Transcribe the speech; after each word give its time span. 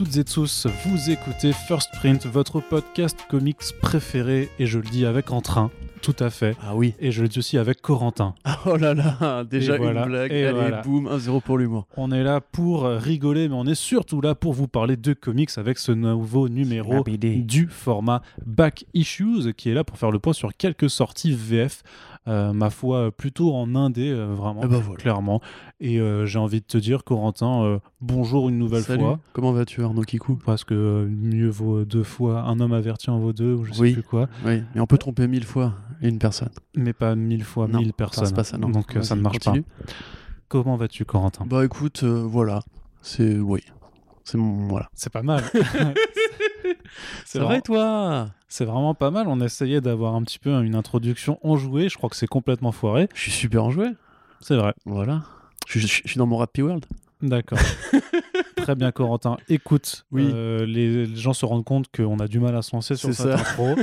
Toutes 0.00 0.16
et 0.16 0.24
tous, 0.24 0.66
vous 0.86 1.10
écoutez 1.10 1.52
First 1.52 1.90
Print, 1.92 2.24
votre 2.24 2.60
podcast 2.62 3.18
comics 3.28 3.60
préféré, 3.82 4.48
et 4.58 4.64
je 4.64 4.78
le 4.78 4.84
dis 4.88 5.04
avec 5.04 5.30
entrain, 5.30 5.70
tout 6.00 6.16
à 6.18 6.30
fait. 6.30 6.56
Ah 6.62 6.74
oui. 6.74 6.94
Et 7.00 7.12
je 7.12 7.20
le 7.20 7.28
dis 7.28 7.38
aussi 7.40 7.58
avec 7.58 7.82
Corentin. 7.82 8.34
Oh 8.64 8.76
là 8.76 8.94
là, 8.94 9.44
déjà 9.44 9.74
Et 9.74 9.78
voilà, 9.78 10.04
une 10.04 10.08
blague. 10.08 10.32
et 10.32 10.46
Allez, 10.46 10.58
voilà. 10.58 10.80
boum, 10.80 11.06
1-0 11.06 11.42
pour 11.42 11.58
l'humour. 11.58 11.86
On 11.98 12.12
est 12.12 12.22
là 12.22 12.40
pour 12.40 12.84
rigoler, 12.84 13.48
mais 13.48 13.54
on 13.54 13.66
est 13.66 13.74
surtout 13.74 14.22
là 14.22 14.34
pour 14.34 14.54
vous 14.54 14.68
parler 14.68 14.96
de 14.96 15.12
comics 15.12 15.50
avec 15.58 15.78
ce 15.78 15.92
nouveau 15.92 16.48
numéro 16.48 17.04
du 17.04 17.68
format 17.68 18.22
Back 18.46 18.86
Issues, 18.94 19.52
qui 19.54 19.68
est 19.68 19.74
là 19.74 19.84
pour 19.84 19.98
faire 19.98 20.10
le 20.10 20.18
point 20.18 20.32
sur 20.32 20.56
quelques 20.56 20.88
sorties 20.88 21.32
VF. 21.32 21.82
Euh, 22.28 22.52
ma 22.52 22.70
foi, 22.70 23.10
plutôt 23.10 23.54
en 23.54 23.74
indé, 23.74 24.10
euh, 24.10 24.34
vraiment, 24.34 24.60
bah 24.60 24.66
voilà. 24.78 24.94
clairement. 24.96 25.40
Et 25.80 25.98
euh, 26.00 26.26
j'ai 26.26 26.38
envie 26.38 26.60
de 26.60 26.66
te 26.66 26.76
dire, 26.78 27.02
Corentin, 27.04 27.62
euh, 27.64 27.78
bonjour 28.00 28.48
une 28.48 28.58
nouvelle 28.58 28.82
Salut. 28.82 29.00
fois. 29.00 29.18
Comment 29.32 29.52
vas-tu 29.52 29.82
Arnaud 29.82 30.02
Kikou? 30.02 30.36
Parce 30.44 30.64
que 30.64 30.74
euh, 30.74 31.08
mieux 31.08 31.48
vaut 31.48 31.84
deux 31.84 32.02
fois, 32.04 32.42
un 32.42 32.60
homme 32.60 32.72
averti 32.74 33.08
en 33.10 33.18
vaut 33.18 33.32
deux, 33.32 33.54
ou 33.54 33.64
je 33.64 33.72
sais 33.72 33.80
Oui. 33.80 33.92
plus 33.94 34.02
quoi. 34.02 34.28
Oui, 34.44 34.62
mais 34.74 34.80
on 34.80 34.86
peut 34.86 34.98
tromper 34.98 35.26
mille 35.28 35.44
fois 35.44 35.74
une 36.02 36.18
personne. 36.18 36.50
Mais 36.76 36.92
pas 36.92 37.14
mille 37.14 37.44
fois 37.44 37.66
Non, 37.68 37.78
mille 37.80 37.92
personnes. 37.94 38.32
pas 38.34 38.44
ça, 38.44 38.58
non. 38.58 38.68
Donc 38.68 38.96
euh, 38.96 39.02
ça 39.02 39.16
ne 39.16 39.22
marche 39.22 39.38
continue. 39.38 39.62
pas. 39.62 39.92
Comment 40.48 40.76
vas-tu, 40.76 41.04
Corentin? 41.04 41.44
Bah 41.46 41.64
écoute, 41.64 42.02
euh, 42.02 42.22
voilà. 42.26 42.60
C'est. 43.02 43.38
Oui. 43.38 43.60
C'est 44.24 44.36
mon. 44.36 44.68
Voilà. 44.68 44.88
C'est 44.94 45.12
pas 45.12 45.22
mal. 45.22 45.42
c'est 47.24 47.38
et 47.56 47.60
toi 47.62 48.28
C'est 48.48 48.64
vraiment 48.64 48.94
pas 48.94 49.10
mal. 49.10 49.26
On 49.28 49.40
essayait 49.40 49.80
d'avoir 49.80 50.14
un 50.14 50.22
petit 50.22 50.38
peu 50.38 50.50
une 50.62 50.74
introduction 50.74 51.38
enjouée. 51.42 51.88
Je 51.88 51.96
crois 51.96 52.10
que 52.10 52.16
c'est 52.16 52.26
complètement 52.26 52.72
foiré. 52.72 53.08
Je 53.14 53.20
suis 53.22 53.30
super 53.32 53.64
enjoué. 53.64 53.86
C'est 54.40 54.56
vrai. 54.56 54.74
Voilà. 54.86 55.22
Je, 55.68 55.78
je- 55.78 55.86
je 55.86 56.08
suis 56.08 56.18
dans 56.18 56.26
mon 56.26 56.40
Happy 56.40 56.62
World. 56.62 56.86
D'accord. 57.22 57.58
Très 58.56 58.74
bien, 58.74 58.92
Corentin. 58.92 59.36
Écoute, 59.48 60.04
Oui. 60.12 60.28
euh, 60.32 60.64
les, 60.66 61.06
les 61.06 61.16
gens 61.16 61.32
se 61.34 61.44
rendent 61.44 61.64
compte 61.64 61.86
qu'on 61.94 62.18
a 62.18 62.26
du 62.28 62.40
mal 62.40 62.54
à 62.56 62.62
se 62.62 62.74
lancer 62.74 62.96
sur 62.96 63.08
C'est 63.12 63.22
cette 63.22 63.36
ça. 63.38 63.50
intro. 63.50 63.74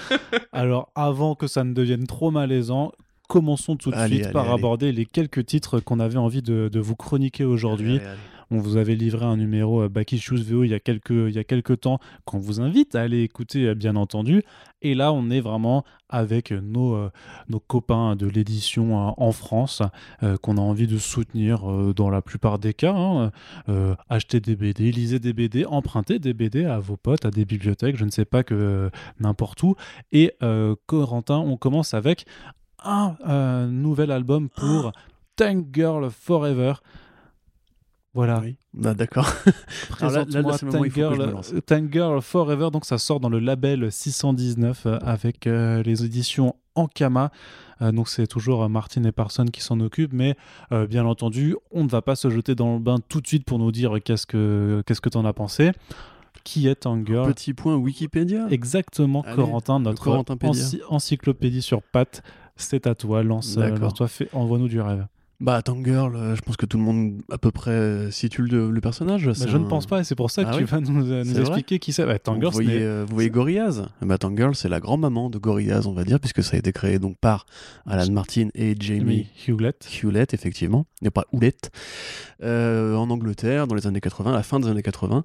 Alors, 0.52 0.90
avant 0.94 1.34
que 1.34 1.46
ça 1.46 1.64
ne 1.64 1.72
devienne 1.72 2.06
trop 2.06 2.30
malaisant, 2.30 2.92
commençons 3.28 3.76
tout 3.76 3.90
de 3.90 3.96
Allez, 3.96 4.16
suite 4.16 4.24
allez, 4.26 4.32
par 4.32 4.46
allez. 4.46 4.54
aborder 4.54 4.92
les 4.92 5.06
quelques 5.06 5.46
titres 5.46 5.80
qu'on 5.80 6.00
avait 6.00 6.16
envie 6.18 6.42
de, 6.42 6.68
de 6.72 6.80
vous 6.80 6.96
chroniquer 6.96 7.44
aujourd'hui. 7.44 8.00
On 8.50 8.58
vous 8.58 8.76
avait 8.76 8.96
livré 8.96 9.24
un 9.24 9.36
numéro 9.36 9.82
euh, 9.82 9.88
Back 9.88 10.12
Issues 10.12 10.42
VO 10.42 10.64
il 10.64 10.70
y 10.70 10.74
a 10.74 10.80
quelques, 10.80 11.10
il 11.10 11.32
y 11.32 11.38
a 11.38 11.44
quelques 11.44 11.80
temps 11.80 11.98
qu'on 12.24 12.38
vous 12.38 12.60
invite 12.60 12.94
à 12.94 13.02
aller 13.02 13.22
écouter, 13.22 13.66
euh, 13.68 13.74
bien 13.74 13.96
entendu. 13.96 14.42
Et 14.82 14.94
là, 14.94 15.12
on 15.12 15.30
est 15.30 15.40
vraiment 15.40 15.84
avec 16.08 16.50
nos, 16.50 16.94
euh, 16.94 17.10
nos 17.48 17.60
copains 17.60 18.16
de 18.16 18.26
l'édition 18.26 18.96
en 18.96 19.32
France 19.32 19.82
euh, 20.22 20.36
qu'on 20.38 20.56
a 20.56 20.60
envie 20.60 20.86
de 20.86 20.98
soutenir 20.98 21.70
euh, 21.70 21.92
dans 21.94 22.10
la 22.10 22.22
plupart 22.22 22.58
des 22.58 22.74
cas. 22.74 22.94
hein. 22.94 23.30
Achetez 24.08 24.40
des 24.40 24.56
BD, 24.56 24.90
lisez 24.90 25.18
des 25.18 25.32
BD, 25.32 25.64
empruntez 25.66 26.18
des 26.18 26.34
BD 26.34 26.64
à 26.64 26.78
vos 26.78 26.96
potes, 26.96 27.24
à 27.24 27.30
des 27.30 27.44
bibliothèques, 27.44 27.96
je 27.96 28.04
ne 28.04 28.10
sais 28.10 28.24
pas 28.24 28.42
que 28.42 28.90
n'importe 29.20 29.62
où. 29.62 29.76
Et 30.12 30.34
Corentin, 30.86 31.38
on 31.38 31.56
commence 31.56 31.94
avec 31.94 32.24
un 32.82 33.66
nouvel 33.68 34.10
album 34.10 34.48
pour 34.48 34.92
Tank 35.36 35.66
Girl 35.72 36.10
Forever. 36.10 36.74
Voilà, 38.12 38.40
Oui. 38.40 38.56
Bah 38.74 38.92
d'accord. 38.94 39.28
Alors 40.00 40.12
là- 40.12 40.24
là, 40.28 40.42
Présente-moi 40.42 40.88
Girl, 40.88 41.30
lance. 41.30 41.54
Tank 41.66 41.92
Girl 41.92 42.20
Forever, 42.20 42.70
donc 42.72 42.84
ça 42.84 42.98
sort 42.98 43.20
dans 43.20 43.28
le 43.28 43.38
label 43.38 43.92
619 43.92 44.86
euh, 44.86 44.98
avec 45.02 45.46
euh, 45.46 45.82
les 45.84 46.04
éditions 46.04 46.56
Ankama. 46.74 47.30
Euh, 47.82 47.92
donc 47.92 48.08
c'est 48.08 48.26
toujours 48.26 48.64
euh, 48.64 48.68
Martin 48.68 49.04
et 49.04 49.12
Parson 49.12 49.44
qui 49.44 49.60
s'en 49.60 49.78
occupent, 49.80 50.12
mais 50.12 50.36
euh, 50.72 50.86
bien 50.88 51.04
entendu, 51.06 51.54
on 51.70 51.84
ne 51.84 51.88
va 51.88 52.02
pas 52.02 52.16
se 52.16 52.30
jeter 52.30 52.54
dans 52.56 52.74
le 52.74 52.80
bain 52.80 52.96
tout 53.08 53.20
de 53.20 53.26
suite 53.28 53.44
pour 53.44 53.58
nous 53.60 53.70
dire 53.70 53.98
qu'est-ce 54.04 54.26
que 54.26 54.82
qu'est-ce 54.86 55.00
que 55.00 55.08
t'en 55.08 55.24
as 55.24 55.32
pensé. 55.32 55.70
Qui 56.42 56.66
est 56.68 56.74
Tank 56.74 57.06
Girl 57.06 57.32
Petit 57.32 57.52
point 57.54 57.76
Wikipédia. 57.76 58.48
Exactement, 58.50 59.22
Allez, 59.22 59.36
Corentin, 59.36 59.78
notre 59.78 60.08
ency- 60.48 60.80
encyclopédie 60.88 61.62
sur 61.62 61.82
pattes. 61.82 62.22
C'est 62.56 62.86
à 62.86 62.94
toi, 62.94 63.22
lance, 63.22 63.56
D'accord. 63.56 63.78
lance-toi, 63.78 64.08
fais- 64.08 64.28
envoie-nous 64.32 64.68
du 64.68 64.80
rêve. 64.80 65.06
Bah 65.40 65.62
Tank 65.62 65.86
Girl, 65.86 66.14
euh, 66.16 66.36
je 66.36 66.42
pense 66.42 66.58
que 66.58 66.66
tout 66.66 66.76
le 66.76 66.82
monde 66.84 67.22
à 67.32 67.38
peu 67.38 67.50
près 67.50 67.70
euh, 67.70 68.10
situe 68.10 68.42
le, 68.42 68.70
le 68.70 68.80
personnage. 68.82 69.24
Bah, 69.26 69.32
je 69.48 69.56
ne 69.56 69.64
pense 69.64 69.86
pas, 69.86 70.00
et 70.00 70.04
c'est 70.04 70.14
pour 70.14 70.30
ça 70.30 70.44
que 70.44 70.50
Ah 70.50 70.52
tu 70.52 70.58
oui 70.58 70.64
vas 70.64 70.80
nous, 70.80 71.10
euh, 71.10 71.24
nous 71.24 71.40
expliquer 71.40 71.78
qui 71.78 71.94
c'est. 71.94 72.04
Bah, 72.04 72.18
Tank 72.18 72.40
Girl, 72.40 72.52
vous, 72.52 72.62
voyez, 72.62 72.82
euh, 72.82 73.04
vous 73.08 73.14
voyez 73.14 73.30
Gorillaz 73.30 73.86
bah, 74.02 74.18
Tank 74.18 74.36
Girl, 74.36 74.54
c'est 74.54 74.68
la 74.68 74.80
grand-maman 74.80 75.30
de 75.30 75.38
Gorillaz, 75.38 75.86
on 75.86 75.92
va 75.94 76.04
dire, 76.04 76.20
puisque 76.20 76.42
ça 76.42 76.56
a 76.56 76.58
été 76.58 76.72
créé 76.72 76.98
donc 76.98 77.16
par 77.18 77.46
Alan 77.86 78.12
Martin 78.12 78.48
et 78.54 78.74
Jamie 78.78 79.28
Hewlett. 79.48 79.88
Hewlett, 80.02 80.34
effectivement, 80.34 80.84
a 81.04 81.10
pas 81.10 81.24
Hewlett, 81.32 81.70
euh, 82.42 82.94
en 82.96 83.08
Angleterre, 83.08 83.66
dans 83.66 83.74
les 83.74 83.86
années 83.86 84.00
80, 84.02 84.32
à 84.32 84.36
la 84.36 84.42
fin 84.42 84.60
des 84.60 84.68
années 84.68 84.82
80. 84.82 85.24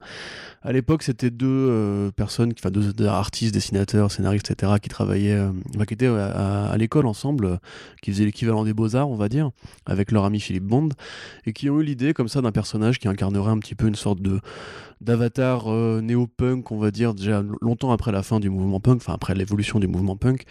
À 0.62 0.72
l'époque, 0.72 1.04
c'était 1.04 1.30
deux 1.30 1.46
euh, 1.50 2.12
personnes, 2.12 2.54
enfin 2.58 2.72
deux, 2.72 2.94
deux 2.94 3.06
artistes, 3.06 3.54
dessinateurs, 3.54 4.12
scénaristes, 4.12 4.50
etc., 4.50 4.72
qui 4.82 4.90
travaillaient, 4.90 5.40
enfin, 5.76 5.86
qui 5.86 5.94
étaient 5.94 6.08
à, 6.08 6.26
à- 6.28 6.68
à 6.72 6.78
l'école 6.78 7.06
ensemble, 7.06 7.60
qui 8.02 8.12
faisaient 8.12 8.26
l'équivalent 8.26 8.64
des 8.64 8.74
beaux-arts, 8.74 9.10
on 9.10 9.16
va 9.16 9.28
dire, 9.30 9.52
avec 9.86 10.05
leur 10.12 10.26
ami 10.26 10.40
Philippe 10.40 10.66
Bond, 10.66 10.90
et 11.46 11.54
qui 11.54 11.70
ont 11.70 11.80
eu 11.80 11.84
l'idée 11.84 12.14
comme 12.14 12.28
ça 12.28 12.42
d'un 12.42 12.52
personnage 12.52 13.00
qui 13.00 13.08
incarnerait 13.08 13.52
un 13.52 13.60
petit 13.60 13.76
peu 13.76 13.88
une 13.88 13.96
sorte 13.96 14.22
de 14.22 14.40
d'avatar 15.02 15.66
euh, 15.72 16.00
néo-punk, 16.02 16.72
on 16.72 16.78
va 16.80 16.90
dire, 16.90 17.14
déjà 17.14 17.44
longtemps 17.62 17.92
après 17.92 18.12
la 18.14 18.24
fin 18.24 18.40
du 18.40 18.50
mouvement 18.50 18.80
punk, 18.80 18.98
enfin 18.98 19.14
après 19.14 19.36
l'évolution 19.36 19.80
du 19.80 19.88
mouvement 19.88 20.16
punk, 20.16 20.46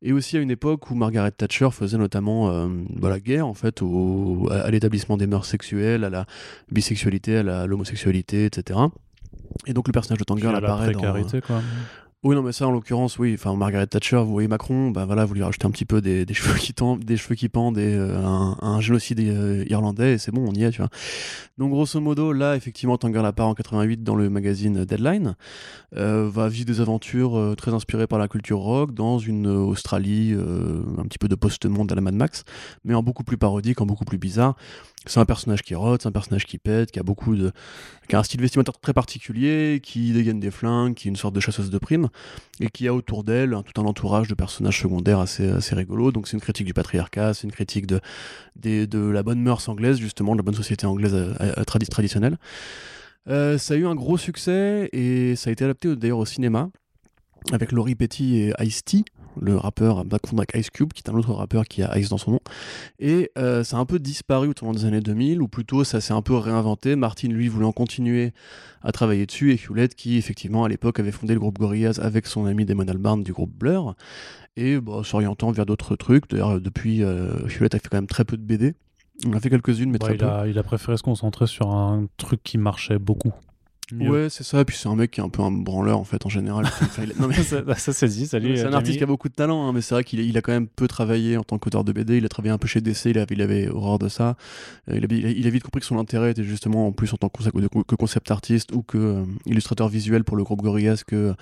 et 0.00 0.12
aussi 0.12 0.36
à 0.38 0.40
une 0.40 0.50
époque 0.50 0.90
où 0.90 0.94
Margaret 0.94 1.30
Thatcher 1.30 1.68
faisait 1.72 1.98
notamment 1.98 2.50
euh, 2.50 2.68
bah, 2.96 3.10
la 3.10 3.20
guerre 3.20 3.46
en 3.46 3.54
fait 3.54 3.82
au- 3.82 4.48
à, 4.50 4.60
à 4.60 4.70
l'établissement 4.70 5.16
des 5.18 5.26
mœurs 5.26 5.44
sexuelles, 5.46 6.04
à 6.04 6.10
la 6.10 6.24
bisexualité, 6.70 7.36
à 7.36 7.66
l'homosexualité, 7.66 8.46
etc. 8.46 8.80
Et 9.66 9.74
donc 9.74 9.86
le 9.86 9.92
personnage 9.92 10.18
de 10.18 10.32
à 10.32 10.36
Girl 10.36 10.52
la 10.52 10.58
apparaît 10.58 10.92
dans... 10.92 11.00
précarité, 11.00 11.40
quoi. 11.42 11.60
Oui, 12.24 12.36
non, 12.36 12.42
mais 12.42 12.52
ça, 12.52 12.68
en 12.68 12.70
l'occurrence, 12.70 13.18
oui. 13.18 13.34
Enfin, 13.34 13.56
Margaret 13.56 13.88
Thatcher, 13.88 14.18
vous 14.18 14.30
voyez 14.30 14.46
Macron, 14.46 14.92
bah 14.92 15.04
voilà, 15.06 15.24
vous 15.24 15.34
lui 15.34 15.42
rajoutez 15.42 15.66
un 15.66 15.72
petit 15.72 15.84
peu 15.84 16.00
des, 16.00 16.24
des 16.24 16.34
cheveux 16.34 16.56
qui 16.56 16.72
tendent, 16.72 17.02
des 17.02 17.16
cheveux 17.16 17.34
qui 17.34 17.48
pendent 17.48 17.78
et 17.78 17.94
euh, 17.94 18.16
un, 18.24 18.56
un 18.60 18.80
génocide 18.80 19.18
euh, 19.18 19.64
irlandais, 19.68 20.12
et 20.12 20.18
c'est 20.18 20.30
bon, 20.30 20.44
on 20.48 20.52
y 20.52 20.62
est, 20.62 20.70
tu 20.70 20.78
vois. 20.78 20.88
Donc, 21.58 21.70
grosso 21.70 22.00
modo, 22.00 22.32
là, 22.32 22.54
effectivement, 22.54 22.96
Tanguy 22.96 23.18
part 23.34 23.48
en 23.48 23.54
88 23.54 24.04
dans 24.04 24.14
le 24.14 24.30
magazine 24.30 24.84
Deadline, 24.84 25.34
euh, 25.96 26.30
va 26.32 26.48
vivre 26.48 26.66
des 26.66 26.80
aventures 26.80 27.36
euh, 27.36 27.56
très 27.56 27.74
inspirées 27.74 28.06
par 28.06 28.20
la 28.20 28.28
culture 28.28 28.60
rock 28.60 28.94
dans 28.94 29.18
une 29.18 29.48
Australie, 29.48 30.32
euh, 30.32 30.80
un 30.98 31.02
petit 31.02 31.18
peu 31.18 31.26
de 31.26 31.34
post-monde 31.34 31.90
à 31.90 31.96
la 31.96 32.02
Mad 32.02 32.14
Max, 32.14 32.44
mais 32.84 32.94
en 32.94 33.02
beaucoup 33.02 33.24
plus 33.24 33.36
parodique, 33.36 33.80
en 33.80 33.86
beaucoup 33.86 34.04
plus 34.04 34.18
bizarre. 34.18 34.54
C'est 35.04 35.18
un 35.18 35.24
personnage 35.24 35.62
qui 35.62 35.74
rote, 35.74 36.02
c'est 36.02 36.08
un 36.08 36.12
personnage 36.12 36.46
qui 36.46 36.58
pète, 36.58 36.92
qui 36.92 37.00
a 37.00 37.02
beaucoup 37.02 37.34
de, 37.34 37.50
qui 38.08 38.14
a 38.14 38.20
un 38.20 38.22
style 38.22 38.40
vestimentaire 38.40 38.78
très 38.78 38.92
particulier, 38.92 39.80
qui 39.82 40.12
dégaine 40.12 40.38
des 40.38 40.52
flingues, 40.52 40.94
qui 40.94 41.08
est 41.08 41.10
une 41.10 41.16
sorte 41.16 41.34
de 41.34 41.40
chasseuse 41.40 41.70
de 41.70 41.78
primes 41.78 42.08
et 42.60 42.68
qui 42.68 42.86
a 42.86 42.94
autour 42.94 43.24
d'elle 43.24 43.56
tout 43.64 43.80
un 43.80 43.84
entourage 43.84 44.28
de 44.28 44.34
personnages 44.34 44.80
secondaires 44.80 45.18
assez, 45.18 45.48
assez 45.48 45.74
rigolos. 45.74 46.12
Donc 46.12 46.28
c'est 46.28 46.34
une 46.34 46.40
critique 46.40 46.66
du 46.66 46.74
patriarcat, 46.74 47.34
c'est 47.34 47.48
une 47.48 47.52
critique 47.52 47.86
de, 47.86 48.00
de 48.54 49.08
la 49.08 49.22
bonne 49.24 49.40
mœurs 49.40 49.68
anglaise, 49.68 49.98
justement, 49.98 50.32
de 50.32 50.38
la 50.38 50.44
bonne 50.44 50.54
société 50.54 50.86
anglaise 50.86 51.14
euh, 51.14 51.34
euh, 51.40 51.64
tradi- 51.64 51.88
traditionnelle. 51.88 52.38
Euh, 53.28 53.58
ça 53.58 53.74
a 53.74 53.76
eu 53.76 53.86
un 53.86 53.94
gros 53.96 54.18
succès 54.18 54.88
et 54.92 55.34
ça 55.36 55.50
a 55.50 55.52
été 55.52 55.64
adapté 55.64 55.94
d'ailleurs 55.96 56.18
au 56.18 56.26
cinéma 56.26 56.70
avec 57.50 57.72
Laurie 57.72 57.96
Petty 57.96 58.36
et 58.36 58.52
Ice-T, 58.60 59.04
le 59.40 59.56
rappeur 59.56 60.00
avec 60.00 60.52
Ice 60.56 60.70
Cube, 60.70 60.92
qui 60.92 61.02
est 61.04 61.10
un 61.10 61.14
autre 61.14 61.32
rappeur 61.32 61.64
qui 61.64 61.82
a 61.82 61.98
Ice 61.98 62.08
dans 62.08 62.18
son 62.18 62.32
nom. 62.32 62.40
Et 62.98 63.30
euh, 63.38 63.64
ça 63.64 63.76
a 63.76 63.80
un 63.80 63.84
peu 63.86 63.98
disparu 63.98 64.48
au 64.48 64.54
tournant 64.54 64.74
des 64.74 64.84
années 64.84 65.00
2000, 65.00 65.40
ou 65.42 65.48
plutôt 65.48 65.84
ça 65.84 66.00
s'est 66.00 66.12
un 66.12 66.22
peu 66.22 66.34
réinventé. 66.34 66.96
Martin, 66.96 67.28
lui, 67.28 67.48
voulant 67.48 67.72
continuer 67.72 68.32
à 68.82 68.92
travailler 68.92 69.26
dessus, 69.26 69.52
et 69.52 69.56
Hewlett, 69.56 69.94
qui 69.94 70.16
effectivement 70.16 70.64
à 70.64 70.68
l'époque 70.68 70.98
avait 71.00 71.12
fondé 71.12 71.34
le 71.34 71.40
groupe 71.40 71.58
Gorillaz 71.58 72.00
avec 72.00 72.26
son 72.26 72.46
ami 72.46 72.64
Damon 72.64 72.86
Albarn 72.88 73.22
du 73.22 73.32
groupe 73.32 73.52
Blur, 73.52 73.94
et 74.56 74.80
bah, 74.80 75.00
s'orientant 75.04 75.50
vers 75.52 75.66
d'autres 75.66 75.96
trucs. 75.96 76.28
D'ailleurs, 76.30 76.60
depuis, 76.60 77.02
euh, 77.02 77.46
Hewlett 77.48 77.74
a 77.74 77.78
fait 77.78 77.88
quand 77.88 77.96
même 77.98 78.06
très 78.06 78.24
peu 78.24 78.36
de 78.36 78.42
BD. 78.42 78.74
On 79.26 79.32
a 79.34 79.40
fait 79.40 79.50
quelques-unes, 79.50 79.90
mais 79.90 79.98
Bah, 79.98 80.06
très 80.06 80.14
il, 80.14 80.18
peu. 80.18 80.26
a, 80.26 80.46
il 80.48 80.58
a 80.58 80.62
préféré 80.62 80.96
se 80.96 81.02
concentrer 81.02 81.46
sur 81.46 81.70
un 81.70 82.06
truc 82.16 82.42
qui 82.42 82.58
marchait 82.58 82.98
beaucoup. 82.98 83.32
Mieux. 83.92 84.10
Ouais, 84.10 84.28
c'est 84.30 84.42
ça. 84.42 84.60
Et 84.60 84.64
puis 84.64 84.76
c'est 84.76 84.88
un 84.88 84.96
mec 84.96 85.10
qui 85.10 85.20
est 85.20 85.22
un 85.22 85.28
peu 85.28 85.42
un 85.42 85.50
branleur 85.52 85.98
en 85.98 86.04
fait 86.04 86.24
en 86.24 86.28
général. 86.28 86.64
Enfin, 86.64 87.02
il 87.04 87.12
a- 87.12 87.14
non, 87.20 87.28
mais 87.28 87.34
ça, 87.42 87.62
ça, 87.76 87.92
c'est 87.92 88.08
dit, 88.08 88.26
salut. 88.26 88.56
c'est 88.56 88.64
un 88.64 88.72
artiste 88.72 88.96
qui 88.98 89.04
a 89.04 89.06
beaucoup 89.06 89.28
de 89.28 89.34
talent, 89.34 89.66
hein, 89.68 89.72
mais 89.74 89.80
c'est 89.82 89.94
vrai 89.94 90.02
qu'il 90.04 90.18
a, 90.20 90.22
il 90.22 90.36
a 90.38 90.40
quand 90.40 90.52
même 90.52 90.66
peu 90.66 90.88
travaillé 90.88 91.36
en 91.36 91.42
tant 91.42 91.58
qu'auteur 91.58 91.84
de 91.84 91.92
BD. 91.92 92.16
Il 92.16 92.24
a 92.24 92.28
travaillé 92.28 92.52
un 92.52 92.58
peu 92.58 92.66
chez 92.66 92.80
DC, 92.80 93.06
il 93.10 93.18
avait, 93.18 93.34
il 93.34 93.42
avait 93.42 93.68
horreur 93.68 93.98
de 93.98 94.08
ça. 94.08 94.36
Euh, 94.90 94.98
il, 94.98 95.04
a, 95.04 95.30
il 95.30 95.50
vite 95.50 95.62
compris 95.64 95.80
que 95.80 95.86
son 95.86 95.98
intérêt 95.98 96.30
était 96.30 96.44
justement 96.44 96.86
en 96.86 96.92
plus 96.92 97.12
en 97.12 97.16
tant 97.16 97.28
que, 97.28 97.94
concept- 97.94 98.30
artiste 98.30 98.72
ou 98.72 98.82
que 98.82 98.96
euh, 98.98 99.24
illustrateur 99.46 99.88
visuel 99.88 100.24
pour 100.24 100.36
le 100.36 100.44
groupe 100.44 100.62
Gorillaz 100.62 101.02
que 101.06 101.34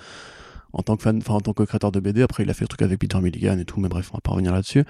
en 0.73 0.83
tant 0.83 0.95
que 0.97 1.03
fan, 1.03 1.21
en 1.27 1.41
tant 1.41 1.53
que 1.53 1.63
créateur 1.63 1.91
de 1.91 1.99
BD. 1.99 2.21
Après, 2.21 2.43
il 2.43 2.49
a 2.49 2.53
fait 2.53 2.63
le 2.63 2.69
truc 2.69 2.81
avec 2.81 2.99
Peter 2.99 3.19
Milligan 3.19 3.57
et 3.57 3.65
tout, 3.65 3.79
mais 3.79 3.89
bref, 3.89 4.09
on 4.11 4.17
va 4.17 4.21
pas 4.21 4.31
revenir 4.31 4.53
là-dessus. 4.53 4.83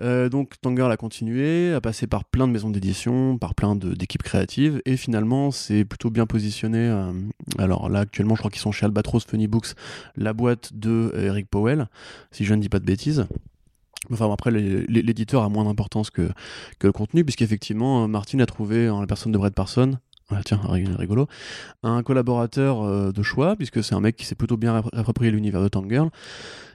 Euh, 0.00 0.28
donc 0.28 0.54
Tanger 0.60 0.88
a 0.90 0.96
continué, 0.96 1.74
a 1.74 1.80
passé 1.80 2.06
par 2.06 2.24
plein 2.24 2.46
de 2.46 2.52
maisons 2.52 2.70
d'édition, 2.70 3.36
par 3.36 3.54
plein 3.54 3.76
d'équipes 3.76 4.22
créatives, 4.22 4.80
et 4.86 4.96
finalement 4.96 5.50
c'est 5.50 5.84
plutôt 5.84 6.10
bien 6.10 6.26
positionné. 6.26 6.78
euh, 6.78 7.12
alors 7.58 7.88
là 7.88 8.00
actuellement 8.00 8.34
je 8.34 8.40
crois 8.40 8.50
qu'ils 8.50 8.62
sont 8.62 8.72
chez 8.72 8.86
Albatros 8.86 9.20
Funny 9.26 9.46
Books, 9.46 9.74
la 10.16 10.32
boîte 10.32 10.70
de 10.74 11.12
euh, 11.14 11.26
Eric 11.26 11.48
Powell, 11.50 11.88
si 12.30 12.44
je 12.44 12.54
ne 12.54 12.62
dis 12.62 12.68
pas 12.68 12.78
de 12.78 12.86
bêtises. 12.86 13.26
Enfin 14.10 14.32
après 14.32 14.50
l'éditeur 14.50 15.42
a 15.42 15.50
moins 15.50 15.64
d'importance 15.64 16.08
que, 16.10 16.30
le 16.82 16.92
contenu, 16.92 17.22
puisqu'effectivement 17.22 18.08
Martin 18.08 18.40
a 18.40 18.46
trouvé 18.46 18.88
en 18.88 19.00
la 19.00 19.06
personne 19.06 19.32
de 19.32 19.38
Brett 19.38 19.54
Parson 19.54 19.98
ah, 20.30 20.40
tiens, 20.44 20.60
rigolo, 20.64 21.26
un 21.82 22.02
collaborateur 22.02 23.12
de 23.12 23.22
choix, 23.22 23.56
puisque 23.56 23.82
c'est 23.82 23.94
un 23.94 24.00
mec 24.00 24.16
qui 24.16 24.24
s'est 24.24 24.34
plutôt 24.34 24.56
bien 24.56 24.82
approprié 24.92 25.30
l'univers 25.30 25.62
de 25.62 25.68
Tangirl. 25.68 26.10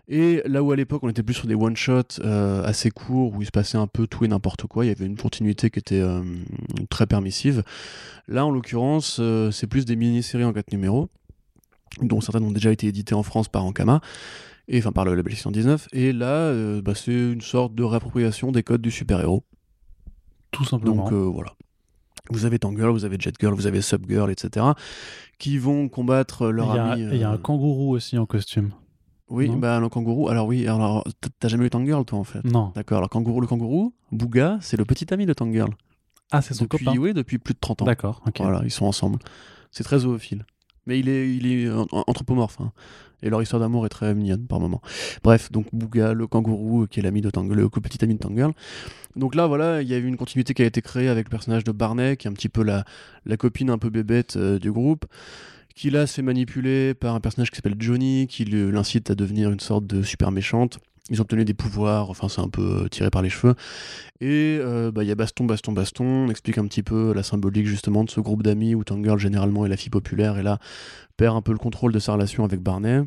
Et 0.07 0.43
là 0.45 0.61
où 0.61 0.71
à 0.71 0.75
l'époque 0.75 1.01
on 1.03 1.09
était 1.09 1.23
plus 1.23 1.33
sur 1.33 1.47
des 1.47 1.55
one-shots 1.55 2.21
assez 2.21 2.91
courts, 2.91 3.33
où 3.33 3.41
il 3.41 3.45
se 3.45 3.51
passait 3.51 3.77
un 3.77 3.87
peu 3.87 4.07
tout 4.07 4.23
et 4.25 4.27
n'importe 4.27 4.67
quoi, 4.67 4.85
il 4.85 4.89
y 4.89 4.91
avait 4.91 5.05
une 5.05 5.17
continuité 5.17 5.69
qui 5.69 5.79
était 5.79 6.03
très 6.89 7.07
permissive. 7.07 7.63
Là, 8.27 8.45
en 8.45 8.51
l'occurrence, 8.51 9.19
c'est 9.51 9.67
plus 9.67 9.85
des 9.85 9.95
mini-séries 9.95 10.43
en 10.43 10.53
4 10.53 10.71
numéros, 10.71 11.09
dont 12.01 12.21
certaines 12.21 12.43
ont 12.43 12.51
déjà 12.51 12.71
été 12.71 12.87
éditées 12.87 13.15
en 13.15 13.23
France 13.23 13.47
par 13.47 13.63
Ankama 13.65 14.01
et 14.67 14.79
enfin 14.79 14.91
par 14.91 15.05
le 15.05 15.15
label 15.15 15.33
619. 15.33 15.87
Et 15.93 16.11
là, 16.11 16.31
euh, 16.31 16.81
bah, 16.81 16.93
c'est 16.95 17.11
une 17.11 17.41
sorte 17.41 17.75
de 17.75 17.83
réappropriation 17.83 18.51
des 18.51 18.63
codes 18.63 18.81
du 18.81 18.91
super-héros. 18.91 19.43
Tout 20.51 20.65
simplement. 20.65 20.95
Donc 20.95 21.11
euh, 21.11 21.25
voilà. 21.25 21.53
Vous 22.29 22.45
avez 22.45 22.59
Tangirl, 22.59 22.91
vous 22.91 23.05
avez 23.05 23.17
Jet 23.19 23.35
Girl, 23.39 23.53
vous 23.53 23.67
avez 23.67 23.81
Subgirl, 23.81 24.31
etc. 24.31 24.65
qui 25.37 25.57
vont 25.57 25.89
combattre 25.89 26.47
leur 26.49 26.71
ami. 26.71 27.01
Il 27.01 27.17
y 27.17 27.23
a 27.23 27.29
un 27.29 27.35
euh, 27.35 27.37
kangourou 27.37 27.91
aussi 27.91 28.17
en 28.17 28.25
costume. 28.25 28.71
Oui, 29.29 29.49
bah 29.49 29.79
le 29.79 29.89
kangourou. 29.89 30.29
Alors 30.29 30.45
oui, 30.45 30.67
alors 30.67 31.03
t'as 31.39 31.47
jamais 31.47 31.65
eu 31.65 31.69
Tangirl 31.69 32.05
toi 32.05 32.19
en 32.19 32.23
fait? 32.23 32.43
Non. 32.43 32.71
D'accord. 32.75 32.97
Alors 32.99 33.09
kangourou, 33.09 33.41
le 33.41 33.47
kangourou, 33.47 33.93
Bouga, 34.11 34.59
c'est 34.61 34.77
le 34.77 34.85
petit 34.85 35.11
ami 35.13 35.25
de 35.25 35.33
Tangirl. 35.33 35.71
Ah, 36.31 36.41
c'est 36.41 36.53
son 36.53 36.65
depuis, 36.65 36.85
copain. 36.85 36.99
Oui, 36.99 37.13
depuis 37.13 37.37
plus 37.37 37.53
de 37.53 37.59
30 37.59 37.83
ans. 37.83 37.85
D'accord. 37.85 38.23
Voilà, 38.39 38.61
ils 38.63 38.71
sont 38.71 38.85
ensemble. 38.85 39.19
C'est 39.71 39.83
très 39.83 39.99
zoophile. 39.99 40.45
Mais 40.85 40.99
il 40.99 41.09
est, 41.09 41.35
il 41.35 41.47
est 41.47 41.69
anthropomorphe. 41.91 42.59
Hein 42.61 42.71
et 43.25 43.29
leur 43.29 43.41
histoire 43.41 43.59
d'amour 43.59 43.85
est 43.85 43.89
très 43.89 44.13
mignonne 44.13 44.45
par 44.47 44.59
moment. 44.59 44.81
Bref, 45.23 45.51
donc 45.51 45.65
Bouga, 45.73 46.13
le 46.13 46.27
kangourou, 46.27 46.87
qui 46.87 46.99
est 46.99 47.03
l'ami 47.03 47.21
de 47.21 47.29
Tangle, 47.29 47.55
le 47.55 47.69
petit 47.69 48.03
ami 48.03 48.13
de 48.13 48.19
Tangirl. 48.19 48.53
Donc 49.15 49.35
là, 49.35 49.47
voilà, 49.47 49.81
il 49.81 49.87
y 49.87 49.93
a 49.93 49.97
eu 49.97 50.05
une 50.05 50.17
continuité 50.17 50.53
qui 50.53 50.61
a 50.61 50.65
été 50.65 50.81
créée 50.81 51.09
avec 51.09 51.27
le 51.27 51.31
personnage 51.31 51.63
de 51.63 51.71
Barney, 51.71 52.15
qui 52.15 52.27
est 52.27 52.29
un 52.29 52.33
petit 52.33 52.49
peu 52.49 52.63
la, 52.63 52.85
copine 53.37 53.69
un 53.69 53.77
peu 53.77 53.89
bébête 53.89 54.37
euh, 54.37 54.59
du 54.59 54.71
groupe 54.71 55.05
qui 55.75 55.89
là 55.89 56.07
se 56.07 56.13
fait 56.13 56.21
manipuler 56.21 56.93
par 56.93 57.15
un 57.15 57.19
personnage 57.19 57.51
qui 57.51 57.57
s'appelle 57.57 57.75
Johnny, 57.77 58.27
qui 58.27 58.45
l'incite 58.45 59.11
à 59.11 59.15
devenir 59.15 59.51
une 59.51 59.59
sorte 59.59 59.85
de 59.85 60.03
super 60.03 60.31
méchante. 60.31 60.79
Ils 61.11 61.19
ont 61.19 61.21
obtenu 61.21 61.45
des 61.45 61.53
pouvoirs, 61.53 62.09
enfin 62.09 62.29
c'est 62.29 62.41
un 62.41 62.49
peu 62.49 62.83
euh, 62.85 62.87
tiré 62.87 63.11
par 63.11 63.21
les 63.21 63.29
cheveux. 63.29 63.53
Et 64.21 64.57
euh, 64.59 64.91
bah, 64.91 65.03
il 65.03 65.07
y 65.07 65.11
a 65.11 65.15
baston, 65.15 65.45
baston, 65.45 65.71
baston. 65.71 66.03
On 66.03 66.29
explique 66.29 66.57
un 66.57 66.65
petit 66.65 66.81
peu 66.81 67.13
la 67.13 67.21
symbolique 67.21 67.67
justement 67.67 68.03
de 68.03 68.09
ce 68.09 68.19
groupe 68.19 68.41
d'amis 68.41 68.73
où 68.73 68.83
Tangirl 68.83 69.19
généralement 69.19 69.65
est 69.67 69.69
la 69.69 69.77
fille 69.77 69.91
populaire 69.91 70.39
et 70.39 70.43
là 70.43 70.57
perd 71.15 71.35
un 71.35 71.41
peu 71.41 71.51
le 71.51 71.59
contrôle 71.59 71.93
de 71.93 71.99
sa 71.99 72.13
relation 72.13 72.43
avec 72.43 72.59
Barney 72.59 73.03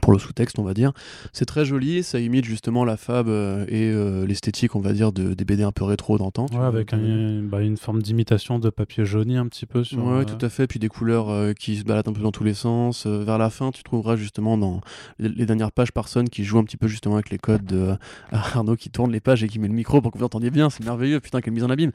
pour 0.00 0.12
le 0.12 0.18
sous-texte, 0.18 0.58
on 0.58 0.62
va 0.62 0.74
dire. 0.74 0.92
C'est 1.32 1.44
très 1.44 1.64
joli, 1.64 2.02
ça 2.02 2.20
imite 2.20 2.44
justement 2.44 2.84
la 2.84 2.96
fab 2.96 3.28
euh, 3.28 3.64
et 3.68 3.90
euh, 3.90 4.26
l'esthétique, 4.26 4.74
on 4.76 4.80
va 4.80 4.92
dire, 4.92 5.12
de, 5.12 5.34
des 5.34 5.44
BD 5.44 5.62
un 5.62 5.72
peu 5.72 5.84
rétro 5.84 6.18
d'antan. 6.18 6.46
Ouais, 6.52 6.64
avec 6.64 6.92
bah, 6.92 7.60
une 7.60 7.76
forme 7.76 8.02
d'imitation 8.02 8.58
de 8.58 8.70
papier 8.70 9.04
jauni 9.04 9.36
un 9.36 9.46
petit 9.46 9.66
peu. 9.66 9.84
Sur, 9.84 10.04
ouais, 10.04 10.24
tout 10.24 10.44
à 10.44 10.48
fait, 10.48 10.66
puis 10.66 10.78
des 10.78 10.88
couleurs 10.88 11.30
euh, 11.30 11.52
qui 11.52 11.76
se 11.76 11.84
baladent 11.84 12.08
un 12.08 12.12
peu 12.12 12.22
dans 12.22 12.32
tous 12.32 12.44
les 12.44 12.54
sens. 12.54 13.06
vers 13.06 13.38
la 13.38 13.50
fin, 13.50 13.70
tu 13.70 13.82
trouveras 13.82 14.16
justement 14.16 14.58
dans 14.58 14.80
les, 15.18 15.46
dernières 15.46 15.72
pages 15.72 15.92
personnes 15.92 16.28
qui 16.28 16.44
jouent 16.44 16.58
un 16.58 16.64
petit 16.64 16.76
peu 16.76 16.88
justement 16.88 17.14
avec 17.14 17.30
les 17.30 17.38
codes 17.38 17.64
de 17.64 17.94
Arnaud 18.32 18.76
qui 18.76 18.90
tourne 18.90 19.12
les 19.12 19.20
pages 19.20 19.42
et 19.44 19.48
qui 19.48 19.58
met 19.58 19.68
le 19.68 19.74
micro 19.74 20.00
pour 20.00 20.12
que 20.12 20.18
vous 20.18 20.24
entendiez 20.24 20.50
bien, 20.50 20.70
c'est 20.70 20.84
merveilleux, 20.84 21.20
putain, 21.20 21.40
quelle 21.40 21.54
mise 21.54 21.64
en 21.64 21.70
abîme. 21.70 21.92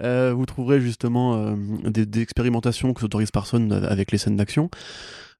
vous 0.00 0.46
trouverez 0.46 0.80
justement 0.80 1.54
des, 1.84 2.06
des, 2.06 2.20
expérimentations 2.20 2.92
que 2.94 3.00
s'autorise 3.00 3.30
personne 3.30 3.72
avec 3.72 4.12
les 4.12 4.18
scènes 4.18 4.36
d'action. 4.36 4.70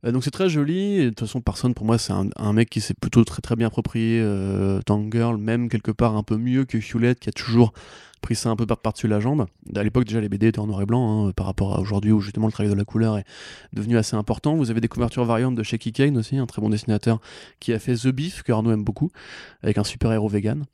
Euh, 0.04 0.12
donc 0.12 0.24
c'est 0.24 0.30
très 0.30 0.48
joli. 0.48 1.04
de 1.04 1.08
toute 1.08 1.20
façon, 1.20 1.40
personne 1.40 1.74
pour 1.74 1.86
moi, 1.86 1.98
c'est 1.98 2.12
un, 2.12 2.52
mec 2.52 2.70
qui 2.70 2.80
s'est 2.80 2.94
plutôt 2.94 3.24
très 3.24 3.42
très 3.42 3.56
bien 3.56 3.66
approprié 3.68 4.20
euh, 4.22 4.80
Tangirl, 4.82 5.36
même 5.36 5.68
quelque 5.68 5.90
part 5.90 6.16
un 6.16 6.22
peu 6.22 6.36
mieux 6.36 6.64
que 6.64 6.78
Hewlett, 6.78 7.18
qui 7.18 7.28
a 7.28 7.32
toujours 7.32 7.72
pris 8.20 8.34
ça 8.34 8.50
un 8.50 8.56
peu 8.56 8.66
par-dessus 8.66 9.08
la 9.08 9.20
jambe. 9.20 9.46
À 9.74 9.82
l'époque, 9.82 10.04
déjà, 10.04 10.20
les 10.20 10.28
BD 10.28 10.48
étaient 10.48 10.58
en 10.58 10.66
noir 10.66 10.82
et 10.82 10.86
blanc, 10.86 11.28
hein, 11.28 11.32
par 11.32 11.46
rapport 11.46 11.76
à 11.76 11.80
aujourd'hui 11.80 12.12
où 12.12 12.20
justement 12.20 12.46
le 12.46 12.52
travail 12.52 12.70
de 12.70 12.76
la 12.76 12.84
couleur 12.84 13.18
est 13.18 13.24
devenu 13.72 13.96
assez 13.96 14.16
important. 14.16 14.56
Vous 14.56 14.70
avez 14.70 14.80
des 14.80 14.88
couvertures 14.88 15.24
variantes 15.24 15.54
de 15.54 15.62
Shaky 15.62 15.92
Kane 15.92 16.16
aussi, 16.16 16.36
un 16.36 16.46
très 16.46 16.60
bon 16.60 16.68
dessinateur 16.68 17.20
qui 17.60 17.72
a 17.72 17.78
fait 17.78 17.94
The 17.94 18.08
Beef, 18.08 18.42
que 18.42 18.52
Arnaud 18.52 18.72
aime 18.72 18.84
beaucoup, 18.84 19.10
avec 19.62 19.78
un 19.78 19.84
super 19.84 20.12
héros 20.12 20.28
vegan. 20.28 20.64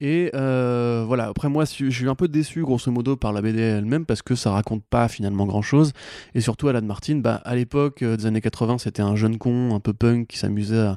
Et 0.00 0.30
euh, 0.34 1.04
voilà, 1.06 1.26
après 1.26 1.48
moi, 1.48 1.64
je 1.64 1.90
suis 1.90 2.08
un 2.08 2.14
peu 2.14 2.28
déçu, 2.28 2.62
grosso 2.62 2.90
modo, 2.90 3.16
par 3.16 3.32
la 3.32 3.42
BD 3.42 3.60
elle-même, 3.60 4.06
parce 4.06 4.22
que 4.22 4.34
ça 4.34 4.50
raconte 4.50 4.84
pas 4.84 5.08
finalement 5.08 5.46
grand-chose. 5.46 5.92
Et 6.34 6.40
surtout, 6.40 6.68
Alan 6.68 6.82
Martin, 6.82 7.16
bah, 7.16 7.40
à 7.44 7.54
l'époque 7.54 8.02
euh, 8.02 8.16
des 8.16 8.26
années 8.26 8.40
80, 8.40 8.78
c'était 8.78 9.02
un 9.02 9.16
jeune 9.16 9.38
con, 9.38 9.74
un 9.74 9.80
peu 9.80 9.92
punk, 9.92 10.28
qui 10.28 10.38
s'amusait 10.38 10.94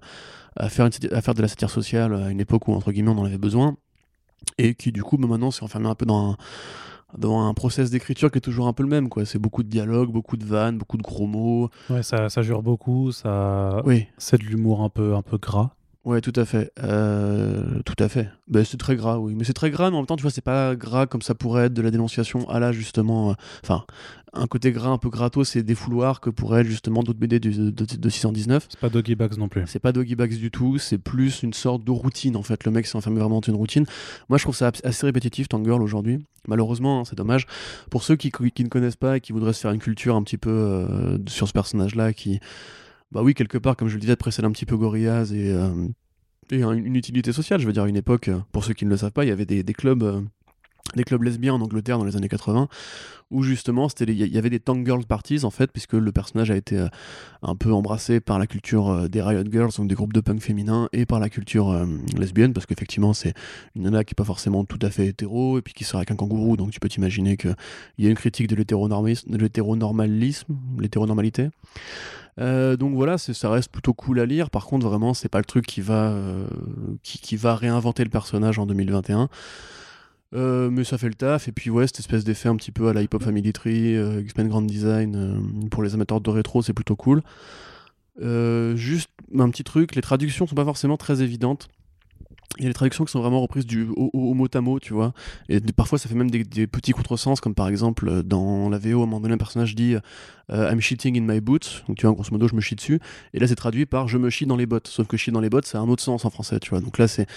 à 0.57 0.69
faire 0.69 0.89
de 0.89 1.41
la 1.41 1.47
satire 1.47 1.69
sociale 1.69 2.13
à 2.13 2.29
une 2.29 2.39
époque 2.39 2.67
où, 2.67 2.73
entre 2.73 2.91
guillemets, 2.91 3.11
on 3.11 3.19
en 3.19 3.25
avait 3.25 3.37
besoin 3.37 3.77
et 4.57 4.75
qui 4.75 4.91
du 4.91 5.03
coup 5.03 5.17
bah, 5.17 5.27
maintenant 5.27 5.51
s'est 5.51 5.63
enfermé 5.63 5.87
un 5.87 5.95
peu 5.95 6.05
dans 6.05 6.31
un, 6.31 6.37
dans 7.17 7.41
un 7.41 7.53
process 7.53 7.89
d'écriture 7.89 8.31
qui 8.31 8.37
est 8.37 8.41
toujours 8.41 8.67
un 8.67 8.73
peu 8.73 8.83
le 8.83 8.89
même 8.89 9.09
quoi. 9.09 9.25
C'est 9.25 9.39
beaucoup 9.39 9.63
de 9.63 9.69
dialogues 9.69 10.11
beaucoup 10.11 10.37
de 10.37 10.45
vannes 10.45 10.77
beaucoup 10.77 10.97
de 10.97 11.03
gros 11.03 11.27
mots. 11.27 11.69
Ouais 11.89 12.03
ça, 12.03 12.29
ça 12.29 12.41
jure 12.41 12.61
beaucoup 12.61 13.11
ça 13.11 13.81
oui. 13.85 14.07
c'est 14.17 14.37
de 14.37 14.43
l'humour 14.43 14.81
un 14.81 14.89
peu 14.89 15.15
un 15.15 15.21
peu 15.21 15.37
gras 15.37 15.71
Ouais, 16.03 16.19
tout 16.19 16.33
à 16.35 16.45
fait. 16.45 16.71
Euh, 16.81 17.79
tout 17.85 17.95
à 17.99 18.09
fait. 18.09 18.27
Ben, 18.47 18.65
c'est 18.65 18.77
très 18.77 18.95
gras, 18.95 19.19
oui. 19.19 19.35
Mais 19.35 19.43
c'est 19.43 19.53
très 19.53 19.69
gras, 19.69 19.91
mais 19.91 19.97
en 19.97 19.99
même 19.99 20.07
temps, 20.07 20.15
tu 20.15 20.23
vois, 20.23 20.31
c'est 20.31 20.41
pas 20.41 20.75
gras 20.75 21.05
comme 21.05 21.21
ça 21.21 21.35
pourrait 21.35 21.65
être 21.65 21.73
de 21.73 21.81
la 21.83 21.91
dénonciation 21.91 22.49
à 22.49 22.59
là, 22.59 22.71
justement. 22.71 23.29
Euh, 23.29 23.33
enfin, 23.63 23.85
un 24.33 24.47
côté 24.47 24.71
gras 24.71 24.89
un 24.89 24.97
peu 24.97 25.09
gratos, 25.09 25.49
c'est 25.49 25.61
des 25.61 25.75
fouloirs 25.75 26.19
que 26.19 26.31
pourrait 26.31 26.61
être 26.61 26.67
justement 26.67 27.03
d'autres 27.03 27.19
BD 27.19 27.39
de, 27.39 27.69
de, 27.69 28.09
619. 28.09 28.65
C'est 28.69 28.79
pas 28.79 28.89
Doggy 28.89 29.13
Bags 29.13 29.37
non 29.37 29.47
plus. 29.47 29.61
C'est 29.67 29.79
pas 29.79 29.91
Doggy 29.91 30.15
Bags 30.15 30.35
du 30.35 30.49
tout, 30.49 30.79
c'est 30.79 30.97
plus 30.97 31.43
une 31.43 31.53
sorte 31.53 31.83
de 31.83 31.91
routine, 31.91 32.35
en 32.35 32.43
fait. 32.43 32.63
Le 32.63 32.71
mec 32.71 32.87
s'est 32.87 32.95
enfermé 32.95 33.19
vraiment 33.19 33.39
dans 33.39 33.47
une 33.47 33.57
routine. 33.57 33.85
Moi, 34.27 34.39
je 34.39 34.43
trouve 34.43 34.55
ça 34.55 34.71
assez 34.83 35.05
répétitif, 35.05 35.49
Tangirl, 35.49 35.83
aujourd'hui. 35.83 36.17
Malheureusement, 36.47 37.01
hein, 37.01 37.05
c'est 37.05 37.17
dommage. 37.17 37.45
Pour 37.91 38.01
ceux 38.01 38.15
qui, 38.15 38.31
qui, 38.31 38.63
ne 38.63 38.69
connaissent 38.69 38.95
pas 38.95 39.17
et 39.17 39.21
qui 39.21 39.33
voudraient 39.33 39.53
se 39.53 39.59
faire 39.61 39.71
une 39.71 39.79
culture 39.79 40.15
un 40.15 40.23
petit 40.23 40.37
peu 40.37 40.49
euh, 40.49 41.19
sur 41.27 41.47
ce 41.47 41.53
personnage-là, 41.53 42.13
qui 42.13 42.39
bah 43.11 43.21
oui, 43.21 43.33
quelque 43.33 43.57
part, 43.57 43.75
comme 43.75 43.87
je 43.87 43.95
le 43.95 43.99
disais, 44.01 44.15
précède 44.15 44.45
un 44.45 44.51
petit 44.51 44.65
peu 44.65 44.77
Gorillaz 44.77 45.33
et, 45.33 45.51
euh, 45.51 45.87
une 46.51 46.95
utilité 46.95 47.31
sociale. 47.31 47.59
Je 47.59 47.67
veux 47.67 47.73
dire, 47.73 47.83
à 47.83 47.89
une 47.89 47.97
époque, 47.97 48.29
euh, 48.29 48.39
pour 48.51 48.63
ceux 48.63 48.73
qui 48.73 48.85
ne 48.85 48.89
le 48.89 48.97
savent 48.97 49.11
pas, 49.11 49.25
il 49.25 49.29
y 49.29 49.31
avait 49.31 49.45
des, 49.45 49.63
clubs. 49.73 50.25
Euh, 50.93 50.97
des 50.97 51.03
clubs 51.03 51.23
lesbiens 51.23 51.53
en 51.53 51.61
Angleterre 51.61 51.97
dans 51.97 52.05
les 52.05 52.15
années 52.15 52.27
80 52.27 52.67
où 53.29 53.43
justement 53.43 53.87
il 54.01 54.11
y 54.11 54.37
avait 54.37 54.49
des 54.49 54.59
tank 54.59 54.85
girls 54.85 55.05
parties 55.05 55.45
en 55.45 55.51
fait 55.51 55.71
puisque 55.71 55.93
le 55.93 56.11
personnage 56.11 56.51
a 56.51 56.57
été 56.57 56.85
un 57.41 57.55
peu 57.55 57.71
embrassé 57.71 58.19
par 58.19 58.37
la 58.39 58.45
culture 58.45 59.07
des 59.07 59.21
riot 59.21 59.45
girls 59.49 59.71
donc 59.77 59.87
des 59.87 59.95
groupes 59.95 60.11
de 60.11 60.19
punk 60.19 60.41
féminins 60.41 60.89
et 60.91 61.05
par 61.05 61.21
la 61.21 61.29
culture 61.29 61.87
lesbienne 62.17 62.51
parce 62.51 62.65
qu'effectivement 62.65 63.13
c'est 63.13 63.33
une 63.75 63.83
nana 63.83 64.03
qui 64.03 64.11
est 64.11 64.15
pas 64.15 64.25
forcément 64.25 64.65
tout 64.65 64.79
à 64.81 64.89
fait 64.89 65.07
hétéro 65.07 65.57
et 65.57 65.61
puis 65.61 65.73
qui 65.73 65.85
sort 65.85 65.99
avec 65.99 66.11
un 66.11 66.17
kangourou 66.17 66.57
donc 66.57 66.71
tu 66.71 66.81
peux 66.81 66.89
t'imaginer 66.89 67.37
qu'il 67.37 67.55
y 67.99 68.07
a 68.07 68.09
une 68.09 68.17
critique 68.17 68.47
de 68.47 68.55
l'hétéronormalisme 68.57 69.37
l'hétéronormalité 70.77 71.51
euh, 72.39 72.77
donc 72.77 72.95
voilà, 72.95 73.17
ça 73.17 73.49
reste 73.49 73.71
plutôt 73.71 73.93
cool 73.93 74.19
à 74.19 74.25
lire. 74.25 74.49
Par 74.49 74.65
contre, 74.65 74.87
vraiment, 74.87 75.13
c'est 75.13 75.29
pas 75.29 75.39
le 75.39 75.45
truc 75.45 75.65
euh, 75.89 76.47
qui, 77.03 77.35
va 77.35 77.55
réinventer 77.55 78.03
le 78.03 78.09
personnage 78.09 78.59
en 78.59 78.65
2021. 78.65 79.29
Euh, 80.33 80.69
mais 80.69 80.83
ça 80.83 80.97
fait 80.97 81.09
le 81.09 81.15
taf, 81.15 81.47
et 81.47 81.51
puis 81.51 81.69
ouais, 81.69 81.87
cette 81.87 81.99
espèce 81.99 82.23
d'effet 82.23 82.47
un 82.47 82.55
petit 82.55 82.71
peu 82.71 82.87
à 82.87 82.93
la 82.93 83.01
Hip 83.01 83.09
Hop 83.13 83.23
Family 83.23 83.51
Tree, 83.51 83.95
X-Men 84.21 84.47
Grand 84.47 84.61
Design, 84.61 85.67
pour 85.69 85.83
les 85.83 85.93
amateurs 85.93 86.21
de 86.21 86.29
rétro, 86.29 86.61
c'est 86.61 86.73
plutôt 86.73 86.95
cool. 86.95 87.21
juste 88.17 89.09
un 89.37 89.49
petit 89.49 89.63
truc, 89.63 89.95
les 89.95 90.01
traductions 90.01 90.47
sont 90.47 90.55
pas 90.55 90.65
forcément 90.65 90.97
très 90.97 91.21
évidentes. 91.21 91.69
Il 92.57 92.63
y 92.63 92.67
a 92.67 92.69
des 92.69 92.73
traductions 92.73 93.05
qui 93.05 93.11
sont 93.11 93.21
vraiment 93.21 93.41
reprises 93.41 93.65
du, 93.65 93.87
au, 93.95 94.33
mot 94.33 94.47
à 94.53 94.61
mot, 94.61 94.79
tu 94.79 94.93
vois. 94.93 95.13
Et 95.47 95.61
parfois, 95.61 95.97
ça 95.97 96.09
fait 96.09 96.15
même 96.15 96.29
des, 96.29 96.67
petits 96.67 96.91
contresens, 96.91 97.39
comme 97.39 97.55
par 97.55 97.69
exemple, 97.69 98.09
euh, 98.09 98.23
dans 98.23 98.69
la 98.69 98.77
VO, 98.77 98.99
à 98.99 99.03
un 99.03 99.05
moment 99.05 99.21
donné, 99.21 99.35
un 99.35 99.37
personnage 99.37 99.73
dit 99.73 99.95
euh, 100.49 100.69
I'm 100.69 100.81
shitting 100.81 101.17
in 101.17 101.21
my 101.21 101.39
boots. 101.39 101.83
Donc, 101.87 101.97
tu 101.97 102.05
vois, 102.05 102.13
grosso 102.13 102.29
modo, 102.31 102.49
je 102.49 102.55
me 102.55 102.61
chie 102.61 102.75
dessus. 102.75 102.99
Et 103.33 103.39
là, 103.39 103.47
c'est 103.47 103.55
traduit 103.55 103.85
par 103.85 104.09
je 104.09 104.17
me 104.17 104.29
chie 104.29 104.45
dans 104.45 104.57
les 104.57 104.65
bottes. 104.65 104.87
Sauf 104.87 105.07
que 105.07 105.15
chie 105.15 105.31
dans 105.31 105.39
les 105.39 105.49
bottes, 105.49 105.65
c'est 105.65 105.77
un 105.77 105.87
autre 105.87 106.03
sens 106.03 106.25
en 106.25 106.29
français, 106.29 106.59
tu 106.59 106.71
vois. 106.71 106.81
Donc 106.81 106.97
là, 106.97 107.07
c'est 107.07 107.27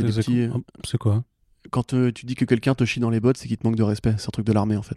des 0.00 0.04
petits. 0.04 0.48
C'est 0.84 0.98
quoi? 0.98 1.22
Quand 1.70 1.94
euh, 1.94 2.12
tu 2.12 2.26
dis 2.26 2.34
que 2.34 2.44
quelqu'un 2.44 2.74
te 2.74 2.84
chie 2.84 3.00
dans 3.00 3.10
les 3.10 3.20
bottes, 3.20 3.36
c'est 3.36 3.48
qu'il 3.48 3.56
te 3.56 3.66
manque 3.66 3.76
de 3.76 3.82
respect. 3.82 4.14
C'est 4.18 4.28
un 4.28 4.32
truc 4.32 4.46
de 4.46 4.52
l'armée, 4.52 4.76
en 4.76 4.82
fait. 4.82 4.96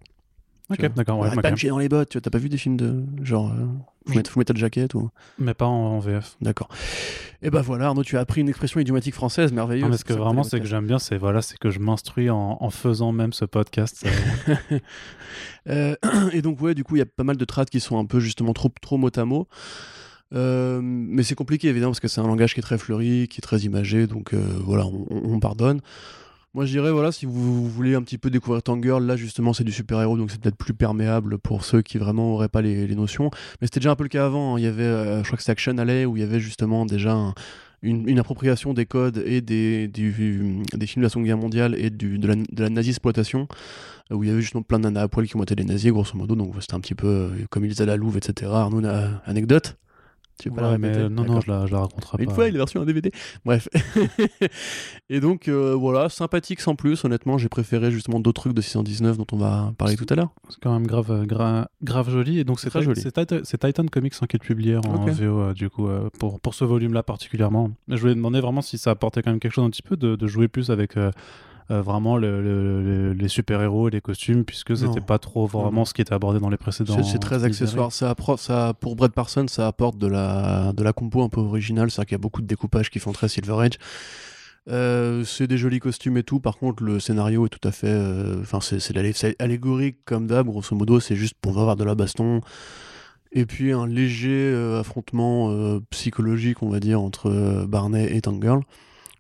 Ok, 0.70 0.94
d'accord. 0.96 1.20
Ouais, 1.20 1.30
pas 1.30 1.52
me 1.52 1.56
chier 1.56 1.70
dans 1.70 1.78
les 1.78 1.90
bottes, 1.90 2.10
tu 2.10 2.18
vois. 2.18 2.22
T'as 2.22 2.32
pas 2.32 2.40
vu 2.40 2.50
des 2.50 2.58
films 2.58 2.76
de 2.76 3.04
genre 3.22 3.52
euh, 3.52 4.24
Full 4.24 4.40
Metal 4.40 4.58
Jacket 4.58 4.96
ou? 4.96 5.10
Mais 5.38 5.54
pas 5.54 5.68
en, 5.68 6.00
VF. 6.00 6.38
D'accord. 6.42 6.70
Et 7.44 7.52
ben 7.52 7.62
voilà, 7.62 7.88
Arnaud, 7.88 8.04
tu 8.04 8.18
as 8.18 8.22
appris 8.22 8.42
une 8.42 8.50
expression 8.50 8.80
idiomatique 8.80 9.14
française 9.14 9.54
merveilleuse. 9.54 9.88
mais 9.88 9.98
ce 9.98 10.06
que 10.06 10.14
vraiment, 10.14 10.42
c'est 10.44 10.60
que 10.60 10.66
j'aime 10.66 10.88
bien, 10.88 10.98
c'est 10.98 11.18
voilà, 11.18 11.44
c'est 11.44 11.60
que 11.60 11.70
je 11.70 11.80
m'instruis 11.80 12.32
en, 12.32 12.58
en, 12.60 12.70
faisant 12.72 13.12
même 13.12 13.32
ce 13.32 13.46
podcast. 13.46 14.08
euh, 15.70 15.96
et 16.34 16.42
donc 16.42 16.60
ouais, 16.62 16.74
du 16.74 16.84
coup, 16.84 16.96
il 16.96 17.00
y 17.00 17.04
a 17.04 17.06
pas 17.06 17.24
mal 17.24 17.38
de 17.38 17.46
trades 17.46 17.70
qui 17.70 17.80
sont 17.80 18.00
un 18.00 18.06
peu 18.06 18.20
justement 18.20 18.54
trop 18.54 18.72
trop 18.82 18.98
mot 18.98 19.12
à 19.16 19.26
mot. 19.26 19.48
Euh, 20.34 20.80
mais 20.82 21.22
c'est 21.22 21.36
compliqué 21.36 21.68
évidemment 21.68 21.92
parce 21.92 22.00
que 22.00 22.08
c'est 22.08 22.20
un 22.20 22.28
langage 22.28 22.56
qui 22.56 22.60
est 22.60 22.64
très 22.64 22.80
fleuri, 22.80 23.28
qui 23.28 23.40
est 23.40 23.42
très 23.42 23.60
imagé, 23.60 24.08
donc 24.08 24.34
euh, 24.34 24.44
voilà, 24.64 24.88
on, 24.88 25.06
on 25.12 25.40
pardonne. 25.40 25.82
Moi, 26.56 26.66
je 26.66 26.72
dirais, 26.72 26.90
voilà, 26.90 27.12
si 27.12 27.26
vous 27.26 27.68
voulez 27.68 27.96
un 27.96 28.02
petit 28.02 28.18
peu 28.18 28.30
découvrir 28.30 28.64
Tangirl, 28.64 29.06
là, 29.06 29.18
justement, 29.18 29.52
c'est 29.52 29.66
du 29.66 29.74
super-héros, 29.74 30.18
donc 30.18 30.32
c'est 30.32 30.40
peut-être 30.40 30.56
plus 30.56 30.74
perméable 30.74 31.38
pour 31.38 31.66
ceux 31.66 31.82
qui 31.82 31.98
vraiment 31.98 32.34
auraient 32.34 32.48
pas 32.48 32.62
les, 32.62 32.96
notions. 32.96 33.30
Mais 33.60 33.68
c'était 33.68 33.82
déjà 33.82 33.92
un 33.92 33.98
peu 33.98 34.04
le 34.04 34.10
cas 34.10 34.26
avant. 34.26 34.56
Hein. 34.56 34.60
Il 34.60 34.64
y 34.64 34.68
avait, 34.68 34.84
euh, 34.84 35.18
je 35.18 35.28
crois 35.28 35.36
que 35.36 35.44
c'était 35.44 35.52
Action 35.52 35.78
Alley, 35.78 36.06
où 36.06 36.16
il 36.16 36.22
y 36.22 36.24
avait 36.24 36.40
justement 36.40 36.86
déjà 36.86 37.34
une, 37.82 38.18
appropriation 38.20 38.74
des 38.74 38.86
codes 38.86 39.22
et 39.26 39.42
des, 39.42 39.90
des 39.90 40.12
films 40.14 40.64
de 40.72 41.02
la 41.02 41.10
Seconde 41.10 41.26
Guerre 41.26 41.38
mondiale 41.38 41.76
et 41.78 41.90
de 41.90 42.26
la, 42.26 42.36
de 42.36 42.64
la 42.64 42.70
nazi-exploitation 42.70 43.50
où 44.12 44.24
il 44.24 44.30
y 44.30 44.32
avait 44.32 44.42
justement 44.42 44.64
plein 44.64 44.78
de 44.80 44.84
nanas 44.84 45.02
à 45.02 45.08
poil 45.10 45.28
qui 45.28 45.36
montaient 45.36 45.56
les 45.56 45.66
nazis, 45.66 45.92
grosso 45.92 46.18
modo. 46.18 46.36
Donc 46.36 46.54
c'était 46.62 46.76
un 46.76 46.80
petit 46.80 46.96
peu 46.96 47.08
euh, 47.08 47.30
comme 47.50 47.66
ils 47.66 47.72
faisaient 47.72 47.86
la 47.86 47.98
Louve, 47.98 48.16
etc. 48.16 48.50
Arnaud, 48.54 48.86
euh, 48.86 49.10
anecdote? 49.26 49.76
Tu 50.38 50.50
veux 50.50 50.56
pas 50.56 50.62
la 50.72 50.78
mais 50.78 51.10
non, 51.10 51.24
non, 51.24 51.42
je 51.42 51.50
la, 51.50 51.66
je 51.66 51.72
la 51.72 51.80
raconterai 51.80 52.24
Une 52.24 52.32
fois, 52.32 52.48
il 52.48 52.56
est 52.56 52.58
version 52.58 52.82
un 52.82 52.86
DVD. 52.86 53.12
Bref. 53.46 53.68
et 55.10 55.20
donc, 55.20 55.48
euh, 55.48 55.74
voilà, 55.74 56.10
sympathique 56.10 56.60
sans 56.60 56.76
plus. 56.76 57.04
Honnêtement, 57.06 57.38
j'ai 57.38 57.50
préféré 57.50 57.92
justement 57.92 58.20
d'autres 58.20 58.42
trucs 58.42 58.54
de 58.54 58.62
619 58.62 59.18
dont 59.18 59.28
on 59.32 59.38
va 59.38 59.74
parler 59.78 59.96
tout 59.96 60.06
à 60.10 60.16
l'heure. 60.16 60.34
C'est 60.50 60.60
quand 60.62 60.74
même 60.74 60.88
grave, 60.88 61.26
grave 61.26 62.10
joli. 62.10 62.40
Et 62.40 62.44
donc, 62.44 62.60
c'est 62.60 62.72
joli. 62.82 63.02
C'est 63.02 63.58
Titan 63.58 63.86
Comics 63.86 64.14
hein, 64.22 64.26
qui 64.28 64.36
est 64.36 64.40
publié 64.40 64.78
en 64.78 65.06
VO, 65.06 65.54
du 65.54 65.70
coup, 65.70 65.88
pour, 66.20 66.40
pour 66.40 66.54
ce 66.54 66.66
volume-là 66.66 67.04
particulièrement. 67.04 67.72
Je 67.88 67.98
voulais 67.98 68.16
demander 68.16 68.42
vraiment 68.42 68.62
si 68.62 68.78
ça 68.78 68.92
apportait 68.92 69.22
quand 69.22 69.32
même 69.32 69.40
quelque 69.40 69.54
chose 69.54 69.66
un 69.66 69.70
petit 69.70 69.84
peu 69.84 69.96
de, 69.96 70.16
de 70.16 70.28
jouer 70.28 70.48
plus 70.48 70.70
avec 70.70 70.96
euh, 71.72 71.82
vraiment 71.82 72.18
les 72.18 73.28
super-héros 73.28 73.88
et 73.88 73.92
les 73.92 74.02
costumes, 74.02 74.46
puisque 74.46 74.78
c'était 74.78 75.02
pas 75.02 75.18
trop 75.18 75.48
vraiment 75.48 75.84
ce 75.84 75.96
qui 75.96 76.02
était 76.02 76.14
abordé 76.14 76.40
dans 76.40 76.50
les 76.50 76.58
précédents. 76.58 77.02
C'est 77.04 77.20
très 77.20 77.44
accessoire. 77.44 77.92
Ça, 77.92 78.14
ça, 78.38 78.74
pour 78.80 78.96
Brett 78.96 79.12
Parsons, 79.12 79.48
ça 79.48 79.66
apporte 79.66 79.98
de 79.98 80.06
la, 80.06 80.74
de 80.74 80.84
la 80.84 80.94
compo 80.94 81.24
un 81.24 81.30
peu 81.30 81.42
originale, 81.42 81.90
c'est-à-dire 81.90 82.08
qu'il 82.08 82.16
y 82.16 82.22
a 82.22 82.22
beaucoup 82.22 82.42
de 82.42 82.48
découpages 82.48 82.92
qui 82.92 83.00
font 83.00 83.14
très 83.14 83.30
Silver 83.30 83.56
Age. 83.62 83.80
Euh, 84.68 85.24
c'est 85.24 85.48
des 85.48 85.58
jolis 85.58 85.80
costumes 85.80 86.18
et 86.18 86.24
tout. 86.24 86.40
Par 86.40 86.58
contre, 86.58 86.84
le 86.84 87.00
scénario 87.00 87.48
est 87.48 87.50
tout 87.50 87.68
à 87.68 87.72
fait. 87.72 87.88
Euh, 87.90 88.42
enfin, 88.42 88.60
c'est 88.62 89.42
allégorique 89.42 89.98
comme 90.06 90.28
d'hab. 90.28 90.46
Grosso 90.46 90.76
modo, 90.76 91.00
c'est 91.00 91.16
juste 91.16 91.36
pour 91.42 91.60
avoir 91.60 91.76
de 91.76 91.84
la 91.84 91.96
baston. 91.96 92.42
Et 93.32 93.48
puis 93.48 93.74
un 93.74 93.88
léger 93.88 94.56
affrontement 94.80 95.80
psychologique, 95.90 96.62
on 96.62 96.70
va 96.70 96.80
dire, 96.80 97.02
entre 97.02 97.66
Barney 97.68 98.16
et 98.16 98.22
Tangirl. 98.22 98.62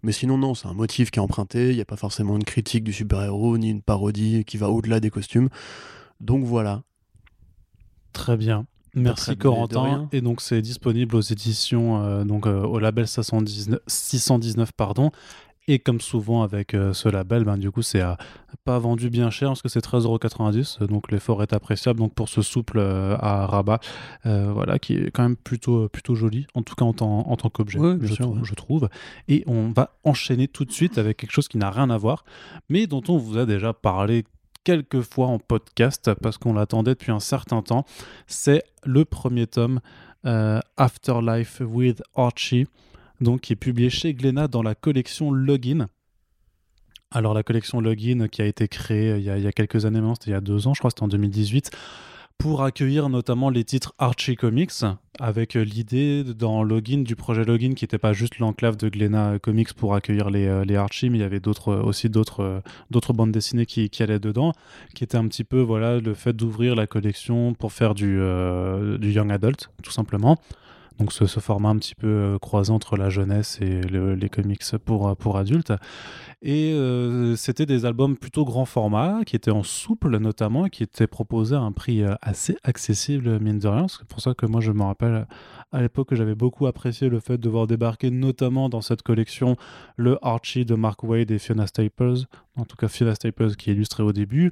Mais 0.05 0.11
sinon, 0.11 0.37
non, 0.37 0.53
c'est 0.53 0.67
un 0.67 0.73
motif 0.73 1.09
qui 1.09 1.17
est 1.17 1.21
emprunté. 1.21 1.71
Il 1.71 1.75
n'y 1.75 1.81
a 1.81 1.85
pas 1.85 1.95
forcément 1.95 2.35
une 2.35 2.43
critique 2.43 2.83
du 2.83 2.93
super-héros 2.93 3.57
ni 3.57 3.71
une 3.71 3.81
parodie 3.81 4.45
qui 4.45 4.55
va 4.55 4.69
au-delà 4.69 4.99
des 4.99 5.09
costumes. 5.09 5.49
Donc 6.19 6.43
voilà. 6.45 6.83
Très 8.13 8.37
bien. 8.37 8.67
Merci 8.93 9.35
Corentin. 9.35 10.07
Et 10.11 10.21
donc 10.21 10.41
c'est 10.41 10.61
disponible 10.61 11.15
aux 11.15 11.21
éditions, 11.21 12.03
euh, 12.03 12.23
donc 12.23 12.45
euh, 12.45 12.61
au 12.61 12.77
label 12.77 13.07
619, 13.07 13.79
619 13.87 14.71
pardon, 14.73 15.09
et 15.67 15.79
comme 15.79 15.99
souvent 15.99 16.43
avec 16.43 16.73
euh, 16.73 16.93
ce 16.93 17.09
label, 17.09 17.43
ben, 17.43 17.57
du 17.57 17.71
coup, 17.71 17.81
c'est 17.81 18.01
euh, 18.01 18.13
pas 18.65 18.77
vendu 18.77 19.09
bien 19.09 19.31
cher 19.31 19.49
parce 19.49 19.63
que 19.63 19.69
c'est 19.69 19.83
13,90€. 19.83 20.85
Donc 20.85 21.11
l'effort 21.11 21.41
est 21.41 21.53
appréciable. 21.53 21.99
Donc 21.99 22.13
pour 22.13 22.29
ce 22.29 22.41
souple 22.43 22.77
euh, 22.77 23.17
à 23.19 23.47
rabat, 23.47 23.79
voilà, 24.23 24.77
qui 24.79 24.95
est 24.95 25.11
quand 25.11 25.23
même 25.23 25.35
plutôt, 25.35 25.89
plutôt 25.89 26.15
joli, 26.15 26.45
en 26.53 26.61
tout 26.61 26.75
cas 26.75 26.85
en, 26.85 26.93
tant, 26.93 27.27
en 27.27 27.35
tant 27.35 27.49
qu'objet, 27.49 27.79
je, 28.01 28.53
trouve. 28.53 28.89
Et 29.27 29.43
on 29.47 29.71
va 29.71 29.95
enchaîner 30.03 30.47
tout 30.47 30.65
de 30.65 30.71
suite 30.71 30.97
avec 30.97 31.17
quelque 31.17 31.31
chose 31.31 31.47
qui 31.47 31.57
n'a 31.57 31.71
rien 31.71 31.89
à 31.89 31.97
voir, 31.97 32.25
mais 32.69 32.87
dont 32.87 33.03
on 33.07 33.17
vous 33.17 33.37
a 33.37 33.45
déjà 33.45 33.73
parlé 33.73 34.25
quelques 34.63 35.01
fois 35.01 35.27
en 35.27 35.39
podcast 35.39 36.11
parce 36.21 36.37
qu'on 36.37 36.53
l'attendait 36.53 36.91
depuis 36.91 37.11
un 37.11 37.19
certain 37.19 37.61
temps. 37.61 37.85
C'est 38.27 38.63
le 38.83 39.05
premier 39.05 39.47
tome 39.47 39.79
Afterlife 40.23 41.61
with 41.61 42.01
Archie 42.15 42.67
donc 43.21 43.41
qui 43.41 43.53
est 43.53 43.57
publié 43.57 43.89
chez 43.89 44.13
Glénat 44.13 44.47
dans 44.47 44.63
la 44.63 44.75
collection 44.75 45.31
Login. 45.31 45.87
Alors 47.11 47.33
la 47.33 47.43
collection 47.43 47.79
Login 47.79 48.27
qui 48.27 48.41
a 48.41 48.45
été 48.45 48.67
créée 48.67 49.11
euh, 49.11 49.17
il 49.19 49.43
y 49.43 49.47
a, 49.47 49.51
quelques 49.51 49.85
années 49.85 49.99
maintenant, 49.99 50.15
c'était 50.15 50.31
il 50.31 50.33
y 50.33 50.37
a 50.37 50.41
deux 50.41 50.67
ans, 50.67 50.73
je 50.73 50.79
crois, 50.79 50.89
c'était 50.89 51.03
en 51.03 51.07
2018, 51.07 51.71
pour 52.37 52.63
accueillir 52.63 53.07
notamment 53.07 53.49
les 53.49 53.63
titres 53.63 53.93
Archie 53.99 54.35
Comics, 54.35 54.83
avec 55.19 55.55
euh, 55.55 55.63
l'idée 55.63 56.25
dans 56.25 56.63
Login 56.63 57.03
du 57.03 57.15
projet 57.15 57.45
Login 57.45 57.73
qui 57.73 57.85
n'était 57.85 57.99
pas 57.99 58.11
juste 58.11 58.39
l'enclave 58.39 58.75
de 58.75 58.89
Glénat 58.89 59.39
Comics 59.39 59.73
pour 59.73 59.95
accueillir 59.95 60.29
les, 60.29 60.45
euh, 60.45 60.65
les 60.65 60.75
Archie, 60.75 61.09
mais 61.09 61.19
il 61.19 61.21
y 61.21 61.23
avait 61.23 61.41
aussi 61.47 62.09
d'autres 62.09 62.61
bandes 63.13 63.31
dessinées 63.31 63.65
qui, 63.65 63.89
qui, 63.89 64.03
allaient 64.03 64.19
dedans, 64.19 64.51
qui 64.93 65.05
était 65.05 65.17
un 65.17 65.27
petit 65.27 65.45
peu 65.45 65.61
voilà 65.61 65.99
le 65.99 66.13
fait 66.15 66.33
d'ouvrir 66.33 66.75
la 66.75 66.87
collection 66.87 67.53
pour 67.53 67.71
faire 67.71 67.95
du, 67.95 68.19
du 68.99 69.11
young 69.11 69.31
adult 69.31 69.69
tout 69.83 69.91
simplement. 69.91 70.37
Donc 70.99 71.11
ce, 71.11 71.25
format 71.25 71.69
un 71.69 71.77
petit 71.77 71.95
peu 71.95 72.07
euh, 72.07 72.39
croisé 72.39 72.71
entre 72.71 72.95
la 72.95 73.09
jeunesse 73.09 73.59
et 73.61 73.81
les 73.81 74.29
comics 74.29 74.63
pour, 74.85 75.09
euh, 75.09 75.15
pour 75.15 75.37
adultes. 75.37 75.73
Et 76.41 76.71
euh, 76.73 77.35
c'était 77.35 77.65
des 77.65 77.85
albums 77.85 78.15
plutôt 78.15 78.45
grand 78.45 78.65
format, 78.65 79.23
qui 79.25 79.35
étaient 79.35 79.51
en 79.51 79.63
souple 79.63 80.17
notamment, 80.17 80.69
qui 80.69 80.83
étaient 80.83 81.07
proposés 81.07 81.55
à 81.55 81.59
un 81.59 81.71
prix 81.71 82.03
assez 82.21 82.55
accessible, 82.63 83.39
mine 83.39 83.59
de 83.59 83.67
rien. 83.67 83.87
C'est 83.87 84.05
pour 84.05 84.21
ça 84.21 84.33
que 84.33 84.45
moi 84.45 84.61
je 84.61 84.71
me 84.71 84.83
rappelle 84.83 85.27
à 85.71 85.81
l'époque 85.81 86.09
que 86.09 86.15
j'avais 86.15 86.35
beaucoup 86.35 86.67
apprécié 86.67 87.09
le 87.09 87.19
fait 87.19 87.37
de 87.37 87.49
voir 87.49 87.67
débarquer 87.67 88.11
notamment 88.11 88.69
dans 88.69 88.81
cette 88.81 89.01
collection 89.01 89.57
le 89.97 90.17
Archie 90.21 90.65
de 90.65 90.75
Mark 90.75 91.03
Wade 91.03 91.31
et 91.31 91.39
Fiona 91.39 91.67
Staples, 91.67 92.25
en 92.55 92.63
tout 92.65 92.77
cas 92.77 92.87
Fiona 92.87 93.15
Staples 93.15 93.55
qui 93.55 93.69
est 93.69 93.73
illustré 93.73 94.03
au 94.03 94.13
début 94.13 94.51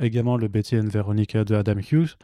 également 0.00 0.36
le 0.36 0.48
Betty 0.48 0.76
and 0.76 0.88
Veronica 0.88 1.44
de 1.44 1.54
Adam 1.54 1.78
Hughes, 1.90 2.16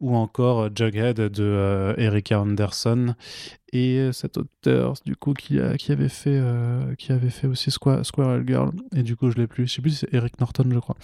ou 0.00 0.14
encore 0.14 0.68
Jughead 0.74 1.16
de 1.16 1.42
euh, 1.42 1.94
Erika 1.96 2.40
Anderson, 2.40 3.14
et 3.72 4.10
cet 4.12 4.36
auteur 4.38 4.94
du 5.04 5.16
coup 5.16 5.34
qui, 5.34 5.58
qui 5.78 5.92
avait 5.92 6.08
fait 6.08 6.38
euh, 6.40 6.94
qui 6.94 7.12
avait 7.12 7.30
fait 7.30 7.46
aussi 7.46 7.70
Squirrel 7.70 8.44
Girl, 8.46 8.72
et 8.94 9.02
du 9.02 9.16
coup 9.16 9.30
je 9.30 9.36
l'ai 9.36 9.46
plus, 9.46 9.66
je 9.66 9.74
sais 9.74 9.82
plus 9.82 9.90
c'est 9.90 10.14
Eric 10.14 10.40
Norton 10.40 10.64
je 10.70 10.78
crois. 10.78 10.96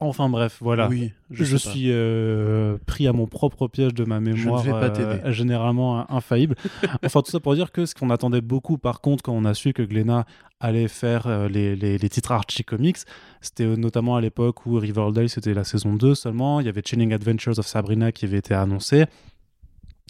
Enfin 0.00 0.28
bref, 0.28 0.58
voilà. 0.60 0.88
Oui, 0.88 1.12
je, 1.30 1.56
suis 1.56 1.90
euh, 1.90 2.78
pris 2.86 3.08
à 3.08 3.12
mon 3.12 3.26
propre 3.26 3.66
piège 3.66 3.94
de 3.94 4.04
ma 4.04 4.20
mémoire, 4.20 4.62
je 4.62 4.70
ne 4.70 4.74
vais 4.74 4.80
pas 4.80 5.00
euh, 5.00 5.32
généralement 5.32 6.08
infaillible. 6.10 6.54
enfin, 7.04 7.20
tout 7.22 7.32
ça 7.32 7.40
pour 7.40 7.54
dire 7.56 7.72
que 7.72 7.84
ce 7.84 7.96
qu'on 7.96 8.10
attendait 8.10 8.40
beaucoup, 8.40 8.78
par 8.78 9.00
contre, 9.00 9.24
quand 9.24 9.32
on 9.32 9.44
a 9.44 9.54
su 9.54 9.72
que 9.72 9.82
Glenna 9.82 10.24
allait 10.60 10.86
faire 10.86 11.26
euh, 11.26 11.48
les, 11.48 11.74
les, 11.74 11.98
les, 11.98 12.08
titres 12.08 12.30
Archie 12.30 12.62
Comics, 12.62 12.98
c'était 13.40 13.66
notamment 13.76 14.14
à 14.14 14.20
l'époque 14.20 14.66
où 14.66 14.74
Riverdale, 14.78 15.28
c'était 15.28 15.54
la 15.54 15.64
saison 15.64 15.94
2 15.94 16.14
seulement. 16.14 16.60
Il 16.60 16.66
y 16.66 16.68
avait 16.68 16.82
Chilling 16.84 17.12
Adventures 17.12 17.58
of 17.58 17.66
Sabrina 17.66 18.12
qui 18.12 18.24
avait 18.24 18.38
été 18.38 18.54
annoncé. 18.54 19.06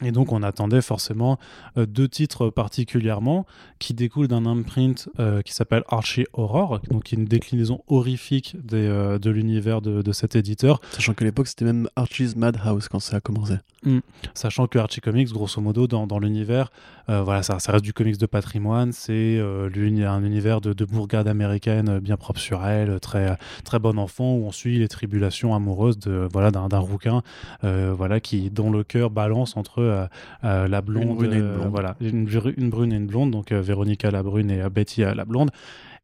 Et 0.05 0.13
donc 0.13 0.33
on 0.33 0.43
attendait 0.43 0.83
forcément 0.83 1.39
euh, 1.77 1.87
deux 1.87 2.09
titres 2.09 2.51
particulièrement 2.51 3.47
qui 3.79 3.95
découlent 3.95 4.29
d'un 4.29 4.47
imprint 4.47 5.09
euh, 5.19 5.43
qui 5.43 5.53
s'appelle 5.53 5.83
Archie 5.89 6.27
Horror, 6.33 6.81
donc 6.91 7.11
une 7.13 7.25
déclinaison 7.25 7.83
horrifique 7.89 8.57
euh, 8.73 9.19
de 9.19 9.31
l'univers 9.31 9.83
de, 9.83 10.13
cet 10.13 10.37
éditeur. 10.37 10.81
Sachant 10.93 11.15
qu'à 11.15 11.25
l'époque 11.25 11.49
c'était 11.49 11.65
même 11.65 11.89
Archie's 11.97 12.37
Madhouse 12.37 12.89
quand 12.89 13.01
ça 13.01 13.17
a 13.17 13.21
commencé. 13.21 13.55
Mm. 13.85 13.99
Sachant 14.35 14.67
que 14.67 14.79
Archie 14.79 15.01
Comics, 15.01 15.29
grosso 15.31 15.61
modo, 15.61 15.87
dans, 15.87 16.19
l'univers, 16.19 16.71
voilà, 17.09 17.43
ça, 17.43 17.57
reste 17.69 17.85
du 17.85 17.93
comics 17.93 18.19
de 18.19 18.27
patrimoine, 18.27 18.93
c'est 18.93 19.41
un 19.41 20.25
univers 20.25 20.61
de, 20.61 20.85
bourgade 20.85 21.27
américaine 21.27 21.99
bien 21.99 22.17
propre 22.17 22.41
sur 22.41 22.65
elle, 22.67 23.01
très, 23.01 23.37
très 23.65 23.79
bon 23.79 23.99
enfant, 23.99 24.35
où 24.35 24.47
on 24.47 24.53
suit 24.53 24.79
les 24.79 24.89
tribulations 24.89 25.55
amoureuses 25.55 25.99
de 25.99 26.29
voilà 26.33 26.51
d'un 26.51 26.79
rouquin 26.79 27.23
voilà, 27.63 28.21
qui, 28.21 28.51
dont 28.51 28.71
le 28.71 28.85
cœur 28.85 29.11
balance 29.11 29.57
entre 29.57 29.81
euh, 29.81 30.07
euh, 30.45 30.69
la 30.69 30.81
blonde, 30.81 31.05
une 31.05 31.15
brune 31.15 31.33
et 31.33 31.37
une 31.37 31.43
euh, 31.43 31.57
blonde. 31.57 31.71
voilà, 31.71 31.97
une, 32.01 32.71
brune 32.71 32.93
et 32.93 32.97
une 32.97 33.07
blonde, 33.07 33.31
donc 33.31 33.53
Véronica 33.53 34.11
la 34.11 34.23
brune 34.23 34.51
et 34.51 34.69
Betty 34.69 35.03
la 35.03 35.25
blonde. 35.25 35.51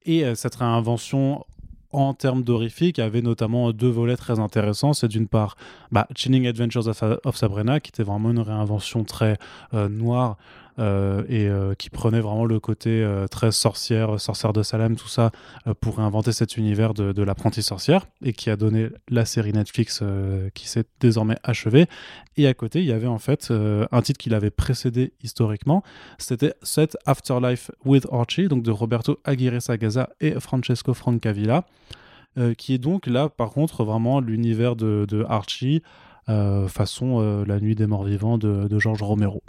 Et 0.07 0.35
cette 0.35 0.57
réinvention 0.57 1.45
en 1.93 2.13
termes 2.13 2.43
d'horrifique 2.43 2.99
avait 2.99 3.23
notamment 3.23 3.73
deux 3.73 3.89
volets 3.89 4.17
très 4.17 4.39
intéressants. 4.39 4.93
C'est 4.93 5.09
d'une 5.09 5.29
part 5.29 5.57
bah, 5.93 6.07
Chilling 6.15 6.47
Adventures 6.47 6.89
of, 6.89 7.37
Sabrina, 7.37 7.81
qui 7.81 7.91
était 7.91 8.03
vraiment 8.03 8.31
une 8.31 8.41
réinvention 8.41 9.05
très 9.05 9.39
noire 9.73 10.37
euh, 10.37 10.64
et 10.79 11.49
euh, 11.49 11.75
qui 11.75 11.89
prenait 11.89 12.21
vraiment 12.21 12.45
le 12.45 12.59
côté 12.59 13.03
euh, 13.03 13.29
très 13.29 13.53
sorcière, 13.53 14.19
sorcière 14.21 14.53
de 14.53 14.63
Salem, 14.63 14.97
tout 14.97 15.09
ça, 15.09 15.31
pour 15.81 15.99
réinventer 15.99 16.33
cet 16.33 16.57
univers 16.57 16.95
de, 16.95 17.13
de 17.13 17.23
l'apprentie 17.23 17.63
sorcière, 17.63 18.07
et 18.23 18.33
qui 18.33 18.51
a 18.51 18.57
donné 18.57 18.89
la 19.09 19.25
série 19.25 19.53
Netflix 19.53 20.03
qui 20.55 20.69
s'est 20.69 20.85
désormais 21.01 21.37
achevée. 21.43 21.87
Et 22.37 22.47
à 22.47 22.55
côté, 22.55 22.81
il 22.81 22.87
y 22.87 22.93
avait 22.93 23.07
en 23.07 23.19
fait 23.19 23.53
un 23.53 24.03
titre 24.03 24.19
qui 24.19 24.31
l'avait 24.31 24.51
précédé 24.51 25.13
historiquement, 25.23 25.83
c'était 26.19 26.55
Set 26.63 26.97
Afterlife 27.07 27.71
with 27.85 28.07
Archie, 28.11 28.49
donc 28.49 28.63
de 28.63 28.71
Roberto 28.71 29.21
Aguirre 29.25 29.63
Sagaza 29.63 30.11
et 30.21 30.39
Francesco 30.41 30.95
Francavilla. 30.95 31.65
qui 32.59 32.75
est 32.75 32.79
donc 32.79 33.07
là, 33.07 33.29
par 33.29 33.51
contre, 33.51 33.85
vraiment 33.85 34.21
l'univers 34.21 34.77
de, 34.77 35.07
de 35.09 35.25
Archie, 35.29 35.83
façon 36.27 37.45
La 37.47 37.61
Nuit 37.61 37.75
des 37.75 37.87
Morts 37.87 38.05
Vivants 38.05 38.39
de, 38.39 38.67
de 38.69 38.79
George 38.79 39.03
Romero. 39.03 39.43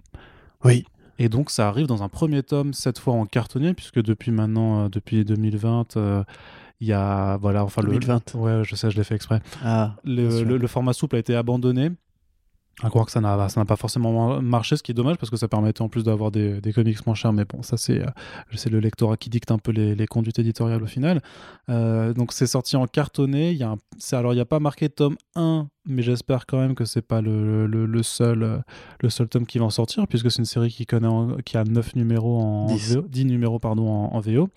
Oui. 0.63 0.85
Et 1.19 1.29
donc 1.29 1.49
ça 1.49 1.67
arrive 1.67 1.87
dans 1.87 2.03
un 2.03 2.09
premier 2.09 2.43
tome, 2.43 2.73
cette 2.73 2.99
fois 2.99 3.13
en 3.13 3.25
cartonnier, 3.25 3.73
puisque 3.73 4.01
depuis 4.01 4.31
maintenant, 4.31 4.85
euh, 4.85 4.89
depuis 4.89 5.23
2020, 5.23 5.97
euh, 5.97 6.23
il 6.81 6.87
y 6.87 6.93
a 6.93 7.37
voilà 7.37 7.63
enfin 7.63 7.81
2020. 7.81 8.33
le 8.33 8.39
ouais 8.39 8.63
je 8.63 8.75
sais 8.75 8.91
je 8.91 8.97
l'ai 8.97 9.03
fait 9.03 9.15
exprès. 9.15 9.41
Ah, 9.63 9.95
le, 10.03 10.43
le, 10.43 10.67
format 10.67 10.93
souple 10.93 11.15
a 11.15 11.19
été 11.19 11.35
abandonné 11.35 11.91
à 12.83 12.89
croire 12.89 13.05
que 13.05 13.11
ça 13.11 13.21
n'a 13.21 13.47
ça 13.47 13.61
n'a 13.61 13.65
pas 13.65 13.77
forcément 13.77 14.41
marché 14.41 14.75
ce 14.75 14.83
qui 14.83 14.91
est 14.91 14.93
dommage 14.93 15.17
parce 15.17 15.29
que 15.29 15.37
ça 15.37 15.47
permettait 15.47 15.81
en 15.81 15.87
plus 15.87 16.03
d'avoir 16.03 16.29
des, 16.29 16.59
des, 16.59 16.73
comics 16.73 17.05
moins 17.05 17.15
chers 17.15 17.31
mais 17.31 17.45
bon 17.45 17.63
ça 17.63 17.77
c'est 17.77 18.01
euh, 18.01 18.07
le 18.69 18.79
lectorat 18.79 19.15
qui 19.15 19.29
dicte 19.29 19.51
un 19.51 19.57
peu 19.57 19.71
les, 19.71 19.95
les 19.95 20.07
conduites 20.07 20.39
éditoriales 20.39 20.83
au 20.83 20.87
final. 20.87 21.21
Euh, 21.69 22.13
donc 22.13 22.33
c'est 22.33 22.47
sorti 22.47 22.75
en 22.75 22.85
cartonné. 22.85 23.51
Il 23.51 23.57
y 23.57 23.63
a 23.63 23.75
alors 24.11 24.33
il 24.33 24.35
n'y 24.35 24.41
a 24.41 24.45
pas 24.45 24.59
marqué 24.59 24.89
tome 24.89 25.15
1 25.35 25.69
mais 25.87 26.01
j'espère 26.01 26.45
quand 26.47 26.57
même 26.57 26.75
que 26.75 26.83
c'est 26.83 27.01
pas 27.01 27.21
le, 27.21 27.65
le, 27.67 28.03
seul 28.03 28.43
euh, 28.43 28.57
le 29.01 29.09
seul 29.09 29.29
tome 29.29 29.45
qui 29.45 29.57
va 29.57 29.65
en 29.65 29.69
sortir 29.69 30.05
puisque 30.07 30.29
c'est 30.29 30.39
une 30.39 30.45
série 30.45 30.69
qui 30.69 30.85
connaît 30.85 31.07
qui 31.45 31.57
a 31.57 31.63
9 31.63 31.95
numéros 31.95 32.41
en 32.41 32.65
10, 32.65 32.95
VO, 32.97 33.01
10 33.07 33.25
numéros 33.25 33.59
pardon 33.59 33.87
en, 33.87 34.19
VO 34.19 34.49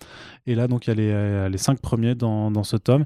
et 0.45 0.55
là 0.55 0.67
donc 0.67 0.87
il 0.87 0.89
y 0.89 0.91
a 0.91 0.95
les, 0.95 1.49
les 1.49 1.57
5 1.57 1.79
premiers 1.79 2.15
dans, 2.15 2.51
dans 2.51 2.63
ce 2.63 2.75
tome. 2.75 3.05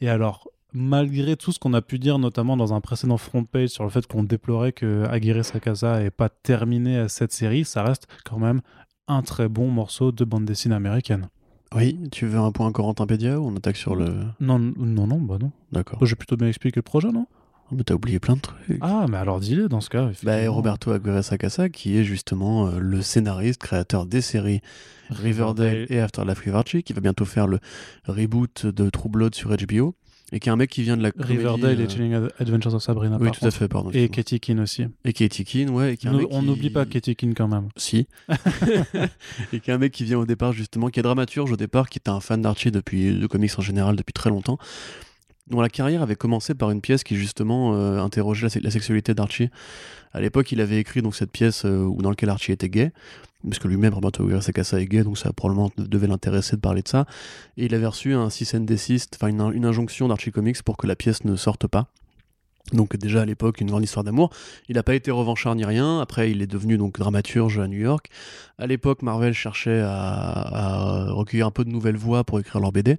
Et 0.00 0.08
alors 0.08 0.48
malgré 0.72 1.36
tout 1.36 1.52
ce 1.52 1.58
qu'on 1.58 1.74
a 1.74 1.82
pu 1.82 1.98
dire, 1.98 2.18
notamment 2.18 2.56
dans 2.56 2.72
un 2.72 2.80
précédent 2.80 3.16
front 3.16 3.44
page 3.44 3.70
sur 3.70 3.84
le 3.84 3.90
fait 3.90 4.06
qu'on 4.06 4.24
déplorait 4.24 4.72
que 4.72 5.04
Aguirre 5.10 5.44
Sakasa 5.44 6.00
n'ait 6.00 6.10
pas 6.10 6.28
terminé 6.28 7.06
cette 7.08 7.32
série, 7.32 7.64
ça 7.64 7.82
reste 7.82 8.06
quand 8.24 8.38
même 8.38 8.60
un 9.08 9.22
très 9.22 9.48
bon 9.48 9.68
morceau 9.68 10.12
de 10.12 10.24
bande 10.24 10.44
dessinée 10.44 10.74
américaine. 10.74 11.28
Oui, 11.74 11.98
tu 12.10 12.26
veux 12.26 12.38
un 12.38 12.52
point 12.52 12.70
Corentin 12.70 13.06
Pédia 13.06 13.40
ou 13.40 13.46
on 13.46 13.56
attaque 13.56 13.76
sur 13.76 13.94
le. 13.94 14.14
Non, 14.40 14.58
non, 14.58 15.06
non, 15.06 15.20
bah 15.20 15.38
non. 15.40 15.52
D'accord. 15.72 16.04
J'ai 16.04 16.16
plutôt 16.16 16.36
bien 16.36 16.48
expliqué 16.48 16.76
le 16.76 16.82
projet, 16.82 17.10
non? 17.10 17.26
Mais 17.70 17.84
t'as 17.84 17.94
oublié 17.94 18.20
plein 18.20 18.36
de 18.36 18.40
trucs. 18.40 18.78
Ah, 18.82 19.06
mais 19.08 19.16
alors 19.16 19.40
dis-le 19.40 19.68
dans 19.68 19.80
ce 19.80 19.88
cas. 19.88 20.10
Bah, 20.22 20.46
Roberto 20.50 20.90
Aguirre 20.90 21.24
Sacasa, 21.24 21.70
qui 21.70 21.96
est 21.96 22.04
justement 22.04 22.66
euh, 22.66 22.78
le 22.78 23.00
scénariste, 23.00 23.62
créateur 23.62 24.04
des 24.04 24.20
séries 24.20 24.60
Riverdale 25.08 25.86
et 25.88 26.00
Afterlife 26.00 26.40
Rivarchi, 26.40 26.82
qui 26.82 26.92
va 26.92 27.00
bientôt 27.00 27.24
faire 27.24 27.46
le 27.46 27.60
reboot 28.06 28.66
de 28.66 28.90
True 28.90 29.08
Blood 29.08 29.34
sur 29.34 29.56
HBO 29.56 29.94
et 30.32 30.40
qui 30.40 30.48
est 30.48 30.52
un 30.52 30.56
mec 30.56 30.70
qui 30.70 30.82
vient 30.82 30.96
de 30.96 31.02
la 31.02 31.12
comédie, 31.12 31.32
Riverdale 31.36 31.78
euh, 31.78 31.84
et 31.84 31.88
Chilling 31.88 32.14
Adventures 32.38 32.74
of 32.74 32.82
Sabrina. 32.82 33.18
Oui, 33.20 33.30
tout 33.30 33.44
à 33.46 33.50
fait, 33.50 33.68
pardon. 33.68 33.90
Et. 33.92 34.08
Katie 34.08 34.40
Keane 34.40 34.60
aussi. 34.60 34.86
Et 35.04 35.12
Katie 35.12 35.44
Keane, 35.44 35.70
ouais. 35.70 35.92
et 35.92 35.96
qui 35.96 36.06
est 36.06 36.10
un 36.10 36.14
mec 36.14 36.26
On 36.30 36.40
qui- 36.40 36.46
n'oublie 36.46 36.70
pas 36.70 36.86
Katie 36.86 37.14
Keane 37.14 37.34
quand 37.34 37.48
même. 37.48 37.68
Si. 37.76 38.06
et 39.52 39.60
qui 39.60 39.70
est 39.70 39.74
un 39.74 39.78
mec 39.78 39.92
qui 39.92 40.04
vient 40.04 40.18
au 40.18 40.26
départ, 40.26 40.52
justement, 40.52 40.88
qui 40.88 41.00
est 41.00 41.02
dramaturge 41.02 41.52
au 41.52 41.56
départ, 41.56 41.88
qui 41.90 41.98
était 41.98 42.10
un 42.10 42.20
fan 42.20 42.40
d'Archie 42.42 42.70
depuis, 42.70 43.14
de 43.14 43.26
comics 43.26 43.52
en 43.58 43.62
général 43.62 43.94
depuis 43.96 44.12
très 44.12 44.30
longtemps, 44.30 44.58
dont 45.48 45.60
la 45.60 45.68
carrière 45.68 46.02
avait 46.02 46.16
commencé 46.16 46.54
par 46.54 46.70
une 46.70 46.80
pièce 46.80 47.02
qui, 47.04 47.16
justement, 47.16 47.74
euh, 47.74 48.00
interrogeait 48.00 48.46
la, 48.46 48.50
se- 48.50 48.58
la 48.60 48.70
sexualité 48.70 49.14
d'Archie. 49.14 49.50
À 50.12 50.20
l'époque, 50.20 50.52
il 50.52 50.60
avait 50.60 50.78
écrit 50.78 51.02
donc 51.02 51.14
cette 51.16 51.30
pièce 51.32 51.64
euh, 51.64 51.88
dans 51.98 52.10
laquelle 52.10 52.28
Archie 52.28 52.52
était 52.52 52.68
gay, 52.68 52.92
puisque 53.48 53.64
lui-même, 53.64 53.92
Roberto 53.94 54.24
Aguirre 54.24 54.42
Sacasa 54.42 54.80
est 54.80 54.86
gay, 54.86 55.02
donc 55.02 55.18
ça 55.18 55.32
probablement 55.32 55.70
devait 55.76 56.06
l'intéresser 56.06 56.56
de 56.56 56.60
parler 56.60 56.82
de 56.82 56.88
ça. 56.88 57.06
Et 57.56 57.64
il 57.66 57.74
avait 57.74 57.86
reçu 57.86 58.14
un 58.14 58.30
cease 58.30 58.54
and 58.54 58.60
desist, 58.60 59.16
enfin 59.16 59.28
une, 59.28 59.52
une 59.54 59.64
injonction 59.64 60.08
d'Archie 60.08 60.30
Comics 60.30 60.62
pour 60.62 60.76
que 60.76 60.86
la 60.86 60.96
pièce 60.96 61.24
ne 61.24 61.34
sorte 61.36 61.66
pas. 61.66 61.88
Donc 62.72 62.96
déjà 62.96 63.22
à 63.22 63.24
l'époque, 63.24 63.60
une 63.60 63.68
grande 63.68 63.84
histoire 63.84 64.04
d'amour. 64.04 64.30
Il 64.68 64.76
n'a 64.76 64.82
pas 64.82 64.94
été 64.94 65.10
revanchard 65.10 65.54
ni 65.54 65.64
rien. 65.64 66.00
Après, 66.00 66.30
il 66.30 66.40
est 66.42 66.46
devenu 66.46 66.78
donc 66.78 66.98
dramaturge 66.98 67.58
à 67.58 67.68
New 67.68 67.78
York. 67.78 68.08
À 68.58 68.66
l'époque, 68.66 69.02
Marvel 69.02 69.34
cherchait 69.34 69.82
à, 69.84 71.06
recueillir 71.10 71.46
un 71.46 71.50
peu 71.50 71.64
de 71.64 71.70
nouvelles 71.70 71.96
voix 71.96 72.24
pour 72.24 72.40
écrire 72.40 72.60
leur 72.60 72.72
BD. 72.72 72.96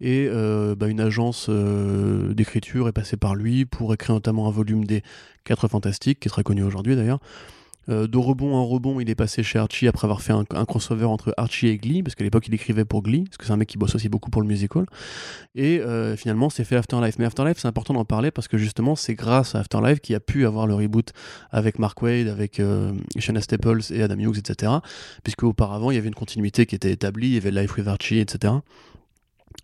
Et 0.00 0.26
euh, 0.28 0.74
bah, 0.74 0.88
une 0.88 1.00
agence 1.00 1.46
euh, 1.48 2.34
d'écriture 2.34 2.88
est 2.88 2.92
passée 2.92 3.16
par 3.16 3.34
lui 3.34 3.64
pour 3.64 3.94
écrire 3.94 4.14
notamment 4.14 4.48
un 4.48 4.50
volume 4.50 4.84
des 4.84 5.02
4 5.44 5.68
Fantastiques, 5.68 6.20
qui 6.20 6.28
est 6.28 6.30
très 6.30 6.42
connu 6.42 6.62
aujourd'hui 6.62 6.96
d'ailleurs. 6.96 7.20
Euh, 7.88 8.06
de 8.06 8.18
rebond 8.18 8.54
en 8.54 8.66
rebond, 8.66 9.00
il 9.00 9.10
est 9.10 9.14
passé 9.14 9.42
chez 9.42 9.58
Archie 9.58 9.88
après 9.88 10.06
avoir 10.06 10.22
fait 10.22 10.32
un, 10.32 10.44
crossover 10.44 11.04
entre 11.04 11.34
Archie 11.36 11.68
et 11.68 11.76
Glee, 11.76 12.02
parce 12.02 12.14
qu'à 12.14 12.24
l'époque 12.24 12.46
il 12.48 12.54
écrivait 12.54 12.84
pour 12.84 13.02
Glee, 13.02 13.24
parce 13.24 13.36
que 13.36 13.46
c'est 13.46 13.52
un 13.52 13.56
mec 13.56 13.68
qui 13.68 13.78
bosse 13.78 13.94
aussi 13.94 14.08
beaucoup 14.08 14.30
pour 14.30 14.42
le 14.42 14.48
musical. 14.48 14.86
Et 15.54 15.80
euh, 15.80 16.16
finalement, 16.16 16.50
c'est 16.50 16.64
fait 16.64 16.76
Afterlife. 16.76 17.18
Mais 17.18 17.24
Afterlife, 17.24 17.58
c'est 17.58 17.68
important 17.68 17.94
d'en 17.94 18.04
parler 18.04 18.30
parce 18.30 18.48
que 18.48 18.58
justement, 18.58 18.96
c'est 18.96 19.14
grâce 19.14 19.54
à 19.54 19.60
Afterlife 19.60 20.00
qu'il 20.00 20.14
a 20.14 20.20
pu 20.20 20.46
avoir 20.46 20.66
le 20.66 20.74
reboot 20.74 21.12
avec 21.50 21.78
Mark 21.78 22.00
Wade, 22.02 22.28
avec 22.28 22.60
euh, 22.60 22.92
Shanna 23.18 23.40
Staples 23.40 23.80
et 23.90 24.02
Adam 24.02 24.18
Hughes, 24.18 24.38
etc. 24.38 24.72
Puisque 25.22 25.44
auparavant, 25.44 25.90
il 25.90 25.94
y 25.94 25.98
avait 25.98 26.08
une 26.08 26.14
continuité 26.14 26.66
qui 26.66 26.74
était 26.74 26.92
établie, 26.92 27.28
il 27.28 27.34
y 27.34 27.38
avait 27.38 27.50
Life 27.50 27.76
with 27.76 27.86
Archie, 27.86 28.18
etc. 28.18 28.54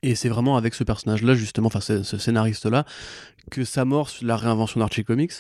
Et 0.03 0.15
c'est 0.15 0.29
vraiment 0.29 0.57
avec 0.57 0.75
ce 0.75 0.85
personnage-là, 0.85 1.35
justement, 1.35 1.67
enfin 1.67 1.81
ce, 1.81 2.03
scénariste-là, 2.03 2.85
que 3.51 3.65
s'amorce 3.65 4.23
la 4.23 4.37
réinvention 4.37 4.81
d'Archie 4.81 5.05
Comics, 5.05 5.33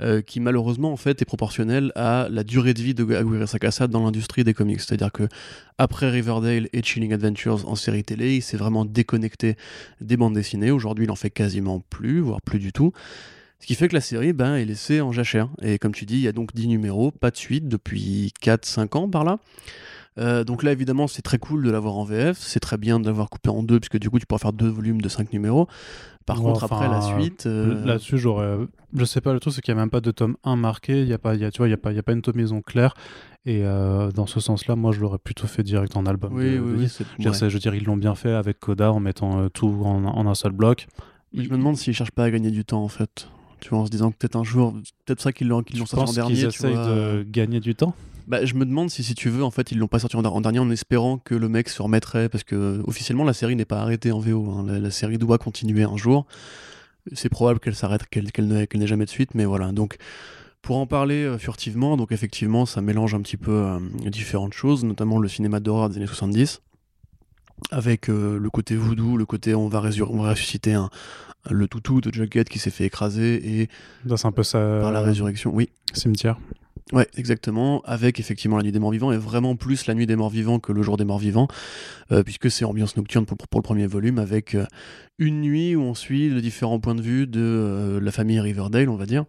euh, 0.00 0.20
qui 0.20 0.40
malheureusement 0.40 0.92
en 0.92 0.96
fait 0.96 1.22
est 1.22 1.24
proportionnelle 1.24 1.90
à 1.94 2.28
la 2.30 2.44
durée 2.44 2.74
de 2.74 2.82
vie 2.82 2.94
de 2.94 3.02
Aguirre 3.14 3.48
Sacasa 3.48 3.86
dans 3.86 4.04
l'industrie 4.04 4.44
des 4.44 4.52
comics. 4.52 4.80
C'est-à-dire 4.80 5.10
que 5.10 5.26
après 5.78 6.10
Riverdale 6.10 6.68
et 6.72 6.82
Chilling 6.82 7.12
Adventures 7.14 7.68
en 7.68 7.74
série 7.76 8.04
télé, 8.04 8.36
il 8.36 8.42
s'est 8.42 8.58
vraiment 8.58 8.84
déconnecté 8.84 9.56
des 10.00 10.16
bandes 10.16 10.34
dessinées. 10.34 10.70
Aujourd'hui, 10.70 11.06
il 11.06 11.10
en 11.10 11.16
fait 11.16 11.30
quasiment 11.30 11.80
plus, 11.80 12.20
voire 12.20 12.42
plus 12.42 12.58
du 12.58 12.72
tout. 12.72 12.92
Ce 13.60 13.66
qui 13.66 13.74
fait 13.74 13.88
que 13.88 13.94
la 13.94 14.00
série 14.00 14.32
ben, 14.32 14.56
est 14.56 14.64
laissée 14.64 15.00
en 15.00 15.12
jachère. 15.12 15.48
Et 15.62 15.78
comme 15.78 15.92
tu 15.92 16.04
dis, 16.04 16.16
il 16.16 16.22
y 16.22 16.28
a 16.28 16.32
donc 16.32 16.54
10 16.54 16.68
numéros, 16.68 17.10
pas 17.10 17.30
de 17.30 17.36
suite 17.36 17.68
depuis 17.68 18.32
4-5 18.42 18.98
ans 18.98 19.08
par 19.08 19.24
là. 19.24 19.38
Euh, 20.18 20.44
donc 20.44 20.62
là, 20.62 20.72
évidemment, 20.72 21.06
c'est 21.06 21.22
très 21.22 21.38
cool 21.38 21.62
de 21.64 21.70
l'avoir 21.70 21.96
en 21.96 22.04
VF. 22.04 22.38
C'est 22.38 22.60
très 22.60 22.78
bien 22.78 22.98
de 23.00 23.06
l'avoir 23.06 23.28
coupé 23.30 23.50
en 23.50 23.62
deux, 23.62 23.78
puisque 23.80 23.98
du 23.98 24.08
coup, 24.10 24.18
tu 24.18 24.26
pourras 24.26 24.38
faire 24.38 24.52
deux 24.52 24.68
volumes 24.68 25.00
de 25.02 25.08
5 25.08 25.32
numéros. 25.32 25.68
Par 26.24 26.38
Ouais, 26.38 26.44
contre, 26.52 26.64
enfin, 26.64 26.76
après 26.76 26.88
la 26.88 27.00
suite. 27.02 27.46
euh, 27.46 27.84
Là-dessus, 27.84 28.18
j'aurais. 28.18 28.56
Je 28.94 29.04
sais 29.04 29.20
pas, 29.20 29.32
le 29.32 29.40
truc, 29.40 29.52
c'est 29.54 29.60
qu'il 29.60 29.74
n'y 29.74 29.78
a 29.80 29.82
même 29.82 29.90
pas 29.90 30.00
de 30.00 30.10
tome 30.10 30.36
1 30.42 30.56
marqué. 30.56 31.02
Il 31.02 31.08
y 31.08 31.12
a 31.12 31.18
pas, 31.18 31.34
y 31.36 31.44
a, 31.44 31.50
tu 31.50 31.58
vois, 31.58 31.66
il 31.66 31.70
n'y 31.70 31.74
a, 31.74 31.78
pas- 31.78 31.92
y 31.92 31.98
a 31.98 32.02
pas 32.02 32.12
une 32.12 32.22
tomaison 32.22 32.62
claire. 32.62 32.94
Et 33.44 33.60
euh, 33.64 34.10
dans 34.10 34.26
ce 34.26 34.40
sens-là, 34.40 34.74
moi, 34.74 34.90
je 34.92 35.00
l'aurais 35.00 35.18
plutôt 35.18 35.46
fait 35.46 35.62
direct 35.62 35.96
en 35.96 36.04
album. 36.06 36.32
Oui, 36.34 36.54
de- 36.54 36.58
oui, 36.60 36.72
de- 36.72 36.76
oui. 36.78 36.88
Je 37.20 37.28
ouais. 37.28 37.34
je 37.34 37.44
veux 37.46 37.58
dire, 37.60 37.74
ils 37.74 37.84
l'ont 37.84 37.96
bien 37.96 38.14
fait 38.14 38.32
avec 38.32 38.58
Coda 38.58 38.90
en 38.92 38.98
mettant 39.00 39.38
euh, 39.38 39.48
tout 39.48 39.68
en, 39.84 40.04
en 40.04 40.26
un 40.26 40.34
seul 40.34 40.52
bloc. 40.52 40.88
Je 41.34 41.42
me 41.50 41.56
demande 41.58 41.76
s'ils 41.76 41.94
cherchent 41.94 42.10
pas 42.10 42.24
à 42.24 42.30
gagner 42.30 42.50
du 42.50 42.64
temps, 42.64 42.82
en 42.82 42.88
fait. 42.88 43.28
Tu 43.60 43.70
vois, 43.70 43.78
en 43.80 43.86
se 43.86 43.90
disant 43.90 44.10
que 44.10 44.16
peut-être 44.18 44.36
un 44.36 44.44
jour, 44.44 44.74
peut-être 45.06 45.20
ça 45.20 45.32
qu'ils 45.32 45.48
l'ont 45.48 45.62
l'ont 45.74 45.86
sorti 45.86 46.10
en 46.10 46.12
dernier. 46.12 46.40
tu 46.40 46.46
essayent 46.46 46.74
de 46.74 47.26
gagner 47.28 47.60
du 47.60 47.74
temps? 47.74 47.94
Bah, 48.26 48.44
je 48.44 48.54
me 48.54 48.64
demande 48.66 48.90
si, 48.90 49.04
si 49.04 49.14
tu 49.14 49.28
veux, 49.30 49.44
en 49.44 49.50
fait, 49.52 49.70
ils 49.70 49.78
l'ont 49.78 49.86
pas 49.86 49.98
sorti 50.00 50.16
en, 50.16 50.24
en 50.24 50.40
dernier 50.40 50.58
en 50.58 50.68
espérant 50.70 51.18
que 51.18 51.34
le 51.34 51.48
mec 51.48 51.68
se 51.68 51.80
remettrait, 51.80 52.28
parce 52.28 52.42
que 52.44 52.82
officiellement 52.86 53.22
la 53.24 53.32
série 53.32 53.54
n'est 53.56 53.64
pas 53.64 53.80
arrêtée 53.80 54.10
en 54.12 54.18
VO. 54.18 54.50
hein. 54.50 54.64
La, 54.66 54.78
la 54.80 54.90
série 54.90 55.16
doit 55.16 55.38
continuer 55.38 55.84
un 55.84 55.96
jour. 55.96 56.26
C'est 57.12 57.28
probable 57.28 57.60
qu'elle 57.60 57.76
s'arrête, 57.76 58.04
qu'elle 58.08 58.32
qu'elle 58.32 58.48
n'ait 58.48 58.66
n'ait 58.74 58.86
jamais 58.88 59.04
de 59.04 59.10
suite, 59.10 59.34
mais 59.34 59.44
voilà. 59.44 59.70
Donc, 59.70 59.96
pour 60.60 60.76
en 60.78 60.86
parler 60.88 61.22
euh, 61.22 61.38
furtivement, 61.38 61.96
donc 61.96 62.10
effectivement, 62.10 62.66
ça 62.66 62.80
mélange 62.80 63.14
un 63.14 63.20
petit 63.22 63.36
peu 63.36 63.52
euh, 63.52 63.78
différentes 64.10 64.54
choses, 64.54 64.82
notamment 64.84 65.18
le 65.20 65.28
cinéma 65.28 65.60
d'horreur 65.60 65.88
des 65.88 65.98
années 65.98 66.08
70, 66.08 66.62
avec 67.70 68.10
euh, 68.10 68.38
le 68.38 68.50
côté 68.50 68.74
voodoo, 68.76 69.16
le 69.16 69.24
côté 69.24 69.54
on 69.54 69.68
va, 69.68 69.80
résur- 69.80 70.10
on 70.10 70.20
va 70.22 70.30
ressusciter 70.30 70.74
un, 70.74 70.90
le 71.50 71.68
toutou 71.68 72.00
de 72.00 72.12
Jughead 72.12 72.48
qui 72.48 72.58
s'est 72.58 72.70
fait 72.70 72.84
écraser 72.84 73.60
et 73.60 73.68
c'est 74.08 74.26
un 74.26 74.32
peu 74.32 74.42
ça. 74.42 74.58
par 74.80 74.92
la 74.92 75.00
résurrection. 75.00 75.52
Oui, 75.54 75.70
Cimetière. 75.92 76.38
Ouais, 76.92 77.08
exactement, 77.16 77.82
avec 77.84 78.20
effectivement 78.20 78.56
la 78.56 78.62
nuit 78.62 78.70
des 78.70 78.78
morts 78.78 78.92
vivants, 78.92 79.10
et 79.10 79.16
vraiment 79.16 79.56
plus 79.56 79.88
la 79.88 79.94
nuit 79.94 80.06
des 80.06 80.14
morts 80.14 80.30
vivants 80.30 80.60
que 80.60 80.70
le 80.70 80.82
jour 80.82 80.96
des 80.96 81.04
morts 81.04 81.18
vivants, 81.18 81.48
euh, 82.12 82.22
puisque 82.22 82.48
c'est 82.48 82.64
ambiance 82.64 82.96
nocturne 82.96 83.26
pour, 83.26 83.36
pour 83.36 83.58
le 83.58 83.64
premier 83.64 83.88
volume, 83.88 84.20
avec 84.20 84.54
euh, 84.54 84.66
une 85.18 85.40
nuit 85.40 85.74
où 85.74 85.80
on 85.80 85.94
suit 85.94 86.30
les 86.30 86.40
différents 86.40 86.78
points 86.78 86.94
de 86.94 87.02
vue 87.02 87.26
de 87.26 87.40
euh, 87.40 88.00
la 88.00 88.12
famille 88.12 88.38
Riverdale, 88.38 88.88
on 88.88 88.94
va 88.94 89.06
dire. 89.06 89.24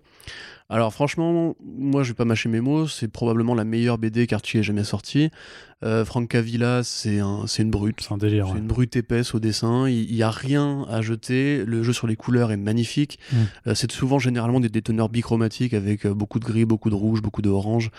Alors 0.69 0.93
franchement, 0.93 1.55
moi 1.63 2.03
je 2.03 2.09
vais 2.09 2.13
pas 2.13 2.25
mâcher 2.25 2.49
mes 2.49 2.59
mots, 2.59 2.87
c'est 2.87 3.07
probablement 3.07 3.55
la 3.55 3.63
meilleure 3.63 3.97
BD 3.97 4.27
qu'Archie 4.27 4.57
ait 4.57 4.63
jamais 4.63 4.83
sortie. 4.83 5.29
Euh, 5.83 6.03
Frank 6.03 6.27
Cavilla, 6.27 6.83
c'est 6.83 7.19
un, 7.19 7.47
c'est 7.47 7.63
une 7.63 7.71
brute. 7.71 8.01
C'est 8.01 8.13
un 8.13 8.17
délire. 8.17 8.47
C'est 8.47 8.53
ouais. 8.53 8.59
une 8.59 8.67
brute 8.67 8.95
épaisse 8.97 9.33
au 9.33 9.39
dessin, 9.39 9.87
il 9.87 10.13
n'y 10.13 10.23
a 10.23 10.31
rien 10.31 10.85
à 10.89 11.01
jeter, 11.01 11.63
le 11.65 11.83
jeu 11.83 11.93
sur 11.93 12.05
les 12.05 12.17
couleurs 12.17 12.51
est 12.51 12.57
magnifique. 12.57 13.17
Mm. 13.31 13.35
Euh, 13.67 13.75
c'est 13.75 13.91
souvent 13.91 14.19
généralement 14.19 14.59
des 14.59 14.69
déteneurs 14.69 15.07
bichromatiques 15.07 15.73
avec 15.73 16.05
euh, 16.05 16.13
beaucoup 16.13 16.39
de 16.39 16.45
gris, 16.45 16.65
beaucoup 16.65 16.89
de 16.89 16.95
rouge, 16.95 17.21
beaucoup 17.21 17.41
de 17.41 17.49
orange. 17.49 17.89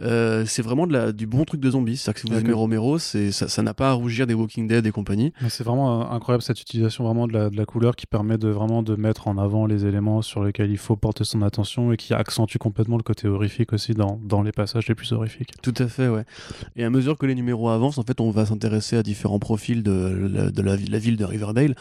Euh, 0.00 0.44
c'est 0.46 0.62
vraiment 0.62 0.86
de 0.86 0.92
la, 0.92 1.12
du 1.12 1.26
bon 1.26 1.44
truc 1.44 1.60
de 1.60 1.70
zombie. 1.70 1.96
C'est-à-dire 1.96 2.22
que 2.22 2.28
si 2.28 2.32
vous 2.32 2.38
aimez. 2.38 2.52
Romero, 2.52 2.98
c'est, 2.98 3.32
ça, 3.32 3.62
n'a 3.62 3.74
pas 3.74 3.90
à 3.90 3.92
rougir 3.92 4.26
des 4.26 4.34
Walking 4.34 4.68
Dead 4.68 4.86
et 4.86 4.90
compagnie. 4.92 5.32
C'est 5.48 5.64
vraiment 5.64 6.02
euh, 6.02 6.14
incroyable 6.14 6.42
cette 6.42 6.60
utilisation 6.60 7.04
vraiment 7.04 7.26
de 7.26 7.32
la, 7.32 7.50
de 7.50 7.56
la 7.56 7.64
couleur 7.64 7.96
qui 7.96 8.06
permet 8.06 8.38
de 8.38 8.48
vraiment 8.48 8.82
de 8.82 8.94
mettre 8.94 9.26
en 9.28 9.38
avant 9.38 9.66
les 9.66 9.86
éléments 9.86 10.22
sur 10.22 10.44
lesquels 10.44 10.70
il 10.70 10.78
faut 10.78 10.96
porter 10.96 11.24
son 11.24 11.42
attention 11.42 11.92
et 11.92 11.96
qui 11.96 12.14
accentue 12.14 12.58
complètement 12.58 12.96
le 12.96 13.02
côté 13.02 13.26
horrifique 13.26 13.72
aussi 13.72 13.94
dans, 13.94 14.20
dans 14.22 14.42
les 14.42 14.52
passages 14.52 14.86
les 14.86 14.94
plus 14.94 15.10
horrifiques. 15.12 15.50
Tout 15.62 15.74
à 15.78 15.88
fait, 15.88 16.08
ouais. 16.08 16.24
Et 16.76 16.84
à 16.84 16.90
mesure 16.90 17.18
que 17.18 17.26
les 17.26 17.34
numéros 17.34 17.68
avancent, 17.68 17.98
en 17.98 18.04
fait, 18.04 18.20
on 18.20 18.30
va 18.30 18.46
s'intéresser 18.46 18.96
à 18.96 19.02
différents 19.02 19.40
profils 19.40 19.82
de, 19.82 20.28
la, 20.32 20.50
de 20.50 20.62
la, 20.62 20.76
vi- 20.76 20.90
la 20.90 20.98
ville 20.98 21.16
de 21.16 21.24
Riverdale, 21.24 21.74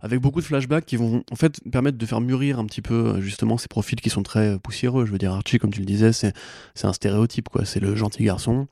avec 0.00 0.20
beaucoup 0.20 0.40
de 0.40 0.46
flashbacks 0.46 0.86
qui 0.86 0.96
vont 0.96 1.22
en 1.30 1.36
fait 1.36 1.60
permettre 1.70 1.98
de 1.98 2.06
faire 2.06 2.20
mûrir 2.20 2.58
un 2.58 2.64
petit 2.64 2.82
peu 2.82 3.20
justement 3.20 3.58
ces 3.58 3.68
profils 3.68 4.00
qui 4.00 4.10
sont 4.10 4.22
très 4.22 4.58
poussiéreux. 4.58 5.06
Je 5.06 5.12
veux 5.12 5.18
dire, 5.18 5.32
Archie, 5.32 5.58
comme 5.58 5.72
tu 5.72 5.80
le 5.80 5.86
disais, 5.86 6.12
c'est 6.12 6.32
c'est 6.74 6.86
un 6.88 6.92
stéréotype, 6.92 7.48
quoi. 7.48 7.59
C'est 7.64 7.80
le 7.80 7.94
gentil 7.96 8.24
garçon. 8.24 8.68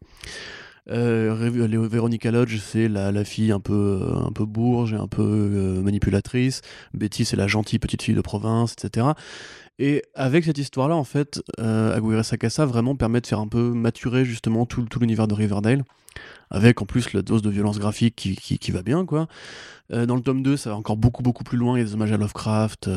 Euh, 0.90 1.50
Lodge, 2.32 2.58
c'est 2.58 2.88
la, 2.88 3.24
fille 3.24 3.52
un 3.52 3.60
peu, 3.60 4.00
euh, 4.02 4.26
un 4.26 4.32
peu 4.32 4.44
bourge 4.44 4.92
et 4.92 4.96
un 4.96 5.06
peu 5.06 5.22
euh, 5.22 5.82
manipulatrice. 5.82 6.62
Betty, 6.94 7.24
c'est 7.24 7.36
la 7.36 7.46
gentille 7.46 7.78
petite 7.78 8.02
fille 8.02 8.14
de 8.14 8.20
province, 8.20 8.72
etc. 8.72 9.08
Et 9.78 10.02
avec 10.14 10.44
cette 10.44 10.58
histoire-là, 10.58 10.96
en 10.96 11.04
fait, 11.04 11.40
euh, 11.60 11.96
Aguirre 11.96 12.24
Sacasa 12.24 12.66
vraiment 12.66 12.96
permet 12.96 13.20
de 13.20 13.26
faire 13.26 13.38
un 13.38 13.48
peu 13.48 13.70
maturer 13.72 14.24
justement 14.24 14.66
tout, 14.66 14.82
tout 14.82 14.98
l'univers 14.98 15.28
de 15.28 15.34
Riverdale, 15.34 15.84
avec 16.50 16.82
en 16.82 16.86
plus 16.86 17.12
la 17.12 17.22
dose 17.22 17.42
de 17.42 17.50
violence 17.50 17.78
graphique 17.78 18.16
qui, 18.16 18.34
qui, 18.36 18.70
va 18.72 18.82
bien, 18.82 19.06
quoi. 19.06 19.28
Euh, 19.92 20.04
dans 20.04 20.16
le 20.16 20.22
tome 20.22 20.42
2, 20.42 20.56
ça 20.56 20.70
va 20.70 20.76
encore 20.76 20.96
beaucoup, 20.96 21.22
beaucoup 21.22 21.44
plus 21.44 21.58
loin. 21.58 21.76
Il 21.76 21.78
y 21.78 21.82
a 21.82 21.84
des 21.84 21.94
hommages 21.94 22.12
à 22.12 22.16
Lovecraft. 22.16 22.90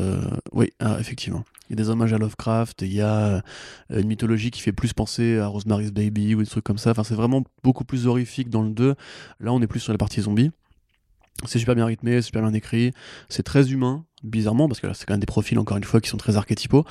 Oui, 0.52 0.72
ah, 0.80 0.96
effectivement. 0.98 1.44
Y 1.72 1.74
a 1.74 1.84
des 1.84 1.90
hommages 1.90 2.12
à 2.12 2.18
Lovecraft. 2.18 2.82
Il 2.82 2.92
y 2.92 3.00
a 3.00 3.16
euh, 3.26 3.40
une 3.90 4.06
mythologie 4.06 4.50
qui 4.50 4.60
fait 4.60 4.72
plus 4.72 4.92
penser 4.92 5.38
à 5.38 5.46
Rosemary's 5.46 5.90
Baby 5.90 6.34
ou 6.34 6.42
des 6.42 6.48
trucs 6.48 6.64
comme 6.64 6.78
ça. 6.78 6.90
Enfin, 6.90 7.04
c'est 7.04 7.14
vraiment 7.14 7.44
beaucoup 7.62 7.84
plus 7.84 8.06
horrifique 8.06 8.50
dans 8.50 8.62
le 8.62 8.70
2. 8.70 8.94
Là, 9.40 9.52
on 9.52 9.60
est 9.62 9.66
plus 9.66 9.80
sur 9.80 9.92
la 9.92 9.98
partie 9.98 10.20
zombie. 10.20 10.50
C'est 11.46 11.58
super 11.58 11.74
bien 11.74 11.86
rythmé, 11.86 12.22
super 12.22 12.42
bien 12.42 12.52
écrit. 12.52 12.92
C'est 13.28 13.42
très 13.42 13.72
humain, 13.72 14.04
bizarrement, 14.22 14.68
parce 14.68 14.80
que 14.80 14.86
là, 14.86 14.94
c'est 14.94 15.06
quand 15.06 15.14
même 15.14 15.20
des 15.20 15.26
profils, 15.26 15.58
encore 15.58 15.76
une 15.76 15.84
fois, 15.84 16.00
qui 16.00 16.08
sont 16.08 16.16
très 16.16 16.36
archétypaux. 16.36 16.84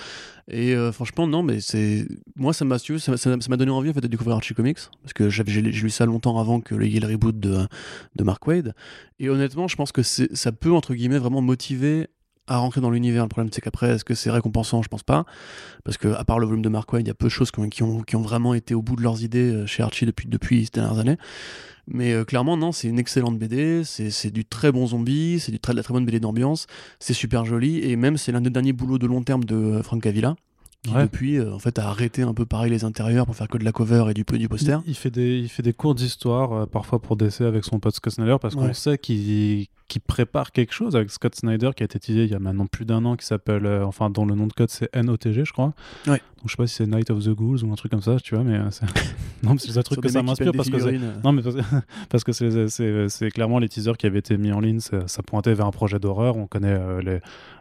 Et 0.50 0.76
euh, 0.76 0.92
franchement, 0.92 1.26
non, 1.28 1.42
mais 1.42 1.62
c'est. 1.62 2.08
Moi, 2.36 2.52
ça 2.52 2.66
m'a 2.66 2.78
ça 2.78 3.18
ça 3.18 3.38
m'a 3.38 3.58
donné 3.58 3.72
envie 3.72 3.90
en 3.90 3.94
fait, 3.94 4.02
de 4.02 4.08
découvrir 4.08 4.36
Archie 4.36 4.54
Comics, 4.54 4.80
parce 5.04 5.14
que 5.14 5.30
j'ai 5.30 5.62
lu 5.62 5.90
ça 5.90 6.06
longtemps 6.06 6.38
avant 6.38 6.60
que 6.60 6.76
y 6.84 6.98
ait 6.98 7.00
le 7.00 7.08
reboot 7.08 7.40
de, 7.40 7.68
Mark 8.22 8.46
Wade. 8.46 8.74
Et 9.20 9.30
honnêtement, 9.30 9.68
je 9.68 9.76
pense 9.76 9.92
que 9.92 10.02
ça 10.02 10.52
peut, 10.52 10.74
entre 10.74 10.96
guillemets, 10.96 11.20
vraiment 11.20 11.42
motiver 11.42 12.08
à 12.48 12.58
rentrer 12.58 12.82
dans 12.82 12.90
l'univers. 12.90 13.24
Le 13.24 13.30
problème, 13.30 13.52
c'est 13.54 13.62
qu'après, 13.62 13.92
est-ce 13.92 14.04
que 14.06 14.14
c'est 14.16 14.32
récompensant? 14.32 14.82
Je 14.82 14.90
pense 14.90 15.04
pas. 15.04 15.26
Parce 15.84 15.98
que, 15.98 16.10
à 16.10 16.24
part 16.24 16.40
le 16.40 16.46
volume 16.48 16.62
de 16.62 16.70
Mark 16.70 16.92
Wayne, 16.92 17.06
il 17.06 17.10
y 17.10 17.12
a 17.12 17.16
peu 17.16 17.28
de 17.28 17.32
choses 17.32 17.52
qui 17.52 17.84
ont, 17.84 18.02
qui 18.02 18.16
vraiment 18.16 18.54
été 18.54 18.74
au 18.74 18.82
bout 18.82 18.96
de 18.96 19.02
leurs 19.04 19.24
idées 19.24 19.52
euh, 19.52 19.66
chez 19.66 19.84
Archie 19.84 20.06
depuis, 20.06 20.28
depuis 20.28 20.66
ces 20.66 20.72
dernières 20.72 21.00
années. 21.00 21.18
Mais 21.88 22.14
euh, 22.14 22.24
clairement, 22.24 22.58
non, 22.58 22.72
c'est 22.72 22.88
une 22.88 23.00
excellente 23.00 23.38
BD, 23.38 23.84
c'est 23.84 24.32
du 24.32 24.46
très 24.46 24.72
bon 24.72 24.88
zombie, 24.88 25.40
c'est 25.40 25.52
du 25.52 25.60
très, 25.60 25.74
de 25.74 25.78
la 25.78 25.84
très 25.84 25.94
bonne 25.94 26.06
BD 26.06 26.20
d'ambiance, 26.20 26.68
c'est 27.00 27.14
super 27.14 27.44
joli, 27.46 27.80
et 27.80 27.96
même 27.96 28.18
c'est 28.18 28.32
l'un 28.32 28.42
des 28.42 28.50
derniers 28.50 28.74
boulots 28.74 28.98
de 29.00 29.08
long 29.08 29.24
terme 29.24 29.44
de 29.44 29.56
euh, 29.56 29.84
Frank 29.84 30.06
Avila 30.06 30.36
qui 30.84 30.92
Ouais. 30.96 31.04
depuis 31.04 31.38
euh, 31.38 31.54
en 31.54 31.60
fait 31.60 31.78
a 31.78 31.88
arrêté 31.90 32.24
un 32.24 32.34
peu 32.34 32.44
pareil 32.48 32.72
les 32.72 32.84
intérieurs 32.84 33.28
pour 33.28 33.36
faire 33.36 33.48
que 33.48 33.60
de 33.60 33.64
la 33.64 33.72
cover 33.72 34.06
et 34.10 34.16
du, 34.16 34.24
du 34.24 34.50
poster. 34.50 34.80
Il, 34.86 34.92
il 34.92 34.96
fait 34.96 35.12
des, 35.12 35.38
il 35.38 35.48
fait 35.48 35.62
des 35.62 35.74
cours 35.74 35.94
d'histoire, 35.94 36.54
euh, 36.54 36.66
parfois 36.66 37.00
pour 37.00 37.18
DC 37.18 37.42
avec 37.42 37.66
son 37.66 37.80
pote 37.80 37.94
Scott 37.94 38.14
Snyder, 38.14 38.38
parce 38.42 38.56
qu'on 38.56 38.74
sait 38.74 38.98
qu'il 38.98 39.68
qu'il 39.92 40.02
prépare 40.02 40.54
quelque 40.54 40.74
chose 40.74 40.96
avec 40.96 41.12
Scott 41.12 41.36
Snyder 41.36 41.72
qui 41.76 41.84
a 41.84 41.86
été 41.86 42.00
teasé 42.00 42.24
il 42.24 42.32
y 42.32 42.34
a 42.34 42.40
maintenant 42.40 42.66
plus 42.66 42.86
d'un 42.86 43.04
an, 43.04 43.18
qui 43.18 43.26
s'appelle, 43.26 43.66
euh, 43.66 43.86
enfin, 43.86 44.10
dont 44.10 44.26
le 44.26 44.36
nom 44.36 44.48
de 44.48 44.54
code 44.54 44.70
c'est 44.70 44.96
NOTG, 44.96 45.44
je 45.44 45.52
crois. 45.52 45.74
Ouais. 46.08 46.22
Donc 46.42 46.50
je 46.50 46.54
sais 46.54 46.58
pas 46.58 46.66
si 46.66 46.74
c'est 46.74 46.88
Night 46.88 47.12
of 47.12 47.24
the 47.24 47.30
Ghouls 47.30 47.64
ou 47.64 47.72
un 47.72 47.76
truc 47.76 47.92
comme 47.92 48.02
ça, 48.02 48.18
tu 48.20 48.34
vois, 48.34 48.44
mais 48.44 48.56
euh, 48.56 48.72
c'est. 48.72 48.86
non, 49.44 49.52
mais 49.52 49.60
c'est 49.60 49.78
un 49.78 49.84
truc 49.84 50.02
que 50.02 50.10
ça 50.10 50.22
qui 50.22 50.26
m'inspire 50.26 50.54
parce 50.54 50.72
que. 50.72 51.22
Non, 51.24 51.34
mais 51.34 51.44
parce, 52.10 52.24
que 52.24 52.32
c'est- 53.10 53.30
clairement 53.30 53.60
les 53.60 53.70
teasers 53.70 53.96
qui 53.96 54.08
avaient 54.08 54.18
été 54.18 54.38
mis 54.38 54.52
en 54.52 54.60
ligne, 54.60 54.80
ça, 54.80 55.08
ça 55.08 55.22
pointait 55.22 55.54
vers 55.54 55.68
un 55.68 55.72
projet 55.72 56.00
d'horreur. 56.00 56.38
On 56.38 56.48
connaît 56.48 56.74
euh, 56.74 57.20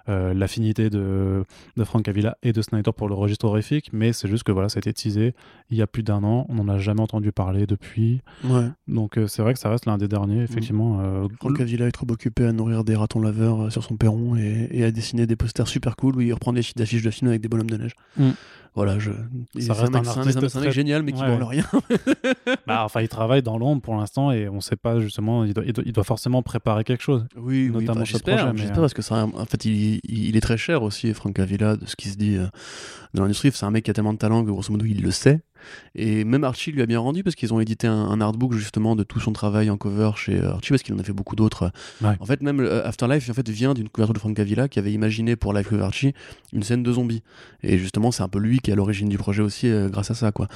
euh, 0.09 0.33
l'affinité 0.33 0.89
de, 0.89 1.45
de 1.77 1.85
Frank 1.85 2.09
Avila 2.09 2.39
et 2.43 2.55
de 2.55 2.63
Snyder 2.63 2.93
pour 2.97 3.09
le 3.09 3.15
registre 3.15 3.45
horrifique, 3.45 3.91
mais 3.93 4.15
c'est 4.15 4.29
juste 4.29 4.45
que 4.45 4.53
voilà, 4.53 4.71
ça 4.71 4.79
a 4.79 4.81
été 4.81 4.95
teasé 4.95 5.35
il 5.69 5.77
y 5.77 5.83
a 5.83 5.87
plus 5.87 6.03
d'un 6.03 6.25
an, 6.25 6.47
on 6.49 6.55
n'en 6.55 6.69
a 6.69 6.79
jamais 6.79 7.03
entendu 7.03 7.33
parler 7.33 7.67
depuis. 7.67 8.23
Ouais. 8.45 8.69
Donc 8.89 9.19
c'est 9.27 9.43
vrai 9.43 9.53
que 9.53 9.61
ça 9.61 9.69
reste 9.69 9.85
l'un 9.85 9.99
des 9.99 10.09
derniers, 10.09 10.43
effectivement. 10.43 11.29
Frank 11.39 11.61
Avila 11.61 11.87
est 11.87 11.93
trop 11.93 12.07
occupé 12.21 12.45
à 12.45 12.53
nourrir 12.53 12.85
des 12.85 12.95
ratons 12.95 13.21
laveurs 13.21 13.63
euh, 13.63 13.71
sur 13.71 13.83
son 13.83 13.97
perron 13.97 14.37
et, 14.37 14.85
à 14.85 14.91
dessiner 14.91 15.27
des 15.27 15.37
posters 15.37 15.67
super 15.67 15.97
cool 15.97 16.17
où 16.17 16.21
il 16.21 16.33
reprend 16.33 16.53
des 16.53 16.61
d'affiches 16.77 17.03
de 17.03 17.11
films 17.11 17.31
avec 17.31 17.41
des 17.41 17.49
bonhommes 17.49 17.71
de 17.71 17.79
neige. 17.79 17.95
Mm. 18.19 18.31
Voilà, 18.75 18.99
je. 18.99 19.11
Ça 19.11 19.17
c'est 19.59 19.73
reste 19.73 19.95
un 19.95 19.99
un 19.99 20.49
très- 20.49 20.73
génial 20.73 21.03
mais 21.03 21.13
qui 21.13 21.21
Ouais. 21.21 21.29
branle 21.29 21.43
rien. 21.43 21.65
bah, 22.67 22.83
enfin, 22.85 23.01
il 23.01 23.09
travaille 23.09 23.43
dans 23.43 23.59
l'ombre 23.59 23.83
pour 23.83 23.97
l'instant 23.97 24.31
et 24.33 24.49
on 24.49 24.61
sait 24.61 24.77
pas 24.77 25.01
justement, 25.01 25.45
il 25.45 25.55
doit, 25.55 25.65
il 25.67 25.93
doit- 25.93 26.05
forcément 26.05 26.43
préparer 26.43 26.85
quelque 26.85 27.03
chose. 27.03 27.27
Oui, 27.37 27.71
oui, 27.75 27.85
Notamment 27.85 28.01
bah, 28.01 28.07
ce 28.07 28.19
projet, 28.19 28.37
mais, 28.55 28.71
euh, 28.71 28.75
parce 28.75 28.95
que 28.95 29.03
ça, 29.03 29.27
en 29.27 29.45
fait, 29.45 29.65
il, 29.65 30.01
il- 30.05 30.37
est 30.37 30.41
très 30.41 30.57
cher 30.57 30.83
aussi, 30.83 31.13
Frank 31.15 31.39
Avila, 31.39 31.77
de 31.77 31.87
ce 31.87 31.95
qui 31.97 32.09
se 32.09 32.17
dit 32.17 32.37
euh, 32.37 32.47
dans 33.15 33.23
l'industrie. 33.23 33.51
C'est 33.53 33.67
un 33.67 33.71
mec 33.71 33.85
qui 33.85 33.91
a 33.91 33.95
tellement 33.95 34.13
de 34.13 34.19
talent 34.19 34.45
que 34.45 34.51
grosso 34.51 34.73
modo 34.73 34.85
il 34.87 35.03
le 35.03 35.11
sait. 35.11 35.41
Et 35.95 36.25
même 36.25 36.43
Archie 36.45 36.73
lui 36.73 36.81
a 36.81 36.87
bien 36.87 37.01
rendu 37.01 37.23
parce 37.23 37.37
qu'ils 37.37 37.53
ont 37.53 37.61
édité 37.61 37.87
un, 37.87 37.93
un 37.95 38.19
artbook 38.23 38.55
justement 38.55 38.97
de 38.97 39.03
tout 39.03 39.21
son 39.21 39.35
travail 39.35 39.69
en 39.69 39.77
cover 39.77 40.13
chez 40.17 40.39
euh, 40.41 40.53
Archie 40.53 40.71
parce 40.71 40.83
qu'il 40.83 40.95
en 40.95 40.99
a 40.99 41.03
fait 41.03 41.13
beaucoup 41.13 41.37
d'autres. 41.37 41.71
Ouais. 42.01 42.17
En 42.19 42.25
fait, 42.25 42.41
même 42.41 42.61
Afterlife 42.61 43.29
en 43.29 43.35
fait 43.35 43.47
vient 43.51 43.75
d'une 43.75 43.91
couverture 43.91 44.15
de 44.15 44.19
Frank 44.21 44.39
Avila 44.39 44.69
qui 44.69 44.79
avait 44.79 44.93
imaginé 44.93 45.37
pour 45.37 45.53
Life 45.53 45.71
with 45.71 45.83
Archie 45.83 46.15
une 46.55 46.63
scène 46.63 46.83
de 46.83 46.91
zombies. 46.91 47.23
Et 47.63 47.77
justement, 47.77 48.11
c'est 48.11 48.23
un 48.23 48.29
peu 48.29 48.39
lui 48.39 48.60
qui 48.61 48.71
est 48.71 48.73
à 48.75 48.77
l'origine 48.77 49.09
du 49.09 49.19
projet 49.19 49.43
aussi 49.43 49.69
euh, 49.69 49.89
grâce 49.89 50.11
à 50.11 50.15
ça, 50.15 50.33
quoi. 50.33 50.49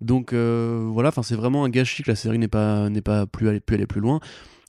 Donc 0.00 0.32
euh, 0.32 0.88
voilà, 0.90 1.08
enfin 1.10 1.22
c'est 1.22 1.36
vraiment 1.36 1.64
un 1.64 1.68
gâchis 1.68 2.02
que 2.02 2.10
la 2.10 2.16
série 2.16 2.38
n'est 2.38 2.48
pas 2.48 2.88
n'est 2.88 3.02
pas 3.02 3.26
plus 3.26 3.48
allée, 3.48 3.60
pu 3.60 3.74
aller 3.74 3.86
plus 3.86 4.00
loin. 4.00 4.20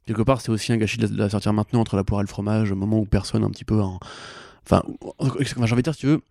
Quelque 0.05 0.21
part, 0.21 0.41
c'est 0.41 0.49
aussi 0.51 0.73
un 0.73 0.77
gâchis 0.77 0.97
de 0.97 1.03
la, 1.03 1.07
de 1.09 1.17
la 1.17 1.29
sortir 1.29 1.53
maintenant 1.53 1.79
entre 1.79 1.95
la 1.95 2.03
poire 2.03 2.19
et 2.21 2.23
le 2.23 2.27
fromage, 2.27 2.71
au 2.71 2.75
moment 2.75 2.99
où 2.99 3.05
personne 3.05 3.43
un 3.43 3.49
petit 3.49 3.63
peu 3.63 3.79
en... 3.81 3.99
Enfin, 4.65 4.83
j'ai 5.39 5.55
envie 5.61 5.75
de 5.75 5.81
dire, 5.81 5.93
si 5.93 6.01
tu 6.01 6.07
veux, 6.07 6.21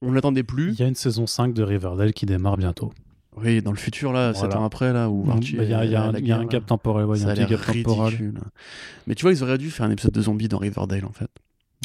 on 0.00 0.10
ne 0.10 0.14
l'attendait 0.14 0.42
plus. 0.42 0.72
Il 0.72 0.80
y 0.80 0.82
a 0.82 0.86
une 0.88 0.94
saison 0.94 1.26
5 1.26 1.52
de 1.52 1.62
Riverdale 1.62 2.12
qui 2.12 2.26
démarre 2.26 2.56
bientôt. 2.56 2.92
Oui, 3.36 3.62
dans 3.62 3.70
le 3.70 3.76
futur, 3.76 4.12
là, 4.12 4.32
Voilà. 4.32 4.50
7 4.50 4.58
ans 4.58 4.64
après, 4.64 4.92
là, 4.92 5.08
où 5.10 5.24
Bah, 5.24 5.34
Archie 5.34 5.56
Il 5.60 5.68
y 5.68 5.74
a, 5.74 5.84
y 5.84 5.94
un, 5.94 6.12
y 6.18 6.32
a 6.32 6.44
gap 6.44 6.66
temporel, 6.66 7.04
ouais, 7.04 7.18
il 7.18 7.24
y 7.24 7.26
a 7.26 7.30
un 7.30 7.34
petit 7.34 7.46
gap 7.46 7.84
temporel. 7.84 8.32
Mais 9.06 9.14
tu 9.14 9.22
vois, 9.22 9.32
ils 9.32 9.42
auraient 9.42 9.58
dû 9.58 9.70
faire 9.70 9.86
un 9.86 9.90
épisode 9.90 10.12
de 10.12 10.22
zombies 10.22 10.48
dans 10.48 10.58
Riverdale, 10.58 11.04
en 11.04 11.12
fait. 11.12 11.30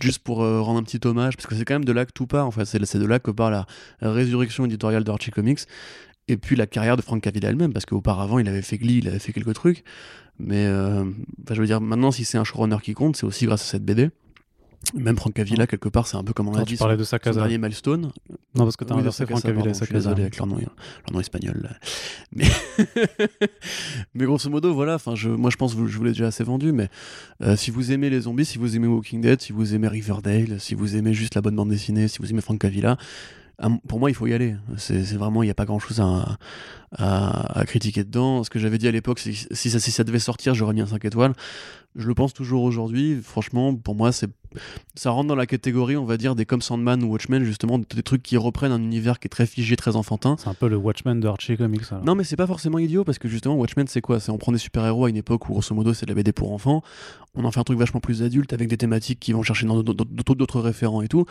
Juste 0.01 0.19
pour 0.19 0.43
euh, 0.43 0.61
rendre 0.61 0.79
un 0.79 0.83
petit 0.83 0.99
hommage, 1.05 1.37
parce 1.37 1.47
que 1.47 1.55
c'est 1.55 1.65
quand 1.65 1.75
même 1.75 1.85
de 1.85 1.91
là 1.91 2.05
que 2.05 2.11
tout 2.11 2.25
part, 2.25 2.47
en 2.47 2.51
fait. 2.51 2.65
C'est 2.65 2.97
de 2.97 3.05
là 3.05 3.19
que 3.19 3.31
part 3.31 3.51
la 3.51 3.65
résurrection 4.01 4.65
éditoriale 4.65 5.03
d'Archie 5.03 5.31
Comics. 5.31 5.59
Et 6.27 6.37
puis 6.37 6.55
la 6.55 6.67
carrière 6.67 6.95
de 6.95 7.01
Frank 7.01 7.25
Avila 7.27 7.49
elle-même, 7.49 7.73
parce 7.73 7.85
qu'auparavant, 7.85 8.39
il 8.39 8.47
avait 8.47 8.61
fait 8.61 8.77
Glee, 8.77 8.99
il 8.99 9.07
avait 9.07 9.19
fait 9.19 9.33
quelques 9.33 9.53
trucs. 9.53 9.83
Mais, 10.39 10.65
euh, 10.65 11.03
je 11.49 11.59
veux 11.59 11.67
dire, 11.67 11.81
maintenant, 11.81 12.11
si 12.11 12.25
c'est 12.25 12.37
un 12.37 12.43
showrunner 12.43 12.77
qui 12.81 12.93
compte, 12.93 13.15
c'est 13.15 13.25
aussi 13.25 13.45
grâce 13.45 13.61
à 13.61 13.65
cette 13.65 13.85
BD. 13.85 14.09
Même 14.95 15.15
Frank 15.17 15.37
Avila, 15.39 15.65
quelque 15.65 15.89
part, 15.89 16.07
c'est 16.07 16.17
un 16.17 16.23
peu 16.23 16.33
comme 16.33 16.49
on 16.49 16.51
l'a 16.53 16.63
tu 16.63 16.73
dit, 16.73 16.77
son, 16.77 16.83
parlais 16.83 16.97
de 16.97 17.03
son 17.03 17.09
Sakasa. 17.11 17.39
dernier 17.39 17.57
milestone. 17.57 18.11
Non, 18.55 18.63
parce 18.65 18.75
que 18.77 18.83
t'as 18.83 18.93
Oui, 18.95 19.01
inversé 19.01 19.23
de 19.23 19.29
Frank 19.29 19.43
Avila 19.45 19.51
et 19.51 19.63
pardon, 19.63 19.69
je 19.69 19.75
suis 19.77 19.85
Sakasa. 19.87 20.09
désolé 20.09 20.21
avec 20.23 20.37
leur 20.37 20.45
nom, 20.47 20.57
leur 20.57 21.13
nom 21.13 21.19
espagnol. 21.19 21.59
là. 21.63 21.69
Mais, 22.35 22.45
mais 24.13 24.25
grosso 24.25 24.49
modo, 24.49 24.73
voilà. 24.73 24.95
Enfin, 24.95 25.15
je, 25.15 25.29
moi, 25.29 25.49
je 25.49 25.57
pense 25.57 25.75
que 25.75 25.87
je 25.87 25.97
vous 25.97 26.03
l'ai 26.03 26.11
déjà 26.11 26.27
assez 26.27 26.43
vendu. 26.43 26.71
Mais 26.71 26.89
euh, 27.41 27.55
si 27.55 27.71
vous 27.71 27.91
aimez 27.91 28.09
les 28.09 28.21
zombies, 28.21 28.45
si 28.45 28.57
vous 28.57 28.75
aimez 28.75 28.87
Walking 28.87 29.21
Dead, 29.21 29.41
si 29.41 29.53
vous 29.53 29.73
aimez 29.73 29.87
Riverdale, 29.87 30.59
si 30.59 30.75
vous 30.75 30.95
aimez 30.95 31.13
juste 31.13 31.35
la 31.35 31.41
bonne 31.41 31.55
bande 31.55 31.69
dessinée, 31.69 32.07
si 32.07 32.19
vous 32.19 32.29
aimez 32.29 32.41
Frank 32.41 32.63
Avila, 32.63 32.97
pour 33.87 33.99
moi, 33.99 34.09
il 34.09 34.13
faut 34.13 34.27
y 34.27 34.33
aller. 34.33 34.55
C'est 34.77 35.01
vraiment, 35.15 35.43
il 35.43 35.47
n'y 35.47 35.51
a 35.51 35.55
pas 35.55 35.65
grand-chose 35.65 35.99
à, 35.99 36.37
à, 36.97 37.59
à 37.59 37.65
critiquer 37.65 38.03
dedans. 38.03 38.43
Ce 38.43 38.49
que 38.49 38.59
j'avais 38.59 38.77
dit 38.77 38.87
à 38.87 38.91
l'époque, 38.91 39.19
si 39.19 39.35
ça, 39.35 39.79
si 39.79 39.91
ça 39.91 40.03
devait 40.03 40.19
sortir, 40.19 40.53
j'aurais 40.53 40.73
mis 40.73 40.81
un 40.81 40.87
5 40.87 41.03
étoiles. 41.05 41.33
Je 41.95 42.07
le 42.07 42.15
pense 42.15 42.33
toujours 42.33 42.63
aujourd'hui. 42.63 43.19
Franchement, 43.21 43.75
pour 43.75 43.93
moi, 43.95 44.11
c'est 44.11 44.29
ça 44.95 45.09
rentre 45.11 45.27
dans 45.27 45.35
la 45.35 45.45
catégorie, 45.45 45.95
on 45.97 46.05
va 46.05 46.17
dire, 46.17 46.35
des 46.35 46.45
comme 46.45 46.61
Sandman 46.61 47.03
ou 47.03 47.07
Watchmen, 47.11 47.43
justement, 47.43 47.79
des 47.79 48.03
trucs 48.03 48.21
qui 48.23 48.37
reprennent 48.37 48.71
un 48.71 48.81
univers 48.81 49.19
qui 49.19 49.27
est 49.27 49.29
très 49.29 49.45
figé, 49.45 49.75
très 49.75 49.95
enfantin. 49.95 50.35
C'est 50.39 50.47
un 50.47 50.53
peu 50.53 50.67
le 50.67 50.75
Watchmen 50.75 51.19
de 51.19 51.27
Archie 51.27 51.57
Comics. 51.57 51.81
alors. 51.91 52.03
Non, 52.03 52.15
mais 52.15 52.23
c'est 52.23 52.35
pas 52.35 52.47
forcément 52.47 52.79
idiot 52.79 53.03
parce 53.03 53.17
que 53.19 53.27
justement, 53.27 53.55
Watchmen, 53.55 53.87
c'est 53.87 54.01
quoi? 54.01 54.19
C'est 54.19 54.31
on 54.31 54.37
prend 54.37 54.51
des 54.51 54.57
super-héros 54.57 55.05
à 55.05 55.09
une 55.09 55.15
époque 55.15 55.49
où, 55.49 55.53
grosso 55.53 55.73
modo, 55.73 55.93
c'est 55.93 56.05
de 56.05 56.11
la 56.11 56.15
BD 56.15 56.31
pour 56.31 56.51
enfants. 56.51 56.83
On 57.35 57.45
en 57.45 57.51
fait 57.51 57.59
un 57.59 57.63
truc 57.63 57.79
vachement 57.79 57.99
plus 57.99 58.21
adulte 58.21 58.53
avec 58.53 58.67
des 58.67 58.77
thématiques 58.77 59.19
qui 59.19 59.33
vont 59.33 59.41
chercher 59.43 59.65
dans 59.65 59.81
d'autres 59.81 60.59
référents 60.61 61.01
et 61.01 61.07
tout. 61.07 61.25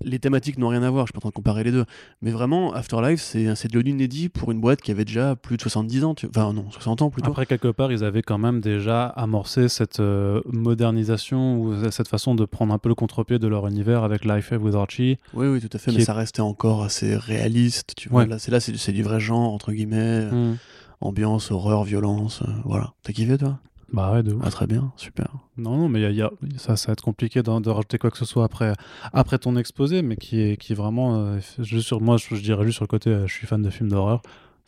Les 0.00 0.18
thématiques 0.18 0.58
n'ont 0.58 0.68
rien 0.68 0.82
à 0.82 0.90
voir, 0.90 1.06
je 1.06 1.10
suis 1.10 1.12
pas 1.12 1.18
en 1.18 1.20
train 1.20 1.28
de 1.30 1.34
comparer 1.34 1.64
les 1.64 1.70
deux. 1.70 1.84
Mais 2.22 2.30
vraiment, 2.30 2.72
Afterlife, 2.72 3.20
c'est 3.20 3.70
de 3.70 3.78
l'inédit 3.78 4.28
pour 4.30 4.50
une 4.50 4.60
boîte 4.60 4.80
qui 4.80 4.90
avait 4.90 5.04
déjà 5.04 5.36
plus 5.36 5.56
de 5.58 5.62
70 5.62 6.04
ans. 6.04 6.14
tu- 6.14 6.26
Enfin, 6.26 6.52
non, 6.52 6.70
60 6.70 7.02
ans 7.02 7.10
plutôt. 7.10 7.30
Après, 7.30 7.44
quelque 7.46 7.68
part, 7.68 7.92
ils 7.92 8.02
avaient 8.02 8.22
quand 8.22 8.38
même 8.38 8.60
déjà 8.60 9.04
amorcé 9.06 9.68
cette 9.68 10.00
euh, 10.00 10.40
modernisation 10.46 11.60
ou 11.60 11.90
cette 11.90 12.08
façon 12.08 12.34
de 12.34 12.44
prendre 12.44 12.72
un 12.72 12.78
peu 12.78 12.88
le 12.88 12.94
contre-pied 12.94 13.38
de 13.38 13.46
leur 13.46 13.66
univers 13.66 14.02
avec 14.02 14.24
Life 14.24 14.52
with 14.58 14.74
Archie. 14.74 15.18
Oui, 15.34 15.46
oui, 15.46 15.60
tout 15.60 15.68
à 15.72 15.78
fait, 15.78 15.92
mais 15.92 15.98
est- 16.02 16.04
ça 16.04 16.14
restait 16.14 16.40
encore 16.40 16.82
assez 16.82 17.14
réaliste. 17.16 17.92
Tu 17.96 18.08
vois, 18.08 18.22
Ouais. 18.22 18.26
là, 18.28 18.38
c'est 18.38 18.50
là, 18.50 18.60
c'est 18.60 18.92
du 18.92 19.02
vrai 19.02 19.20
genre, 19.20 19.52
entre 19.52 19.72
guillemets. 19.72 20.26
Hmm. 20.30 20.56
Ambiance, 21.00 21.50
horreur, 21.50 21.82
violence, 21.84 22.42
euh, 22.42 22.50
voilà. 22.64 22.92
T'as 23.02 23.12
kiffé, 23.12 23.36
toi? 23.36 23.58
Bah 23.92 24.10
ouais, 24.12 24.22
de 24.22 24.32
ouf. 24.32 24.42
Ah, 24.44 24.50
très 24.50 24.66
bien, 24.66 24.90
super. 24.96 25.28
Non, 25.58 25.76
non, 25.76 25.88
mais 25.90 26.00
il 26.00 26.02
y 26.02 26.06
a- 26.06 26.10
y 26.10 26.22
a- 26.22 26.30
ça, 26.56 26.76
ça 26.76 26.86
va 26.88 26.92
être 26.94 27.02
compliqué 27.04 27.42
de, 27.42 27.60
de 27.60 27.68
rajouter 27.70 27.98
quoi 27.98 28.10
que 28.10 28.16
ce 28.16 28.24
soit 28.24 28.44
après, 28.44 28.72
après 29.12 29.38
ton 29.38 29.54
exposé, 29.56 30.00
mais 30.00 30.16
qui 30.16 30.40
est, 30.40 30.56
qui 30.56 30.72
est 30.72 30.76
vraiment. 30.76 31.16
euh, 31.16 31.38
juste 31.58 31.86
sur, 31.88 32.00
moi, 32.00 32.16
je, 32.16 32.34
je 32.34 32.40
dirais 32.40 32.64
juste 32.64 32.76
sur 32.76 32.84
le 32.84 32.88
côté, 32.88 33.10
euh, 33.10 33.26
je 33.26 33.34
suis 33.34 33.46
fan 33.46 33.60
de 33.60 33.68
films 33.68 33.90
d'horreur, 33.90 34.22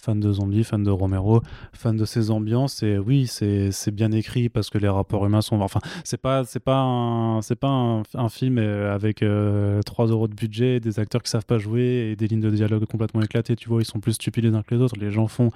fan 0.05 0.21
de 0.21 0.33
zombies, 0.33 0.65
fan 0.65 0.83
de 0.83 0.91
Romero, 0.91 1.41
fan 1.73 1.97
de 1.97 2.05
ces 2.05 2.31
ambiances. 2.31 2.83
Et 2.83 2.99
oui, 2.99 3.27
c'est 3.27 3.91
bien 3.91 4.13
écrit 4.13 4.49
parce 4.49 4.71
que 4.71 4.79
les 4.79 4.89
rapports 4.89 5.25
humains 5.27 5.41
sont. 5.41 5.61
Enfin, 5.61 5.81
c'est 6.05 6.21
pas, 6.21 6.45
c'est 6.45 6.61
pas, 6.61 6.79
un, 6.81 7.41
pas 7.61 8.03
un, 8.15 8.29
film 8.29 8.59
euh, 8.59 8.95
avec 8.95 9.23
euh, 9.23 9.81
3 9.83 10.07
euros 10.09 10.29
de 10.29 10.35
budget, 10.35 10.81
des 10.81 10.99
acteurs 11.01 11.23
qui 11.23 11.31
savent 11.31 11.47
pas 11.47 11.59
jouer 11.59 12.11
et 12.13 12.17
des 12.17 12.27
lignes 12.29 12.41
de 12.41 12.51
dialogue 12.51 12.85
complètement 12.87 13.23
éclatées. 13.23 13.57
Tu 13.57 13.69
vois, 13.69 13.81
ils 13.81 13.87
sont 13.87 14.01
plus 14.01 14.13
stupides 14.15 14.45
les 14.45 14.55
uns 14.55 14.63
que 14.63 14.75
les 14.75 14.81
autres. 14.81 14.97
Les 14.99 15.11
gens 15.11 15.27
font. 15.29 15.51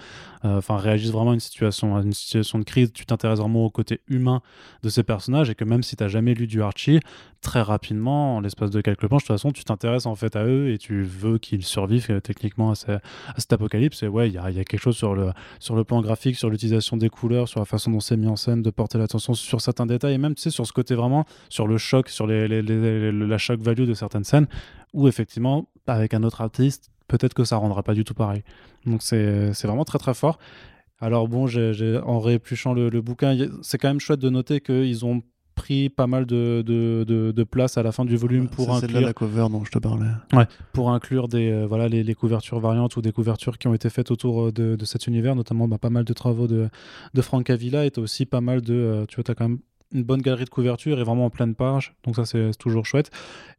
euh, 0.45 0.59
Enfin, 0.59 0.77
réagissent 0.77 1.13
vraiment 1.13 1.31
à 1.31 1.35
une 1.35 1.41
situation, 1.41 1.97
à 1.97 2.03
une 2.03 2.13
situation 2.13 2.59
de 2.59 2.65
crise. 2.65 2.93
Tu 2.93 3.05
t'intéresses 3.07 3.39
vraiment 3.39 3.65
au 3.65 3.71
côté 3.71 4.01
humain 4.09 4.41
de 4.83 4.89
ces 4.89 5.03
personnages 5.03 5.51
et 5.51 5.55
que 5.55 5.65
même 5.65 5.83
si 5.83 5.95
tu 5.97 6.03
n'as 6.03 6.09
jamais 6.09 6.35
lu 6.35 6.47
du 6.47 6.63
Archie, 6.63 7.01
très 7.41 7.63
rapidement, 7.63 8.37
en 8.37 8.41
l'espace 8.41 8.71
de 8.71 8.81
quelques 8.81 9.07
planches, 9.07 9.23
de 9.23 9.27
toute 9.29 9.35
façon, 9.37 9.53
tu 9.53 9.63
t'intéresses 9.65 10.07
en 10.07 10.15
fait 10.15 10.35
à 10.37 10.45
eux 10.45 10.71
et 10.71 10.79
tu 10.79 11.03
veux 11.03 11.39
qu'ils 11.39 11.65
survivent 11.65 12.07
euh, 12.11 12.21
techniquement 12.21 12.71
à, 12.71 12.75
ce- 12.75 12.91
à 12.91 13.01
cet 13.37 13.53
apocalypse. 13.53 14.03
Et 14.03 14.09
ouais, 14.09 14.29
il 14.29 14.35
y 14.35 14.39
a, 14.39 14.51
y 14.51 14.59
a 14.59 14.65
quelque 14.65 14.81
chose 14.81 14.97
sur 14.97 15.15
le, 15.15 15.31
sur 15.61 15.77
le 15.77 15.85
plan 15.85 16.01
graphique, 16.01 16.37
sur 16.37 16.51
l'utilisation 16.51 16.97
des 16.97 17.09
couleurs, 17.09 17.49
sur 17.49 17.61
la 17.61 17.67
façon 17.67 17.91
dont 17.91 18.01
c'est 18.01 18.17
mis 18.17 18.27
en 18.27 18.37
scène, 18.37 18.63
de 18.63 18.71
porter 18.71 18.99
l'attention 18.99 19.35
sur 19.35 19.61
certains 19.61 19.87
détails 19.87 20.15
et 20.15 20.19
même, 20.19 20.35
tu 20.35 20.43
sais, 20.43 20.51
sur 20.51 20.67
ce 20.67 20.73
côté 20.73 20.95
vraiment, 20.95 21.25
sur 21.49 21.67
le 21.69 21.79
choc, 21.79 22.09
sur 22.09 22.27
les, 22.27 22.49
la 22.49 23.39
shock 23.39 23.61
value 23.61 23.85
de 23.85 23.95
certaines 23.95 24.25
scènes 24.25 24.47
où 24.93 25.07
effectivement, 25.07 25.69
avec 25.87 26.15
un 26.15 26.23
autre 26.23 26.41
artiste, 26.41 26.91
peut-être 27.09 27.35
que 27.35 27.45
ça 27.45 27.57
rendra 27.57 27.83
pas 27.83 27.95
du 27.95 28.05
tout 28.05 28.15
pareil. 28.15 28.43
Donc 28.85 29.03
c'est 29.03 29.51
vraiment 29.65 29.85
très 29.85 29.99
très 29.99 30.15
fort. 30.15 30.39
Alors 31.01 31.29
bon, 31.29 31.47
j'ai- 31.47 32.01
en 32.05 32.19
réépluchant 32.19 32.73
le, 32.75 32.89
le 32.89 33.01
bouquin, 33.01 33.37
c'est 33.63 33.79
quand 33.79 33.89
même 33.89 34.01
chouette 34.01 34.19
de 34.21 34.31
noter 34.31 34.61
qu'ils 34.61 35.05
ont 35.05 35.23
pris 35.59 35.89
pas 35.89 36.07
mal 36.07 36.25
de, 36.25 36.63
de, 36.65 37.05
de- 37.07 37.33
de 37.33 37.45
place 37.45 37.77
à 37.79 37.83
la 37.83 37.91
fin 37.93 38.05
du 38.05 38.17
volume 38.17 38.49
pour 38.49 38.67
C'est 38.79 38.85
inclure, 38.87 39.01
la 39.01 39.13
cover 39.13 39.47
dont 39.51 39.65
je 39.65 39.71
te 39.71 39.79
parlais. 39.79 40.07
pour 40.73 40.91
inclure 40.93 41.27
des, 41.29 41.51
euh, 41.51 41.67
voilà, 41.67 41.89
les, 41.89 42.03
les 42.05 42.15
couvertures 42.15 42.61
variantes 42.61 42.97
ou 42.97 43.03
des 43.03 43.13
couvertures 43.13 43.59
qui 43.59 43.67
ont 43.67 43.75
été 43.75 43.91
faites 43.91 44.11
autour 44.11 44.47
euh, 44.47 44.53
de, 44.53 44.77
de 44.77 44.85
cet 44.85 45.07
univers, 45.09 45.35
notamment 45.35 45.67
bah, 45.67 45.79
pas 45.79 45.91
mal 45.91 46.05
de 46.05 46.13
travaux 46.13 46.47
de, 46.47 46.69
de 47.15 47.23
Frank 47.23 47.51
Avila 47.51 47.85
et 47.87 47.93
aussi 47.99 48.25
pas 48.27 48.41
mal 48.41 48.61
de... 48.63 48.75
euh, 48.75 49.07
tu 49.09 49.17
vois, 49.17 49.25
t'as 49.25 49.35
quand 49.35 49.49
même 49.49 49.59
une 49.93 50.03
bonne 50.03 50.21
galerie 50.21 50.45
de 50.45 50.51
couverture 50.51 50.99
et 51.01 51.05
vraiment 51.05 51.27
en 51.27 51.31
pleine 51.31 51.55
page. 51.55 51.95
Donc 52.05 52.17
ça, 52.17 52.25
c'est 52.25 52.51
toujours 52.59 52.85
chouette. 52.85 53.11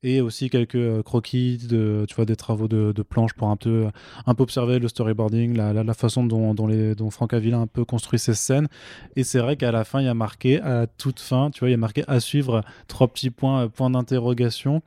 Et 0.03 0.21
aussi 0.21 0.49
quelques 0.49 0.75
euh, 0.75 1.01
croquis, 1.01 1.57
de, 1.57 2.05
tu 2.07 2.15
vois, 2.15 2.25
des 2.25 2.35
travaux 2.35 2.67
de, 2.67 2.91
de 2.91 3.01
planches 3.01 3.33
pour 3.33 3.49
un 3.49 3.55
peu, 3.55 3.87
un 4.25 4.35
peu 4.35 4.43
observer 4.43 4.79
le 4.79 4.87
storyboarding, 4.87 5.55
la, 5.55 5.73
la, 5.73 5.93
façon 5.93 6.23
dont, 6.23 6.53
dont, 6.53 6.67
les, 6.67 6.95
dont 6.95 7.09
Franck 7.09 7.33
Avila 7.33 7.57
un 7.57 7.67
peu 7.67 7.85
construit 7.85 8.19
ses 8.19 8.35
scènes. 8.35 8.67
Et 9.15 9.23
c'est 9.23 9.39
vrai 9.39 9.57
qu'à 9.57 9.71
la 9.71 9.83
fin, 9.83 10.01
il 10.01 10.05
y 10.05 10.09
a 10.09 10.13
marqué, 10.13 10.61
à 10.61 10.87
toute 10.87 11.19
fin, 11.19 11.49
tu 11.51 11.59
vois, 11.59 11.69
il 11.69 11.71
y 11.71 11.75
a 11.75 11.77
marqué 11.77 12.03
à 12.07 12.19
suivre 12.19 12.63
trois 12.87 13.07
petits 13.07 13.31
points, 13.31 13.65
euh, 13.65 13.67
points 13.67 13.89
d'interrogation. 13.89 14.81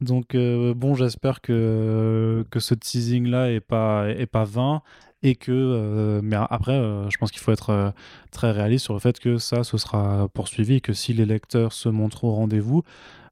Donc 0.00 0.34
euh, 0.34 0.74
bon, 0.74 0.94
j'espère 0.94 1.40
que, 1.40 2.44
que 2.50 2.60
ce 2.60 2.74
teasing-là 2.74 3.52
est 3.52 3.60
pas, 3.60 4.08
est 4.10 4.26
pas 4.26 4.44
vain 4.44 4.82
et 5.26 5.34
que 5.34 5.50
euh, 5.50 6.20
mais 6.22 6.36
après 6.36 6.78
euh, 6.78 7.10
je 7.10 7.18
pense 7.18 7.32
qu'il 7.32 7.40
faut 7.40 7.50
être 7.50 7.70
euh, 7.70 7.90
très 8.30 8.52
réaliste 8.52 8.84
sur 8.84 8.94
le 8.94 9.00
fait 9.00 9.18
que 9.18 9.38
ça 9.38 9.64
ce 9.64 9.76
sera 9.76 10.28
poursuivi 10.28 10.80
que 10.80 10.92
si 10.92 11.12
les 11.12 11.26
lecteurs 11.26 11.72
se 11.72 11.88
montrent 11.88 12.24
au 12.24 12.32
rendez-vous. 12.32 12.84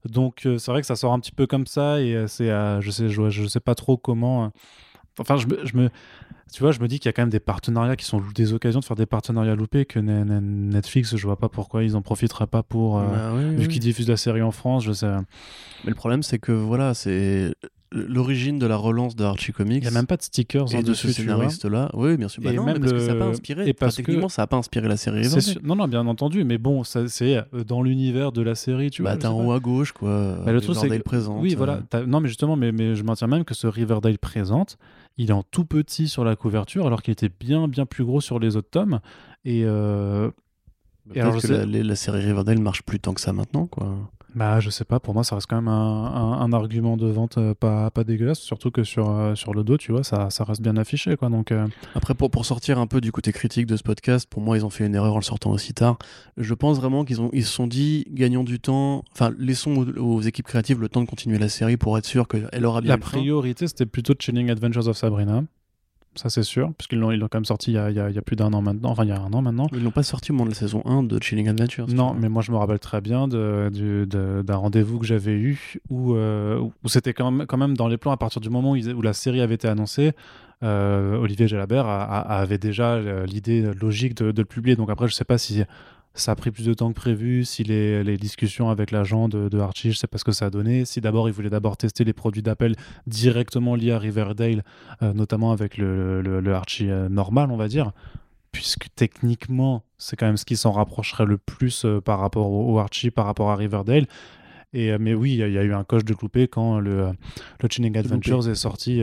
Donc 0.04 0.40
c'est 0.42 0.70
vrai 0.70 0.82
que 0.82 0.86
ça 0.86 0.96
sort 0.96 1.14
un 1.14 1.20
petit 1.20 1.32
peu 1.32 1.46
comme 1.46 1.66
ça 1.66 2.00
et 2.00 2.26
c'est 2.28 2.48
je 2.48 2.90
sais 2.90 3.08
je, 3.08 3.30
je, 3.30 3.46
sais 3.46 3.60
pas 3.60 3.74
trop 3.74 3.96
comment 3.96 4.50
enfin 5.18 5.38
je 5.38 5.46
me, 5.46 5.64
je 5.64 5.74
me 5.78 5.88
tu 6.52 6.62
vois 6.62 6.72
je 6.72 6.80
me 6.80 6.88
dis 6.88 6.98
qu'il 6.98 7.08
y 7.08 7.08
a 7.08 7.14
quand 7.14 7.22
même 7.22 7.30
des 7.30 7.40
partenariats 7.40 7.96
qui 7.96 8.04
sont 8.04 8.20
des 8.34 8.52
occasions 8.52 8.80
de 8.80 8.84
faire 8.84 8.98
des 8.98 9.06
partenariats 9.06 9.54
loupés 9.54 9.86
que 9.86 9.98
Netflix 10.00 11.16
je 11.16 11.26
vois 11.26 11.38
pas 11.38 11.48
pourquoi 11.48 11.84
ils 11.84 11.96
en 11.96 12.02
profiteraient 12.02 12.46
pas 12.46 12.62
pour 12.62 13.00
bah 13.00 13.32
vu 13.34 13.66
qu'ils 13.68 13.80
diffusent 13.80 14.10
la 14.10 14.18
série 14.18 14.42
en 14.42 14.50
France 14.50 14.84
je 14.84 14.92
sais. 14.92 15.10
Mais 15.84 15.90
le 15.90 15.94
problème 15.94 16.22
c'est 16.22 16.38
que 16.38 16.52
voilà 16.52 16.92
c'est 16.92 17.54
l'origine 17.94 18.58
de 18.58 18.66
la 18.66 18.76
relance 18.76 19.14
de 19.16 19.24
Archie 19.24 19.52
Comics. 19.52 19.82
Il 19.82 19.88
n'y 19.88 19.88
a 19.88 19.98
même 19.98 20.06
pas 20.06 20.16
de 20.16 20.22
stickers 20.22 20.74
et 20.74 20.82
de 20.82 20.94
ce 20.94 21.08
scénariste-là. 21.08 21.90
Oui, 21.94 22.16
bien 22.16 22.28
sûr. 22.28 22.42
Bah 22.42 22.52
non, 22.52 22.64
même 22.64 22.80
parce 22.80 22.92
que 22.92 22.98
ça 22.98 23.14
n'a 23.14 23.18
pas 23.18 23.26
inspiré. 23.26 23.68
Et 23.68 23.72
parce 23.72 23.96
techniquement, 23.96 24.28
ça 24.28 24.42
n'a 24.42 24.46
pas 24.46 24.56
inspiré 24.56 24.88
la 24.88 24.96
série. 24.96 25.26
Non, 25.62 25.76
non, 25.76 25.88
bien 25.88 26.06
entendu. 26.06 26.44
Mais 26.44 26.58
bon, 26.58 26.82
c'est 26.84 27.36
euh, 27.36 27.64
dans 27.66 27.82
l'univers 27.82 28.32
de 28.32 28.42
la 28.42 28.54
série, 28.54 28.90
tu 28.90 29.02
bah, 29.02 29.12
vois. 29.12 29.18
T'as 29.18 29.30
en 29.30 29.44
haut 29.44 29.52
à 29.52 29.60
gauche, 29.60 29.92
quoi. 29.92 30.36
Bah, 30.44 30.52
le 30.52 30.60
truc, 30.60 30.76
c'est 30.76 30.98
présente. 31.00 31.40
Oui, 31.40 31.54
voilà. 31.54 31.80
Euh. 31.94 32.06
Non, 32.06 32.20
mais 32.20 32.28
justement, 32.28 32.56
mais, 32.56 32.72
mais 32.72 32.94
je 32.94 33.02
maintiens 33.02 33.28
même 33.28 33.44
que 33.44 33.54
ce 33.54 33.66
Riverdale 33.66 34.18
présente, 34.18 34.76
il 35.16 35.30
est 35.30 35.34
en 35.34 35.44
tout 35.44 35.64
petit 35.64 36.08
sur 36.08 36.24
la 36.24 36.36
couverture, 36.36 36.86
alors 36.86 37.02
qu'il 37.02 37.12
était 37.12 37.30
bien, 37.40 37.68
bien 37.68 37.86
plus 37.86 38.04
gros 38.04 38.20
sur 38.20 38.38
les 38.38 38.56
autres 38.56 38.70
tomes. 38.70 39.00
Et. 39.44 39.62
Euh... 39.64 40.30
Et 41.14 41.20
alors, 41.20 41.38
que 41.38 41.46
la, 41.46 41.66
la, 41.66 41.96
série 41.96 42.24
Riverdale 42.24 42.60
marche 42.60 42.82
plus 42.82 42.98
tant 42.98 43.12
que 43.12 43.20
ça 43.20 43.34
maintenant, 43.34 43.66
quoi. 43.66 43.94
Bah, 44.34 44.58
je 44.58 44.68
sais 44.68 44.84
pas, 44.84 44.98
pour 44.98 45.14
moi, 45.14 45.22
ça 45.22 45.36
reste 45.36 45.46
quand 45.46 45.56
même 45.56 45.68
un, 45.68 46.40
un, 46.40 46.52
argument 46.52 46.96
de 46.96 47.06
vente 47.06 47.38
euh, 47.38 47.54
pas, 47.54 47.90
pas 47.90 48.02
dégueulasse, 48.02 48.40
surtout 48.40 48.72
que 48.72 48.82
sur, 48.82 49.08
euh, 49.10 49.36
sur 49.36 49.54
le 49.54 49.62
dos, 49.62 49.76
tu 49.76 49.92
vois, 49.92 50.02
ça, 50.02 50.28
ça 50.30 50.42
reste 50.42 50.60
bien 50.60 50.76
affiché, 50.76 51.16
quoi. 51.16 51.28
Donc, 51.28 51.52
euh. 51.52 51.68
Après, 51.94 52.14
pour, 52.14 52.32
pour 52.32 52.44
sortir 52.44 52.80
un 52.80 52.88
peu 52.88 53.00
du 53.00 53.12
côté 53.12 53.30
critique 53.32 53.66
de 53.66 53.76
ce 53.76 53.84
podcast, 53.84 54.28
pour 54.28 54.42
moi, 54.42 54.56
ils 54.56 54.64
ont 54.64 54.70
fait 54.70 54.86
une 54.86 54.94
erreur 54.96 55.14
en 55.14 55.18
le 55.18 55.22
sortant 55.22 55.52
aussi 55.52 55.72
tard. 55.72 55.98
Je 56.36 56.52
pense 56.52 56.78
vraiment 56.78 57.04
qu'ils 57.04 57.20
ont, 57.20 57.30
ils 57.32 57.44
se 57.44 57.52
sont 57.52 57.68
dit, 57.68 58.06
gagnons 58.10 58.42
du 58.42 58.58
temps, 58.58 59.04
enfin, 59.12 59.32
laissons 59.38 59.86
aux, 59.96 60.20
équipes 60.22 60.46
créatives 60.46 60.80
le 60.80 60.88
temps 60.88 61.02
de 61.02 61.08
continuer 61.08 61.38
la 61.38 61.48
série 61.48 61.76
pour 61.76 61.96
être 61.96 62.06
sûr 62.06 62.26
qu'elle 62.26 62.66
aura 62.66 62.80
bien. 62.80 62.90
La 62.90 62.98
priorité, 62.98 63.68
c'était 63.68 63.86
plutôt 63.86 64.14
Chilling 64.18 64.50
Adventures 64.50 64.88
of 64.88 64.96
Sabrina 64.96 65.44
ça 66.16 66.30
c'est 66.30 66.42
sûr, 66.42 66.72
puisqu'ils 66.76 66.98
l'ont, 66.98 67.10
ils 67.10 67.18
l'ont 67.18 67.28
quand 67.28 67.38
même 67.38 67.44
sorti 67.44 67.72
il 67.72 67.74
y, 67.74 67.78
a, 67.78 67.90
il, 67.90 67.96
y 67.96 68.18
a, 68.18 68.22
plus 68.22 68.36
d'un 68.36 68.52
an 68.52 68.62
maintenant, 68.62 68.90
enfin 68.90 69.04
il 69.04 69.08
y 69.08 69.12
a 69.12 69.20
un 69.20 69.32
an 69.32 69.42
maintenant. 69.42 69.66
Ils 69.72 69.82
l'ont 69.82 69.90
pas 69.90 70.02
sorti 70.02 70.30
au 70.30 70.34
moment 70.34 70.46
de 70.46 70.50
la 70.50 70.56
saison 70.56 70.82
1 70.84 71.02
de 71.02 71.22
Chilling 71.22 71.48
Adventures. 71.48 71.88
Non, 71.88 72.14
mais 72.14 72.28
moi 72.28 72.42
je 72.42 72.52
me 72.52 72.56
rappelle 72.56 72.78
très 72.78 73.00
bien 73.00 73.28
de, 73.28 74.06
d'un 74.42 74.56
rendez-vous 74.56 74.98
que 74.98 75.06
j'avais 75.06 75.34
eu 75.34 75.74
où, 75.90 76.14
euh, 76.14 76.60
où 76.82 76.88
c'était 76.88 77.12
quand 77.12 77.30
même, 77.30 77.46
quand 77.46 77.56
même 77.56 77.76
dans 77.76 77.88
les 77.88 77.96
plans 77.96 78.12
à 78.12 78.16
partir 78.16 78.40
du 78.40 78.50
moment 78.50 78.72
où, 78.72 78.76
où 78.76 79.02
la 79.02 79.12
série 79.12 79.40
avait 79.40 79.54
été 79.54 79.68
annoncée. 79.68 80.12
Euh, 80.62 81.16
Olivier 81.16 81.46
Jalabert 81.46 81.86
avait 81.86 82.58
déjà 82.58 82.92
euh, 82.92 83.26
l'idée 83.26 83.62
logique 83.80 84.14
de, 84.14 84.32
de, 84.32 84.40
le 84.40 84.46
publier. 84.46 84.76
Donc 84.76 84.88
après, 84.88 85.08
je 85.08 85.14
sais 85.14 85.24
pas 85.24 85.36
si 85.36 85.62
ça 86.14 86.32
a 86.32 86.36
pris 86.36 86.50
plus 86.52 86.64
de 86.64 86.74
temps 86.74 86.90
que 86.90 86.94
prévu, 86.94 87.44
si 87.44 87.64
les, 87.64 88.04
les 88.04 88.16
discussions 88.16 88.70
avec 88.70 88.92
l'agent 88.92 89.28
de, 89.28 89.48
de, 89.48 89.58
Archie, 89.58 89.90
je 89.90 89.98
sais 89.98 90.06
pas 90.06 90.18
ce 90.18 90.24
que 90.24 90.32
ça 90.32 90.46
a 90.46 90.50
donné, 90.50 90.84
si 90.84 91.00
d'abord 91.00 91.28
il 91.28 91.32
voulait 91.32 91.50
d'abord 91.50 91.76
tester 91.76 92.04
les 92.04 92.12
produits 92.12 92.42
d'appel 92.42 92.76
directement 93.06 93.74
liés 93.74 93.90
à 93.90 93.98
Riverdale, 93.98 94.62
euh, 95.02 95.12
notamment 95.12 95.50
avec 95.50 95.76
le, 95.76 96.22
le, 96.22 96.54
Archie 96.54 96.88
euh, 96.88 97.08
normal, 97.08 97.50
on 97.50 97.56
va 97.56 97.66
dire, 97.66 97.90
puisque 98.52 98.86
techniquement, 98.94 99.82
c'est 99.98 100.14
quand 100.14 100.26
même 100.26 100.36
ce 100.36 100.44
qui 100.44 100.56
s'en 100.56 100.70
rapprocherait 100.70 101.26
le 101.26 101.36
plus 101.36 101.84
euh, 101.84 102.00
par 102.00 102.20
rapport 102.20 102.50
au, 102.50 102.78
Archie, 102.78 103.10
par 103.10 103.26
rapport 103.26 103.50
à 103.50 103.56
Riverdale. 103.56 104.06
Et, 104.72 104.96
mais 104.98 105.14
oui, 105.14 105.32
il 105.32 105.52
y, 105.52 105.58
a 105.58 105.62
eu 105.62 105.72
un 105.72 105.84
coche 105.84 106.04
de 106.04 106.14
coupé 106.14 106.48
quand 106.48 106.80
le, 106.80 107.10
le 107.60 107.68
Chilling 107.70 107.96
Adventures 107.96 108.48
est 108.48 108.56
sorti 108.56 109.02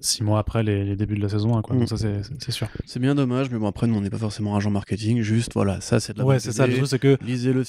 six 0.00 0.22
mois 0.22 0.38
après 0.38 0.62
les, 0.62 0.96
débuts 0.96 1.16
de 1.16 1.22
la 1.22 1.28
saison 1.28 1.56
1, 1.56 1.62
quoi. 1.62 1.76
Donc 1.76 1.84
mm. 1.84 1.96
ça, 1.96 2.08
c'est 2.38 2.50
sûr. 2.50 2.68
C'est 2.86 3.00
bien 3.00 3.14
dommage, 3.14 3.50
mais 3.50 3.58
bon, 3.58 3.66
après, 3.66 3.86
nous, 3.86 3.94
on 3.94 4.00
n'est 4.00 4.10
pas 4.10 4.18
forcément 4.18 4.56
agent 4.56 4.70
marketing, 4.70 5.20
juste, 5.20 5.52
voilà, 5.54 5.80
ça, 5.80 6.00
c'est 6.00 6.14
de 6.14 6.18
la 6.18 6.24
Ouais, 6.24 6.40
c'est 6.40 6.52
ça, 6.52 6.66
le 6.66 6.74
truc, 6.74 6.86
c'est 6.86 6.98
que 6.98 7.18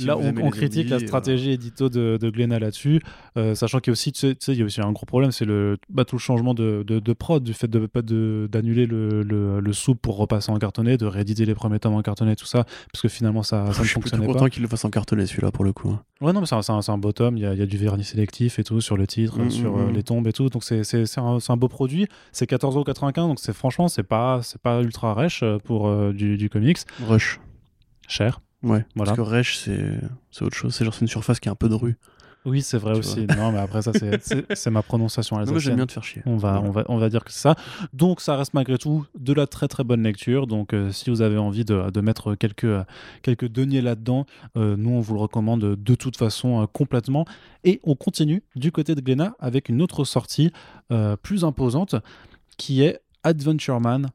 là, 0.06 0.18
on, 0.18 0.50
critique 0.50 0.90
la 0.90 1.00
stratégie 1.00 1.52
édito 1.52 1.90
de, 1.90 2.18
de 2.20 2.30
Glenna 2.30 2.60
là-dessus, 2.60 3.02
euh, 3.38 3.56
sachant 3.56 3.80
qu'il 3.80 3.92
y 3.92 3.92
a 3.92 3.94
aussi, 3.94 4.12
tu 4.12 4.36
sais, 4.40 4.54
il 4.54 4.60
y 4.60 4.62
a 4.62 4.66
aussi 4.66 4.82
un 4.82 4.92
gros 4.92 5.06
problème, 5.06 5.32
c'est 5.32 5.46
le, 5.46 5.78
bah, 5.90 6.06
tout 6.06 6.16
le 6.16 6.22
changement 6.22 6.54
de, 6.54 6.84
de, 6.84 7.14
prod, 7.14 7.44
du 7.44 7.54
fait 7.54 7.68
de 7.68 7.86
pas 7.86 8.02
d'annuler 8.02 8.86
le, 8.86 9.24
le, 9.24 9.60
le 9.60 9.74
sou 9.74 9.96
pour 9.96 10.18
repasser 10.18 10.52
en 10.52 10.58
cartonné, 10.58 10.98
de 10.98 11.06
rééditer 11.06 11.46
les 11.46 11.56
premiers 11.56 11.80
tomes 11.80 11.94
en 11.94 12.02
cartonné, 12.02 12.36
tout 12.36 12.46
ça, 12.46 12.66
parce 12.92 13.02
que 13.02 13.08
finalement, 13.08 13.44
ça, 13.44 13.72
ça 13.74 13.82
ne 13.82 13.88
fonctionnait 13.88 14.02
pas. 14.02 14.16
Je 14.18 14.22
suis 14.22 14.34
content 14.34 14.50
qu'il 14.50 14.62
le 14.62 14.68
fasse 14.68 14.86
en 14.86 14.90
cartonné, 14.90 15.26
celui-là, 15.26 15.52
pour 15.52 15.64
le 15.64 15.74
coup. 15.74 15.90
Hein. 15.90 16.02
Ouais, 16.22 16.34
non, 16.34 16.42
mais 16.42 16.46
c'est 16.46 16.56
un, 16.56 16.80
un, 16.88 16.98
beau 16.98 17.12
tome, 17.12 17.38
il 17.38 17.44
y 17.44 17.46
a, 17.46 17.54
y 17.54 17.62
a, 17.62 17.66
du 17.66 17.78
vernis 17.78 18.04
sélectif 18.04 18.60
et 18.60 18.64
tout 18.64 18.80
sur 18.80 18.96
le 18.96 19.08
titre, 19.08 19.40
mm, 19.40 19.50
sur 19.50 19.76
mm, 19.76 19.90
euh, 19.90 19.92
les 19.92 20.04
tombes 20.04 20.28
et 20.28 20.34
tout, 20.34 20.50
donc 20.50 20.64
c'est 20.64 21.18
un, 21.18 21.38
un 21.48 21.58
beau 21.58 21.68
produit, 21.68 22.08
c'est 22.32 22.48
14 22.48 22.76
euros 22.76 22.86
donc 23.28 23.40
c'est 23.40 23.54
franchement 23.54 23.88
c'est 23.88 24.04
pas 24.04 24.42
c'est 24.44 24.62
pas 24.62 24.82
ultra 24.82 25.16
euh, 25.44 25.60
pour 25.60 25.88
euh, 25.88 26.14
du, 26.14 26.38
du, 26.38 26.50
comics. 26.50 26.80
Rush. 27.08 27.40
Cher. 28.08 28.42
Ouais. 28.64 28.86
Voilà. 28.96 29.16
Parce 29.16 29.18
que 29.18 29.22
Resh 29.22 29.58
c'est 29.58 30.44
autre 30.44 30.56
chose. 30.56 30.76
C'est 30.76 30.86
genre 30.86 30.96
une 31.02 31.08
surface 31.08 31.40
qui 31.40 31.50
est 31.50 31.52
un 31.52 31.56
peu 31.56 31.70
de 31.70 31.76
rue. 31.76 31.98
Oui, 32.46 32.62
c'est 32.62 32.78
vrai 32.78 32.98
aussi. 32.98 33.28
Non, 33.38 33.52
mais 33.52 33.60
après, 33.60 33.82
ça, 33.82 33.92
c'est 33.94 34.70
ma 34.72 34.82
prononciation 34.82 35.38
alsacienne. 35.38 35.60
J'aime 35.60 35.76
bien 35.76 35.86
te 35.86 35.94
faire 35.94 36.04
chier. 36.04 36.22
On 36.26 36.38
va, 36.38 36.62
on 36.64 36.72
va, 36.72 36.84
on 36.88 36.98
va 36.98 37.10
dire 37.10 37.24
que 37.24 37.32
c'est 37.32 37.40
ça. 37.42 37.56
Donc, 37.94 38.22
ça 38.22 38.36
reste 38.36 38.54
malgré 38.54 38.78
tout 38.78 39.06
de 39.18 39.34
la 39.34 39.48
très 39.48 39.68
très 39.68 39.84
bonne 39.84 40.04
lecture. 40.04 40.48
Donc, 40.48 40.74
euh, 40.74 40.92
si 40.92 41.10
vous 41.10 41.22
avez 41.22 41.38
envie 41.38 41.66
de, 41.66 41.92
de 41.92 42.02
mettre 42.02 42.36
quelques, 42.36 42.86
quelques 43.22 43.48
deniers 43.48 43.82
là-dedans, 43.82 44.26
nous, 44.56 44.90
on 44.90 45.00
vous 45.00 45.14
le 45.14 45.20
recommande 45.20 45.76
de 45.76 45.96
toute 45.96 46.18
façon 46.18 46.68
complètement. 46.74 47.26
Et 47.64 47.80
on 47.84 47.96
continue 47.96 48.44
du 48.56 48.72
côté 48.72 48.96
de 48.96 49.02
Glénat 49.02 49.36
avec 49.40 49.70
une 49.70 49.82
autre 49.82 50.04
sortie 50.04 50.52
plus 51.22 51.44
imposante 51.44 51.96
qui 52.58 52.84
est 52.84 53.00
Adventure 53.24 53.80
Man 53.80 54.10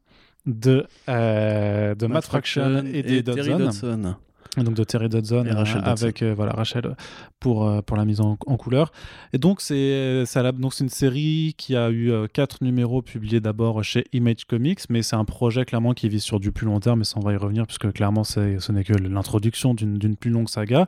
de, 0.46 0.86
euh, 1.08 1.94
de 1.94 2.06
Matt, 2.06 2.24
Fraction 2.24 2.84
et, 2.86 2.98
et 2.98 3.22
Dodson 3.22 4.16
donc 4.64 4.74
de 4.74 4.84
Terry 4.84 5.08
Dodson, 5.08 5.44
euh, 5.46 5.64
avec 5.84 6.22
euh, 6.22 6.34
voilà 6.34 6.52
Rachel 6.52 6.96
pour 7.40 7.66
euh, 7.66 7.82
pour 7.82 7.96
la 7.96 8.04
mise 8.04 8.20
en, 8.20 8.36
couleur. 8.36 8.92
Et 9.32 9.38
donc 9.38 9.60
c'est 9.60 10.24
donc 10.54 10.74
c'est 10.74 10.84
une 10.84 10.90
série 10.90 11.54
qui 11.56 11.76
a 11.76 11.90
eu 11.90 12.12
quatre 12.32 12.62
numéros 12.62 13.02
publiés 13.02 13.40
d'abord 13.40 13.84
chez 13.84 14.04
Image 14.12 14.44
Comics 14.46 14.80
mais 14.88 15.02
c'est 15.02 15.16
un 15.16 15.24
projet 15.24 15.64
clairement 15.64 15.92
qui 15.92 16.08
vise 16.08 16.22
sur 16.22 16.40
du 16.40 16.52
plus 16.52 16.66
long 16.66 16.80
terme 16.80 17.00
mais 17.00 17.04
ça 17.04 17.18
on 17.18 17.24
va 17.24 17.32
y 17.32 17.36
revenir 17.36 17.66
puisque 17.66 17.92
clairement 17.92 18.24
c'est 18.24 18.58
ce 18.60 18.72
n'est 18.72 18.84
que 18.84 18.94
l'introduction 18.94 19.74
d'une 19.74 20.16
plus 20.16 20.30
longue 20.30 20.48
saga. 20.48 20.86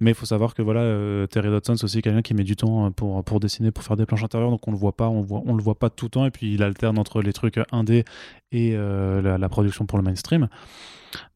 Mais 0.00 0.12
il 0.12 0.14
faut 0.14 0.26
savoir 0.26 0.54
que 0.54 0.62
voilà 0.62 1.26
Terry 1.28 1.48
Dodson 1.48 1.76
c'est 1.76 1.84
aussi 1.84 2.02
quelqu'un 2.02 2.22
qui 2.22 2.34
met 2.34 2.44
du 2.44 2.56
temps 2.56 2.90
pour 2.92 3.24
pour 3.24 3.40
dessiner 3.40 3.70
pour 3.70 3.84
faire 3.84 3.96
des 3.96 4.06
planches 4.06 4.24
intérieures. 4.24 4.50
Donc 4.50 4.66
on 4.68 4.70
le 4.70 4.78
voit 4.78 4.96
pas 4.96 5.08
on 5.08 5.22
voit 5.22 5.42
on 5.44 5.54
le 5.54 5.62
voit 5.62 5.78
pas 5.78 5.90
tout 5.90 6.06
le 6.06 6.10
temps. 6.10 6.26
Et 6.26 6.30
puis 6.30 6.54
il 6.54 6.62
alterne 6.62 6.98
entre 6.98 7.20
les 7.22 7.32
trucs 7.32 7.58
indé 7.72 8.04
et 8.52 8.74
la, 8.76 9.38
la, 9.38 9.48
production 9.48 9.86
pour 9.86 9.98
le 9.98 10.04
mainstream. 10.04 10.48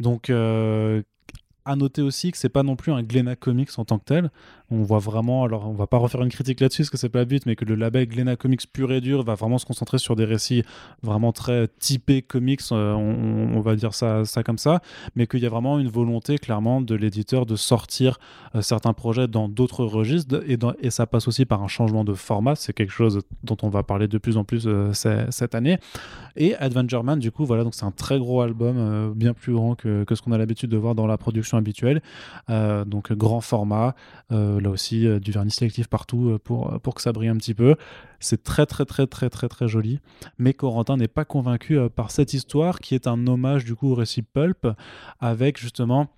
Donc 0.01 0.31
à 1.65 1.77
noter 1.77 2.03
aussi 2.03 2.33
que 2.33 2.39
c'est 2.39 2.49
pas 2.49 2.63
non 2.63 2.77
plus 2.77 2.93
un 2.93 3.03
Glénat 3.03 3.37
Comics 3.37 3.71
en 3.77 3.85
tant 3.85 3.99
que 3.99 4.05
tel. 4.05 4.31
On 4.71 4.83
voit 4.83 4.99
vraiment, 4.99 5.45
alors 5.45 5.69
on 5.69 5.75
va 5.75 5.87
pas 5.87 5.99
refaire 5.99 6.23
une 6.23 6.31
critique 6.31 6.61
là-dessus 6.61 6.83
parce 6.83 6.91
que 6.91 6.97
c'est 6.97 7.11
pas 7.11 7.21
le 7.21 7.25
but, 7.27 7.45
mais 7.45 7.57
que 7.57 7.65
le 7.65 7.75
label 7.75 8.07
Glénat 8.07 8.37
Comics 8.37 8.63
pur 8.73 8.91
et 8.91 9.01
dur 9.01 9.23
va 9.23 9.35
vraiment 9.35 9.59
se 9.59 9.67
concentrer 9.67 9.99
sur 9.99 10.17
des 10.17 10.25
récits 10.25 10.65
vraiment 11.03 11.33
très 11.33 11.69
typés 11.79 12.23
comics, 12.23 12.61
euh, 12.73 12.95
on, 12.95 13.61
va 13.61 13.77
dire 13.77 13.95
ça, 13.95 14.25
comme 14.45 14.59
ça, 14.59 14.81
mais 15.15 15.27
qu'il 15.27 15.41
y 15.41 15.47
a 15.47 15.51
vraiment 15.51 15.79
une 15.79 15.89
volonté 15.89 16.39
clairement 16.39 16.81
de 16.81 16.95
l'éditeur 16.95 17.45
de 17.45 17.55
sortir 17.55 18.19
euh, 18.55 18.63
certains 18.63 18.95
projets 18.95 19.29
dans 19.29 19.49
d'autres 19.49 19.85
registres 19.85 20.43
et, 20.47 20.91
ça 20.91 21.07
passe 21.07 21.29
aussi 21.29 21.45
par 21.45 21.63
un 21.63 21.69
changement 21.69 22.05
de 22.05 22.13
format. 22.13 22.55
C'est 22.55 22.73
quelque 22.73 22.93
chose 22.93 23.21
dont 23.45 23.57
on 23.63 23.69
va 23.69 23.83
parler 23.83 24.09
de 24.09 24.19
plus 24.19 24.37
en 24.37 24.45
plus 24.45 24.65
euh, 24.67 24.93
cette 24.93 25.55
année. 25.55 25.79
Et 26.37 26.55
Adventure 26.57 27.05
Man, 27.05 27.19
du 27.19 27.31
coup, 27.31 27.45
voilà, 27.45 27.65
donc 27.65 27.75
c'est 27.75 27.85
un 27.85 27.91
très 27.91 28.19
gros 28.19 28.41
album, 28.41 29.13
bien 29.15 29.35
plus 29.35 29.53
grand 29.53 29.75
que 29.75 30.05
ce 30.11 30.23
qu'on 30.23 30.33
a 30.33 30.39
l'habitude 30.39 30.71
de 30.71 30.77
voir 30.77 30.95
dans 30.95 31.07
la 31.07 31.19
production 31.19 31.52
habituelle. 31.57 32.03
Euh, 32.51 32.85
donc 32.85 33.13
grand 33.13 33.41
format, 33.41 33.95
euh, 34.31 34.61
là 34.61 34.71
aussi 34.71 35.07
euh, 35.07 35.21
du 35.21 35.33
vernis 35.33 35.51
sélectif 35.51 35.89
partout 35.89 36.39
pour, 36.45 36.81
pour 36.81 36.95
que 36.95 37.03
ça 37.03 37.13
brille 37.13 37.29
un 37.29 37.37
petit 37.37 37.55
peu. 37.55 37.77
C'est 38.21 38.43
très 38.43 38.67
très 38.67 38.85
très 38.85 39.07
très 39.07 39.31
très 39.31 39.49
très 39.49 39.69
joli. 39.69 40.01
Mais 40.39 40.55
Corentin 40.55 40.97
n'est 40.97 41.09
pas 41.09 41.25
convaincu 41.25 41.79
par 41.95 42.11
cette 42.11 42.35
histoire 42.35 42.81
qui 42.81 42.95
est 42.95 43.07
un 43.07 43.27
hommage 43.27 43.65
du 43.65 43.75
coup 43.75 43.91
au 43.91 43.95
récit 43.95 44.23
pulp 44.23 44.69
avec 45.21 45.59
justement 45.59 46.09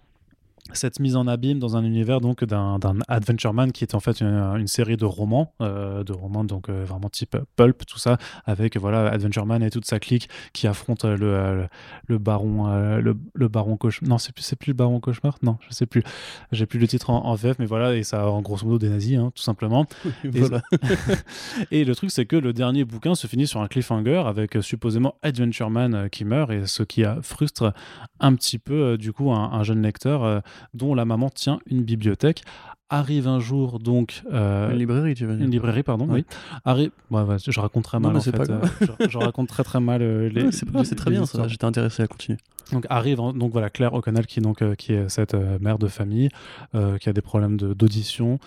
cette 0.72 0.98
mise 0.98 1.14
en 1.14 1.26
abîme 1.26 1.58
dans 1.58 1.76
un 1.76 1.84
univers 1.84 2.20
donc 2.20 2.42
d'un 2.42 2.78
Adventure 3.06 3.52
Man 3.52 3.70
qui 3.70 3.84
est 3.84 3.94
en 3.94 4.00
fait 4.00 4.20
une, 4.20 4.66
série 4.66 4.96
de 4.96 5.04
romans, 5.04 5.52
euh, 5.60 6.02
de 6.04 6.12
romans 6.12 6.42
donc 6.42 6.68
euh, 6.68 6.84
vraiment 6.84 7.10
type 7.10 7.36
pulp, 7.54 7.84
tout 7.86 7.98
ça, 7.98 8.16
avec 8.46 8.78
voilà 8.78 9.10
Adventure 9.10 9.44
Man 9.44 9.62
et 9.62 9.70
toute 9.70 9.84
sa 9.84 10.00
clique 10.00 10.28
qui 10.54 10.66
affronte 10.66 11.04
le, 11.04 11.18
euh, 11.22 11.66
le, 12.06 12.18
baron, 12.18 12.98
le, 12.98 13.48
baron 13.48 13.76
cauchemar. 13.76 14.08
Non, 14.08 14.18
c'est 14.18 14.32
plus, 14.32 14.54
plus 14.58 14.70
le 14.70 14.76
baron 14.76 15.00
cauchemar? 15.00 15.36
Non, 15.42 15.58
je 15.68 15.74
sais 15.74 15.86
plus. 15.86 16.02
J'ai 16.50 16.64
plus 16.64 16.78
le 16.78 16.88
titre 16.88 17.10
en, 17.10 17.34
VF, 17.34 17.58
mais 17.58 17.66
voilà, 17.66 17.94
et 17.94 18.02
ça 18.02 18.30
en 18.30 18.40
grosso 18.40 18.64
modo 18.64 18.78
des 18.78 18.88
nazis, 18.88 19.18
hein, 19.18 19.32
tout 19.34 19.42
simplement. 19.42 19.86
et, 21.70 21.84
le 21.84 21.94
truc, 21.94 22.10
c'est 22.10 22.24
que 22.24 22.36
le 22.36 22.52
dernier 22.54 22.84
bouquin 22.84 23.14
se 23.14 23.26
finit 23.26 23.46
sur 23.46 23.60
un 23.60 23.68
cliffhanger 23.68 24.22
avec 24.26 24.56
supposément 24.62 25.16
Adventure 25.22 25.68
Man 25.68 26.08
qui 26.10 26.24
meurt 26.24 26.50
et 26.50 26.66
ce 26.66 26.82
qui 26.82 27.04
frustre 27.22 27.74
un 28.20 28.34
petit 28.34 28.58
peu 28.58 28.96
du 28.96 29.12
coup 29.12 29.30
un, 29.30 29.52
un 29.52 29.62
jeune 29.62 29.82
lecteur 29.82 30.42
dont 30.74 30.94
la 30.94 31.04
maman 31.04 31.30
tient 31.30 31.58
une 31.66 31.82
bibliothèque. 31.82 32.42
Arrive 32.94 33.26
un 33.26 33.40
jour 33.40 33.80
donc 33.80 34.22
euh, 34.32 34.70
une 34.70 34.78
librairie, 34.78 35.14
tu 35.16 35.26
veux 35.26 35.34
dire 35.34 35.44
Une 35.44 35.50
librairie, 35.50 35.82
pardon. 35.82 36.06
Oui. 36.08 36.24
Arrive. 36.64 36.92
je 37.10 37.58
raconte 37.58 37.82
très 37.82 37.98
mal 37.98 38.16
en 38.16 38.20
fait. 38.20 38.48
Euh, 38.48 38.60
je, 39.08 39.18
raconte 39.18 39.48
très 39.48 39.64
très 39.64 39.80
mal 39.80 40.00
euh, 40.00 40.28
les. 40.28 40.52
c'est 40.52 40.94
très 40.94 41.10
bien 41.10 41.26
ça. 41.26 41.48
J'étais 41.48 41.64
intéressé 41.64 42.04
à 42.04 42.06
continuer. 42.06 42.38
Donc 42.72 42.86
arrive 42.88 43.16
donc 43.16 43.52
voilà 43.52 43.68
Claire 43.68 43.92
O'Connell 43.94 44.26
qui 44.26 44.40
donc 44.40 44.62
qui 44.76 44.92
est 44.92 45.08
cette 45.10 45.34
mère 45.60 45.78
de 45.78 45.86
famille 45.88 46.30
qui 46.72 47.08
a 47.08 47.12
des 47.12 47.20
problèmes 47.20 47.58
d'audition, 47.58 48.38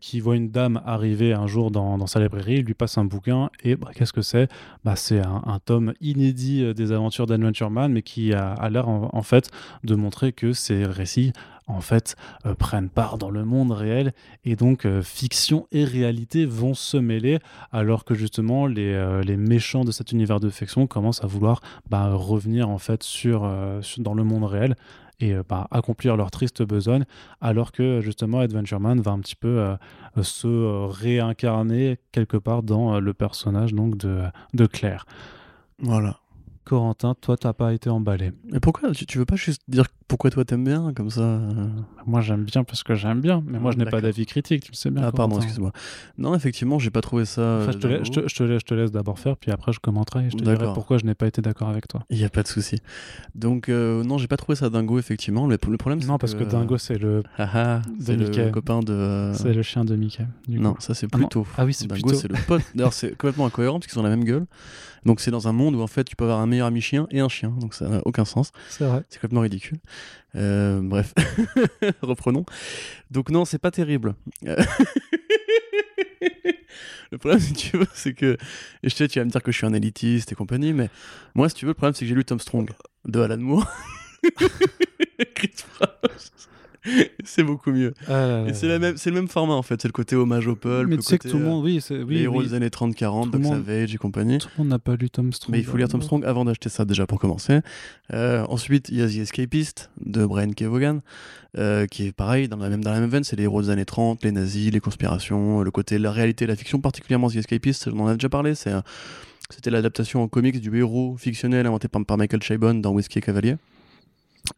qui 0.00 0.20
voit 0.20 0.36
une 0.36 0.50
dame 0.50 0.80
arriver 0.86 1.32
un 1.32 1.48
jour 1.48 1.72
dans, 1.72 1.98
dans 1.98 2.06
sa 2.06 2.20
librairie, 2.20 2.62
lui 2.62 2.74
passe 2.74 2.98
un 2.98 3.04
bouquin 3.04 3.50
et 3.64 3.74
bah, 3.74 3.88
qu'est-ce 3.94 4.12
que 4.12 4.22
c'est? 4.22 4.48
Bah, 4.84 4.94
c'est 4.94 5.18
un, 5.18 5.42
un, 5.46 5.58
tome 5.58 5.92
inédit 6.00 6.72
des 6.74 6.92
aventures 6.92 7.26
d'Adventure 7.26 7.70
Man, 7.70 7.92
mais 7.92 8.02
qui 8.02 8.32
a, 8.32 8.52
a 8.52 8.70
l'air 8.70 8.88
en, 8.88 9.10
en, 9.12 9.22
fait 9.22 9.50
de 9.82 9.96
montrer 9.96 10.32
que 10.32 10.52
ces 10.52 10.84
récits 10.84 11.32
en 11.72 11.80
fait 11.80 12.16
euh, 12.46 12.54
prennent 12.54 12.88
part 12.88 13.18
dans 13.18 13.30
le 13.30 13.44
monde 13.44 13.72
réel 13.72 14.12
et 14.44 14.56
donc 14.56 14.84
euh, 14.84 15.02
fiction 15.02 15.66
et 15.72 15.84
réalité 15.84 16.46
vont 16.46 16.74
se 16.74 16.96
mêler 16.96 17.38
alors 17.72 18.04
que 18.04 18.14
justement 18.14 18.66
les, 18.66 18.92
euh, 18.92 19.22
méchants 19.36 19.84
de 19.84 19.90
cet 19.90 20.12
univers 20.12 20.40
de 20.40 20.50
fiction 20.50 20.86
commencent 20.86 21.24
à 21.24 21.26
vouloir 21.26 21.60
bah, 21.88 22.12
revenir 22.12 22.68
en 22.68 22.78
fait 22.78 23.02
dans 23.98 24.14
le 24.14 24.24
monde 24.24 24.44
réel 24.44 24.76
et 25.20 25.34
bah, 25.48 25.68
accomplir 25.70 26.16
leur 26.16 26.30
triste 26.30 26.62
besogne 26.62 27.04
alors 27.40 27.72
que 27.72 28.00
justement 28.00 28.40
Adventure 28.40 28.80
Man 28.80 29.00
va 29.00 29.12
un 29.12 29.20
petit 29.20 29.36
peu 29.36 29.76
se 30.20 30.86
réincarner 30.86 31.98
quelque 32.12 32.36
part 32.36 32.62
dans 32.62 33.00
le 33.00 33.14
personnage 33.14 33.72
donc 33.72 33.96
de 33.96 34.66
Claire. 34.66 35.06
Voilà. 35.78 36.21
Corentin, 36.64 37.14
toi, 37.20 37.36
t'as 37.36 37.52
pas 37.52 37.72
été 37.72 37.90
emballé. 37.90 38.32
Mais 38.50 38.60
pourquoi? 38.60 38.92
Tu, 38.92 39.18
veux 39.18 39.24
pas 39.24 39.36
juste 39.36 39.62
dire 39.66 39.84
pourquoi 40.06 40.30
toi 40.30 40.44
t'aimes 40.44 40.64
bien 40.64 40.92
comme 40.94 41.10
ça 41.10 41.22
euh 41.22 41.68
Moi, 42.06 42.20
j'aime 42.20 42.44
bien 42.44 42.62
parce 42.62 42.84
que 42.84 42.94
j'aime 42.94 43.20
bien, 43.20 43.42
mais 43.46 43.58
moi, 43.58 43.72
je 43.72 43.78
n'ai 43.78 43.84
pas 43.84 44.00
d'avis 44.00 44.26
critique, 44.26 44.64
tu 44.64 44.70
le 44.70 44.76
sais 44.76 44.90
bien. 44.90 45.02
Ah, 45.04 45.12
pardon, 45.12 45.36
excuse-moi. 45.36 45.72
Non, 46.18 46.34
effectivement, 46.34 46.78
j'ai 46.78 46.90
pas 46.90 47.00
trouvé 47.00 47.24
ça. 47.24 47.70
je, 47.70 47.78
te 47.78 47.86
laisse, 47.86 48.02
je, 48.04 48.64
te, 48.64 48.74
laisse, 48.74 48.92
d'abord 48.92 49.18
faire, 49.18 49.36
puis 49.36 49.50
après, 49.50 49.72
je 49.72 49.80
commenterai 49.80 50.26
et 50.26 50.30
je 50.30 50.36
te 50.36 50.44
dirai 50.44 50.72
pourquoi 50.72 50.98
je 50.98 51.04
n'ai 51.04 51.14
pas 51.14 51.26
été 51.26 51.42
d'accord 51.42 51.68
avec 51.68 51.88
toi. 51.88 52.04
Il 52.10 52.18
y 52.18 52.24
a 52.24 52.30
pas 52.30 52.42
de 52.42 52.48
souci. 52.48 52.78
Donc, 53.34 53.68
euh, 53.68 54.04
non, 54.04 54.18
j'ai 54.18 54.28
pas 54.28 54.36
trouvé 54.36 54.54
ça 54.54 54.70
dingo, 54.70 54.98
effectivement. 54.98 55.46
Le, 55.46 55.58
le 55.66 55.76
problème, 55.76 56.00
Non, 56.04 56.18
parce 56.18 56.34
que, 56.34 56.44
dingo, 56.44 56.78
c'est 56.78 56.98
le. 56.98 57.22
Ah, 57.38 57.50
ah, 57.54 57.82
c'est 57.98 58.16
le 58.16 58.50
copain 58.50 58.80
de. 58.80 58.92
Euh, 58.92 59.34
c'est 59.34 59.52
le 59.52 59.62
chien 59.62 59.84
de 59.84 59.96
Mickey. 59.96 60.26
Non, 60.48 60.76
ça, 60.78 60.94
c'est 60.94 61.08
ah 61.12 61.16
plutôt. 61.16 61.46
Ah, 61.56 61.64
oui, 61.64 61.74
c'est 61.74 61.86
Dingo, 61.86 62.12
c'est 62.14 62.28
le 62.28 62.36
pote. 62.46 62.62
D'ailleurs, 62.74 62.92
c'est 62.92 63.10
complètement 63.10 63.46
incohérent 63.46 63.80
parce 63.80 63.90
qu'ils 63.90 63.98
ont 63.98 64.04
la 64.04 64.10
même 64.10 64.24
gueule. 64.24 64.46
Donc 65.04 65.20
c'est 65.20 65.30
dans 65.30 65.48
un 65.48 65.52
monde 65.52 65.74
où 65.74 65.80
en 65.80 65.86
fait 65.86 66.04
tu 66.04 66.14
peux 66.14 66.24
avoir 66.24 66.40
un 66.40 66.46
meilleur 66.52 66.66
ami 66.66 66.80
chien 66.82 67.06
et 67.10 67.20
un 67.20 67.28
chien, 67.28 67.48
donc 67.58 67.74
ça 67.74 67.88
n'a 67.88 68.00
aucun 68.04 68.24
sens. 68.26 68.52
C'est 68.68 68.84
vrai. 68.84 69.02
C'est 69.08 69.18
complètement 69.18 69.40
ridicule. 69.40 69.78
Euh, 70.34 70.80
bref, 70.82 71.14
reprenons. 72.02 72.44
Donc 73.10 73.30
non, 73.30 73.44
c'est 73.46 73.58
pas 73.58 73.70
terrible. 73.70 74.14
le 77.10 77.18
problème, 77.18 77.40
si 77.40 77.54
tu 77.54 77.78
veux, 77.78 77.88
c'est 77.94 78.12
que. 78.12 78.36
Et 78.82 78.90
je 78.90 78.94
sais, 78.94 79.08
tu 79.08 79.18
vas 79.18 79.24
me 79.24 79.30
dire 79.30 79.42
que 79.42 79.50
je 79.50 79.56
suis 79.56 79.66
un 79.66 79.72
élitiste 79.72 80.30
et 80.32 80.34
compagnie, 80.34 80.74
mais 80.74 80.90
moi, 81.34 81.48
si 81.48 81.54
tu 81.54 81.64
veux, 81.64 81.70
le 81.70 81.74
problème, 81.74 81.94
c'est 81.94 82.04
que 82.04 82.08
j'ai 82.08 82.14
lu 82.14 82.24
Tom 82.24 82.38
Strong 82.38 82.70
de 83.06 83.20
Alan 83.20 83.38
Moore. 83.38 83.66
c'est 87.24 87.42
beaucoup 87.42 87.70
mieux. 87.70 87.94
Ah 88.08 88.44
c'est 88.52 88.66
le 88.66 89.12
même 89.12 89.28
format 89.28 89.54
en 89.54 89.62
fait, 89.62 89.80
c'est 89.80 89.88
le 89.88 89.92
côté 89.92 90.16
hommage 90.16 90.46
au 90.46 90.56
pulp. 90.56 90.88
Mais 90.88 90.96
tu 90.96 91.02
sais 91.02 91.18
que 91.18 91.28
tout 91.28 91.38
le 91.38 91.44
monde, 91.44 91.64
oui, 91.64 91.80
c'est 91.80 92.04
les 92.04 92.22
héros 92.22 92.42
des 92.42 92.54
années 92.54 92.68
30-40, 92.68 93.30
Doc 93.30 93.44
Savage 93.44 93.94
et 93.94 93.98
compagnie. 93.98 94.38
Tout 94.38 94.48
le 94.56 94.64
monde 94.64 94.70
n'a 94.70 94.78
pas 94.78 94.96
lu 94.96 95.10
Tom 95.10 95.32
Strong. 95.32 95.52
Mais 95.52 95.60
il 95.60 95.64
faut 95.64 95.76
lire 95.76 95.88
Tom 95.88 96.02
Strong 96.02 96.24
avant 96.24 96.44
d'acheter 96.44 96.68
ça 96.68 96.84
déjà 96.84 97.06
pour 97.06 97.18
commencer. 97.18 97.60
Euh, 98.12 98.44
ensuite, 98.48 98.88
il 98.88 98.98
y 98.98 99.02
a 99.02 99.08
The 99.08 99.16
Escapist 99.16 99.90
de 100.04 100.26
Brian 100.26 100.50
K. 100.50 100.64
Vaughan, 100.64 101.00
euh, 101.58 101.86
qui 101.86 102.06
est 102.06 102.12
pareil, 102.12 102.48
dans 102.48 102.56
la 102.56 102.68
même, 102.68 102.82
dans 102.82 102.92
la 102.92 103.00
même 103.00 103.10
veine, 103.10 103.24
c'est 103.24 103.36
les 103.36 103.44
héros 103.44 103.62
des 103.62 103.70
années 103.70 103.84
30, 103.84 104.24
les 104.24 104.32
nazis, 104.32 104.72
les 104.72 104.80
conspirations, 104.80 105.62
le 105.62 105.70
côté 105.70 105.98
la 105.98 106.10
réalité, 106.10 106.46
la 106.46 106.56
fiction, 106.56 106.80
particulièrement 106.80 107.28
The 107.28 107.36
Escapist, 107.36 107.88
on 107.92 108.00
en 108.00 108.06
a 108.08 108.14
déjà 108.14 108.28
parlé, 108.28 108.54
c'est 108.54 108.72
c'était 109.52 109.70
l'adaptation 109.70 110.22
en 110.22 110.28
comics 110.28 110.60
du 110.60 110.78
héros 110.78 111.16
fictionnel 111.18 111.66
inventé 111.66 111.86
par, 111.86 112.04
par 112.06 112.16
Michael 112.16 112.42
Chabon 112.42 112.74
dans 112.74 112.92
Whiskey 112.92 113.20
Cavalier. 113.20 113.56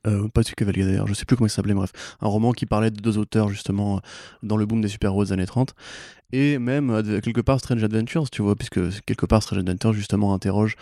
Euh, 0.06 0.28
pas 0.28 0.42
du 0.42 0.54
Cavalier 0.54 0.84
d'ailleurs, 0.84 1.06
je 1.06 1.14
sais 1.14 1.24
plus 1.24 1.36
comment 1.36 1.46
il 1.46 1.50
s'appelait, 1.50 1.74
bref. 1.74 1.90
Un 2.20 2.28
roman 2.28 2.52
qui 2.52 2.66
parlait 2.66 2.90
de 2.90 3.00
deux 3.00 3.18
auteurs 3.18 3.48
justement 3.48 3.96
euh, 3.96 4.00
dans 4.42 4.56
le 4.56 4.66
boom 4.66 4.80
des 4.80 4.88
super-héros 4.88 5.24
des 5.24 5.32
années 5.32 5.46
30. 5.46 5.74
Et 6.32 6.58
même 6.58 6.90
euh, 6.90 7.20
quelque 7.20 7.40
part 7.40 7.60
Strange 7.60 7.82
Adventures, 7.82 8.30
tu 8.30 8.42
vois, 8.42 8.56
puisque 8.56 8.80
quelque 9.04 9.26
part 9.26 9.42
Strange 9.42 9.60
Adventures 9.60 9.92
justement 9.92 10.34
interroge 10.34 10.76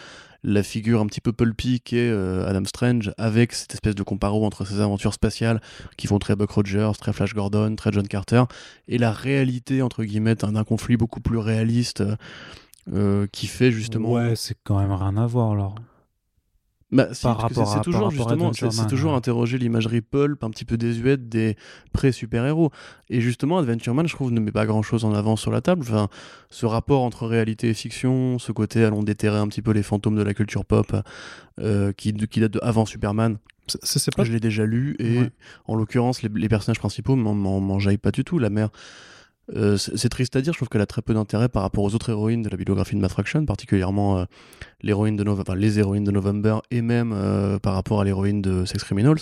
la 0.45 0.65
figure 0.65 1.01
un 1.01 1.07
petit 1.07 1.21
peu 1.21 1.33
pulpy 1.33 1.81
qu'est 1.81 2.11
Adam 2.11 2.65
Strange 2.65 3.13
avec 3.17 3.53
cette 3.53 3.75
espèce 3.75 3.95
de 3.95 4.03
comparo 4.03 4.45
entre 4.45 4.65
ses 4.65 4.81
aventures 4.81 5.15
spatiales 5.15 5.61
qui 5.97 6.09
font 6.09 6.19
très 6.19 6.35
Buck 6.35 6.51
Rogers, 6.51 6.91
très 6.99 7.13
Flash 7.13 7.33
Gordon, 7.33 7.77
très 7.77 7.93
John 7.93 8.09
Carter, 8.09 8.43
et 8.89 8.99
la 8.99 9.13
réalité 9.13 9.83
entre 9.83 10.03
guillemets 10.03 10.35
d'un 10.35 10.65
conflit 10.65 10.97
beaucoup 10.97 11.21
plus 11.21 11.39
réaliste 11.39 12.03
qui 13.31 13.47
fait 13.47 13.71
justement. 13.71 14.11
Ouais, 14.11 14.35
c'est 14.35 14.57
quand 14.65 14.81
même 14.81 14.91
rien 14.91 15.17
à 15.17 15.29
voir 15.29 15.53
alors. 15.53 15.77
Bah, 16.93 17.09
c'est 17.13 17.81
toujours 17.83 18.11
justement, 18.11 18.53
c'est 18.53 18.87
toujours 18.87 19.15
interroger 19.15 19.57
l'imagerie 19.57 20.03
pulp 20.03 20.45
un 20.45 20.51
petit 20.51 20.67
peu 20.67 20.77
désuète 20.77 21.27
des 21.27 21.57
pré-super-héros. 21.93 22.71
Et 23.09 23.23
justement, 23.23 23.59
Adventure 23.59 23.95
Man, 23.95 24.07
je 24.07 24.15
trouve, 24.15 24.31
ne 24.31 24.41
met 24.41 24.53
pas 24.53 24.67
grand-chose 24.67 25.07
en 25.07 25.15
avant 25.15 25.37
sur 25.37 25.51
la 25.51 25.63
table. 25.63 25.81
Enfin, 25.83 26.09
ce 26.51 26.67
rapport 26.67 27.03
entre 27.03 27.27
réalité 27.27 27.71
et 27.71 27.75
fiction, 27.75 28.39
ce 28.39 28.53
côté 28.53 28.85
allons 28.85 29.03
déterrer 29.03 29.39
un 29.39 29.49
petit 29.49 29.63
peu 29.63 29.71
les 29.73 29.83
fantômes 29.83 30.17
de 30.17 30.23
la 30.23 30.35
culture 30.35 30.67
pop 30.67 30.95
euh, 31.61 31.93
qui, 31.93 32.13
qui 32.13 32.41
date 32.41 32.53
de 32.53 32.61
avant 32.63 32.85
Superman. 32.85 33.39
C'est 33.83 34.15
pas... 34.15 34.25
Je 34.25 34.33
l'ai 34.33 34.41
déjà 34.41 34.67
lu 34.67 34.97
et 34.99 35.21
en 35.67 35.77
l'occurrence, 35.77 36.23
les, 36.23 36.29
les, 36.35 36.49
personnages 36.49 36.81
principaux 36.81 37.17
m'en 37.17 37.79
jaillent 37.79 37.97
pas 37.97 38.11
du 38.11 38.25
tout. 38.25 38.39
La 38.39 38.51
mère 38.51 38.69
euh, 39.51 39.77
c'est 39.77 40.09
triste 40.09 40.37
à 40.37 40.41
dire, 40.41 40.53
je 40.53 40.59
trouve 40.59 40.69
qu'elle 40.69 40.83
a 40.83 40.87
très 40.87 41.03
peu 41.03 41.15
d'intérêt 41.15 41.49
par 41.49 41.63
rapport 41.63 41.83
aux 41.83 41.95
autres 41.95 42.11
héroïnes 42.11 42.43
de 42.43 42.49
la 42.49 42.57
bibliographie 42.57 42.95
de 42.95 43.01
Matt 43.01 43.11
Fraction, 43.11 43.45
particulièrement 43.45 44.19
euh, 44.19 44.25
les 44.83 44.93
héroïnes 44.93 45.17
de 45.17 46.11
November 46.11 46.59
et 46.71 46.81
même 46.81 47.13
euh, 47.13 47.59
par 47.59 47.75
rapport 47.75 48.01
à 48.01 48.05
l'héroïne 48.05 48.41
de 48.41 48.65
Sex 48.65 48.85
Criminals. 48.85 49.19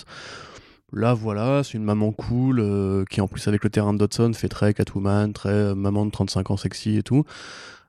Là, 0.92 1.14
voilà, 1.14 1.62
c'est 1.64 1.78
une 1.78 1.84
maman 1.84 2.10
cool 2.12 3.04
qui, 3.08 3.20
en 3.20 3.28
plus, 3.28 3.46
avec 3.46 3.62
le 3.62 3.70
terrain 3.70 3.92
de 3.92 3.98
Dodson, 3.98 4.32
fait 4.34 4.48
très 4.48 4.74
Catwoman, 4.74 5.32
très 5.32 5.72
maman 5.76 6.04
de 6.04 6.10
35 6.10 6.50
ans 6.50 6.56
sexy 6.56 6.96
et 6.96 7.04
tout. 7.04 7.24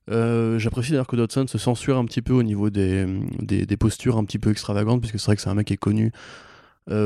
J'apprécie 0.07 0.91
d'ailleurs 0.91 1.07
que 1.07 1.15
Dodson 1.15 1.47
se 1.47 1.57
censure 1.57 1.97
un 1.97 2.05
petit 2.05 2.21
peu 2.21 2.33
au 2.33 2.43
niveau 2.43 2.69
des, 2.69 3.07
postures 3.79 4.17
un 4.17 4.23
petit 4.23 4.37
peu 4.37 4.51
extravagantes, 4.51 5.01
puisque 5.01 5.19
c'est 5.19 5.25
vrai 5.25 5.35
que 5.35 5.41
c'est 5.41 5.49
un 5.49 5.55
mec 5.55 5.65
qui 5.65 5.73
est 5.73 5.77
connu 5.77 6.11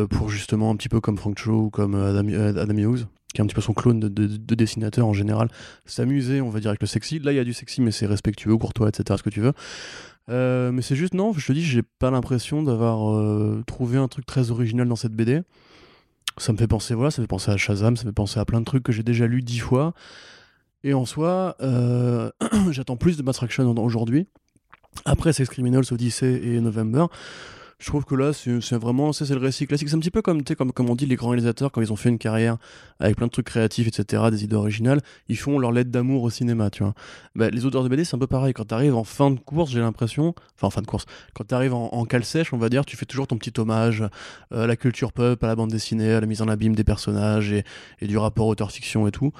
pour 0.09 0.29
justement 0.29 0.69
un 0.69 0.75
petit 0.75 0.89
peu 0.89 0.99
comme 0.99 1.17
Frank 1.17 1.39
Cho 1.39 1.53
ou 1.53 1.69
comme 1.69 1.95
Adam, 1.95 2.27
Adam 2.57 2.75
qui 3.36 3.41
est 3.41 3.43
un 3.43 3.48
petit 3.48 3.56
peu 3.56 3.62
son 3.62 3.74
clone 3.74 4.00
de, 4.00 4.56
dessinateur 4.56 5.06
en 5.06 5.13
général, 5.13 5.50
s'amuser, 5.86 6.41
on 6.41 6.50
va 6.50 6.60
dire, 6.60 6.69
avec 6.69 6.82
le 6.82 6.88
sexy. 6.88 7.19
Là, 7.19 7.34
il 7.34 7.36
y 7.36 7.39
a 7.39 7.43
du 7.43 7.54
sexy, 7.54 7.82
mais 7.82 7.91
c'est 7.91 8.08
respectueux, 8.08 8.58
courtois, 8.58 8.89
etc., 8.89 9.17
ce 9.17 9.24
que 9.24 9.30
tu 9.30 9.41
veux. 9.41 9.54
Euh, 10.30 10.71
mais 10.71 10.82
c'est 10.82 10.95
juste, 10.95 11.13
non, 11.13 11.34
je 11.34 11.45
te 11.45 11.54
dis, 11.54 11.63
j'ai 11.63 11.84
pas 11.84 12.10
l'impression 12.10 12.63
d'avoir 12.63 13.12
euh, 13.12 13.62
trouvé 13.68 13.97
un 13.97 14.07
truc 14.07 14.26
très 14.26 14.49
original 14.49 14.88
dans 14.88 14.95
cette 14.95 15.14
BD. 15.14 15.41
Ça 16.38 16.51
me 16.51 16.57
fait 16.57 16.68
penser, 16.68 16.95
voilà, 16.95 17.12
ça 17.12 17.22
me 17.22 17.26
fait 17.26 17.30
penser 17.30 17.51
à 17.51 17.57
Shazam, 17.57 17.95
ça 17.95 18.03
me 18.03 18.09
fait 18.09 18.16
penser 18.16 18.39
à 18.39 18.45
plein 18.45 18.59
de 18.59 18.66
trucs 18.66 18.84
que 18.84 18.91
j'ai 18.91 19.03
déjà 19.03 19.28
lu 19.28 19.41
dix 19.41 19.59
fois. 19.59 19.93
Et 20.84 20.93
en 20.93 21.05
soi, 21.05 21.55
euh, 21.62 22.32
j'attends 22.72 22.97
plus 22.97 23.18
de 23.18 23.24
Mass 23.24 23.39
aujourd'hui. 23.78 24.28
Après 25.03 25.34
Sex 25.34 25.49
Criminals, 25.49 25.86
Odyssey 25.91 26.41
et 26.41 26.62
November, 26.62 27.07
je 27.80 27.88
trouve 27.88 28.05
que 28.05 28.15
là, 28.15 28.32
c'est 28.34 28.78
vraiment, 28.78 29.11
c'est 29.11 29.30
le 29.30 29.38
récit 29.38 29.67
classique. 29.67 29.89
C'est 29.89 29.95
un 29.95 29.99
petit 29.99 30.11
peu 30.11 30.21
comme, 30.21 30.43
comme, 30.43 30.89
on 30.89 30.95
dit, 30.95 31.05
les 31.05 31.15
grands 31.15 31.30
réalisateurs, 31.30 31.71
quand 31.71 31.82
ils 31.82 31.91
ont 31.91 31.97
fait 31.97 32.09
une 32.09 32.17
carrière 32.17 32.57
avec 32.99 33.17
plein 33.17 33.28
de 33.28 33.32
trucs 33.32 33.47
créatifs, 33.47 33.88
etc., 33.88 34.23
des 34.32 34.45
idées 34.45 34.55
originales, 34.55 35.01
ils 35.28 35.38
font 35.38 35.59
leur 35.59 35.73
lettre 35.73 35.91
d'amour 35.91 36.23
au 36.23 36.30
cinéma, 36.30 36.69
tu 36.69 36.84
vois. 36.84 36.93
Bah, 37.36 37.49
les 37.49 37.65
auteurs 37.65 37.84
de 37.84 37.89
BD, 37.89 38.05
c'est 38.05 38.15
un 38.15 38.19
peu 38.19 38.28
pareil. 38.28 38.53
Quand 38.53 38.65
t'arrives 38.65 38.95
en 38.95 39.03
fin 39.03 39.30
de 39.30 39.39
course, 39.39 39.71
j'ai 39.71 39.82
l'impression, 39.82 40.34
enfin 40.55 40.67
en 40.67 40.69
fin 40.69 40.82
de 40.82 40.88
course, 40.88 41.05
quand 41.34 41.43
t'arrives 41.43 41.73
en, 41.73 41.89
en 41.91 42.05
cale 42.05 42.23
sèche, 42.23 42.53
on 42.53 42.57
va 42.57 42.69
dire, 42.69 42.86
tu 42.86 42.95
fais 42.95 43.05
toujours 43.05 43.28
ton 43.28 43.38
petit 43.38 43.53
hommage 43.59 44.03
euh, 44.53 44.63
à 44.63 44.67
la 44.67 44.78
culture 44.78 45.11
pop, 45.11 45.43
à 45.43 45.47
la 45.47 45.55
bande 45.55 45.71
dessinée, 45.71 46.13
à 46.13 46.21
la 46.21 46.28
mise 46.28 46.41
en 46.41 46.47
abîme 46.47 46.76
des 46.76 46.86
personnages 46.86 47.51
et, 47.51 47.63
du 48.01 48.17
rapport 48.17 48.47
auteur-fiction 48.47 49.07
et 49.07 49.11
tout. 49.11 49.32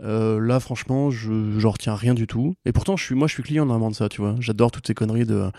là, 0.00 0.58
franchement, 0.60 1.10
je 1.10 1.58
j'en 1.58 1.70
retiens 1.70 1.94
rien 1.94 2.14
du 2.14 2.26
tout. 2.26 2.54
Et 2.64 2.72
pourtant, 2.72 2.96
je 2.96 3.04
suis, 3.04 3.14
moi, 3.14 3.28
je 3.28 3.34
suis 3.34 3.42
client 3.42 3.66
normalement 3.66 3.90
de 3.90 3.96
ça, 3.96 4.08
tu 4.08 4.20
vois. 4.20 4.34
J'adore 4.40 4.70
toutes 4.70 4.86
ces 4.86 4.94
conneries 4.94 5.26
de, 5.26 5.50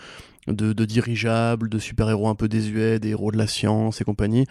de, 0.46 0.84
dirigeables, 0.84 1.68
de 1.68 1.78
super-héros 1.78 2.28
un 2.28 2.34
peu 2.34 2.48
désuets, 2.48 2.98
des 2.98 3.10
héros 3.10 3.30
de 3.30 3.38
la 3.38 3.46
science 3.46 4.00
et 4.00 4.04
compagnie, 4.04 4.46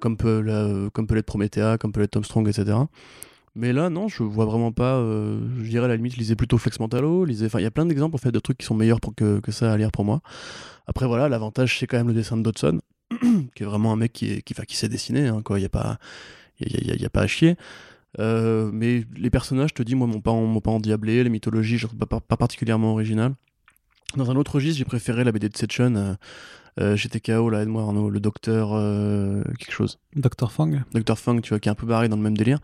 comme, 0.00 0.16
peut 0.16 0.90
comme 0.92 1.06
peut 1.06 1.14
l'être 1.14 1.26
Promethea, 1.26 1.78
comme 1.78 1.92
peut 1.92 2.00
l'être 2.00 2.12
Tom 2.12 2.24
Strong, 2.24 2.48
etc. 2.48 2.76
Mais 3.54 3.72
là, 3.72 3.90
non, 3.90 4.08
je 4.08 4.22
vois 4.22 4.46
vraiment 4.46 4.72
pas. 4.72 4.98
je 4.98 5.68
dirais 5.68 5.84
à 5.84 5.88
la 5.88 5.96
limite, 5.96 6.16
lisez 6.16 6.36
plutôt 6.36 6.58
Flex 6.58 6.80
Mentalo. 6.80 7.26
Il 7.26 7.34
y 7.34 7.66
a 7.66 7.70
plein 7.70 7.86
d'exemples 7.86 8.16
en 8.16 8.18
fait 8.18 8.32
de 8.32 8.40
trucs 8.40 8.58
qui 8.58 8.66
sont 8.66 8.74
meilleurs 8.74 9.00
pour 9.00 9.14
que, 9.14 9.40
que 9.40 9.52
ça 9.52 9.72
à 9.72 9.76
lire 9.76 9.92
pour 9.92 10.04
moi. 10.04 10.22
Après, 10.86 11.06
voilà, 11.06 11.28
l'avantage, 11.28 11.78
c'est 11.78 11.86
quand 11.86 11.96
même 11.96 12.08
le 12.08 12.14
dessin 12.14 12.36
de 12.36 12.42
Dodson, 12.42 12.80
qui 13.54 13.62
est 13.62 13.66
vraiment 13.66 13.92
un 13.92 13.96
mec 13.96 14.12
qui, 14.12 14.32
est, 14.32 14.42
qui, 14.42 14.54
qui 14.54 14.76
sait 14.76 14.88
dessiner. 14.88 15.28
Hein. 15.28 15.42
Il 15.50 15.56
n'y 15.56 15.64
a, 15.64 15.68
pas, 15.68 15.98
y 16.60 17.04
a, 17.04 17.10
pas 17.10 17.22
à 17.22 17.26
chier. 17.26 17.56
Euh, 18.18 18.70
mais 18.72 19.04
les 19.16 19.30
personnages, 19.30 19.70
je 19.70 19.74
te 19.74 19.82
dis, 19.82 19.94
moi, 19.94 20.06
m'ont 20.06 20.20
pas, 20.20 20.32
m'ont 20.32 20.60
pas 20.60 20.70
endiablé. 20.70 21.22
Les 21.22 21.30
mythologies, 21.30 21.78
je 21.78 21.86
trouve 21.86 21.98
pas, 21.98 22.20
pas, 22.20 22.36
particulièrement 22.36 22.92
originales. 22.92 23.34
Dans 24.16 24.30
un 24.30 24.36
autre 24.36 24.56
registre, 24.56 24.78
j'ai 24.78 24.84
préféré 24.84 25.24
la 25.24 25.32
BD 25.32 25.48
de 25.48 25.56
Setchun. 25.56 25.96
Euh, 25.96 26.14
euh, 26.80 26.96
J'étais 26.96 27.20
KO, 27.20 27.50
là, 27.50 27.62
aide-moi 27.62 27.82
Arnaud, 27.82 28.10
le 28.10 28.20
docteur 28.20 28.70
quelque 29.58 29.72
chose. 29.72 29.98
Docteur 30.16 30.52
Fang 30.52 30.70
Docteur 30.92 31.18
Fang, 31.18 31.40
tu 31.40 31.50
vois, 31.50 31.60
qui 31.60 31.68
est 31.68 31.72
un 31.72 31.76
peu 31.76 31.86
barré 31.86 32.08
dans 32.08 32.16
le 32.16 32.22
même 32.22 32.36
délire. 32.36 32.58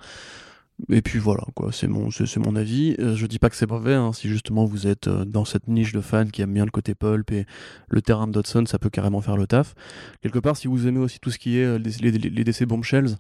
Et 0.91 1.03
puis 1.03 1.19
voilà, 1.19 1.43
quoi, 1.57 1.73
c'est 1.73 1.89
mon, 1.89 2.09
c'est, 2.11 2.37
mon 2.37 2.55
avis. 2.55 2.95
je 2.99 3.27
dis 3.27 3.41
pas 3.41 3.51
que 3.51 3.57
c'est 3.57 3.69
mauvais, 3.69 3.95
hein, 3.95 4.13
si 4.13 4.29
justement 4.29 4.65
vous 4.65 4.87
êtes 4.87 5.09
dans 5.09 5.45
cette 5.45 5.67
niche 5.67 5.93
de 5.93 6.01
fans 6.01 6.27
qui 6.27 6.41
aiment 6.41 6.55
bien 6.55 6.65
le 6.65 6.71
côté 6.71 6.95
pulp 6.95 7.33
et 7.33 7.47
le 7.89 8.01
terrain 8.01 8.29
de 8.29 8.33
Dodson, 8.33 8.65
ça 8.67 8.79
peut 8.79 8.89
carrément 8.89 9.21
faire 9.21 9.37
le 9.37 9.49
taf. 9.49 9.75
Quelque 10.23 10.39
part, 10.39 10.57
si 10.57 10.69
vous 10.69 10.87
aimez 10.87 11.01
aussi 11.01 11.19
tout 11.19 11.33
ce 11.33 11.39
qui 11.39 11.59
est 11.59 11.79
les, 11.81 12.11
les, 12.11 12.31
les 12.31 12.45
DC 12.45 12.63
bombshells, 12.65 13.17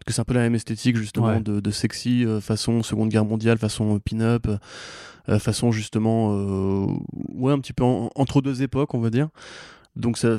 parce 0.00 0.06
que 0.06 0.12
c'est 0.14 0.20
un 0.22 0.24
peu 0.24 0.32
la 0.32 0.40
même 0.40 0.54
esthétique 0.54 0.96
justement 0.96 1.40
de, 1.40 1.70
sexy 1.70 2.24
euh, 2.24 2.40
façon 2.40 2.82
Seconde 2.82 3.10
Guerre 3.10 3.26
mondiale, 3.26 3.58
façon 3.58 3.96
euh, 3.96 3.98
pin-up, 3.98 4.46
euh, 4.48 4.56
façon 5.38 5.70
justement 5.70 6.86
ouais 7.34 7.52
un 7.52 7.58
petit 7.60 7.72
peu 7.72 7.84
entre 7.84 8.42
deux 8.42 8.62
époques 8.62 8.94
on 8.94 9.00
va 9.00 9.10
dire. 9.10 9.28
Donc 9.96 10.18
ça, 10.18 10.38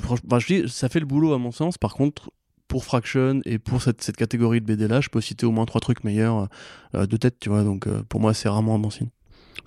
ça 0.68 0.90
fait 0.90 1.00
le 1.00 1.06
boulot 1.06 1.34
à 1.34 1.38
mon 1.38 1.52
sens. 1.52 1.78
Par 1.78 1.94
contre, 1.94 2.32
pour 2.68 2.86
Fraction 2.86 3.42
et 3.46 3.60
pour 3.60 3.82
cette, 3.82 4.02
cette 4.02 4.16
catégorie 4.16 4.62
de 4.62 4.66
BD 4.66 4.88
là, 4.88 5.02
je 5.02 5.10
peux 5.10 5.22
citer 5.22 5.46
au 5.46 5.52
moins 5.52 5.66
trois 5.66 5.82
trucs 5.82 6.04
meilleurs 6.04 6.48
de 6.94 7.18
tête, 7.18 7.38
tu 7.40 7.50
vois. 7.50 7.64
Donc 7.64 7.88
pour 8.04 8.20
moi, 8.20 8.34
c'est 8.34 8.50
rarement 8.50 8.76
un 8.76 8.80
bon 8.80 8.90
signe. 8.90 9.10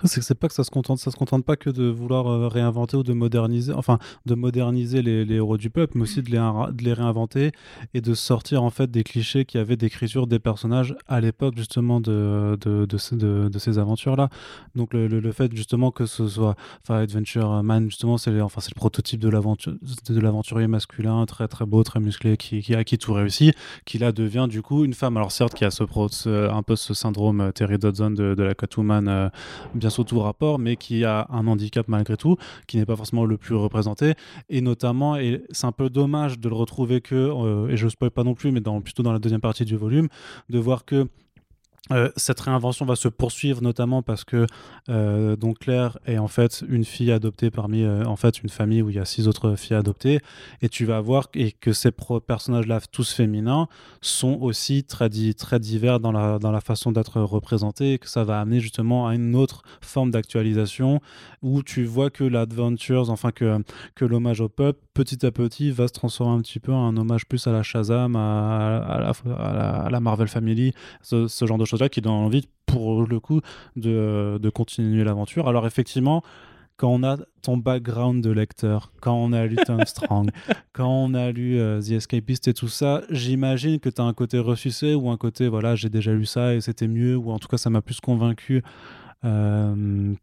C'est 0.05 0.21
que 0.21 0.27
c'est 0.27 0.35
pas 0.35 0.49
que 0.49 0.55
ça 0.55 0.65
se 0.65 0.71
contente, 0.71 0.99
ça 0.99 1.11
se 1.11 1.17
contente 1.17 1.45
pas 1.45 1.57
que 1.57 1.71
de 1.71 1.85
vouloir 1.85 2.27
euh, 2.27 2.49
réinventer 2.49 2.97
ou 2.97 3.03
de 3.03 3.13
moderniser, 3.13 3.73
enfin 3.73 3.99
de 4.27 4.35
moderniser 4.35 5.03
les, 5.03 5.25
les 5.25 5.37
héros 5.37 5.57
du 5.57 5.71
peuple, 5.71 5.93
mais 5.97 6.03
aussi 6.03 6.23
de 6.23 6.31
les, 6.31 6.39
de 6.39 6.85
les, 6.85 6.93
réinventer 6.93 7.53
et 7.95 8.01
de 8.01 8.15
sortir 8.15 8.63
en 8.63 8.71
fait 8.71 8.91
des 8.91 9.05
clichés 9.05 9.45
qui 9.45 9.59
avaient 9.59 9.77
d'écriture 9.77 10.27
des 10.27 10.39
personnages 10.39 10.95
à 11.09 11.21
l'époque 11.21 11.55
justement 11.57 12.01
de, 12.01 12.59
de, 12.61 12.87
de, 12.87 13.59
ces 13.59 13.79
aventures-là. 13.79 14.29
Donc 14.75 14.93
le, 14.93 15.07
le, 15.07 15.33
fait 15.33 15.55
justement 15.55 15.91
que 15.91 16.07
ce 16.07 16.29
soit, 16.29 16.57
enfin 16.83 17.01
Adventure 17.01 17.63
Man 17.63 17.87
justement, 17.87 18.19
c'est 18.19 18.41
enfin 18.41 18.61
c'est 18.61 18.75
le 18.75 18.79
prototype 18.79 19.21
de 19.21 19.29
l'aventure 19.29 19.75
de 20.13 20.21
l'aventurier 20.21 20.67
masculin, 20.67 21.25
très 21.27 21.49
très 21.49 21.67
beau, 21.67 21.83
très 21.83 22.01
musclé, 22.01 22.37
qui, 22.37 22.63
qui 22.63 22.75
a 22.75 22.85
qui 22.85 22.99
tout 22.99 23.13
réussi, 23.13 23.53
qui 23.85 23.99
là 23.99 24.13
devient 24.13 24.47
du 24.49 24.63
coup 24.63 24.85
une 24.85 24.95
femme. 24.95 25.17
Alors 25.17 25.33
certes, 25.33 25.55
qui 25.55 25.65
a 25.65 25.71
ce, 25.71 25.83
un 26.51 26.63
peu 26.63 26.77
ce 26.77 26.95
syndrome 26.95 27.41
euh, 27.41 27.53
Terry 27.53 27.79
Dodson 27.79 28.11
de, 28.11 28.43
la 28.43 28.55
Catwoman. 28.55 29.09
Euh, 29.09 29.29
sûr 29.91 30.05
tout 30.05 30.21
rapport, 30.21 30.59
mais 30.59 30.77
qui 30.77 31.05
a 31.05 31.27
un 31.31 31.47
handicap 31.47 31.87
malgré 31.89 32.17
tout, 32.17 32.37
qui 32.67 32.77
n'est 32.77 32.87
pas 32.87 32.97
forcément 32.97 33.25
le 33.25 33.37
plus 33.37 33.55
représenté. 33.55 34.15
Et 34.49 34.61
notamment, 34.61 35.17
et 35.17 35.43
c'est 35.51 35.67
un 35.67 35.73
peu 35.73 35.91
dommage 35.91 36.39
de 36.39 36.49
le 36.49 36.55
retrouver 36.55 37.01
que, 37.01 37.15
euh, 37.15 37.69
et 37.69 37.77
je 37.77 37.85
ne 37.87 37.91
spoil 37.91 38.11
pas 38.11 38.25
non 38.25 38.35
plus, 38.35 38.53
mais 38.53 38.61
dans, 38.61 38.81
plutôt 38.81 39.03
dans 39.03 39.13
la 39.13 39.19
deuxième 39.19 39.41
partie 39.41 39.65
du 39.65 39.77
volume, 39.77 40.09
de 40.49 40.59
voir 40.59 40.85
que 40.85 41.09
euh, 41.93 42.11
cette 42.17 42.41
réinvention 42.41 42.87
va 42.87 42.97
se 42.97 43.09
poursuivre 43.09 43.61
notamment 43.61 44.03
parce 44.03 44.25
que 44.25 44.47
euh, 44.89 45.37
donc 45.37 45.59
Claire 45.59 45.99
est 46.07 46.17
en 46.17 46.29
fait 46.29 46.65
une 46.67 46.85
fille 46.85 47.13
adoptée 47.13 47.51
parmi 47.51 47.83
euh, 47.83 48.07
en 48.07 48.17
fait 48.17 48.43
une 48.43 48.49
famille 48.49 48.81
où 48.81 48.89
il 48.89 48.97
y 48.97 48.99
a 48.99 49.05
six 49.05 49.29
autres 49.29 49.55
filles 49.57 49.77
adoptées. 49.77 50.21
Et 50.63 50.71
tu 50.71 50.87
vas 50.87 51.01
voir 51.03 51.29
et 51.35 51.53
que 51.53 51.75
ces 51.75 51.91
personnages-là 52.27 52.81
tous 52.91 53.13
féminins 53.13 53.69
sont 54.01 54.39
aussi 54.41 54.85
très, 54.85 55.11
très 55.37 55.61
divers 55.61 56.01
dans 56.01 56.13
la, 56.13 56.39
dans 56.39 56.53
la 56.53 56.63
façon 56.63 56.91
d'être 56.91 57.21
représentés 57.21 57.99
que 57.99 58.09
ça 58.09 58.25
va 58.25 58.41
amener 58.41 58.61
justement 58.61 59.07
à 59.07 59.15
une 59.15 59.37
autre 59.37 59.63
forme 59.83 60.11
d'actualisation 60.11 61.03
où 61.43 61.63
tu 61.63 61.85
vois 61.85 62.09
que 62.09 62.25
l'Adventures 62.25 63.11
enfin 63.11 63.31
que, 63.31 63.63
que 63.95 64.07
l'hommage 64.07 64.41
au 64.41 64.49
peuple 64.49 64.81
petit 64.95 65.27
à 65.27 65.31
petit 65.31 65.71
va 65.71 65.87
se 65.89 65.93
transformer 65.93 66.39
un 66.39 66.41
petit 66.41 66.61
peu 66.61 66.73
en 66.73 66.87
un 66.87 66.97
hommage 66.97 67.27
plus 67.27 67.47
à 67.47 67.53
la 67.53 67.63
Shazam 67.63 68.17
à, 68.17 68.79
à, 68.79 69.91
la, 69.91 70.01
Marvel 70.01 70.29
Family 70.29 70.73
ce, 71.03 71.29
ce 71.29 71.47
genre 71.47 71.59
de 71.59 71.65
choses 71.67 71.74
là 71.81 71.89
qui 71.89 72.01
donne 72.01 72.13
envie, 72.13 72.49
pour 72.67 73.07
le 73.07 73.21
coup, 73.21 73.41
de, 73.77 74.39
de 74.41 74.51
continuer 74.51 75.05
l'aventure. 75.05 75.49
Alors, 75.49 75.67
effectivement, 75.67 76.23
quand 76.77 76.89
on 76.89 77.03
a 77.05 77.19
ton 77.43 77.57
background 77.57 78.23
de 78.23 78.31
lecteur, 78.31 78.93
quand 79.01 79.15
on 79.15 79.33
a 79.33 79.47
lu 79.47 79.57
Tom 79.65 79.81
Strong, 79.87 80.31
quand 80.73 80.89
on 80.89 81.15
a 81.15 81.31
lu 81.31 81.59
euh, 81.59 81.81
The 81.81 81.93
Escapist 81.93 82.49
et 82.49 82.55
tout 82.55 82.69
ça, 82.69 83.03
j'imagine 83.11 83.79
que 83.79 83.89
tu 83.89 84.01
as 84.01 84.05
un 84.05 84.13
côté 84.13 84.39
ressucé 84.39 84.95
ou 84.95 85.11
un 85.11 85.17
côté, 85.17 85.49
voilà, 85.49 85.77
j'ai 85.77 85.89
déjà 85.89 86.13
lu 86.13 86.27
ça 86.27 86.55
et 86.55 86.61
c'était 86.61 86.89
mieux, 86.89 87.17
ou 87.17 87.31
en 87.31 87.39
tout 87.39 87.49
cas, 87.49 87.59
ça 87.59 87.71
m'a 87.71 87.83
plus 87.83 88.01
convaincu, 88.01 88.63
euh, 89.25 90.15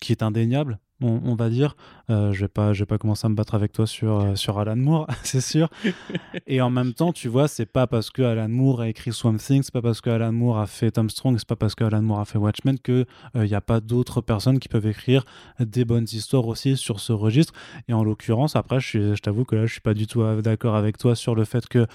qui 0.00 0.12
est 0.12 0.22
indéniable 0.22 0.78
on, 1.02 1.34
va 1.34 1.50
dire. 1.50 1.76
Euh, 2.08 2.32
je 2.32 2.40
vais 2.40 2.48
pas, 2.48 2.72
je 2.72 2.80
vais 2.80 2.86
pas 2.86 2.98
commencer 2.98 3.26
à 3.26 3.28
me 3.28 3.34
battre 3.34 3.54
avec 3.54 3.72
toi 3.72 3.86
sur 3.86 4.20
euh, 4.20 4.34
sur 4.34 4.58
Alan 4.58 4.76
Moore, 4.76 5.06
c'est 5.22 5.40
sûr. 5.40 5.68
Et 6.46 6.60
en 6.60 6.70
même 6.70 6.94
temps, 6.94 7.12
tu 7.12 7.28
vois, 7.28 7.48
c'est 7.48 7.66
pas 7.66 7.86
parce 7.86 8.10
que 8.10 8.22
Alan 8.22 8.48
Moore 8.48 8.80
a 8.80 8.88
écrit 8.88 9.12
Swamp 9.12 9.36
Thing, 9.36 9.62
c'est 9.62 9.72
pas 9.72 9.82
parce 9.82 10.00
que 10.00 10.10
Alan 10.10 10.32
Moore 10.32 10.58
a 10.58 10.66
fait 10.66 10.92
Tom 10.92 11.10
Strong, 11.10 11.36
c'est 11.38 11.48
pas 11.48 11.56
parce 11.56 11.74
que 11.74 11.84
Alan 11.84 12.02
Moore 12.02 12.20
a 12.20 12.24
fait 12.24 12.38
Watchmen 12.38 12.78
que 12.78 13.04
il 13.34 13.40
euh, 13.42 13.46
n'y 13.46 13.54
a 13.54 13.60
pas 13.60 13.80
d'autres 13.80 14.20
personnes 14.20 14.58
qui 14.58 14.68
peuvent 14.68 14.86
écrire 14.86 15.24
des 15.60 15.84
bonnes 15.84 16.06
histoires 16.10 16.46
aussi 16.46 16.76
sur 16.76 17.00
ce 17.00 17.12
registre. 17.12 17.52
Et 17.88 17.92
en 17.92 18.02
l'occurrence, 18.02 18.56
après, 18.56 18.80
je, 18.80 19.14
je 19.14 19.20
t'avoue 19.20 19.44
que 19.44 19.56
là, 19.56 19.66
je 19.66 19.72
suis 19.72 19.80
pas 19.80 19.94
du 19.94 20.06
tout 20.06 20.24
d'accord 20.40 20.76
avec 20.76 20.98
toi 20.98 21.14
sur 21.14 21.34
le 21.34 21.44
fait 21.44 21.66
que 21.68 21.86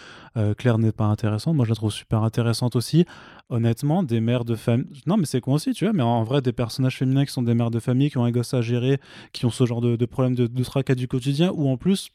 Claire 0.58 0.78
n'est 0.78 0.92
pas 0.92 1.06
intéressante. 1.06 1.56
Moi, 1.56 1.66
je 1.66 1.72
la 1.72 1.76
trouve 1.76 1.92
super 1.92 2.24
intéressante 2.24 2.76
aussi 2.76 3.06
honnêtement, 3.52 4.02
des 4.02 4.22
mères 4.22 4.46
de 4.46 4.56
famille. 4.56 4.88
Non, 5.06 5.18
mais 5.18 5.26
c'est 5.26 5.42
con 5.42 5.54
aussi, 5.54 5.74
tu 5.74 5.86
vois, 5.86 5.94
mais 5.94 6.04
en 6.04 6.24
vrai, 6.24 6.42
des 6.42 6.54
personnages 6.54 6.98
féminins 6.98 7.26
qui 7.26 7.34
sont 7.34 7.44
des 7.44 7.54
mères 7.54 7.70
de 7.70 7.80
famille, 7.80 8.10
qui 8.10 8.18
ont 8.18 8.24
un 8.24 8.32
gosse 8.32 8.54
à 8.54 8.62
gérer, 8.62 8.91
qui 9.34 9.46
ont 9.46 9.52
ce 9.52 9.66
genre 9.66 9.82
de, 9.82 9.96
de 9.96 10.06
problèmes 10.06 10.36
de, 10.36 10.48
de 10.48 10.64
tracas 10.64 10.96
du 10.96 11.08
quotidien, 11.08 11.52
ou 11.54 11.70
en 11.70 11.78
plus, 11.78 12.10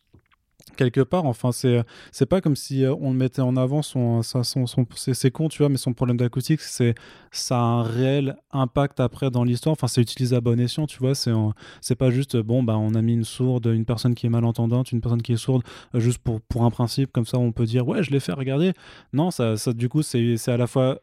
quelque 0.77 1.01
part 1.01 1.24
enfin 1.27 1.53
c'est 1.53 1.83
c'est 2.12 2.27
pas 2.27 2.41
comme 2.41 2.57
si 2.57 2.85
euh, 2.85 2.95
on 3.01 3.12
le 3.12 3.16
mettait 3.16 3.43
en 3.43 3.57
avant 3.57 3.83
son, 3.83 4.22
son, 4.22 4.43
son, 4.43 4.66
c'est 4.97 5.31
con 5.31 5.49
tu 5.49 5.59
vois 5.59 5.68
mais 5.68 5.77
son 5.77 5.93
problème 5.93 6.16
d'acoustique 6.16 6.61
c'est 6.61 6.95
ça 7.31 7.57
a 7.57 7.61
un 7.61 7.83
réel 7.83 8.37
impact 8.53 9.01
après 9.01 9.31
dans 9.31 9.45
l'histoire. 9.45 9.72
Enfin 9.72 9.87
c'est 9.87 10.01
utilisé 10.01 10.35
à 10.35 10.41
bon 10.41 10.59
escient 10.59 10.87
tu 10.87 10.99
vois 10.99 11.14
c'est 11.14 11.33
c'est 11.81 11.95
pas 11.95 12.11
juste 12.11 12.37
bon 12.37 12.62
bah 12.62 12.77
on 12.77 12.95
a 12.95 13.03
mis 13.03 13.14
une 13.14 13.24
sourde 13.24 13.66
une 13.66 13.85
personne 13.85 14.14
qui 14.14 14.27
est 14.27 14.31
malentendante 14.31 14.93
une 14.93 15.01
personne 15.01 15.22
qui 15.22 15.33
est 15.33 15.37
sourde 15.37 15.62
juste 15.95 16.18
pour 16.18 16.41
pour 16.43 16.64
un 16.64 16.70
principe 16.70 17.12
comme 17.12 17.27
ça 17.27 17.39
on 17.39 17.53
peut 17.53 17.66
dire 17.66 17.87
ouais 17.87 18.03
je 18.03 18.11
l'ai 18.11 18.20
fait 18.20 18.33
regarder 18.33 18.72
non 19.12 19.31
ça, 19.31 19.57
ça 19.57 19.72
du 19.72 19.89
coup 19.89 20.03
c'est 20.03 20.37
à 20.49 20.57
la 20.57 20.66
fois 20.66 21.01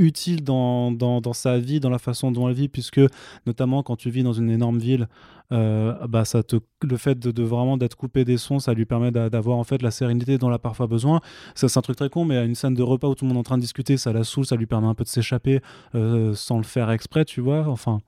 utile 0.00 0.42
dans, 0.42 0.90
dans, 0.90 1.32
sa 1.32 1.58
vie, 1.58 1.78
dans 1.78 1.90
la 1.90 1.98
façon 1.98 2.32
dont 2.32 2.48
elle 2.48 2.54
vit, 2.54 2.68
puisque 2.68 3.00
notamment 3.46 3.82
quand 3.82 3.96
tu 3.96 4.10
vis 4.10 4.22
dans 4.22 4.32
une 4.32 4.50
énorme 4.50 4.78
ville, 4.78 5.08
euh, 5.52 5.94
bah 6.06 6.24
ça 6.24 6.42
te, 6.42 6.56
le 6.82 6.96
fait 6.96 7.18
de, 7.18 7.42
vraiment 7.42 7.76
d'être 7.76 7.96
coupé 7.96 8.24
des 8.24 8.36
sons, 8.36 8.58
ça 8.58 8.72
lui 8.72 8.86
permet 8.86 9.10
d'avoir 9.10 9.58
en 9.58 9.64
fait 9.64 9.82
la 9.82 9.90
sérénité 9.90 10.38
dont 10.38 10.48
elle 10.48 10.54
a 10.54 10.58
parfois 10.58 10.86
besoin. 10.86 11.20
Ça 11.54 11.68
c'est 11.68 11.78
un 11.78 11.82
truc 11.82 11.96
très 11.96 12.08
con, 12.08 12.24
mais 12.24 12.36
à 12.36 12.44
une 12.44 12.54
scène 12.54 12.74
de 12.74 12.82
repas 12.82 13.08
où 13.08 13.14
tout 13.14 13.24
le 13.24 13.28
monde 13.28 13.36
est 13.36 13.40
en 13.40 13.44
train 13.44 13.56
de 13.56 13.62
discuter, 13.62 13.96
ça 13.96 14.12
la 14.12 14.24
saoule, 14.24 14.46
ça 14.46 14.56
lui 14.56 14.66
permet 14.66 14.86
un 14.86 14.94
peu 14.94 15.04
de 15.04 15.08
s'échapper 15.08 15.60
euh, 15.94 16.34
sans 16.34 16.56
le 16.56 16.64
faire 16.64 16.90
exprès, 16.90 17.24
tu 17.24 17.40
vois. 17.40 17.68
Enfin, 17.68 18.00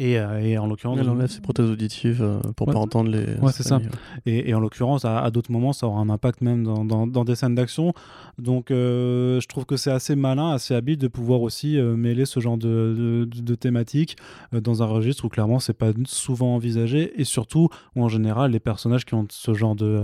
euh, 0.00 0.38
et, 0.38 0.58
en 0.58 0.66
l'occurrence. 0.66 0.98
Elle 1.00 1.08
enlève 1.08 1.28
ses 1.28 1.40
prothèses 1.40 1.68
auditives 1.68 2.22
euh, 2.22 2.40
pour 2.56 2.68
ne 2.68 2.72
pas 2.72 2.78
entendre 2.78 3.10
les. 3.10 3.34
Ouais, 3.40 3.52
c'est 3.52 3.62
ça. 3.62 3.80
Et, 4.26 4.54
en 4.54 4.60
l'occurrence, 4.60 5.04
à, 5.04 5.30
d'autres 5.30 5.52
moments, 5.52 5.72
ça 5.72 5.86
aura 5.86 6.00
un 6.00 6.08
impact 6.08 6.40
même 6.40 6.64
dans, 6.64 7.06
dans, 7.06 7.24
des 7.24 7.34
scènes 7.34 7.54
d'action. 7.54 7.92
Donc, 8.38 8.70
euh, 8.70 9.40
je 9.40 9.48
trouve 9.48 9.66
que 9.66 9.76
c'est 9.76 9.90
assez 9.90 10.16
malin, 10.16 10.50
assez 10.52 10.74
habile 10.74 10.98
de 10.98 11.08
pouvoir 11.08 11.42
aussi 11.42 11.78
mêler 11.78 12.24
ce 12.24 12.40
genre 12.40 12.56
de, 12.56 13.28
de, 13.30 13.54
thématiques 13.54 14.16
dans 14.52 14.82
un 14.82 14.86
registre 14.86 15.24
où 15.24 15.28
clairement, 15.28 15.58
c'est 15.58 15.74
pas 15.74 15.92
souvent 16.06 16.54
envisagé. 16.54 17.20
Et 17.20 17.24
surtout, 17.24 17.68
où 17.96 18.04
en 18.04 18.08
général, 18.08 18.52
les 18.52 18.60
personnages 18.60 19.04
qui 19.04 19.14
ont 19.14 19.26
ce 19.30 19.54
genre 19.54 19.74
de, 19.74 20.02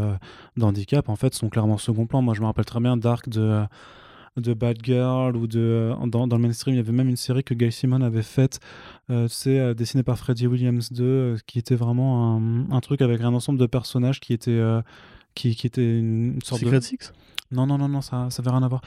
d'handicap, 0.57 1.09
en 1.09 1.17
fait, 1.17 1.35
sont 1.35 1.49
clairement 1.49 1.79
second 1.79 2.07
plan. 2.07 2.23
Moi, 2.23 2.35
je 2.35 2.41
me 2.41 2.47
rappelle 2.47 2.65
très 2.65 2.81
bien 2.81 2.97
d'Arc 2.97 3.29
de 3.29 3.65
de 4.37 4.55
Bad 4.55 4.79
Girl 4.83 5.37
ou 5.37 5.47
de 5.47 5.93
dans, 6.07 6.27
dans, 6.27 6.37
le 6.37 6.43
mainstream 6.43 6.75
il 6.75 6.79
y 6.79 6.81
avait 6.81 6.93
même 6.93 7.09
une 7.09 7.17
série 7.17 7.43
que 7.43 7.55
Guy 7.55 7.73
Simon 7.73 8.03
avait 8.03 8.23
faite 8.23 8.61
euh, 9.11 9.29
c'est 9.29 9.59
euh, 9.59 9.75
dessiné 9.75 10.03
par 10.03 10.19
Freddie 10.19 10.47
Williams 10.47 10.93
2 10.93 11.05
euh, 11.05 11.37
qui 11.47 11.59
était 11.59 11.75
vraiment 11.75 12.37
un, 12.37 12.71
un, 12.71 12.81
truc 12.81 13.03
avec 13.03 13.21
un 13.23 13.33
ensemble 13.33 13.59
de 13.59 13.67
personnages 13.67 14.21
qui 14.21 14.33
était 14.33 14.61
qui, 15.35 15.55
qui 15.55 15.67
était 15.67 15.99
une 15.99 16.41
sorte 16.43 16.61
Secret 16.61 16.79
de 16.79 16.85
Six? 16.85 17.13
Non 17.51 17.67
non 17.67 17.79
non 17.79 17.89
non 17.89 18.01
ça 18.01 18.29
ça 18.31 18.43
avait 18.43 18.51
rien 18.51 18.63
à 18.63 18.69
voir 18.69 18.83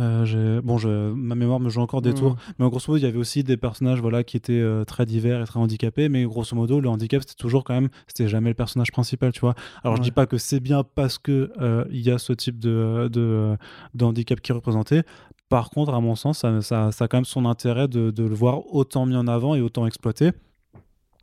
euh, 0.00 0.60
bon, 0.62 0.78
je, 0.78 1.12
ma 1.12 1.34
mémoire 1.34 1.60
me 1.60 1.68
joue 1.68 1.80
encore 1.80 2.02
des 2.02 2.14
tours, 2.14 2.36
mais 2.58 2.68
grosso 2.68 2.84
modo, 2.88 2.98
il 2.98 3.04
y 3.04 3.06
avait 3.06 3.18
aussi 3.18 3.44
des 3.44 3.56
personnages 3.56 4.00
voilà, 4.00 4.24
qui 4.24 4.36
étaient 4.36 4.52
euh, 4.52 4.84
très 4.84 5.06
divers 5.06 5.40
et 5.40 5.44
très 5.44 5.60
handicapés, 5.60 6.08
mais 6.08 6.24
grosso 6.24 6.56
modo, 6.56 6.80
le 6.80 6.88
handicap, 6.88 7.22
c'était 7.22 7.40
toujours 7.40 7.62
quand 7.64 7.74
même, 7.74 7.88
c'était 8.06 8.28
jamais 8.28 8.50
le 8.50 8.54
personnage 8.54 8.90
principal, 8.90 9.32
tu 9.32 9.40
vois. 9.40 9.54
Alors, 9.82 9.96
je 9.96 10.02
dis 10.02 10.10
pas 10.10 10.26
que 10.26 10.38
c'est 10.38 10.60
bien 10.60 10.82
parce 10.82 11.18
que 11.18 11.52
euh, 11.60 11.84
il 11.90 12.00
y 12.00 12.10
a 12.10 12.18
ce 12.18 12.32
type 12.32 12.58
de, 12.58 13.08
de, 13.12 13.56
de 13.94 14.04
handicap 14.04 14.40
qui 14.40 14.50
est 14.52 14.54
représenté. 14.54 15.02
Par 15.48 15.70
contre, 15.70 15.94
à 15.94 16.00
mon 16.00 16.16
sens, 16.16 16.38
ça, 16.38 16.60
ça, 16.62 16.90
ça 16.90 17.04
a 17.04 17.08
quand 17.08 17.18
même 17.18 17.24
son 17.24 17.44
intérêt 17.44 17.86
de, 17.86 18.10
de 18.10 18.24
le 18.24 18.34
voir 18.34 18.74
autant 18.74 19.06
mis 19.06 19.16
en 19.16 19.28
avant 19.28 19.54
et 19.54 19.60
autant 19.60 19.86
exploité. 19.86 20.32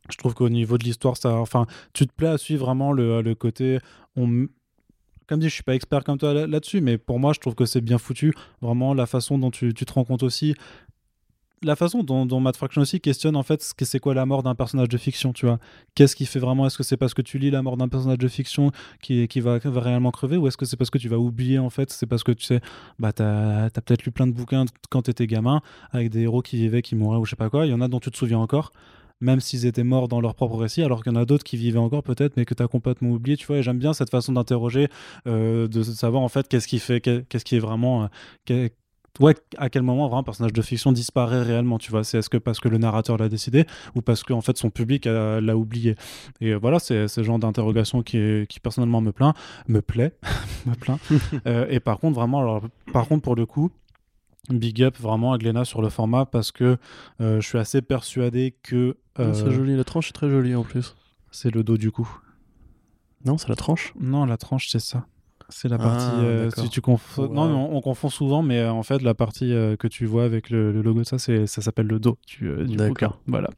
Je 0.09 0.17
trouve 0.17 0.33
qu'au 0.33 0.49
niveau 0.49 0.77
de 0.77 0.83
l'histoire, 0.83 1.17
ça, 1.17 1.35
enfin, 1.35 1.65
tu 1.93 2.07
te 2.07 2.13
plais 2.13 2.27
à 2.27 2.37
suivre 2.37 2.65
vraiment 2.65 2.91
le, 2.91 3.21
le 3.21 3.35
côté. 3.35 3.79
On, 4.15 4.47
comme 5.31 5.39
dit, 5.39 5.47
je 5.47 5.53
suis 5.53 5.63
pas 5.63 5.75
expert 5.75 6.03
comme 6.03 6.17
toi 6.17 6.33
là- 6.33 6.45
là-dessus, 6.45 6.81
mais 6.81 6.97
pour 6.97 7.17
moi, 7.17 7.31
je 7.31 7.39
trouve 7.39 7.55
que 7.55 7.63
c'est 7.63 7.79
bien 7.79 7.97
foutu. 7.97 8.33
Vraiment, 8.61 8.93
la 8.93 9.05
façon 9.05 9.37
dont 9.37 9.49
tu, 9.49 9.73
tu 9.73 9.85
te 9.85 9.93
rends 9.93 10.03
compte 10.03 10.23
aussi. 10.23 10.55
La 11.63 11.77
façon 11.77 12.03
dont, 12.03 12.25
dont 12.25 12.41
Matt 12.41 12.57
Fraction 12.57 12.81
aussi 12.81 12.99
questionne 12.99 13.37
en 13.37 13.43
fait 13.43 13.63
ce 13.63 13.73
que 13.73 13.85
c'est 13.85 13.99
quoi 13.99 14.13
la 14.13 14.25
mort 14.25 14.43
d'un 14.43 14.55
personnage 14.55 14.89
de 14.89 14.97
fiction, 14.97 15.31
tu 15.31 15.45
vois. 15.45 15.57
Qu'est-ce 15.95 16.17
qui 16.17 16.25
fait 16.25 16.39
vraiment 16.39 16.67
Est-ce 16.67 16.77
que 16.77 16.83
c'est 16.83 16.97
parce 16.97 17.13
que 17.13 17.21
tu 17.21 17.37
lis 17.37 17.49
la 17.49 17.61
mort 17.61 17.77
d'un 17.77 17.87
personnage 17.87 18.17
de 18.17 18.27
fiction 18.27 18.71
qui, 19.01 19.25
qui 19.29 19.39
va, 19.39 19.57
va 19.57 19.79
réellement 19.79 20.11
crever 20.11 20.35
ou 20.35 20.47
est-ce 20.47 20.57
que 20.57 20.65
c'est 20.65 20.75
parce 20.75 20.89
que 20.89 20.97
tu 20.97 21.07
vas 21.07 21.17
oublier 21.17 21.59
en 21.59 21.69
fait 21.69 21.91
C'est 21.91 22.07
parce 22.07 22.23
que 22.23 22.33
tu 22.33 22.43
sais, 22.43 22.59
bah 22.99 23.13
t'as 23.13 23.67
as, 23.67 23.69
peut-être 23.69 24.03
lu 24.03 24.11
plein 24.11 24.27
de 24.27 24.33
bouquins 24.33 24.65
quand 24.89 25.03
t'étais 25.03 25.27
gamin 25.27 25.61
avec 25.91 26.09
des 26.09 26.23
héros 26.23 26.41
qui 26.41 26.57
vivaient, 26.57 26.81
qui 26.81 26.95
mouraient 26.95 27.19
ou 27.19 27.23
je 27.23 27.29
sais 27.29 27.35
pas 27.37 27.49
quoi. 27.49 27.65
Il 27.65 27.69
y 27.69 27.73
en 27.73 27.79
a 27.79 27.87
dont 27.87 28.01
tu 28.01 28.11
te 28.11 28.17
souviens 28.17 28.39
encore 28.39 28.73
même 29.21 29.39
s'ils 29.39 29.65
étaient 29.65 29.83
morts 29.83 30.07
dans 30.07 30.21
leur 30.21 30.35
propre 30.35 30.57
récit, 30.57 30.83
alors 30.83 31.03
qu'il 31.03 31.13
y 31.13 31.15
en 31.15 31.19
a 31.19 31.25
d'autres 31.25 31.43
qui 31.43 31.57
vivaient 31.57 31.79
encore 31.79 32.03
peut-être, 32.03 32.35
mais 32.37 32.45
que 32.45 32.53
tu 32.53 32.63
as 32.63 32.67
complètement 32.67 33.11
oublié, 33.11 33.37
tu 33.37 33.47
vois. 33.47 33.57
Et 33.57 33.63
j'aime 33.63 33.79
bien 33.79 33.93
cette 33.93 34.09
façon 34.09 34.33
d'interroger, 34.33 34.89
euh, 35.27 35.67
de 35.67 35.83
savoir 35.83 36.23
en 36.23 36.29
fait 36.29 36.47
qu'est-ce 36.47 36.67
qui 36.67 36.79
fait, 36.79 37.01
qu'est-ce 37.01 37.45
qui 37.45 37.55
est 37.55 37.59
vraiment, 37.59 38.09
euh, 38.49 38.69
ouais, 39.19 39.35
à 39.57 39.69
quel 39.69 39.81
moment 39.83 40.07
vraiment 40.07 40.19
un 40.19 40.23
personnage 40.23 40.53
de 40.53 40.61
fiction 40.61 40.91
disparaît 40.91 41.43
réellement, 41.43 41.77
tu 41.77 41.91
vois. 41.91 42.03
C'est 42.03 42.19
est-ce 42.19 42.29
que 42.29 42.37
parce 42.37 42.59
que 42.59 42.69
le 42.69 42.77
narrateur 42.77 43.17
l'a 43.17 43.29
décidé 43.29 43.65
ou 43.95 44.01
parce 44.01 44.23
que 44.23 44.33
en 44.33 44.41
fait 44.41 44.57
son 44.57 44.69
public 44.69 45.05
l'a 45.05 45.57
oublié. 45.57 45.95
Et 46.39 46.51
euh, 46.51 46.57
voilà, 46.57 46.79
c'est 46.79 47.07
ce 47.07 47.23
genre 47.23 47.39
d'interrogation 47.39 48.01
qui, 48.03 48.45
qui 48.47 48.59
personnellement 48.59 49.01
me 49.01 49.11
plaint, 49.11 49.35
me 49.67 49.81
plaît, 49.81 50.13
me 50.65 50.75
plaint. 50.75 50.99
Euh, 51.47 51.65
et 51.69 51.79
par 51.79 51.99
contre, 51.99 52.15
vraiment, 52.15 52.39
alors, 52.39 52.61
par 52.91 53.07
contre 53.07 53.23
pour 53.23 53.35
le 53.35 53.45
coup. 53.45 53.71
Big 54.49 54.81
up 54.81 54.97
vraiment 54.97 55.33
à 55.33 55.37
Glenna 55.37 55.65
sur 55.65 55.81
le 55.81 55.89
format 55.89 56.25
parce 56.25 56.51
que 56.51 56.77
euh, 57.21 57.39
je 57.39 57.47
suis 57.47 57.59
assez 57.59 57.81
persuadé 57.81 58.55
que 58.63 58.97
euh, 59.19 59.33
C'est 59.33 59.51
joli, 59.51 59.75
la 59.75 59.83
tranche 59.83 60.09
est 60.09 60.13
très 60.13 60.29
jolie 60.29 60.55
en 60.55 60.63
plus. 60.63 60.95
c'est 61.31 61.53
le 61.53 61.63
dos 61.63 61.77
du 61.77 61.91
coup. 61.91 62.09
Non, 63.25 63.37
c'est 63.37 63.49
la 63.49 63.55
tranche 63.55 63.93
Non, 63.99 64.25
la 64.25 64.37
tranche, 64.37 64.69
c'est 64.69 64.79
ça. 64.79 65.05
C'est 65.49 65.67
la 65.67 65.75
Ah, 65.75 65.83
partie. 65.83 66.25
euh, 66.25 66.49
si 66.51 66.69
tu 66.69 66.79
confonds. 66.81 67.23
Ouais. 67.27 67.35
Non, 67.35 67.47
mais 67.49 67.53
on, 67.55 67.75
on 67.75 67.81
confond 67.81 68.09
souvent, 68.09 68.41
mais 68.41 68.59
euh, 68.59 68.71
en 68.71 68.83
fait, 68.83 69.01
la 69.01 69.13
partie 69.13 69.53
euh, 69.53 69.75
que 69.75 69.87
tu 69.87 70.05
vois 70.05 70.23
avec 70.23 70.49
le, 70.49 70.71
le 70.71 70.81
logo 70.81 70.99
de 71.01 71.05
ça, 71.05 71.19
c'est, 71.19 71.45
ça 71.45 71.61
s'appelle 71.61 71.87
le 71.87 71.99
dos 71.99 72.17
du, 72.25 72.47
euh, 72.49 72.63
du. 72.63 72.77
Voilà. 73.27 73.49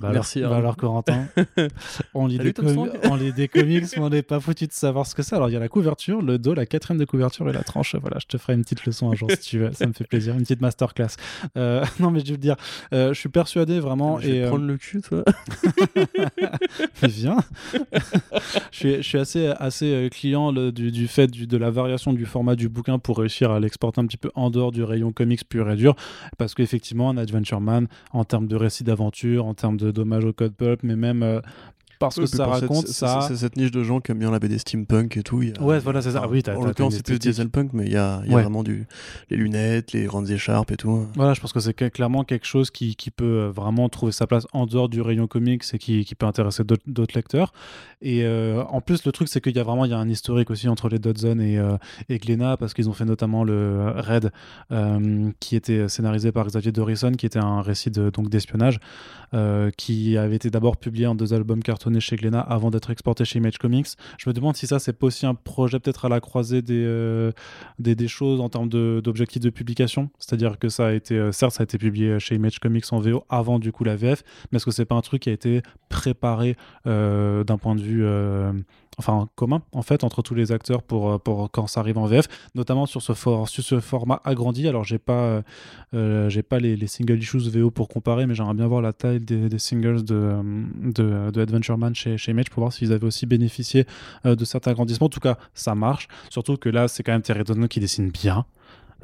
Bah 0.00 0.10
Merci, 0.12 0.40
Alors, 0.40 0.50
bah 0.50 0.56
alors, 0.58 0.76
Corentin, 0.76 1.26
on 2.14 2.26
lit, 2.26 2.36
des 2.38 2.52
com- 2.52 2.90
on 3.04 3.14
lit 3.16 3.32
des 3.32 3.48
comics, 3.48 3.84
mais 3.96 4.02
on 4.02 4.10
n'est 4.10 4.22
pas 4.22 4.40
foutu 4.40 4.66
de 4.66 4.72
savoir 4.72 5.06
ce 5.06 5.14
que 5.14 5.22
c'est. 5.22 5.34
Alors, 5.34 5.48
il 5.48 5.52
y 5.54 5.56
a 5.56 5.58
la 5.58 5.68
couverture, 5.68 6.20
le 6.20 6.38
dos, 6.38 6.52
la 6.52 6.66
quatrième 6.66 6.98
de 7.00 7.06
couverture 7.06 7.48
et 7.48 7.52
la 7.54 7.62
tranche. 7.62 7.94
Voilà, 7.96 8.18
je 8.20 8.26
te 8.26 8.36
ferai 8.36 8.52
une 8.54 8.62
petite 8.62 8.84
leçon 8.84 9.10
un 9.10 9.14
jour 9.14 9.30
si 9.30 9.38
tu 9.38 9.58
veux. 9.58 9.72
Ça 9.72 9.86
me 9.86 9.94
fait 9.94 10.04
plaisir. 10.06 10.34
Une 10.34 10.42
petite 10.42 10.60
masterclass. 10.60 11.16
Euh, 11.56 11.82
non, 12.00 12.10
mais 12.10 12.20
je 12.24 12.32
veux 12.32 12.36
dire, 12.38 12.56
euh, 12.92 13.14
je 13.14 13.18
suis 13.20 13.30
persuadé 13.30 13.80
vraiment. 13.80 14.18
Je 14.20 14.26
vais 14.28 14.36
et, 14.36 14.42
euh, 14.44 14.48
prendre 14.48 14.66
le 14.66 14.76
cul, 14.76 15.00
toi. 15.00 15.24
Mais 17.02 17.08
viens. 17.08 17.36
je, 18.70 18.76
suis, 18.76 18.96
je 18.96 19.02
suis 19.02 19.18
assez, 19.18 19.46
assez 19.58 20.08
client 20.12 20.50
le- 20.52 20.72
du, 20.72 20.90
du 20.92 21.08
fait 21.08 21.26
du- 21.28 21.46
de 21.46 21.56
la 21.56 21.70
variation 21.70 22.12
du 22.12 22.26
format 22.26 22.54
du 22.56 22.68
bouquin 22.68 22.98
pour 22.98 23.18
réussir 23.18 23.50
à 23.50 23.60
l'exporter 23.60 24.00
un 24.00 24.06
petit 24.06 24.16
peu 24.16 24.30
en 24.34 24.50
dehors 24.50 24.72
du 24.72 24.82
rayon 24.82 25.12
comics 25.12 25.48
pur 25.48 25.70
et 25.70 25.76
dur. 25.76 25.94
Parce 26.38 26.54
qu'effectivement, 26.54 27.10
un 27.10 27.16
Adventure 27.16 27.60
Man, 27.60 27.88
en 28.12 28.24
termes 28.24 28.46
de 28.46 28.56
récit 28.56 28.84
d'aventure, 28.84 29.46
en 29.46 29.54
termes 29.54 29.76
de 29.76 29.85
dommage 29.92 30.24
au 30.24 30.32
code 30.32 30.54
pulp, 30.54 30.82
mais 30.82 30.96
même 30.96 31.22
euh, 31.22 31.40
parce 31.98 32.16
Oui, 32.16 32.24
que 32.24 32.28
ça 32.30 32.46
raconte 32.46 32.86
ça. 32.88 33.20
C'est 33.28 33.36
cette 33.36 33.56
niche 33.56 33.70
de 33.70 33.82
gens 33.82 34.00
qui 34.00 34.12
aiment 34.12 34.18
bien 34.18 34.30
la 34.30 34.38
BD 34.38 34.58
steampunk 34.58 35.16
et 35.16 35.22
tout. 35.22 35.42
y 35.42 35.52
a- 35.56 35.62
Ouais, 35.62 35.78
voilà, 35.78 36.02
c'est 36.02 36.12
ça. 36.12 36.22
Ah 36.24 36.28
oui, 36.28 36.42
En 36.48 36.64
l'occurrence, 36.64 36.94
c'est 36.94 37.04
plus 37.04 37.18
dieselpunk, 37.18 37.72
mais 37.72 37.86
il 37.86 37.92
y 37.92 37.96
a, 37.96 38.20
il 38.24 38.30
y 38.30 38.32
a 38.32 38.36
Ouais. 38.36 38.42
vraiment 38.42 38.62
du, 38.62 38.86
les 39.30 39.36
lunettes, 39.36 39.92
les 39.92 40.04
grandes 40.04 40.30
écharpes 40.30 40.70
et 40.72 40.76
tout. 40.76 41.06
Voilà, 41.14 41.34
je 41.34 41.40
pense 41.40 41.52
que 41.52 41.60
c'est 41.60 41.74
clairement 41.90 42.24
quelque 42.24 42.46
chose 42.46 42.70
qui, 42.70 42.96
qui 42.96 43.10
peut 43.10 43.24
euh, 43.24 43.50
vraiment 43.50 43.88
trouver 43.88 44.12
sa 44.12 44.26
place 44.26 44.46
en 44.52 44.66
dehors 44.66 44.88
du 44.88 45.00
rayon 45.00 45.26
comics 45.26 45.62
et 45.72 45.78
qui, 45.78 46.04
qui 46.04 46.14
peut 46.14 46.26
intéresser 46.26 46.62
d'autres 46.64 47.14
lecteurs. 47.14 47.52
Et 48.02 48.24
euh, 48.24 48.62
en 48.64 48.80
plus, 48.80 49.04
le 49.06 49.12
truc, 49.12 49.28
c'est 49.28 49.40
qu'il 49.40 49.56
y 49.56 49.58
a 49.58 49.62
vraiment 49.62 49.84
il 49.84 49.90
y 49.90 49.94
a 49.94 49.98
un 49.98 50.08
historique 50.08 50.50
aussi 50.50 50.68
entre 50.68 50.88
les 50.88 50.98
Dodson 50.98 51.38
et, 51.40 51.58
euh, 51.58 51.76
et 52.08 52.18
Glénat, 52.18 52.56
parce 52.56 52.74
qu'ils 52.74 52.88
ont 52.88 52.92
fait 52.92 53.04
notamment 53.06 53.42
le 53.44 53.92
Red, 53.96 54.30
euh, 54.70 55.30
qui 55.40 55.56
était 55.56 55.88
scénarisé 55.88 56.32
par 56.32 56.46
Xavier 56.46 56.72
Dorison, 56.72 57.12
qui 57.12 57.26
était 57.26 57.38
un 57.38 57.62
récit 57.62 57.90
de- 57.90 58.10
donc 58.10 58.28
d'espionnage, 58.28 58.78
euh, 59.34 59.70
qui 59.76 60.16
avait 60.16 60.36
été 60.36 60.50
d'abord 60.50 60.76
publié 60.76 61.06
en 61.06 61.14
deux 61.14 61.32
albums 61.34 61.62
chez 62.00 62.16
Glénat 62.16 62.40
avant 62.40 62.70
d'être 62.70 62.90
exporté 62.90 63.24
chez 63.24 63.38
Image 63.38 63.58
Comics. 63.58 63.86
Je 64.18 64.28
me 64.28 64.34
demande 64.34 64.56
si 64.56 64.66
ça, 64.66 64.78
c'est 64.78 64.92
pas 64.92 65.06
aussi 65.06 65.26
un 65.26 65.34
projet 65.34 65.78
peut-être 65.78 66.04
à 66.04 66.08
la 66.08 66.20
croisée 66.20 66.62
des, 66.62 66.84
euh, 66.84 67.32
des, 67.78 67.94
des 67.94 68.08
choses 68.08 68.40
en 68.40 68.48
termes 68.48 68.68
de- 68.68 69.00
d'objectifs 69.02 69.42
de, 69.42 69.50
publication. 69.50 70.10
C'est-à-dire 70.18 70.58
que 70.58 70.68
ça 70.68 70.88
a 70.88 70.92
été, 70.92 71.14
euh, 71.16 71.32
certes, 71.32 71.52
ça 71.52 71.62
a 71.62 71.64
été 71.64 71.78
publié 71.78 72.18
chez 72.20 72.34
Image 72.34 72.58
Comics 72.58 72.84
en 72.90 72.98
VO 72.98 73.24
avant 73.28 73.58
du 73.58 73.72
coup 73.72 73.84
la 73.84 73.96
VF, 73.96 74.22
mais 74.50 74.56
est-ce 74.56 74.64
que 74.64 74.70
c'est 74.70 74.84
pas 74.84 74.94
un 74.96 75.00
truc 75.00 75.22
qui 75.22 75.30
a 75.30 75.32
été 75.32 75.62
préparé 75.88 76.56
euh, 76.86 77.44
d'un 77.44 77.58
point 77.58 77.74
de 77.74 77.80
vue 77.80 78.04
enfin 78.98 79.28
commun 79.34 79.62
en 79.72 79.82
fait 79.82 80.04
entre 80.04 80.22
tous 80.22 80.34
les 80.34 80.52
acteurs 80.52 80.82
pour, 80.82 81.10
euh, 81.10 81.18
pour 81.18 81.50
quand 81.50 81.66
ça 81.66 81.80
arrive 81.80 81.98
en 81.98 82.06
VF, 82.06 82.26
notamment 82.54 82.86
sur 82.86 83.02
ce, 83.02 83.12
sur 83.14 83.48
ce 83.48 83.80
format 83.80 84.20
agrandi. 84.24 84.66
Alors 84.68 84.84
j'ai 84.84 84.98
pas, 84.98 85.12
euh, 85.12 85.42
euh, 85.94 86.28
j'ai 86.28 86.42
pas 86.42 86.58
les, 86.58 86.76
les 86.76 86.86
single 86.86 87.18
issues 87.18 87.38
VO 87.50 87.70
pour 87.70 87.88
comparer, 87.88 88.26
mais 88.26 88.34
j'aimerais 88.34 88.54
bien 88.54 88.66
voir 88.66 88.82
la 88.82 88.92
taille 88.92 89.20
des, 89.20 89.48
des 89.48 89.58
singles 89.58 90.04
de, 90.04 90.40
de, 90.92 91.40
Adventure 91.40 91.78
Man 91.78 91.94
chez, 91.94 92.16
chez 92.16 92.32
Image 92.32 92.50
pour 92.50 92.60
voir 92.60 92.72
s'ils 92.72 92.92
avaient 92.92 93.06
aussi 93.06 93.26
bénéficié 93.26 93.84
de 94.24 94.44
certains 94.44 94.72
agrandissements. 94.72 95.06
En 95.06 95.10
tout 95.10 95.20
cas, 95.20 95.36
ça 95.54 95.74
marche. 95.74 96.08
Surtout 96.30 96.56
que 96.56 96.68
là, 96.68 96.88
c'est 96.88 97.02
quand 97.02 97.12
même 97.12 97.22
Terry 97.22 97.44
Dono 97.44 97.68
qui 97.68 97.80
dessine 97.80 98.10
bien. 98.10 98.46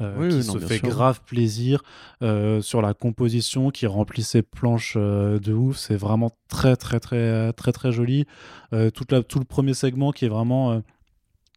Euh, 0.01 0.15
Oui, 0.19 0.29
qui 0.29 0.35
oui, 0.37 0.43
se 0.43 0.57
non, 0.57 0.59
fait 0.59 0.77
sûr. 0.77 0.89
grave 0.89 1.21
plaisir 1.25 1.83
euh, 2.21 2.61
sur 2.61 2.81
la 2.81 2.93
composition, 2.93 3.69
qui 3.69 3.85
remplit 3.87 4.23
ses 4.23 4.41
planches 4.41 4.95
euh, 4.97 5.39
de 5.39 5.53
ouf. 5.53 5.77
C'est 5.77 5.95
vraiment 5.95 6.31
très, 6.49 6.75
très, 6.75 6.99
très, 6.99 7.53
très, 7.53 7.71
très 7.71 7.91
joli. 7.91 8.25
Euh, 8.73 8.89
toute 8.89 9.11
la- 9.11 9.23
tout 9.23 9.39
le 9.39 9.45
premier 9.45 9.73
segment 9.73 10.11
qui 10.11 10.25
est 10.25 10.29
vraiment. 10.29 10.81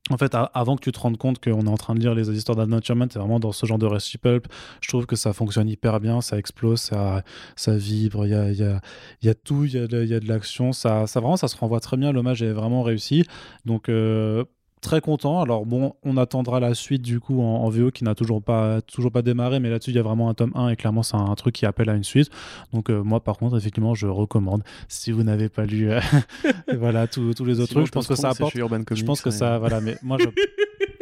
en 0.08 0.16
fait, 0.18 0.36
avant 0.54 0.76
que 0.76 0.82
tu 0.82 0.92
te 0.92 1.00
rendes 1.00 1.16
compte 1.16 1.42
qu'on 1.42 1.66
est 1.66 1.68
en 1.68 1.76
train 1.76 1.94
de 1.96 1.98
lire 1.98 2.14
les 2.14 2.30
histoires 2.30 2.54
d'Adventure 2.54 2.94
Man, 2.94 3.08
t'es 3.08 3.18
vraiment 3.18 3.40
dans 3.40 3.50
ce 3.50 3.66
genre 3.66 3.78
de 3.78 3.86
récit 3.86 4.18
pulp. 4.18 4.46
Je 4.80 4.86
trouve 4.86 5.04
que 5.04 5.16
ça 5.16 5.32
fonctionne 5.32 5.68
hyper 5.68 5.98
bien, 5.98 6.20
ça 6.20 6.38
explose, 6.38 6.80
ça, 6.80 7.24
ça 7.56 7.76
vibre, 7.76 8.24
il 8.24 8.30
y 8.30 8.34
a, 8.36 8.52
y, 8.52 8.62
a, 8.62 8.80
y 9.22 9.28
a 9.28 9.34
tout, 9.34 9.64
il 9.64 9.72
y 9.72 9.78
a 9.78 9.88
de, 9.88 10.04
de 10.04 10.28
l'action. 10.28 10.72
Ça, 10.72 11.08
ça, 11.08 11.18
vraiment, 11.18 11.36
ça 11.36 11.48
se 11.48 11.56
renvoie 11.56 11.80
très 11.80 11.96
bien. 11.96 12.12
L'hommage 12.12 12.40
est 12.40 12.52
vraiment 12.52 12.84
réussi. 12.84 13.24
Donc, 13.64 13.88
euh, 13.88 14.44
très 14.80 15.00
content. 15.00 15.40
Alors, 15.40 15.66
bon, 15.66 15.94
on 16.04 16.16
attendra 16.16 16.60
la 16.60 16.74
suite 16.74 17.02
du 17.02 17.18
coup 17.20 17.40
en, 17.40 17.64
en 17.64 17.68
VO 17.68 17.90
qui 17.90 18.04
n'a 18.04 18.14
toujours 18.14 18.42
pas, 18.42 18.80
toujours 18.82 19.10
pas 19.10 19.22
démarré, 19.22 19.58
mais 19.60 19.70
là-dessus, 19.70 19.90
il 19.90 19.96
y 19.96 19.98
a 19.98 20.02
vraiment 20.02 20.28
un 20.28 20.34
tome 20.34 20.52
1 20.54 20.68
et 20.70 20.76
clairement, 20.76 21.02
c'est 21.02 21.16
un, 21.16 21.34
truc 21.34 21.54
qui 21.54 21.66
appelle 21.66 21.90
à 21.90 21.94
une 21.94 22.04
suite. 22.04 22.30
Donc, 22.72 22.90
euh, 22.90 23.02
moi, 23.02 23.20
par 23.20 23.36
contre, 23.38 23.56
effectivement, 23.56 23.94
je 23.94 24.06
recommande. 24.06 24.62
Si 24.88 25.12
vous 25.12 25.22
n'avez 25.22 25.48
pas 25.48 25.64
lu 25.66 25.90
euh, 25.90 26.00
voilà, 26.78 27.06
tous 27.06 27.22
les 27.44 27.60
autres 27.60 27.68
Sinon, 27.68 27.82
trucs, 27.82 27.86
je 27.86 27.92
pense 27.92 28.06
que 28.06 28.14
ça 28.14 28.30
apporte. 28.30 28.54
Je 28.56 29.04
pense 29.04 29.20
que 29.22 29.30
ça, 29.30 29.58
voilà, 29.58 29.80
mais 29.80 29.96
moi 30.02 30.18
je, 30.20 30.28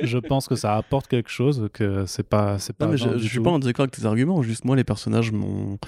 je 0.06 0.18
pense 0.18 0.48
que 0.48 0.56
ça 0.56 0.76
apporte 0.76 1.06
quelque 1.08 1.30
chose, 1.30 1.68
que 1.72 2.06
c'est 2.06 2.28
pas, 2.28 2.58
c'est 2.58 2.72
pas. 2.72 2.86
Non, 2.86 2.92
mais 2.92 2.98
je, 2.98 3.18
je 3.18 3.28
suis 3.28 3.40
pas 3.40 3.50
en 3.50 3.58
désaccord 3.58 3.84
avec 3.84 3.94
tes 3.94 4.06
arguments, 4.06 4.42
juste 4.42 4.64
moi, 4.64 4.76
les 4.76 4.84
personnages 4.84 5.32
m'ont 5.32 5.78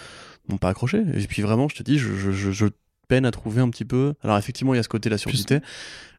m'ont 0.49 0.59
pas 0.59 0.69
accroché. 0.69 1.03
Et 1.15 1.27
puis 1.27 1.43
vraiment, 1.43 1.69
je 1.69 1.75
te 1.77 1.83
dis, 1.83 1.99
je, 1.99 2.15
je, 2.15 2.31
je- 2.31 2.53
je 2.53 2.67
peine 3.09 3.25
à 3.27 3.31
trouver 3.31 3.61
un 3.61 3.71
petit 3.71 3.85
peu. 3.85 4.15
Alors 4.23 4.37
effectivement, 4.39 4.75
il 4.75 4.77
y 4.77 4.81
a 4.81 4.83
ce 4.83 4.89
côté 4.89 5.09
la 5.09 5.19
surdité. 5.19 5.61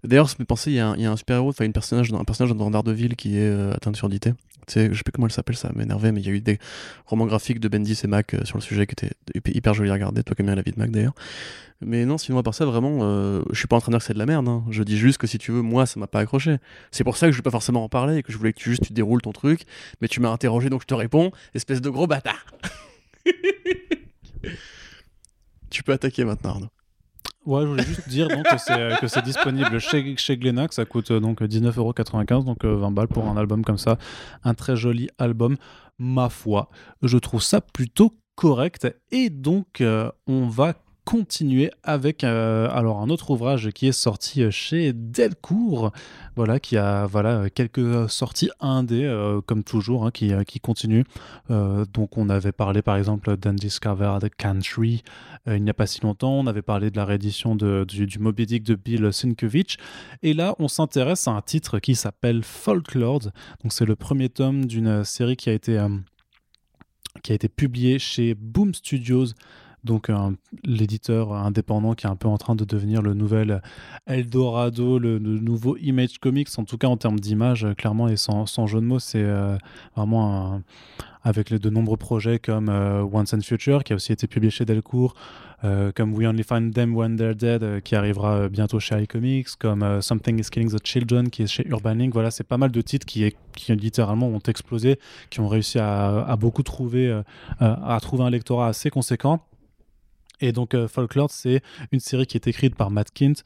D'ailleurs, 0.04 0.30
ça 0.30 0.36
me 0.36 0.40
fait 0.40 0.46
penser, 0.46 0.72
il 0.72 0.76
y 0.76 0.80
a 0.80 0.90
un, 0.90 0.96
il 0.96 1.02
y 1.02 1.06
a 1.06 1.12
un 1.12 1.18
super-héros, 1.18 1.50
enfin 1.50 1.66
une 1.66 1.74
personnage, 1.74 2.12
un 2.14 2.24
personnage 2.24 2.56
dans 2.56 2.70
Daredevil 2.70 3.16
qui 3.16 3.38
est 3.38 3.42
euh, 3.42 3.74
atteint 3.74 3.92
de 3.92 3.98
surdité. 3.98 4.32
Tu 4.68 4.74
sais, 4.74 4.90
je 4.92 4.98
sais 4.98 5.04
plus 5.04 5.12
comment 5.12 5.28
elle 5.28 5.34
s'appelle, 5.34 5.56
ça 5.58 5.72
m'énervait, 5.76 6.12
mais 6.12 6.20
il 6.22 6.28
y 6.28 6.30
a 6.30 6.34
eu 6.34 6.42
des 6.42 6.60
romans 7.06 7.26
graphiques 7.26 7.60
de 7.60 7.68
Bendis 7.70 8.00
et 8.04 8.08
Mac 8.08 8.34
euh, 8.34 8.44
sur 8.46 8.58
le 8.58 8.62
sujet 8.62 8.86
qui 8.86 8.94
étaient 8.94 9.12
hyper- 9.54 9.74
jolis 9.74 9.90
à 9.90 9.94
regarder, 9.94 10.24
toi 10.24 10.36
aimes 10.40 10.46
bien 10.46 10.56
la 10.56 10.62
vie 10.62 10.72
de 10.72 10.80
Mac 10.80 10.92
d'ailleurs. 10.92 11.14
Mais 11.82 12.06
non, 12.06 12.18
sinon 12.18 12.38
à 12.40 12.44
part 12.44 12.54
ça, 12.56 12.66
vraiment, 12.66 13.00
euh, 13.04 13.44
je 13.52 13.58
suis 13.60 13.68
pas 13.68 13.76
en 13.76 13.82
train 13.82 13.92
de 13.92 13.96
dire 13.96 14.00
que 14.00 14.06
c'est 14.06 14.14
de 14.14 14.20
la 14.20 14.26
merde. 14.26 14.48
hein. 14.48 14.64
Je 14.72 14.82
dis 14.84 14.98
juste 14.98 15.18
que 15.20 15.28
si 15.28 15.38
tu 15.38 15.52
veux, 15.52 15.62
moi, 15.62 15.86
ça 15.86 16.00
m'a 16.00 16.08
pas 16.08 16.20
accroché. 16.20 16.58
C'est 16.92 17.04
pour 17.04 17.18
ça 17.18 17.28
que 17.28 17.32
je 17.32 17.38
vais 17.38 17.44
pas 17.44 17.52
forcément 17.52 17.84
en 17.84 17.90
parler 17.90 18.18
et 18.18 18.24
que 18.24 18.32
je 18.32 18.38
voulais 18.38 18.52
que 18.52 18.60
tu 18.60 18.70
juste 18.72 18.84
tu 18.86 18.94
déroules 18.94 19.22
ton 19.22 19.32
truc, 19.32 19.62
mais 20.02 20.08
tu 20.08 20.20
m'as 20.20 20.30
interrogé 20.32 20.70
donc 20.70 20.82
je 20.82 20.88
te 20.88 20.94
réponds, 20.96 21.32
espèce 21.54 21.80
de 21.82 21.90
gros 21.90 22.08
bâtard. 22.08 22.46
tu 25.70 25.84
peux 25.84 25.92
attaquer 25.94 26.24
maintenant, 26.26 26.52
Arnaud. 26.52 26.70
Ouais, 27.46 27.62
je 27.62 27.68
voulais 27.68 27.84
juste 27.84 28.10
dire 28.10 28.28
donc 28.28 28.44
que 28.44 28.58
c'est 28.58 29.18
euh, 29.18 29.22
disponible 29.24 29.80
chez 29.80 30.18
chez 30.18 30.40
ça 30.72 30.86
coûte 30.86 31.12
euh, 31.12 31.20
donc 31.20 31.42
19,95€, 31.42 32.44
donc 32.44 32.66
euh, 32.66 32.76
20 32.76 32.92
balles 32.92 33.08
pour 33.08 33.26
un 33.26 33.38
album 33.38 33.64
comme 33.64 33.78
ça, 33.78 33.98
un 34.44 34.54
très 34.54 34.76
joli 34.76 35.10
album. 35.18 35.56
Ma 35.98 36.30
foi, 36.30 36.70
je 37.02 37.18
trouve 37.18 37.42
ça 37.42 37.62
plutôt 37.62 38.14
correct. 38.38 38.88
Et 39.12 39.30
donc, 39.30 39.82
euh, 39.82 40.10
on 40.28 40.48
va 40.48 40.76
continuer 41.08 41.72
avec 41.84 42.26
alors 42.26 43.00
un 43.00 43.10
autre 43.10 43.30
ouvrage 43.30 43.70
qui 43.70 43.88
est 43.88 43.94
sorti 43.94 44.52
chez 44.52 44.92
Delcourt, 44.92 45.94
voilà, 46.36 46.60
qui 46.60 46.76
a 46.76 47.06
voilà 47.06 47.50
quelques 47.50 48.10
sorties 48.10 48.50
indé 48.60 49.10
comme 49.46 49.64
toujours, 49.64 50.06
hein, 50.06 50.12
qui, 50.12 50.34
qui 50.46 50.60
continuent. 50.60 51.06
donc 51.50 52.18
on 52.18 52.28
avait 52.28 52.52
parlé 52.52 52.82
par 52.82 52.98
exemple 52.98 53.38
d'Undiscovered 53.38 54.28
Country 54.38 55.02
il 55.48 55.64
n'y 55.64 55.70
a 55.70 55.74
pas 55.74 55.88
si 55.88 56.02
longtemps. 56.02 56.34
On 56.34 56.46
avait 56.46 56.62
parlé 56.62 56.92
de 56.92 56.98
la 56.98 57.06
réédition 57.06 57.56
du, 57.56 57.86
du 57.86 58.20
Moby 58.20 58.46
Dick 58.46 58.64
de 58.64 58.76
Bill 58.76 59.14
Sienkiewicz. 59.14 59.78
Et 60.24 60.34
là, 60.34 60.56
on 60.60 60.68
s'intéresse 60.68 61.26
à 61.30 61.32
un 61.32 61.42
titre 61.42 61.80
qui 61.80 61.96
s'appelle 61.96 62.44
Folklore. 62.44 63.22
Donc 63.64 63.72
c'est 63.72 63.86
le 63.86 63.96
premier 63.96 64.28
tome 64.28 64.66
d'une 64.66 65.06
série 65.06 65.38
qui 65.38 65.50
a 65.50 65.54
été 65.54 65.80
qui 67.24 67.32
a 67.32 67.36
été 67.36 67.48
publié 67.48 67.98
chez 67.98 68.36
Boom 68.36 68.74
Studios, 68.74 69.28
donc 69.88 70.12
l'éditeur 70.64 71.34
indépendant 71.34 71.96
qui 71.96 72.06
est 72.06 72.10
un 72.10 72.16
peu 72.16 72.28
en 72.28 72.38
train 72.38 72.56
de 72.56 72.66
devenir 72.66 73.02
le 73.02 73.16
nouvel 73.16 73.62
Eldorado, 74.06 75.00
le, 75.00 75.18
nouveau 75.18 75.78
Image 75.78 76.20
Comics, 76.20 76.50
en 76.58 76.64
tout 76.64 76.78
cas 76.78 76.88
en 76.88 76.98
termes 76.98 77.20
d'image, 77.20 77.66
clairement, 77.78 78.08
et 78.08 78.18
sans, 78.18 78.46
sans, 78.46 78.68
jeu 78.68 78.80
de 78.80 78.86
mots, 78.86 79.00
c'est 79.00 79.24
euh, 79.24 79.58
vraiment 79.96 80.62
avec 81.28 81.54
de 81.54 81.70
nombreux 81.70 81.98
projets 81.98 82.40
comme 82.40 82.70
euh, 82.70 83.04
Once 83.04 83.34
and 83.34 83.42
Future, 83.42 83.84
qui 83.84 83.92
a 83.92 83.98
aussi 83.98 84.14
été 84.14 84.28
publié 84.28 84.50
chez 84.50 84.64
Delcourt, 84.64 85.14
euh, 85.66 85.92
comme 85.94 86.14
We 86.14 86.26
Only 86.26 86.44
Find 86.44 86.74
Them 86.74 86.96
When 86.96 87.18
They're 87.18 87.36
Dead, 87.36 87.64
euh, 87.64 87.80
qui 87.82 87.96
arrivera 87.96 88.48
bientôt 88.48 88.80
chez 88.80 89.04
iComics, 89.04 89.50
comme 89.60 90.02
Something 90.02 90.40
is 90.40 90.50
Killing 90.50 90.72
the 90.72 90.86
Children, 90.86 91.30
qui 91.30 91.44
est 91.44 91.48
chez 91.48 91.68
Urban 91.68 91.96
Link. 91.96 92.14
Voilà, 92.14 92.32
c'est 92.32 92.46
pas 92.46 92.58
mal 92.58 92.72
de 92.72 92.82
titres 92.82 93.06
qui, 93.06 93.30
qui 93.56 93.76
littéralement 93.76 94.28
ont 94.28 94.40
explosé, 94.40 95.00
qui 95.30 95.42
ont 95.42 95.50
réussi 95.50 95.80
à, 95.80 96.24
à 96.26 96.36
beaucoup 96.38 96.64
trouver, 96.64 97.22
à 97.60 97.98
trouver 98.02 98.24
un 98.24 98.30
lectorat 98.30 98.68
assez 98.68 98.90
conséquent. 98.90 99.42
Et 100.40 100.52
donc, 100.52 100.76
Folklore, 100.88 101.32
c'est 101.32 101.62
une 101.92 102.00
série 102.00 102.26
qui 102.26 102.38
est 102.38 102.48
écrite 102.48 102.76
par 102.76 102.92
Matt 102.92 103.12
Kint. 103.12 103.44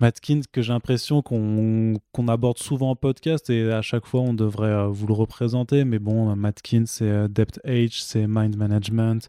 Matkins 0.00 0.40
que 0.50 0.62
j'ai 0.62 0.72
l'impression 0.72 1.22
qu'on 1.22 2.28
aborde 2.28 2.58
souvent 2.58 2.90
en 2.90 2.96
podcast 2.96 3.50
et 3.50 3.70
à 3.70 3.82
chaque 3.82 4.06
fois 4.06 4.22
on 4.22 4.34
devrait 4.34 4.68
euh, 4.68 4.86
vous 4.86 5.06
le 5.06 5.12
représenter. 5.12 5.84
Mais 5.84 5.98
bon, 5.98 6.34
Matkins, 6.34 6.84
c'est 6.86 7.08
euh, 7.08 7.28
Depth 7.28 7.60
Age, 7.64 8.02
c'est 8.02 8.26
Mind 8.26 8.56
Management, 8.56 9.28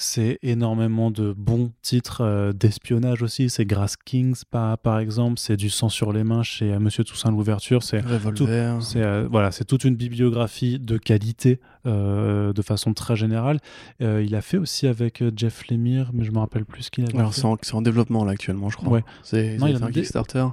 c'est 0.00 0.38
énormément 0.42 1.10
de 1.10 1.34
bons 1.36 1.72
titres 1.82 2.22
euh, 2.22 2.52
d'espionnage 2.54 3.22
aussi. 3.22 3.50
C'est 3.50 3.66
Grass 3.66 3.96
Kings, 3.96 4.42
par, 4.50 4.78
par 4.78 4.98
exemple. 4.98 5.38
C'est 5.38 5.58
Du 5.58 5.68
sang 5.68 5.90
sur 5.90 6.12
les 6.12 6.24
mains 6.24 6.42
chez 6.42 6.72
euh, 6.72 6.78
Monsieur 6.78 7.04
Toussaint 7.04 7.30
l'ouverture. 7.30 7.82
C'est 7.82 8.00
C'est 8.80 9.02
euh, 9.02 9.28
voilà, 9.30 9.52
c'est 9.52 9.66
toute 9.66 9.84
une 9.84 9.96
bibliographie 9.96 10.78
de 10.78 10.96
qualité 10.96 11.60
de 11.84 12.62
façon 12.62 12.94
très 12.94 13.16
générale. 13.16 13.58
il 14.00 14.34
a 14.34 14.42
fait 14.42 14.58
aussi 14.58 14.86
avec 14.86 15.22
Jeff 15.36 15.68
Lemire, 15.68 16.10
mais 16.12 16.24
je 16.24 16.30
me 16.30 16.38
rappelle 16.38 16.64
plus 16.64 16.84
ce 16.84 16.90
qu'il 16.90 17.04
a 17.04 17.08
Alors 17.18 17.34
c'est 17.34 17.44
en, 17.44 17.56
en, 17.72 17.82
développement 17.82 18.24
là 18.24 18.32
actuellement, 18.32 18.68
je 18.68 18.76
crois. 18.76 18.90
Ouais. 18.90 19.04
C'est 19.22 19.58
un 19.60 19.90
Kickstarter. 19.90 20.46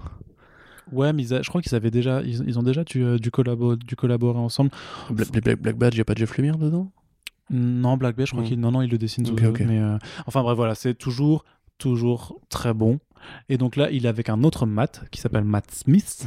Ouais, 0.91 1.11
mais 1.11 1.23
je 1.23 1.47
crois 1.49 1.61
qu'ils 1.61 1.75
avaient 1.75 1.91
déjà, 1.91 2.21
ils, 2.21 2.57
ont 2.57 2.63
déjà 2.63 2.83
du, 2.83 3.19
du, 3.19 3.29
collabo, 3.29 3.75
du 3.75 3.95
collaboré 3.95 4.39
ensemble. 4.39 4.71
Black, 5.09 5.61
Black 5.61 5.77
Badge, 5.77 5.95
il 5.95 5.97
n'y 5.97 6.01
a 6.01 6.05
pas 6.05 6.15
Jeff 6.15 6.37
Lemire 6.37 6.57
dedans? 6.57 6.91
Non, 7.49 7.97
Black 7.97 8.15
Bear, 8.15 8.27
je 8.27 8.33
crois 8.33 8.43
qu'il 8.43 8.59
non, 8.59 8.71
non, 8.71 8.81
il 8.81 8.89
le 8.89 8.97
dessine 8.97 9.25
Mais 9.59 9.79
euh, 9.79 9.97
enfin 10.25 10.41
bref, 10.41 10.55
voilà, 10.55 10.75
c'est 10.75 10.93
toujours, 10.93 11.45
toujours 11.77 12.39
très 12.49 12.73
bon. 12.73 12.99
Et 13.49 13.57
donc 13.57 13.75
là, 13.75 13.89
il 13.91 14.05
est 14.05 14.09
avec 14.09 14.29
un 14.29 14.43
autre 14.43 14.65
Matt 14.65 15.03
qui 15.11 15.19
s'appelle 15.19 15.43
Matt 15.43 15.71
Smith 15.71 16.25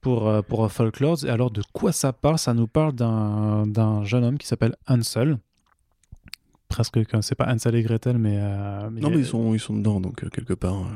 pour, 0.00 0.28
euh, 0.28 0.42
pour 0.42 0.70
Folklore. 0.70 1.24
Et 1.24 1.28
alors, 1.28 1.50
de 1.50 1.62
quoi 1.72 1.92
ça 1.92 2.12
parle? 2.12 2.38
Ça 2.38 2.54
nous 2.54 2.66
parle 2.66 2.94
d'un 2.94 4.04
jeune 4.04 4.24
homme 4.24 4.38
qui 4.38 4.46
s'appelle 4.46 4.74
Hansel. 4.86 5.38
Presque, 6.68 7.00
c'est 7.20 7.34
pas 7.34 7.52
Hansel 7.52 7.74
et 7.74 7.82
Gretel, 7.82 8.18
mais. 8.18 8.36
Euh, 8.38 8.90
non, 8.90 9.10
mais 9.10 9.18
ils 9.18 9.26
sont, 9.26 9.54
ils 9.54 9.60
sont 9.60 9.76
dedans, 9.76 10.00
donc 10.00 10.28
quelque 10.30 10.54
part 10.54 10.86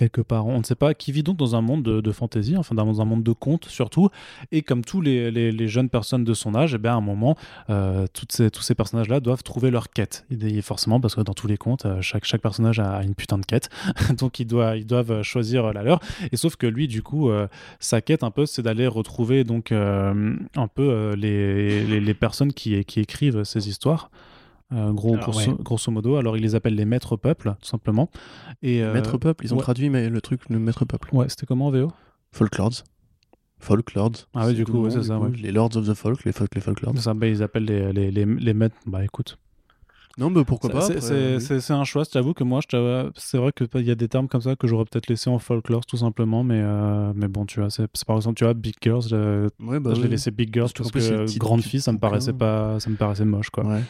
quelque 0.00 0.22
part, 0.22 0.46
on 0.46 0.58
ne 0.58 0.64
sait 0.64 0.74
pas, 0.74 0.94
qui 0.94 1.12
vit 1.12 1.22
donc 1.22 1.36
dans 1.36 1.54
un 1.56 1.60
monde 1.60 1.82
de, 1.82 2.00
de 2.00 2.12
fantasy, 2.12 2.56
enfin 2.56 2.74
dans 2.74 3.02
un 3.02 3.04
monde 3.04 3.22
de 3.22 3.32
contes 3.32 3.66
surtout, 3.66 4.08
et 4.50 4.62
comme 4.62 4.82
tous 4.82 5.02
les, 5.02 5.68
jeunes 5.68 5.90
personnes 5.90 6.24
de 6.24 6.32
son 6.32 6.54
âge, 6.54 6.74
eh 6.74 6.78
bien 6.78 6.92
à 6.92 6.96
un 6.96 7.02
moment, 7.02 7.36
euh, 7.68 8.06
tous 8.12 8.62
ces 8.62 8.74
personnages-là 8.74 9.20
doivent 9.20 9.42
trouver 9.42 9.70
leur 9.70 9.90
quête. 9.90 10.24
Et 10.30 10.62
forcément, 10.62 11.00
parce 11.00 11.14
que 11.14 11.20
dans 11.20 11.34
tous 11.34 11.46
les 11.46 11.58
contes, 11.58 11.84
euh, 11.84 12.00
chaque, 12.00 12.24
personnage 12.40 12.80
a 12.80 13.02
une 13.02 13.14
putain 13.14 13.36
de 13.36 13.44
quête, 13.44 13.68
donc 14.18 14.40
ils 14.40 14.46
doivent, 14.46 14.82
doivent 14.84 15.22
choisir 15.22 15.72
la 15.74 15.82
leur. 15.82 16.00
Et 16.32 16.38
sauf 16.38 16.56
que 16.56 16.66
lui, 16.66 16.88
du 16.88 17.02
coup, 17.02 17.28
euh, 17.28 17.46
sa 17.78 18.00
quête 18.00 18.22
un 18.22 18.30
peu, 18.30 18.46
c'est 18.46 18.62
d'aller 18.62 18.86
retrouver 18.86 19.44
donc 19.44 19.70
un 19.72 20.68
peu 20.74 21.14
les, 21.14 22.14
personnes 22.14 22.52
qui 22.52 22.74
écrivent 22.74 23.44
ces 23.44 23.68
histoires. 23.68 24.10
Euh, 24.72 24.92
gros, 24.92 25.16
grosso, 25.60 25.90
modo. 25.90 26.16
Alors, 26.16 26.36
ils 26.36 26.42
les 26.42 26.54
appellent 26.54 26.74
les 26.74 26.84
maîtres 26.84 27.16
peuples, 27.16 27.54
tout 27.60 27.68
simplement. 27.68 28.10
Et, 28.62 28.82
euh, 28.82 28.92
Maîtres 28.92 29.18
peuples, 29.18 29.44
ils 29.44 29.54
ont 29.54 29.58
traduit 29.58 29.90
mais 29.90 30.08
le 30.08 30.20
truc, 30.20 30.42
le 30.48 30.58
maître 30.58 30.84
peuple. 30.84 31.08
Ouais, 31.12 31.28
c'était 31.28 31.46
comment 31.46 31.66
en 31.66 31.70
VO 31.70 31.90
Folklords. 32.32 32.84
Folklords. 33.58 34.28
Ah 34.34 34.46
oui, 34.46 34.54
du 34.54 34.64
coup, 34.64 34.88
c'est 34.90 35.02
ça. 35.02 35.20
Les 35.36 35.52
Lords 35.52 35.76
of 35.76 35.88
the 35.88 35.94
Folk, 35.94 36.24
les, 36.24 36.32
folk, 36.32 36.54
les 36.54 36.60
Folklords. 36.60 36.96
Ça, 36.98 37.14
bah, 37.14 37.26
ils 37.26 37.42
appellent 37.42 37.64
les, 37.64 37.92
les, 37.92 38.10
les, 38.10 38.24
les 38.24 38.54
maîtres. 38.54 38.76
Bah 38.86 39.04
écoute. 39.04 39.38
Non, 40.18 40.28
mais 40.28 40.44
pourquoi 40.44 40.70
pas 40.70 40.80
C'est 40.80 41.70
un 41.70 41.84
choix, 41.84 42.04
je 42.04 42.10
t'avoue 42.10 42.34
que 42.34 42.44
moi, 42.44 42.60
c'est 43.16 43.38
vrai 43.38 43.52
qu'il 43.52 43.86
y 43.86 43.90
a 43.90 43.94
des 43.94 44.08
termes 44.08 44.28
comme 44.28 44.40
ça 44.40 44.56
que 44.56 44.66
j'aurais 44.66 44.84
peut-être 44.84 45.08
laissé 45.08 45.30
en 45.30 45.38
folklore 45.38 45.86
tout 45.86 45.96
simplement, 45.96 46.44
mais, 46.44 46.60
euh, 46.62 47.12
mais 47.14 47.28
bon, 47.28 47.46
tu 47.46 47.60
vois, 47.60 47.70
c'est 47.70 47.86
par 48.06 48.16
exemple, 48.16 48.36
tu 48.36 48.44
vois, 48.44 48.54
Big 48.54 48.74
Girls, 48.82 49.12
ouais, 49.60 49.80
bah, 49.80 49.94
je 49.94 50.02
l'ai 50.02 50.08
laissé 50.08 50.30
Big 50.30 50.52
Girls 50.52 50.70
parce, 50.76 50.90
parce 50.90 51.08
que 51.08 51.38
Grande 51.38 51.62
Fille, 51.62 51.80
ça 51.80 51.92
me 51.92 51.98
paraissait 51.98 52.32
pas, 52.32 52.78
ça 52.80 52.90
me 52.90 52.96
paraissait 52.96 53.24
moche, 53.24 53.50
quoi. 53.50 53.64
Ouais. 53.64 53.82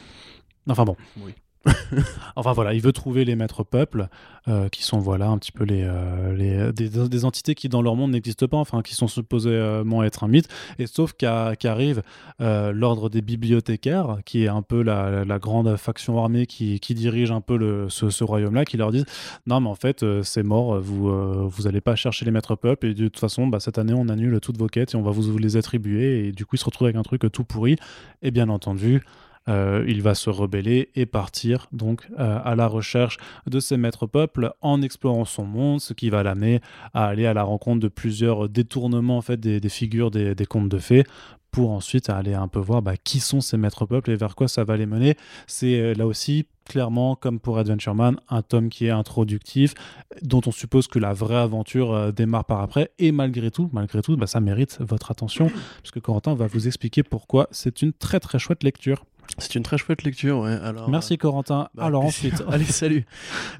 Enfin 0.69 0.85
bon. 0.85 0.97
Oui. 1.19 1.35
enfin 2.37 2.53
voilà, 2.53 2.73
il 2.73 2.81
veut 2.81 2.93
trouver 2.93 3.27
les 3.27 3.37
maîtres 3.37 3.65
peuples, 3.65 4.09
euh, 4.49 4.71
qui 4.71 4.83
sont 4.83 4.99
voilà 4.99 5.29
un 5.29 5.37
petit 5.37 5.53
peu 5.53 5.65
les, 5.65 5.83
euh, 5.85 6.35
les 6.35 6.73
des, 6.73 7.25
entités 7.27 7.55
qui 7.55 7.69
dans 7.69 7.83
leur 7.83 7.97
monde 7.97 8.13
n'existent 8.13 8.49
pas, 8.49 8.57
enfin 8.57 8.81
qui 8.81 8.95
sont 8.95 9.09
supposément 9.09 10.03
être 10.03 10.25
un 10.25 10.29
mythe. 10.29 10.49
Et 10.79 10.87
sauf 10.87 11.13
qu'arrive 11.13 12.03
euh, 12.41 12.73
l'ordre 12.73 13.11
des 13.11 13.21
bibliothécaires, 13.21 14.19
qui 14.25 14.45
est 14.45 14.49
un 14.49 14.63
peu 14.63 14.83
la, 14.83 15.27
la 15.27 15.39
grande 15.39 15.77
faction 15.77 16.19
armée 16.19 16.47
qui, 16.47 16.81
qui, 16.81 16.95
dirige 16.95 17.31
un 17.31 17.43
peu 17.43 17.59
le, 17.59 17.91
ce, 17.91 18.09
ce 18.09 18.25
royaume-là, 18.25 18.65
qui 18.65 18.79
leur 18.79 18.91
disent 18.91 19.07
non 19.47 19.61
mais 19.61 19.69
en 19.69 19.75
fait 19.75 20.05
c'est 20.23 20.43
mort, 20.43 20.81
vous 20.81 21.49
vous 21.49 21.67
allez 21.67 21.83
pas 21.83 21.95
chercher 21.95 22.25
les 22.25 22.31
maîtres 22.31 22.57
peuples 22.57 22.87
et 22.87 22.95
de 22.95 23.05
toute 23.09 23.19
façon 23.19 23.47
bah, 23.47 23.61
cette 23.61 23.77
année 23.77 23.95
on 23.95 24.09
annule 24.09 24.41
toutes 24.41 24.59
vos 24.59 24.67
quêtes 24.67 24.95
et 24.95 24.97
on 24.97 25.03
va 25.03 25.11
vous, 25.11 25.23
vous 25.23 25.39
les 25.39 25.57
attribuer 25.59 26.27
et 26.27 26.33
du 26.33 26.47
coup 26.47 26.57
ils 26.57 26.59
se 26.59 26.65
retrouvent 26.65 26.87
avec 26.87 26.97
un 26.97 27.03
truc 27.03 27.31
tout 27.31 27.45
pourri. 27.45 27.77
Et 28.23 28.31
bien 28.31 28.49
entendu 28.49 29.03
euh, 29.49 29.85
il 29.89 30.03
va 30.03 30.15
se 30.15 30.29
rebeller 30.29 30.91
et 30.95 31.07
partir 31.07 31.67
donc 31.73 32.07
euh, 32.19 32.39
à 32.45 32.55
la 32.55 32.67
recherche 32.67 33.17
de 33.47 33.59
ses 33.59 33.79
maîtres 33.79 34.07
peuples 34.07 34.53
en 34.61 34.83
explorant 34.83 35.25
son 35.25 35.45
monde, 35.45 35.81
ce 35.81 35.95
qui 35.95 36.11
va 36.11 36.23
l'amener 36.23 36.61
à 36.93 37.07
aller 37.07 37.27
à 37.27 37.33
la 37.33 37.43
rencontre 37.43 37.81
de 37.81 37.89
plusieurs 37.89 38.51
détournements 38.51 39.17
en 39.17 39.23
fait 39.23 39.41
des, 39.41 39.69
figures 39.69 40.11
des, 40.11 40.35
contes 40.47 40.69
de 40.69 40.79
fées 40.79 41.05
pour 41.51 41.71
ensuite 41.71 42.11
aller 42.11 42.35
un 42.35 42.49
peu 42.49 42.61
voir 42.61 42.83
bah, 42.83 42.97
qui 43.03 43.19
sont 43.19 43.41
ces 43.41 43.57
maîtres 43.57 43.87
peuples 43.87 44.11
et 44.11 44.17
vers 44.17 44.37
quoi 44.37 44.47
ça 44.47 44.63
va 44.63 44.77
les 44.77 44.87
mener. 44.87 45.17
C'est 45.47 45.81
euh, 45.81 45.95
là 45.95 46.07
aussi 46.07 46.47
clairement, 46.67 47.17
comme 47.17 47.41
pour 47.41 47.59
Adventure 47.59 47.97
Man, 47.97 48.21
un 48.29 48.43
tome 48.43 48.69
qui 48.69 48.87
est 48.87 48.91
introductif, 48.91 49.75
dont 50.23 50.43
on 50.47 50.53
suppose 50.53 50.87
que 50.87 51.01
la 51.01 51.13
vraie 51.13 51.35
aventure 51.35 52.13
démarre 52.13 52.45
par 52.45 52.61
après. 52.61 52.93
Et 53.01 53.11
malgré 53.11 53.51
tout, 53.51 53.69
malgré 53.73 54.03
tout, 54.03 54.17
bah, 54.17 54.29
ça 54.29 54.39
mérite 54.39 54.79
votre 54.79 55.11
attention, 55.11 55.51
puisque 55.83 55.99
Corentin 55.99 56.37
va 56.37 56.47
vous 56.47 56.69
expliquer 56.69 57.03
pourquoi 57.03 57.49
c'est 57.51 57.83
une 57.83 57.93
très 57.93 58.21
très 58.21 58.39
chouette 58.39 58.63
lecture. 58.63 59.05
C'est 59.39 59.55
une 59.55 59.63
très 59.63 59.79
chouette 59.79 60.03
lecture, 60.03 60.41
ouais. 60.41 60.59
Alors, 60.63 60.89
Merci 60.91 61.19
Corentin. 61.19 61.69
Bah, 61.75 61.85
Alors 61.85 62.05
ensuite. 62.05 62.43
Allez, 62.51 62.65
salut. 62.65 63.05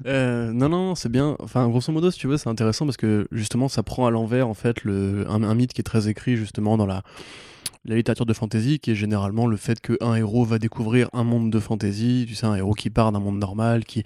Euh, 0.05 0.51
non, 0.51 0.69
non, 0.69 0.95
c'est 0.95 1.09
bien. 1.09 1.35
Enfin, 1.39 1.67
grosso 1.67 1.91
modo, 1.91 2.11
si 2.11 2.19
tu 2.19 2.27
veux, 2.27 2.37
c'est 2.37 2.49
intéressant 2.49 2.85
parce 2.85 2.97
que 2.97 3.27
justement, 3.31 3.67
ça 3.67 3.83
prend 3.83 4.05
à 4.05 4.11
l'envers, 4.11 4.47
en 4.47 4.53
fait, 4.53 4.83
le, 4.83 5.25
un, 5.29 5.55
mythe 5.55 5.73
qui 5.73 5.81
est 5.81 5.83
très 5.83 6.07
écrit 6.07 6.35
justement 6.35 6.77
dans 6.77 6.85
la, 6.85 7.03
la 7.83 7.95
littérature 7.95 8.27
de 8.27 8.33
fantasy, 8.33 8.79
qui 8.79 8.91
est 8.91 8.95
généralement 8.95 9.47
le 9.47 9.57
fait 9.57 9.79
qu'un 9.81 10.13
héros 10.13 10.45
va 10.45 10.59
découvrir 10.59 11.09
un 11.13 11.23
monde 11.23 11.49
de 11.49 11.59
fantasy, 11.59 12.25
tu 12.27 12.35
sais, 12.35 12.45
un 12.45 12.55
héros 12.55 12.73
qui 12.73 12.91
part 12.91 13.11
d'un 13.11 13.19
monde 13.19 13.39
normal, 13.39 13.85
qui 13.85 14.03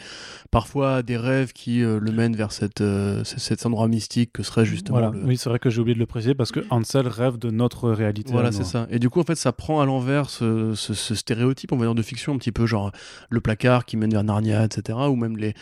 parfois 0.49 0.97
a 0.97 1.03
des 1.03 1.17
rêves 1.17 1.51
qui 1.51 1.84
euh, 1.84 1.99
le 1.99 2.11
mènent 2.13 2.38
vers 2.38 2.53
cette, 2.53 2.80
euh, 2.80 3.23
cet 3.26 3.65
endroit 3.65 3.89
mystique 3.89 4.32
que 4.32 4.43
serait 4.43 4.65
justement. 4.65 4.99
Voilà. 4.99 5.13
Oui, 5.26 5.36
c'est 5.36 5.49
vrai 5.49 5.59
que 5.59 5.69
j'ai 5.69 5.82
oublié 5.82 5.93
de 5.93 5.99
le 5.99 6.05
préciser 6.05 6.36
parce 6.36 6.53
que 6.53 6.61
Ansel 6.69 7.07
rêve 7.07 7.38
de 7.38 7.51
notre 7.51 7.89
réalité. 7.89 8.32
Voilà, 8.32 8.53
c'est 8.53 8.63
ça. 8.63 8.88
Et 8.89 8.99
du 8.99 9.09
coup, 9.09 9.19
en 9.19 9.26
fait, 9.26 9.36
ça 9.36 9.51
prend 9.51 9.82
à 9.82 9.86
l'envers 9.86 10.30
ce, 10.30 10.73
stéréotype, 10.73 11.73
on 11.73 11.78
va 11.78 11.86
dire, 11.86 11.95
de 11.95 12.01
fiction, 12.01 12.34
un 12.34 12.38
petit 12.38 12.53
peu 12.53 12.65
genre 12.65 12.91
le 13.30 13.41
placard 13.41 13.84
qui 13.86 13.97
mène 13.97 14.11
vers 14.11 14.23
Narnia, 14.23 14.63
etc., 14.63 14.97
ou 15.09 15.15
même 15.17 15.38
les 15.38 15.53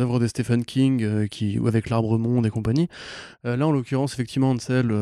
œuvres 0.00 0.18
de 0.18 0.26
Stephen 0.26 0.64
King, 0.64 1.02
euh, 1.04 1.26
qui, 1.28 1.58
avec 1.64 1.88
l'arbre 1.88 2.18
monde 2.18 2.46
et 2.46 2.50
compagnie. 2.50 2.88
là, 3.44 3.64
en 3.64 3.70
l'occurrence, 3.70 4.14
effectivement, 4.14 4.50
Ansel, 4.50 4.92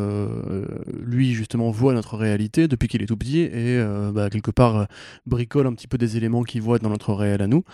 lui, 1.02 1.32
justement, 1.32 1.70
voit 1.70 1.94
notre 1.94 2.16
réalité 2.16 2.41
depuis 2.48 2.88
qu'il 2.88 3.02
est 3.02 3.06
tout 3.06 3.16
petit 3.16 3.40
et 3.40 3.50
euh, 3.54 4.10
bah, 4.12 4.30
quelque 4.30 4.50
part 4.50 4.76
euh, 4.76 4.84
bricole 5.26 5.66
un 5.66 5.74
petit 5.74 5.88
peu 5.88 5.98
des 5.98 6.16
éléments 6.16 6.42
qu'il 6.42 6.62
voit 6.62 6.78
dans 6.78 6.90
notre 6.90 7.12
réel 7.14 7.42
à 7.42 7.46
nous. 7.46 7.64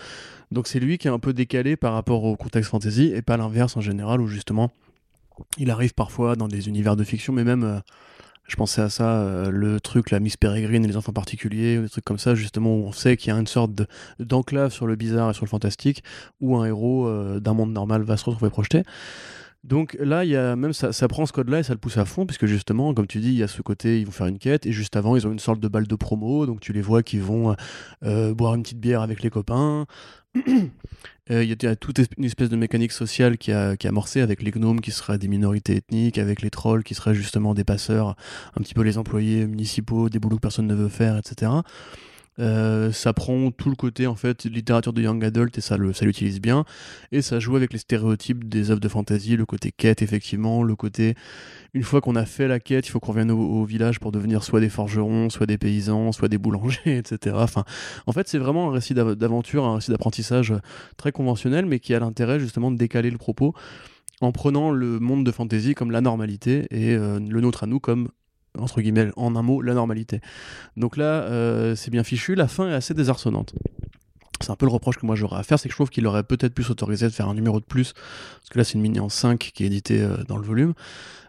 Donc 0.50 0.66
c'est 0.66 0.80
lui 0.80 0.98
qui 0.98 1.08
est 1.08 1.10
un 1.10 1.18
peu 1.18 1.32
décalé 1.32 1.76
par 1.76 1.92
rapport 1.92 2.24
au 2.24 2.36
contexte 2.36 2.70
fantasy 2.70 3.12
et 3.14 3.22
pas 3.22 3.36
l'inverse 3.36 3.76
en 3.76 3.80
général 3.80 4.20
où 4.20 4.26
justement 4.26 4.70
il 5.56 5.70
arrive 5.70 5.94
parfois 5.94 6.36
dans 6.36 6.48
des 6.48 6.68
univers 6.68 6.96
de 6.96 7.04
fiction 7.04 7.32
mais 7.32 7.44
même 7.44 7.64
euh, 7.64 7.80
Je 8.46 8.56
pensais 8.56 8.80
à 8.80 8.88
ça, 8.88 9.50
le 9.50 9.78
truc, 9.78 10.10
la 10.10 10.20
Miss 10.20 10.36
Peregrine 10.38 10.84
et 10.84 10.88
les 10.88 10.96
enfants 10.96 11.12
particuliers, 11.12 11.78
des 11.78 11.88
trucs 11.90 12.06
comme 12.06 12.18
ça, 12.18 12.34
justement, 12.34 12.74
où 12.76 12.86
on 12.86 12.92
sait 12.92 13.18
qu'il 13.18 13.28
y 13.30 13.36
a 13.36 13.38
une 13.38 13.46
sorte 13.46 13.72
d'enclave 14.18 14.72
sur 14.72 14.86
le 14.86 14.96
bizarre 14.96 15.28
et 15.30 15.34
sur 15.34 15.44
le 15.44 15.50
fantastique, 15.50 16.02
où 16.40 16.56
un 16.56 16.64
héros 16.64 17.10
d'un 17.40 17.52
monde 17.52 17.74
normal 17.74 18.04
va 18.04 18.16
se 18.16 18.24
retrouver 18.24 18.48
projeté. 18.48 18.84
Donc 19.64 19.96
là, 19.98 20.24
y 20.24 20.36
a 20.36 20.56
même 20.56 20.72
ça, 20.72 21.08
prend 21.08 21.26
ce 21.26 21.32
code-là 21.32 21.60
et 21.60 21.62
ça 21.62 21.72
le 21.72 21.78
pousse 21.78 21.98
à 21.98 22.04
fond, 22.04 22.26
puisque 22.26 22.46
justement, 22.46 22.94
comme 22.94 23.06
tu 23.06 23.18
dis, 23.18 23.28
il 23.28 23.38
y 23.38 23.42
a 23.42 23.48
ce 23.48 23.60
côté, 23.60 24.00
ils 24.00 24.06
vont 24.06 24.12
faire 24.12 24.28
une 24.28 24.38
quête, 24.38 24.66
et 24.66 24.72
juste 24.72 24.96
avant, 24.96 25.16
ils 25.16 25.26
ont 25.26 25.32
une 25.32 25.38
sorte 25.38 25.60
de 25.60 25.68
balle 25.68 25.86
de 25.86 25.96
promo, 25.96 26.46
donc 26.46 26.60
tu 26.60 26.72
les 26.72 26.80
vois 26.80 27.02
qui 27.02 27.18
vont 27.18 27.56
euh, 28.04 28.34
boire 28.34 28.54
une 28.54 28.62
petite 28.62 28.80
bière 28.80 29.02
avec 29.02 29.22
les 29.22 29.30
copains. 29.30 29.86
Euh, 31.30 31.44
il 31.44 31.50
y 31.50 31.66
a 31.66 31.76
toute 31.76 32.00
une 32.16 32.24
espèce 32.24 32.48
de 32.48 32.56
mécanique 32.56 32.90
sociale 32.90 33.36
qui 33.36 33.52
a, 33.52 33.76
qui 33.76 33.86
amorcé 33.86 34.22
avec 34.22 34.40
les 34.40 34.50
gnomes 34.50 34.80
qui 34.80 34.92
seraient 34.92 35.18
des 35.18 35.28
minorités 35.28 35.76
ethniques, 35.76 36.16
avec 36.16 36.40
les 36.40 36.48
trolls 36.48 36.82
qui 36.82 36.94
seraient 36.94 37.14
justement 37.14 37.52
des 37.52 37.64
passeurs, 37.64 38.16
un 38.56 38.62
petit 38.62 38.72
peu 38.72 38.80
les 38.80 38.96
employés 38.96 39.46
municipaux, 39.46 40.08
des 40.08 40.18
boulots 40.20 40.36
que 40.36 40.40
personne 40.40 40.66
ne 40.66 40.74
veut 40.74 40.88
faire, 40.88 41.18
etc. 41.18 41.52
Euh, 42.40 42.92
ça 42.92 43.12
prend 43.12 43.50
tout 43.50 43.68
le 43.68 43.74
côté 43.76 44.06
en 44.06 44.14
fait 44.14 44.44
littérature 44.44 44.92
de 44.92 45.02
young 45.02 45.24
adult 45.24 45.56
et 45.58 45.60
ça 45.60 45.76
le 45.76 45.92
ça 45.92 46.04
l'utilise 46.04 46.40
bien. 46.40 46.64
Et 47.12 47.22
ça 47.22 47.40
joue 47.40 47.56
avec 47.56 47.72
les 47.72 47.78
stéréotypes 47.78 48.48
des 48.48 48.70
œuvres 48.70 48.80
de 48.80 48.88
fantasy 48.88 49.36
le 49.36 49.46
côté 49.46 49.72
quête 49.72 50.02
effectivement 50.02 50.62
le 50.62 50.76
côté 50.76 51.14
une 51.74 51.82
fois 51.82 52.00
qu'on 52.00 52.16
a 52.16 52.24
fait 52.24 52.48
la 52.48 52.60
quête 52.60 52.86
il 52.86 52.90
faut 52.90 53.00
qu'on 53.00 53.12
revienne 53.12 53.30
au, 53.30 53.64
village 53.64 54.00
pour 54.00 54.12
devenir 54.12 54.42
soit 54.44 54.60
des 54.60 54.68
forgerons 54.68 55.30
soit 55.30 55.46
des 55.46 55.58
paysans 55.58 56.12
soit 56.12 56.28
des 56.28 56.38
boulangers 56.38 56.80
etc 56.98 57.36
enfin 57.38 57.64
en 58.06 58.12
fait 58.12 58.28
c'est 58.28 58.38
vraiment 58.38 58.70
un 58.70 58.72
récit 58.72 58.94
d'aventure 58.94 59.64
un 59.64 59.76
récit 59.76 59.90
d'apprentissage 59.90 60.54
très 60.96 61.12
conventionnel 61.12 61.66
mais 61.66 61.80
qui 61.80 61.94
a 61.94 62.00
l'intérêt 62.00 62.40
justement 62.40 62.70
de 62.70 62.76
décaler 62.76 63.10
le 63.10 63.18
propos 63.18 63.54
en 64.20 64.32
prenant 64.32 64.70
le 64.70 64.98
monde 64.98 65.24
de 65.24 65.30
fantasy 65.30 65.74
comme 65.74 65.90
la 65.90 66.00
normalité 66.00 66.66
et 66.70 66.94
euh, 66.94 67.20
le 67.20 67.40
nôtre 67.40 67.64
à 67.64 67.66
nous 67.66 67.80
comme 67.80 68.08
entre 68.56 68.80
guillemets, 68.80 69.10
en 69.16 69.36
un 69.36 69.42
mot, 69.42 69.60
la 69.62 69.74
normalité. 69.74 70.20
Donc 70.76 70.96
là, 70.96 71.22
euh, 71.22 71.74
c'est 71.74 71.90
bien 71.90 72.04
fichu, 72.04 72.34
la 72.34 72.48
fin 72.48 72.68
est 72.68 72.74
assez 72.74 72.94
désarçonnante. 72.94 73.54
C'est 74.40 74.50
un 74.50 74.56
peu 74.56 74.66
le 74.66 74.72
reproche 74.72 74.98
que 74.98 75.06
moi 75.06 75.16
j'aurais 75.16 75.38
à 75.38 75.42
faire, 75.42 75.58
c'est 75.58 75.68
que 75.68 75.72
je 75.72 75.76
trouve 75.76 75.90
qu'il 75.90 76.06
aurait 76.06 76.22
peut-être 76.22 76.54
pu 76.54 76.62
s'autoriser 76.62 77.06
de 77.06 77.12
faire 77.12 77.28
un 77.28 77.34
numéro 77.34 77.58
de 77.58 77.64
plus, 77.64 77.92
parce 77.92 78.50
que 78.50 78.58
là 78.58 78.64
c'est 78.64 78.74
une 78.74 78.82
mini 78.82 79.00
en 79.00 79.08
5 79.08 79.50
qui 79.52 79.64
est 79.64 79.66
éditée 79.66 80.00
euh, 80.00 80.22
dans 80.28 80.36
le 80.36 80.44
volume, 80.44 80.74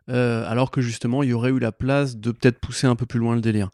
euh, 0.09 0.43
alors 0.49 0.71
que 0.71 0.81
justement 0.81 1.21
il 1.21 1.29
y 1.29 1.33
aurait 1.33 1.51
eu 1.51 1.59
la 1.59 1.71
place 1.71 2.17
de 2.17 2.31
peut-être 2.31 2.59
pousser 2.59 2.87
un 2.87 2.95
peu 2.95 3.05
plus 3.05 3.19
loin 3.19 3.35
le 3.35 3.41
délire. 3.41 3.69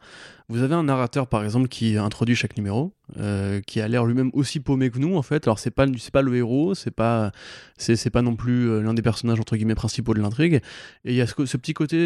Vous 0.48 0.62
avez 0.62 0.74
un 0.74 0.84
narrateur 0.84 1.26
par 1.26 1.42
exemple 1.42 1.66
qui 1.66 1.96
introduit 1.96 2.36
chaque 2.36 2.56
numéro, 2.56 2.92
euh, 3.18 3.60
qui 3.62 3.80
a 3.80 3.88
l'air 3.88 4.04
lui-même 4.04 4.30
aussi 4.32 4.60
paumé 4.60 4.90
que 4.90 4.98
nous 4.98 5.16
en 5.16 5.22
fait. 5.22 5.46
Alors 5.46 5.58
c'est 5.58 5.70
pas 5.70 5.86
c'est 5.98 6.12
pas 6.12 6.22
le 6.22 6.36
héros, 6.36 6.74
c'est 6.74 6.90
pas 6.90 7.32
c'est 7.78 8.10
pas 8.10 8.22
non 8.22 8.36
plus 8.36 8.68
euh, 8.68 8.80
l'un 8.80 8.94
des 8.94 9.02
personnages 9.02 9.40
entre 9.40 9.56
guillemets 9.56 9.74
principaux 9.74 10.14
de 10.14 10.20
l'intrigue. 10.20 10.60
Et 11.04 11.12
il 11.12 11.14
y 11.14 11.22
a 11.22 11.26
ce, 11.26 11.56
petit 11.56 11.74
côté 11.74 11.96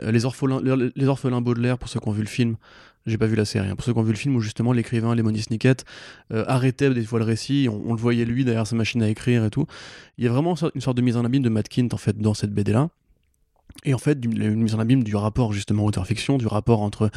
les 0.00 0.24
orphelins 0.24 0.60
les, 0.94 1.08
orphelins 1.08 1.40
Baudelaire 1.40 1.78
pour 1.78 1.88
ceux 1.88 2.00
qui 2.00 2.08
ont 2.08 2.12
vu 2.12 2.22
le 2.22 2.28
film. 2.28 2.56
J'ai 3.06 3.18
pas 3.18 3.26
vu 3.26 3.36
la 3.36 3.44
série. 3.44 3.68
Hein. 3.68 3.76
Pour 3.76 3.84
ceux 3.84 3.92
qui 3.92 3.98
ont 3.98 4.02
vu 4.02 4.12
le 4.12 4.18
film 4.18 4.36
où 4.36 4.40
justement 4.40 4.72
l'écrivain 4.72 5.14
Lemony 5.14 5.40
Snicket 5.40 5.76
arrêtait 6.30 6.90
des 6.90 7.04
fois 7.04 7.18
le 7.18 7.24
récit, 7.24 7.68
on, 7.70 7.90
on, 7.90 7.92
le 7.92 8.00
voyait 8.00 8.24
lui 8.24 8.44
derrière 8.44 8.66
sa 8.66 8.76
machine 8.76 9.02
à 9.02 9.08
écrire 9.08 9.44
et 9.44 9.50
tout. 9.50 9.66
Il 10.16 10.24
y 10.24 10.28
a 10.28 10.30
vraiment 10.30 10.54
une 10.74 10.80
sorte 10.80 10.96
de 10.96 11.02
mise 11.02 11.16
en 11.16 11.24
abîme 11.24 11.42
de 11.42 11.48
Matt 11.48 11.68
Kint 11.68 11.90
en 11.92 11.98
fait 11.98 12.18
dans 12.18 12.34
cette 12.34 12.52
BD 12.52 12.72
là. 12.72 12.88
Et 13.84 13.94
en 13.94 13.98
fait, 13.98 14.18
une 14.24 14.62
mise 14.62 14.74
en 14.74 14.78
abîme 14.78 15.04
du 15.04 15.14
rapport 15.16 15.52
justement 15.52 15.84
auteur-fiction, 15.84 16.36
du 16.38 16.46
rapport 16.46 16.82
entre 16.82 17.10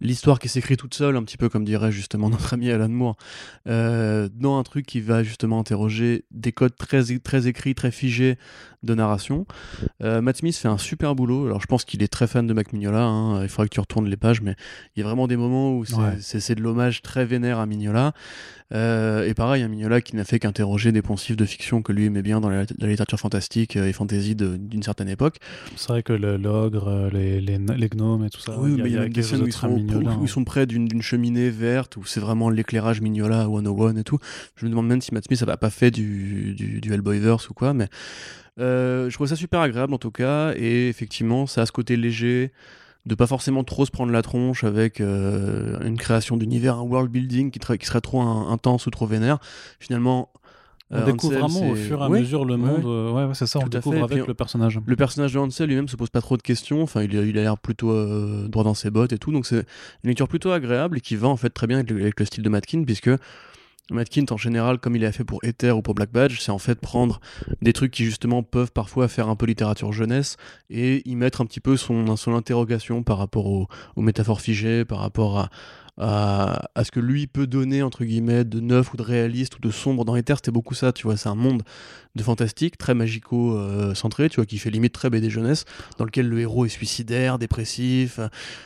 l'histoire 0.00 0.38
qui 0.38 0.48
s'écrit 0.48 0.76
toute 0.76 0.94
seule, 0.94 1.16
un 1.16 1.22
petit 1.22 1.36
peu 1.36 1.48
comme 1.48 1.64
dirait 1.64 1.92
justement 1.92 2.30
notre 2.30 2.54
ami 2.54 2.70
Alan 2.70 2.88
Moore, 2.88 3.16
euh, 3.68 4.28
dans 4.32 4.58
un 4.58 4.62
truc 4.62 4.86
qui 4.86 5.00
va 5.00 5.22
justement 5.22 5.60
interroger 5.60 6.24
des 6.30 6.52
codes 6.52 6.76
très, 6.76 7.02
très 7.18 7.46
écrits, 7.46 7.74
très 7.74 7.90
figés 7.90 8.36
de 8.82 8.94
narration. 8.94 9.46
Euh, 10.02 10.22
Matt 10.22 10.38
Smith 10.38 10.56
fait 10.56 10.68
un 10.68 10.78
super 10.78 11.14
boulot. 11.14 11.46
Alors 11.46 11.60
je 11.60 11.66
pense 11.66 11.84
qu'il 11.84 12.02
est 12.02 12.08
très 12.08 12.26
fan 12.26 12.46
de 12.46 12.54
Mac 12.54 12.72
Mignola. 12.72 13.04
Hein. 13.04 13.42
Il 13.42 13.48
faudrait 13.48 13.68
que 13.68 13.74
tu 13.74 13.80
retournes 13.80 14.08
les 14.08 14.16
pages, 14.16 14.40
mais 14.40 14.56
il 14.96 15.00
y 15.00 15.02
a 15.02 15.06
vraiment 15.06 15.26
des 15.26 15.36
moments 15.36 15.76
où 15.76 15.84
c'est 15.84 16.54
de 16.54 16.62
l'hommage 16.62 17.02
très 17.02 17.26
vénère 17.26 17.58
à 17.58 17.66
Mignola. 17.66 18.12
Euh, 18.72 19.26
et 19.26 19.34
pareil, 19.34 19.62
un 19.62 19.68
Mignola 19.68 20.00
qui 20.00 20.14
n'a 20.14 20.24
fait 20.24 20.38
qu'interroger 20.38 20.92
des 20.92 21.02
poncifs 21.02 21.36
de 21.36 21.44
fiction 21.44 21.82
que 21.82 21.92
lui 21.92 22.06
aimait 22.06 22.22
bien 22.22 22.40
dans 22.40 22.48
la, 22.48 22.62
littérature 22.62 23.18
fantastique 23.18 23.76
et 23.76 23.92
fantasy 23.92 24.36
d'une 24.36 24.82
certaine 24.82 25.08
époque. 25.08 25.38
C'est 25.76 25.88
vrai 25.88 26.02
que 26.02 26.12
l'ogre, 26.12 27.10
les, 27.12 27.40
les, 27.40 27.58
les, 27.58 27.88
gnomes 27.88 28.24
et 28.24 28.30
tout 28.30 28.40
ça. 28.40 28.58
Oui, 28.58 28.80
mais 28.80 28.88
il 28.88 28.94
y 28.94 28.98
a, 28.98 29.08
des 29.08 29.22
scènes 29.22 29.42
où 29.42 29.46
ils, 29.46 29.52
sont, 29.52 29.76
où 29.96 30.22
ils 30.22 30.28
sont 30.28 30.44
près 30.44 30.66
d'une 30.66 31.02
cheminée 31.02 31.50
verte, 31.50 31.96
où 31.96 32.04
c'est 32.04 32.20
vraiment 32.20 32.50
l'éclairage 32.50 33.00
Mignola 33.00 33.44
101 33.44 33.96
et 33.96 34.04
tout. 34.04 34.18
Je 34.56 34.64
me 34.64 34.70
demande 34.70 34.86
même 34.86 35.00
si 35.00 35.14
Matt 35.14 35.24
Smith 35.24 35.42
n'a 35.42 35.56
pas 35.56 35.70
fait 35.70 35.90
du, 35.90 36.54
du, 36.54 36.80
du 36.80 36.92
Hellboyverse 36.92 37.48
ou 37.50 37.54
quoi, 37.54 37.74
mais 37.74 37.88
euh, 38.58 39.08
je 39.08 39.14
trouve 39.14 39.26
ça 39.26 39.36
super 39.36 39.60
agréable 39.60 39.94
en 39.94 39.98
tout 39.98 40.10
cas, 40.10 40.52
et 40.56 40.88
effectivement, 40.88 41.46
ça 41.46 41.62
a 41.62 41.66
ce 41.66 41.72
côté 41.72 41.96
léger, 41.96 42.52
de 43.06 43.14
pas 43.14 43.26
forcément 43.26 43.64
trop 43.64 43.86
se 43.86 43.90
prendre 43.90 44.12
la 44.12 44.22
tronche 44.22 44.64
avec 44.64 45.00
euh, 45.00 45.80
une 45.80 45.96
création 45.96 46.36
d'univers, 46.36 46.76
un 46.76 46.82
world 46.82 47.10
building 47.10 47.50
qui, 47.50 47.58
qui 47.58 47.86
serait 47.86 48.00
trop 48.00 48.20
intense 48.20 48.86
ou 48.86 48.90
trop 48.90 49.06
vénère. 49.06 49.38
Finalement, 49.78 50.30
on 50.90 50.96
euh, 50.96 51.04
découvre 51.04 51.38
vraiment 51.38 51.70
au 51.70 51.74
fur 51.74 52.00
et 52.00 52.04
à 52.04 52.08
mesure 52.08 52.44
le 52.44 52.56
monde. 52.56 52.84
Ouais, 52.84 53.28
c'est 53.34 53.46
ça, 53.46 53.60
on 53.62 53.68
découvre 53.68 54.04
avec 54.04 54.26
le 54.26 54.34
personnage. 54.34 54.80
Le 54.84 54.96
personnage 54.96 55.32
de 55.32 55.38
Hansel 55.38 55.68
lui-même 55.68 55.88
se 55.88 55.96
pose 55.96 56.10
pas 56.10 56.20
trop 56.20 56.36
de 56.36 56.42
questions. 56.42 56.82
Enfin, 56.82 57.02
il, 57.02 57.14
il 57.14 57.38
a 57.38 57.42
l'air 57.42 57.58
plutôt 57.58 57.92
droit 58.48 58.64
dans 58.64 58.74
ses 58.74 58.90
bottes 58.90 59.12
et 59.12 59.18
tout. 59.18 59.32
Donc, 59.32 59.46
c'est 59.46 59.64
une 60.04 60.08
lecture 60.08 60.28
plutôt 60.28 60.50
agréable 60.50 60.98
et 60.98 61.00
qui 61.00 61.16
va 61.16 61.28
en 61.28 61.36
fait 61.36 61.50
très 61.50 61.66
bien 61.66 61.78
avec 61.78 61.90
le, 61.90 62.00
avec 62.00 62.18
le 62.18 62.26
style 62.26 62.42
de 62.42 62.48
Matkin, 62.48 62.84
puisque 62.84 63.10
Matkint, 63.90 64.26
en 64.30 64.36
général, 64.36 64.78
comme 64.78 64.96
il 64.96 65.04
a 65.04 65.12
fait 65.12 65.24
pour 65.24 65.40
Ether 65.44 65.72
ou 65.72 65.82
pour 65.82 65.94
Black 65.94 66.12
Badge, 66.12 66.38
c'est 66.40 66.52
en 66.52 66.58
fait 66.58 66.80
prendre 66.80 67.20
des 67.60 67.72
trucs 67.72 67.90
qui 67.90 68.04
justement 68.04 68.42
peuvent 68.42 68.72
parfois 68.72 69.08
faire 69.08 69.28
un 69.28 69.36
peu 69.36 69.46
littérature 69.46 69.92
jeunesse 69.92 70.36
et 70.70 71.08
y 71.08 71.16
mettre 71.16 71.40
un 71.40 71.46
petit 71.46 71.60
peu 71.60 71.76
son, 71.76 72.16
son 72.16 72.34
interrogation 72.34 73.02
par 73.02 73.18
rapport 73.18 73.46
aux 73.46 73.68
métaphores 73.96 74.40
figées, 74.40 74.84
par 74.84 74.98
rapport 74.98 75.38
à, 75.38 75.50
à, 76.00 76.82
ce 76.82 76.90
que 76.90 76.98
lui 76.98 77.26
peut 77.26 77.46
donner, 77.46 77.82
entre 77.82 78.04
guillemets, 78.04 78.44
de 78.44 78.58
neuf 78.58 78.92
ou 78.94 78.96
de 78.96 79.02
réaliste 79.02 79.56
ou 79.56 79.60
de 79.60 79.70
sombre 79.70 80.04
dans 80.04 80.16
Ether, 80.16 80.34
c'était 80.36 80.50
beaucoup 80.50 80.74
ça, 80.74 80.92
tu 80.92 81.04
vois, 81.06 81.16
c'est 81.16 81.28
un 81.28 81.34
monde 81.34 81.62
de 82.16 82.22
fantastique, 82.22 82.78
très 82.78 82.94
magico-centré, 82.94 84.30
tu 84.30 84.36
vois, 84.36 84.46
qui 84.46 84.58
fait 84.58 84.70
limite 84.70 84.92
très 84.92 85.10
BD 85.10 85.30
jeunesse, 85.30 85.64
dans 85.98 86.04
lequel 86.04 86.28
le 86.28 86.40
héros 86.40 86.64
est 86.64 86.70
suicidaire, 86.70 87.38
dépressif, 87.38 88.18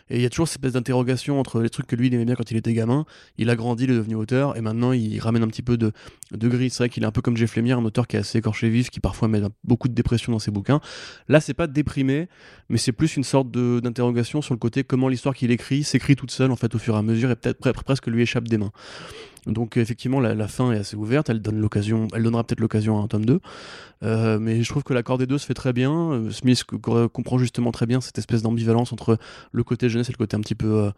et 0.08 0.16
il 0.16 0.22
y 0.22 0.26
a 0.26 0.30
toujours 0.30 0.48
cette 0.48 0.58
espèce 0.58 0.72
d'interrogation 0.74 1.40
entre 1.40 1.60
les 1.60 1.68
trucs 1.68 1.86
que 1.86 1.96
lui 1.96 2.06
il 2.06 2.14
aimait 2.14 2.24
bien 2.24 2.36
quand 2.36 2.50
il 2.50 2.56
était 2.56 2.72
gamin, 2.72 3.04
il 3.36 3.50
a 3.50 3.56
grandi, 3.56 3.84
il 3.84 3.90
est 3.90 3.94
devenu 3.96 4.14
auteur, 4.14 4.56
et 4.56 4.60
maintenant 4.60 4.92
il 4.92 5.18
ramène 5.20 5.42
un 5.42 5.48
petit 5.48 5.62
peu 5.62 5.76
de, 5.76 5.92
de 6.30 6.48
gris, 6.48 6.70
c'est 6.70 6.78
vrai 6.78 6.88
qu'il 6.88 7.02
est 7.02 7.06
un 7.06 7.12
peu 7.12 7.20
comme 7.20 7.36
Jeff 7.36 7.56
Lemire, 7.56 7.78
un 7.78 7.84
auteur 7.84 8.06
qui 8.06 8.16
est 8.16 8.20
assez 8.20 8.38
écorché 8.38 8.68
vif, 8.68 8.90
qui 8.90 9.00
parfois 9.00 9.28
met 9.28 9.42
beaucoup 9.64 9.88
de 9.88 9.94
dépression 9.94 10.32
dans 10.32 10.38
ses 10.38 10.50
bouquins. 10.50 10.80
Là, 11.28 11.40
c'est 11.40 11.54
pas 11.54 11.66
déprimé, 11.66 12.28
mais 12.68 12.78
c'est 12.78 12.92
plus 12.92 13.16
une 13.16 13.24
sorte 13.24 13.50
d'interrogation 13.50 14.40
sur 14.40 14.54
le 14.54 14.58
côté 14.58 14.84
comment 14.84 15.08
l'histoire 15.08 15.34
qu'il 15.34 15.50
écrit 15.50 15.84
s'écrit 15.84 16.16
toute 16.16 16.30
seule, 16.30 16.50
en 16.50 16.56
fait, 16.56 16.74
au 16.74 16.78
fur 16.78 16.94
et 16.94 16.98
à 16.98 17.02
mesure, 17.02 17.23
et 17.30 17.36
peut-être 17.36 17.84
presque 17.84 18.06
lui 18.06 18.22
échappe 18.22 18.48
des 18.48 18.58
mains. 18.58 18.72
Donc 19.46 19.76
effectivement, 19.76 20.20
la, 20.20 20.48
fin 20.48 20.72
est 20.72 20.78
assez 20.78 20.96
ouverte, 20.96 21.28
elle, 21.28 21.42
donne 21.42 21.60
l'occasion, 21.60 22.08
elle 22.14 22.22
donnera 22.22 22.44
peut-être 22.44 22.60
l'occasion 22.60 22.98
à 22.98 23.02
un 23.02 23.08
tome 23.08 23.26
2. 23.26 23.40
Euh, 24.02 24.38
mais 24.38 24.62
je 24.62 24.68
trouve 24.68 24.82
que 24.82 24.94
l'accord 24.94 25.18
des 25.18 25.26
deux 25.26 25.38
se 25.38 25.46
fait 25.46 25.54
très 25.54 25.72
bien. 25.72 25.92
Euh, 25.92 26.30
Smith 26.30 26.64
comprend 26.64 27.38
justement 27.38 27.70
très 27.70 27.86
bien 27.86 28.00
cette 28.00 28.18
espèce 28.18 28.42
d'ambivalence 28.42 28.92
entre 28.92 29.18
le 29.52 29.64
côté 29.64 29.88
jeunesse 29.88 30.08
et 30.08 30.12
le 30.12 30.18
côté 30.18 30.36
un 30.36 30.40
petit 30.40 30.54
peu, 30.54 30.90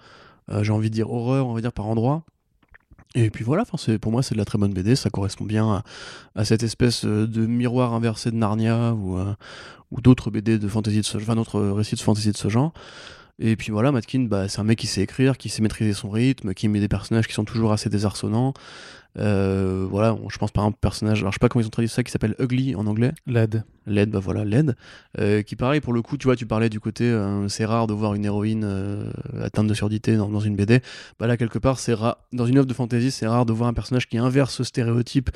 euh, 0.51 0.62
j'ai 0.62 0.72
envie 0.72 0.91
de 0.91 0.95
dire, 0.95 1.11
horreur, 1.11 1.49
on 1.49 1.55
va 1.55 1.61
dire, 1.61 1.72
par 1.72 1.87
endroit. 1.87 2.22
Et 3.14 3.31
puis 3.31 3.45
voilà, 3.45 3.64
pour 4.01 4.12
moi 4.12 4.22
c'est 4.22 4.35
de 4.35 4.39
la 4.39 4.45
très 4.45 4.59
bonne 4.59 4.74
BD, 4.74 4.95
ça 4.95 5.09
correspond 5.09 5.47
bien 5.47 5.83
à, 6.35 6.45
cette 6.45 6.62
espèce 6.62 7.05
de 7.07 7.47
miroir 7.47 7.95
inversé 7.95 8.31
de 8.31 8.37
Narnia 8.37 8.93
ou, 8.93 9.16
ou 9.91 10.01
d'autres 10.03 10.31
BD 10.31 10.59
de 10.59 10.68
fantasy 10.68 10.99
de 10.99 11.03
ce, 11.03 11.16
enfin 11.16 11.35
d'autres 11.35 11.61
récits 11.61 11.95
de 11.95 12.01
fantasy 12.01 12.31
de 12.31 12.37
ce 12.37 12.49
genre. 12.49 12.74
Et 13.39 13.57
puis 13.57 13.70
voilà, 13.70 13.93
Matkin, 13.93 14.20
bah, 14.20 14.49
c'est 14.49 14.61
un 14.61 14.64
mec 14.64 14.78
qui 14.78 14.87
sait 14.87 15.03
écrire, 15.03 15.37
qui 15.37 15.49
sait 15.49 15.62
maîtriser 15.62 15.93
son 15.93 16.09
rythme, 16.09 16.55
qui 16.55 16.68
met 16.68 16.80
des 16.80 16.89
personnages 16.89 17.26
qui 17.26 17.34
sont 17.34 17.45
toujours 17.45 17.72
assez 17.72 17.91
désarçonnants. 17.91 18.55
Euh, 19.18 19.87
voilà, 19.91 20.16
je 20.28 20.39
pense 20.39 20.51
par 20.51 20.64
exemple 20.64 20.78
personnage, 20.80 21.20
alors 21.20 21.32
je 21.32 21.37
sais 21.37 21.41
pas 21.41 21.49
comment 21.49 21.62
ils 21.62 21.66
ont 21.66 21.70
traduit 21.70 21.89
ça, 21.89 22.03
qui 22.03 22.11
s'appelle 22.11 22.34
Ugly 22.39 22.74
en 22.74 22.87
anglais. 22.87 23.12
LED. 23.26 23.64
LED, 23.87 24.11
bah 24.11 24.18
voilà, 24.18 24.45
LED. 24.45 24.74
Euh, 25.18 25.43
qui 25.43 25.57
pareil, 25.57 25.80
pour 25.80 25.93
le 25.93 26.03
coup, 26.03 26.16
tu 26.16 26.26
vois, 26.26 26.37
tu 26.37 26.47
parlais 26.47 26.68
du 26.68 26.80
côté, 26.80 27.05
euh, 27.05 27.49
c'est 27.49 27.64
rare 27.64 27.87
de 27.87 27.95
voir 27.95 28.14
une 28.14 28.24
héroïne 28.24 28.66
atteinte 29.41 29.66
de 29.66 29.74
surdité 29.74 30.16
dans, 30.16 30.41
une 30.41 30.57
BD. 30.57 30.80
Bah 31.18 31.26
là, 31.26 31.37
quelque 31.37 31.59
part, 31.59 31.78
c'est 31.78 31.95
rare, 31.95 32.18
dans 32.32 32.47
une 32.47 32.59
œuvre 32.59 32.66
de 32.66 32.74
fantasy, 32.74 33.11
c'est 33.11 33.26
rare 33.26 33.47
de 33.47 33.53
voir 33.53 33.68
un 33.68 33.74
personnage 33.74 34.09
qui 34.09 34.18
inverse 34.18 34.55
ce 34.55 34.64
stéréotype 34.64 35.30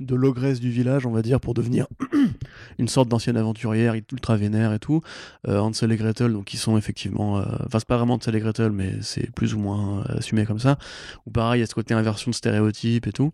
de 0.00 0.14
l'ogresse 0.14 0.60
du 0.60 0.70
village, 0.70 1.06
on 1.06 1.12
va 1.12 1.22
dire, 1.22 1.40
pour 1.40 1.54
devenir 1.54 1.86
une 2.78 2.88
sorte 2.88 3.08
d'ancienne 3.08 3.36
aventurière 3.36 3.94
ultra 3.94 4.36
vénère 4.36 4.72
et 4.72 4.78
tout. 4.78 5.02
Hansel 5.46 5.92
et 5.92 5.96
Gretel, 5.96 6.32
donc 6.32 6.44
qui 6.44 6.56
sont 6.56 6.76
effectivement, 6.76 7.34
enfin, 7.34 7.78
c'est 7.78 7.86
pas 7.86 7.96
vraiment 7.96 8.14
Hansel 8.14 8.34
et 8.36 8.40
Gretel, 8.40 8.72
mais 8.72 8.94
c'est 9.00 9.30
plus 9.32 9.54
ou 9.54 9.58
moins 9.58 10.02
assumé 10.08 10.44
comme 10.44 10.58
ça. 10.58 10.78
Ou 11.26 11.30
pareil, 11.30 11.58
il 11.58 11.60
y 11.60 11.64
a 11.64 11.66
ce 11.66 11.74
côté 11.74 11.94
inversion 11.94 12.30
de 12.30 12.34
stéréotypes 12.34 13.06
et 13.06 13.12
tout. 13.12 13.32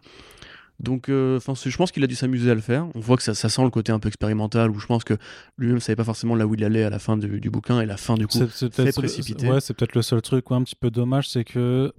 Donc, 0.83 1.09
euh, 1.09 1.39
je 1.41 1.76
pense 1.76 1.93
qu'il 1.93 2.03
a 2.03 2.09
dû 2.09 2.16
s'amuser 2.16 2.51
à 2.51 2.55
le 2.55 2.61
faire. 2.61 2.87
On 2.95 3.01
voit 3.01 3.16
que 3.16 3.22
ça, 3.22 3.35
sent 3.35 3.62
le 3.62 3.70
côté 3.70 3.93
un 3.93 4.01
peu 4.01 4.09
expérimental, 4.09 4.70
où 4.70 4.80
je 4.80 4.87
pense 4.87 5.05
que 5.05 5.14
lui-même 5.57 5.78
savait 5.78 5.97
pas 5.97 6.05
forcément 6.05 6.35
là 6.35 6.47
où 6.47 6.55
il 6.55 6.64
allait 6.64 6.83
à 6.83 6.91
la 6.91 6.99
fin 6.99 7.16
du, 7.16 7.51
bouquin, 7.51 7.80
et 7.80 7.87
la 7.87 7.97
fin 7.97 8.14
du 8.14 8.26
coup 8.26 8.39
c'est 8.61 8.93
précipité. 8.93 9.49
Ouais, 9.49 9.61
c'est 9.61 9.74
peut-être 9.74 9.95
le 9.95 10.03
seul 10.03 10.20
truc 10.20 10.47
un 10.51 10.62
petit 10.62 10.76
peu 10.76 10.91
dommage, 10.91 11.30
c'est 11.30 11.45
que 11.45 11.93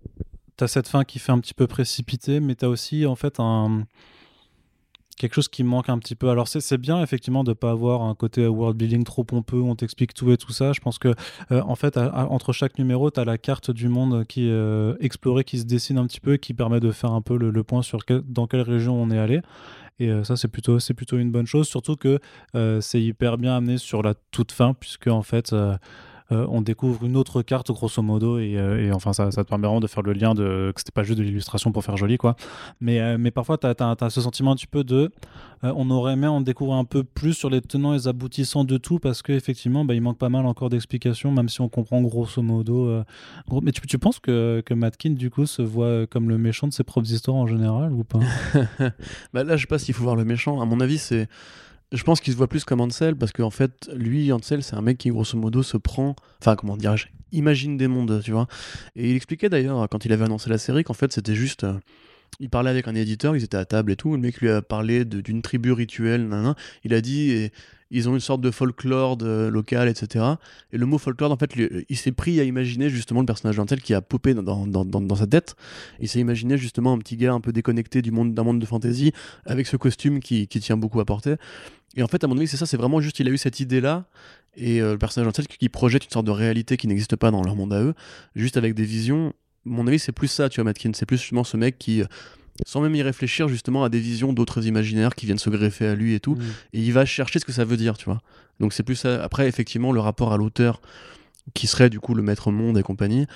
tu 0.58 0.64
as 0.64 0.68
cette 0.68 0.88
fin 0.88 1.06
qui 1.06 1.20
fait 1.20 1.32
un 1.32 1.40
petit 1.40 1.54
peu 1.54 1.66
précipité, 1.66 2.42
mais 2.42 2.56
tu 2.56 2.66
as 2.66 2.70
aussi 2.70 3.06
en 3.06 3.16
fait 3.16 3.40
un 3.40 3.86
quelque 5.24 5.36
chose 5.36 5.48
qui 5.48 5.64
manque 5.64 5.88
un 5.88 5.98
petit 6.00 6.16
peu. 6.16 6.30
Alors 6.30 6.48
c'est 6.48 6.78
bien 6.78 7.02
effectivement 7.02 7.46
de 7.46 7.54
pas 7.54 7.72
avoir 7.72 8.02
un 8.02 8.14
côté 8.14 8.46
world 8.46 8.78
building 8.78 9.06
trop 9.06 9.24
pompeux, 9.24 9.62
on 9.62 9.76
t'explique 9.76 10.14
tout 10.14 10.32
et 10.32 10.38
tout 10.38 10.52
ça. 10.52 10.74
Je 10.74 10.82
pense 10.82 11.00
que 11.00 11.16
en 11.50 11.76
fait 11.76 11.98
entre 11.98 12.52
chaque 12.52 12.78
numéro, 12.78 13.10
tu 13.10 13.20
as 13.20 13.26
la 13.26 13.38
carte 13.38 13.72
du 13.72 13.88
monde 13.88 14.26
qui 14.26 14.50
est 14.50 14.96
explorée, 15.00 15.46
qui 15.46 15.60
se 15.60 15.64
dessine 15.64 15.98
un 15.98 16.06
petit 16.06 16.20
peu, 16.20 16.36
qui 16.36 16.54
permet 16.54 16.82
de 16.82 16.92
faire 16.92 17.12
un 17.12 17.22
peu 17.22 17.38
le, 17.38 17.64
point 17.64 17.82
sur 17.82 18.00
dans 18.28 18.48
quelle 18.48 18.62
région 18.62 19.02
on 19.02 19.10
est 19.12 19.18
allé. 19.18 19.42
Et 20.00 20.12
ça, 20.24 20.36
c'est 20.36 20.50
plutôt, 20.50 20.80
c'est 20.80 20.94
plutôt 20.94 21.18
une 21.18 21.32
bonne 21.32 21.48
chose, 21.48 21.68
surtout 21.68 21.96
que 21.96 22.20
c'est 22.82 23.02
hyper 23.02 23.38
bien 23.38 23.56
amené 23.56 23.78
sur 23.78 24.02
la 24.02 24.14
toute 24.32 24.52
fin, 24.52 24.74
puisque 24.74 25.08
en 25.08 25.22
fait, 25.22 25.56
euh, 26.32 26.46
on 26.50 26.62
découvre 26.62 27.04
une 27.06 27.18
autre 27.18 27.42
carte 27.42 27.72
grosso 27.72 28.02
modo 28.02 28.40
et, 28.40 28.58
euh, 28.58 28.92
enfin 28.94 29.14
ça, 29.14 29.30
te 29.30 29.42
permet 29.42 29.68
vraiment 29.68 29.82
de 29.82 29.88
faire 29.88 30.04
le 30.04 30.14
lien 30.14 30.34
de 30.34 30.72
que 30.74 30.80
c'était 30.80 30.92
pas 30.92 31.04
juste 31.04 31.20
de 31.20 31.24
l'illustration 31.24 31.72
pour 31.72 31.84
faire 31.84 31.98
joli 31.98 32.18
quoi. 32.18 32.36
Mais, 32.80 33.02
euh, 33.02 33.18
mais 33.20 33.32
parfois 33.32 33.58
tu 33.58 33.68
as, 33.68 34.10
ce 34.10 34.22
sentiment 34.22 34.52
un 34.52 34.56
petit 34.56 34.68
peu 34.68 34.84
de 34.84 35.12
on 35.66 35.90
aurait 35.92 36.14
aimé 36.14 36.28
en 36.28 36.42
découvrir 36.42 36.76
un 36.76 36.84
peu 36.84 37.06
plus 37.06 37.32
sur 37.32 37.50
les 37.50 37.62
tenants 37.62 37.94
et 37.94 37.96
les 37.96 38.08
aboutissants 38.10 38.66
de 38.66 38.76
tout 38.76 39.00
parce 39.00 39.22
qu'effectivement 39.22 39.86
bah, 39.86 39.94
il 39.94 40.02
manque 40.02 40.18
pas 40.18 40.28
mal 40.28 40.46
encore 40.46 40.70
d'explications 40.70 41.32
même 41.32 41.48
si 41.48 41.62
on 41.62 41.70
comprend 41.70 42.02
grosso 42.02 42.42
modo 42.42 43.02
mais 43.62 43.72
tu, 43.72 43.98
penses 43.98 44.20
que, 44.20 44.62
que 44.66 44.74
Matkin 44.74 45.12
du 45.12 45.30
coup 45.30 45.46
se 45.46 45.62
voit 45.62 46.06
comme 46.08 46.28
le 46.28 46.38
méchant 46.38 46.68
de 46.68 46.74
ses 46.74 46.84
propres 46.84 47.10
histoires 47.10 47.38
en 47.38 47.48
général 47.48 47.94
ou 47.94 48.04
pas? 48.04 48.20
Bah 49.34 49.46
là 49.46 49.56
je 49.56 49.62
sais 49.62 49.68
pas 49.68 49.80
s'il 49.80 49.94
faut 49.94 50.04
voir 50.04 50.18
le 50.18 50.26
méchant. 50.26 50.60
À 50.60 50.66
mon 50.66 50.82
avis 50.82 50.98
c'est 50.98 51.30
je 51.94 52.04
pense 52.04 52.20
qu'il 52.20 52.34
se 52.34 52.38
voit 52.38 52.48
plus 52.48 52.66
comme 52.66 52.82
Ansel 52.82 53.16
parce 53.16 53.32
qu'en 53.32 53.52
fait, 53.52 53.90
lui, 53.94 54.32
Ansel, 54.32 54.64
c'est 54.64 54.76
un 54.76 54.82
mec 54.82 54.98
qui, 54.98 55.10
grosso 55.10 55.38
modo, 55.38 55.62
se 55.64 55.78
prend. 55.78 56.16
Enfin, 56.42 56.56
comment 56.56 56.76
dirais-je 56.76 57.08
Imagine 57.32 57.78
des 57.78 57.88
mondes, 57.88 58.22
tu 58.24 58.32
vois. 58.32 58.48
Et 58.96 59.12
il 59.12 59.16
expliquait 59.16 59.50
d'ailleurs, 59.50 59.88
quand 59.90 60.04
il 60.06 60.12
avait 60.12 60.26
annoncé 60.26 60.50
la 60.50 60.58
série, 60.58 60.84
qu'en 60.84 60.94
fait, 60.94 61.14
c'était 61.14 61.36
juste. 61.36 61.64
Euh, 61.64 61.74
il 62.40 62.50
parlait 62.50 62.72
avec 62.72 62.88
un 62.88 62.96
éditeur, 62.96 63.36
ils 63.36 63.44
étaient 63.44 63.58
à 63.58 63.66
table 63.66 63.92
et 63.92 63.96
tout. 63.96 64.12
Le 64.14 64.18
mec 64.18 64.42
lui 64.42 64.50
a 64.50 64.64
parlé 64.64 65.06
d'une 65.06 65.44
tribu 65.44 65.72
rituelle, 65.72 66.28
nan, 66.28 66.56
Il 66.84 66.94
a 66.94 67.02
dit. 67.02 67.52
Ils 67.94 68.10
ont 68.10 68.16
une 68.16 68.20
sorte 68.20 68.42
de 68.42 68.50
folklore 68.52 69.18
local, 69.22 69.88
etc. 69.88 70.26
Et 70.72 70.78
le 70.78 70.86
mot 70.86 70.98
folklore, 70.98 71.32
en 71.32 71.38
fait, 71.38 71.52
il 71.88 71.96
s'est 71.98 72.12
pris 72.12 72.40
à 72.40 72.44
imaginer 72.44 72.90
justement 72.90 73.20
le 73.20 73.28
personnage 73.28 73.58
d'Ansel 73.58 73.82
qui 73.82 73.94
a 73.94 74.02
popé 74.02 74.34
dans, 74.34 75.16
sa 75.16 75.28
tête. 75.28 75.56
Il 76.00 76.10
s'est 76.10 76.20
imaginé 76.20 76.58
justement 76.58 76.94
un 76.94 76.98
petit 76.98 77.18
gars 77.18 77.34
un 77.34 77.40
peu 77.40 77.54
déconnecté 77.54 78.02
du 78.02 78.12
monde 78.12 78.34
d'un 78.34 78.44
monde 78.44 78.60
de 78.60 78.66
fantasy 78.66 79.14
avec 79.46 79.68
ce 79.68 79.78
costume 79.78 80.20
qui, 80.20 80.48
tient 80.48 80.76
beaucoup 80.76 81.00
à 81.00 81.06
porter. 81.06 81.36
Et 81.96 82.02
en 82.02 82.08
fait, 82.08 82.24
à 82.24 82.28
mon 82.28 82.36
avis, 82.36 82.48
c'est 82.48 82.58
ça, 82.58 82.66
c'est 82.66 82.78
vraiment 82.78 83.00
juste, 83.00 83.20
il 83.20 83.28
a 83.28 83.32
eu 83.32 83.38
cette 83.38 83.60
idée-là, 83.60 84.06
et 84.56 84.82
euh, 84.82 84.94
le 84.94 84.98
personnage 84.98 85.28
entier 85.28 85.44
qui 85.46 85.70
projette 85.70 86.06
une 86.06 86.10
sorte 86.10 86.26
de 86.26 86.32
réalité 86.32 86.76
qui 86.76 86.88
n'existe 86.88 87.16
pas 87.16 87.30
dans 87.30 87.44
leur 87.44 87.56
monde 87.56 87.72
à 87.74 87.84
eux, 87.84 87.94
juste 88.36 88.58
avec 88.58 88.74
des 88.74 88.86
visions. 88.86 89.34
Mon 89.66 89.86
avis, 89.86 90.00
c'est 90.00 90.12
plus 90.12 90.30
ça, 90.30 90.50
tu 90.50 90.60
vois, 90.60 90.66
Matkin, 90.66 90.92
c'est 90.96 91.06
plus 91.06 91.18
justement 91.18 91.44
ce 91.44 91.56
mec 91.56 91.78
qui, 91.78 92.02
sans 92.66 92.82
même 92.82 92.96
y 92.96 93.02
réfléchir, 93.02 93.48
justement, 93.48 93.84
a 93.84 93.90
des 93.90 94.00
visions 94.00 94.34
d'autres 94.34 94.66
imaginaires 94.66 95.16
qui 95.16 95.26
viennent 95.26 95.40
se 95.40 95.50
greffer 95.50 95.88
à 95.88 95.96
lui 95.96 96.14
et 96.14 96.20
tout, 96.20 96.36
mm. 96.36 96.44
et 96.74 96.80
il 96.80 96.94
va 96.94 97.06
chercher 97.06 97.40
ce 97.40 97.46
que 97.46 97.52
ça 97.52 97.66
veut 97.66 97.78
dire, 97.78 97.98
tu 97.98 98.06
vois. 98.06 98.22
Donc 98.60 98.74
c'est 98.74 98.84
plus 98.84 98.96
ça. 98.96 99.24
Après, 99.24 99.48
effectivement, 99.48 99.92
le 99.92 100.00
rapport 100.00 100.34
à 100.34 100.38
l'auteur, 100.38 100.82
qui 101.54 101.68
serait 101.68 101.90
du 101.90 102.00
coup 102.00 102.16
le 102.16 102.24
maître 102.24 102.52
monde 102.52 102.78
et 102.78 102.84
compagnie, 102.84 103.28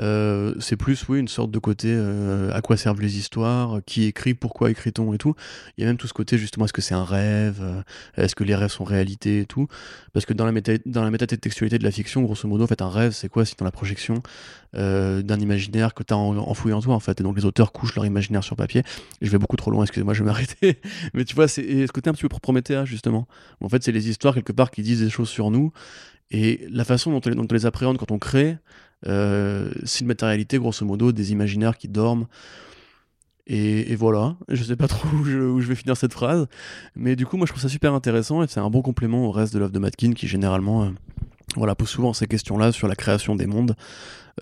euh, 0.00 0.54
c'est 0.58 0.76
plus 0.76 1.08
oui 1.08 1.20
une 1.20 1.28
sorte 1.28 1.52
de 1.52 1.58
côté 1.58 1.88
euh, 1.90 2.52
à 2.52 2.60
quoi 2.62 2.76
servent 2.76 3.00
les 3.00 3.16
histoires, 3.16 3.78
qui 3.86 4.04
écrit, 4.04 4.34
pourquoi 4.34 4.70
écrit-on 4.70 5.14
et 5.14 5.18
tout. 5.18 5.34
Il 5.76 5.82
y 5.82 5.84
a 5.84 5.86
même 5.86 5.96
tout 5.96 6.08
ce 6.08 6.12
côté 6.12 6.36
justement 6.36 6.64
est-ce 6.64 6.72
que 6.72 6.82
c'est 6.82 6.94
un 6.94 7.04
rêve, 7.04 7.60
euh, 7.62 7.82
est-ce 8.16 8.34
que 8.34 8.44
les 8.44 8.56
rêves 8.56 8.70
sont 8.70 8.84
réalité 8.84 9.40
et 9.40 9.46
tout. 9.46 9.68
Parce 10.12 10.26
que 10.26 10.32
dans 10.32 10.44
la 10.44 10.52
méta 10.52 10.72
métatextualité 10.84 11.78
de 11.78 11.84
la 11.84 11.90
fiction, 11.90 12.22
grosso 12.22 12.48
modo, 12.48 12.64
en 12.64 12.66
fait 12.66 12.82
un 12.82 12.90
rêve 12.90 13.12
c'est 13.12 13.28
quoi? 13.28 13.44
C'est 13.44 13.58
dans 13.58 13.64
la 13.64 13.72
projection 13.72 14.22
d'un 14.74 15.38
imaginaire 15.38 15.94
que 15.94 16.02
tu 16.02 16.12
as 16.12 16.16
enfoui 16.16 16.72
en 16.72 16.80
toi 16.80 16.94
en 16.94 17.00
fait. 17.00 17.20
Et 17.20 17.22
donc 17.22 17.36
les 17.36 17.44
auteurs 17.44 17.70
couchent 17.70 17.94
leur 17.94 18.06
imaginaire 18.06 18.42
sur 18.42 18.56
papier. 18.56 18.82
Je 19.22 19.30
vais 19.30 19.38
beaucoup 19.38 19.56
trop 19.56 19.70
loin, 19.70 19.84
excusez-moi, 19.84 20.14
je 20.14 20.24
vais 20.24 20.26
m'arrêter. 20.26 20.80
Mais 21.14 21.24
tu 21.24 21.36
vois, 21.36 21.46
c'est 21.46 21.86
ce 21.86 21.92
côté 21.92 22.10
un 22.10 22.12
petit 22.12 22.22
peu 22.22 22.28
Prométhéa 22.28 22.84
justement. 22.84 23.28
En 23.60 23.68
fait, 23.68 23.84
c'est 23.84 23.92
les 23.92 24.08
histoires 24.08 24.34
quelque 24.34 24.52
part 24.52 24.72
qui 24.72 24.82
disent 24.82 25.00
des 25.00 25.10
choses 25.10 25.28
sur 25.28 25.52
nous. 25.52 25.72
Et 26.36 26.66
la 26.68 26.84
façon 26.84 27.12
dont 27.12 27.20
on, 27.24 27.46
les 27.54 27.64
appréhende 27.64 27.96
quand 27.96 28.10
on 28.10 28.18
crée, 28.18 28.58
euh, 29.06 29.70
c'est 29.84 30.00
une 30.00 30.08
matérialité, 30.08 30.58
grosso 30.58 30.84
modo, 30.84 31.12
des 31.12 31.30
imaginaires 31.30 31.78
qui 31.78 31.86
dorment. 31.86 32.26
Et, 33.46 33.94
voilà, 33.94 34.36
je 34.48 34.64
sais 34.64 34.74
pas 34.74 34.88
trop 34.88 35.06
où 35.10 35.24
je, 35.24 35.68
vais 35.68 35.76
finir 35.76 35.96
cette 35.96 36.12
phrase, 36.12 36.48
mais 36.96 37.14
du 37.14 37.24
coup, 37.24 37.36
moi 37.36 37.46
je 37.46 37.52
trouve 37.52 37.62
ça 37.62 37.68
super 37.68 37.94
intéressant 37.94 38.42
et 38.42 38.48
c'est 38.48 38.58
un 38.58 38.68
bon 38.68 38.82
complément 38.82 39.28
au 39.28 39.30
reste 39.30 39.54
de 39.54 39.60
l'œuvre 39.60 39.70
de 39.70 39.78
Matkin 39.78 40.12
qui 40.12 40.26
généralement 40.26 40.82
euh, 40.82 40.88
voilà, 41.56 41.74
pose 41.74 41.88
souvent 41.88 42.12
ces 42.12 42.26
questions-là 42.26 42.72
sur 42.72 42.88
la 42.88 42.96
création 42.96 43.36
des 43.36 43.46
mondes. 43.46 43.76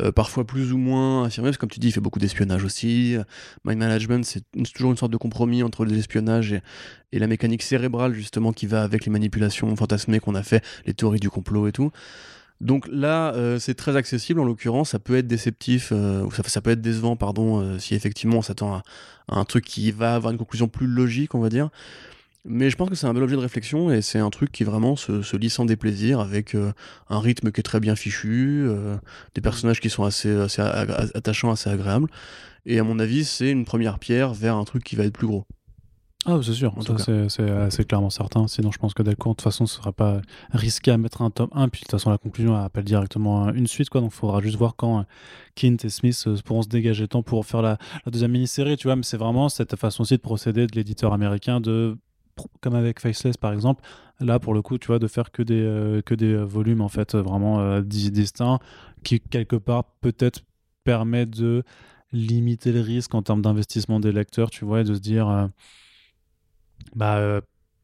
Euh, 0.00 0.10
parfois 0.10 0.46
plus 0.46 0.72
ou 0.72 0.78
moins 0.78 1.24
affirmé, 1.24 1.50
parce 1.50 1.58
que 1.58 1.60
comme 1.60 1.70
tu 1.70 1.78
dis, 1.78 1.88
il 1.88 1.92
fait 1.92 2.00
beaucoup 2.00 2.18
d'espionnage 2.18 2.64
aussi. 2.64 3.18
Mind 3.64 3.78
Management, 3.78 4.24
c'est 4.24 4.42
toujours 4.72 4.90
une 4.90 4.96
sorte 4.96 5.12
de 5.12 5.18
compromis 5.18 5.62
entre 5.62 5.84
l'espionnage 5.84 6.54
et, 6.54 6.62
et, 7.12 7.18
la 7.18 7.26
mécanique 7.26 7.62
cérébrale, 7.62 8.14
justement, 8.14 8.54
qui 8.54 8.66
va 8.66 8.84
avec 8.84 9.04
les 9.04 9.10
manipulations 9.10 9.74
fantasmées 9.76 10.18
qu'on 10.18 10.34
a 10.34 10.42
fait, 10.42 10.64
les 10.86 10.94
théories 10.94 11.20
du 11.20 11.28
complot 11.28 11.68
et 11.68 11.72
tout. 11.72 11.90
Donc 12.62 12.88
là, 12.90 13.34
euh, 13.34 13.58
c'est 13.58 13.74
très 13.74 13.96
accessible 13.96 14.40
en 14.40 14.44
l'occurrence. 14.44 14.90
Ça 14.90 14.98
peut 14.98 15.16
être 15.16 15.26
déceptif, 15.26 15.90
euh, 15.92 16.26
ça, 16.30 16.42
ça, 16.44 16.62
peut 16.62 16.70
être 16.70 16.80
décevant, 16.80 17.16
pardon, 17.16 17.78
si 17.78 17.94
effectivement 17.94 18.38
on 18.38 18.42
s'attend 18.42 18.76
à, 18.76 18.82
un 19.28 19.44
truc 19.44 19.64
qui 19.64 19.90
va 19.90 20.14
avoir 20.14 20.32
une 20.32 20.38
conclusion 20.38 20.68
plus 20.68 20.86
logique, 20.86 21.34
on 21.34 21.40
va 21.40 21.50
dire. 21.50 21.68
Mais 22.44 22.70
je 22.70 22.76
pense 22.76 22.88
que 22.88 22.96
c'est 22.96 23.06
un 23.06 23.14
bel 23.14 23.22
objet 23.22 23.36
de 23.36 23.40
réflexion 23.40 23.92
et 23.92 24.02
c'est 24.02 24.18
un 24.18 24.30
truc 24.30 24.50
qui 24.50 24.64
vraiment 24.64 24.96
se, 24.96 25.36
lit 25.36 25.50
sans 25.50 25.64
déplaisir 25.64 26.18
avec 26.18 26.56
euh, 26.56 26.72
un 27.08 27.20
rythme 27.20 27.52
qui 27.52 27.60
est 27.60 27.62
très 27.62 27.78
bien 27.78 27.94
fichu, 27.94 28.64
euh, 28.66 28.96
des 29.34 29.40
personnages 29.40 29.80
qui 29.80 29.90
sont 29.90 30.04
assez, 30.04 30.34
attachants, 31.14 31.52
assez 31.52 31.70
agréables. 31.70 32.08
Et 32.66 32.80
à 32.80 32.84
mon 32.84 32.98
avis, 32.98 33.24
c'est 33.24 33.50
une 33.50 33.64
première 33.64 34.00
pierre 34.00 34.34
vers 34.34 34.56
un 34.56 34.64
truc 34.64 34.82
qui 34.82 34.96
va 34.96 35.04
être 35.04 35.12
plus 35.12 35.28
gros. 35.28 35.46
Ah, 36.24 36.38
c'est 36.40 36.52
sûr, 36.52 36.72
c'est 37.68 37.84
clairement 37.88 38.10
certain. 38.10 38.46
Sinon, 38.46 38.70
je 38.70 38.78
pense 38.78 38.94
que 38.94 39.02
Delcourt, 39.02 39.32
de 39.32 39.36
toute 39.36 39.42
façon, 39.42 39.66
ce 39.66 39.76
sera 39.76 39.90
pas 39.90 40.20
risqué 40.52 40.92
à 40.92 40.98
mettre 40.98 41.22
un 41.22 41.30
tome 41.30 41.48
1. 41.50 41.68
Puis, 41.68 41.80
de 41.80 41.84
toute 41.84 41.90
façon, 41.90 42.10
la 42.10 42.18
conclusion 42.18 42.54
appelle 42.54 42.84
directement 42.84 43.52
une 43.52 43.66
suite. 43.66 43.90
Quoi. 43.90 44.00
Donc, 44.00 44.12
il 44.12 44.16
faudra 44.16 44.40
juste 44.40 44.56
voir 44.56 44.76
quand 44.76 45.00
euh, 45.00 45.02
Kint 45.56 45.78
et 45.84 45.88
Smith 45.88 46.24
pourront 46.44 46.62
se 46.62 46.68
dégager 46.68 47.08
temps 47.08 47.24
pour 47.24 47.44
faire 47.44 47.60
la, 47.60 47.76
la 48.06 48.12
deuxième 48.12 48.30
mini-série. 48.30 48.76
Tu 48.76 48.86
vois, 48.86 48.94
mais 48.94 49.02
c'est 49.02 49.16
vraiment 49.16 49.48
cette 49.48 49.74
façon 49.74 50.02
aussi 50.02 50.14
de 50.14 50.20
procéder 50.20 50.68
de 50.68 50.76
l'éditeur 50.76 51.12
américain 51.12 51.60
de 51.60 51.96
comme 52.60 52.74
avec 52.74 53.00
Faceless 53.00 53.36
par 53.36 53.52
exemple, 53.52 53.82
là 54.20 54.38
pour 54.38 54.54
le 54.54 54.62
coup, 54.62 54.78
tu 54.78 54.88
vois, 54.88 54.98
de 54.98 55.06
faire 55.06 55.30
que 55.30 55.42
des, 55.42 55.60
euh, 55.62 56.02
que 56.02 56.14
des 56.14 56.36
volumes 56.36 56.80
en 56.80 56.88
fait 56.88 57.14
vraiment 57.14 57.60
euh, 57.60 57.82
distincts 57.82 58.58
qui 59.04 59.20
quelque 59.20 59.56
part 59.56 59.84
peut-être 60.00 60.40
permet 60.84 61.26
de 61.26 61.62
limiter 62.12 62.72
le 62.72 62.80
risque 62.80 63.14
en 63.14 63.22
termes 63.22 63.42
d'investissement 63.42 64.00
des 64.00 64.12
lecteurs, 64.12 64.50
tu 64.50 64.64
vois, 64.64 64.80
et 64.82 64.84
de 64.84 64.94
se 64.94 65.00
dire, 65.00 65.28
euh, 65.28 65.46
bah 66.94 67.40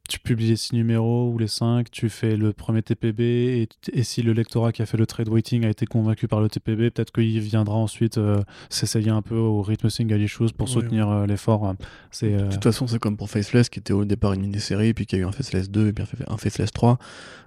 tu 0.08 0.18
publies 0.18 0.48
les 0.48 0.56
6 0.56 0.72
numéros 0.72 1.30
ou 1.30 1.38
les 1.38 1.46
5, 1.46 1.90
tu 1.90 2.08
fais 2.08 2.36
le 2.36 2.54
premier 2.54 2.82
TPB, 2.82 3.68
et, 3.92 4.02
si 4.02 4.22
le 4.22 4.32
lectorat 4.32 4.72
qui 4.72 4.80
a 4.80 4.86
fait 4.86 4.96
le 4.96 5.06
trade 5.06 5.28
waiting 5.28 5.64
a 5.64 5.68
été 5.68 5.84
convaincu 5.84 6.26
par 6.26 6.40
le 6.40 6.48
TPB, 6.48 6.90
peut-être 6.90 7.12
qu'il 7.12 7.38
viendra 7.40 7.76
ensuite 7.76 8.16
euh, 8.16 8.42
s'essayer 8.70 9.10
un 9.10 9.20
peu 9.20 9.36
au 9.36 9.60
rythme 9.60 9.90
single 9.90 10.20
issues 10.22 10.52
pour 10.56 10.68
soutenir 10.68 11.08
euh, 11.10 11.26
l'effort. 11.26 11.74
C'est, 12.10 12.32
De 12.32 12.50
toute 12.50 12.64
façon, 12.64 12.86
c'est 12.86 12.98
comme 12.98 13.18
pour 13.18 13.28
Faceless, 13.28 13.68
qui 13.68 13.78
était 13.78 13.92
au 13.92 14.06
départ 14.06 14.32
une 14.32 14.40
mini-série, 14.40 14.94
puis 14.94 15.04
qui 15.04 15.16
a 15.16 15.18
eu 15.18 15.24
un 15.24 15.32
Faceless 15.32 15.68
2, 15.68 15.88
et 15.88 15.92
puis 15.92 16.04
un 16.26 16.36
Faceless 16.38 16.72
3. 16.72 16.98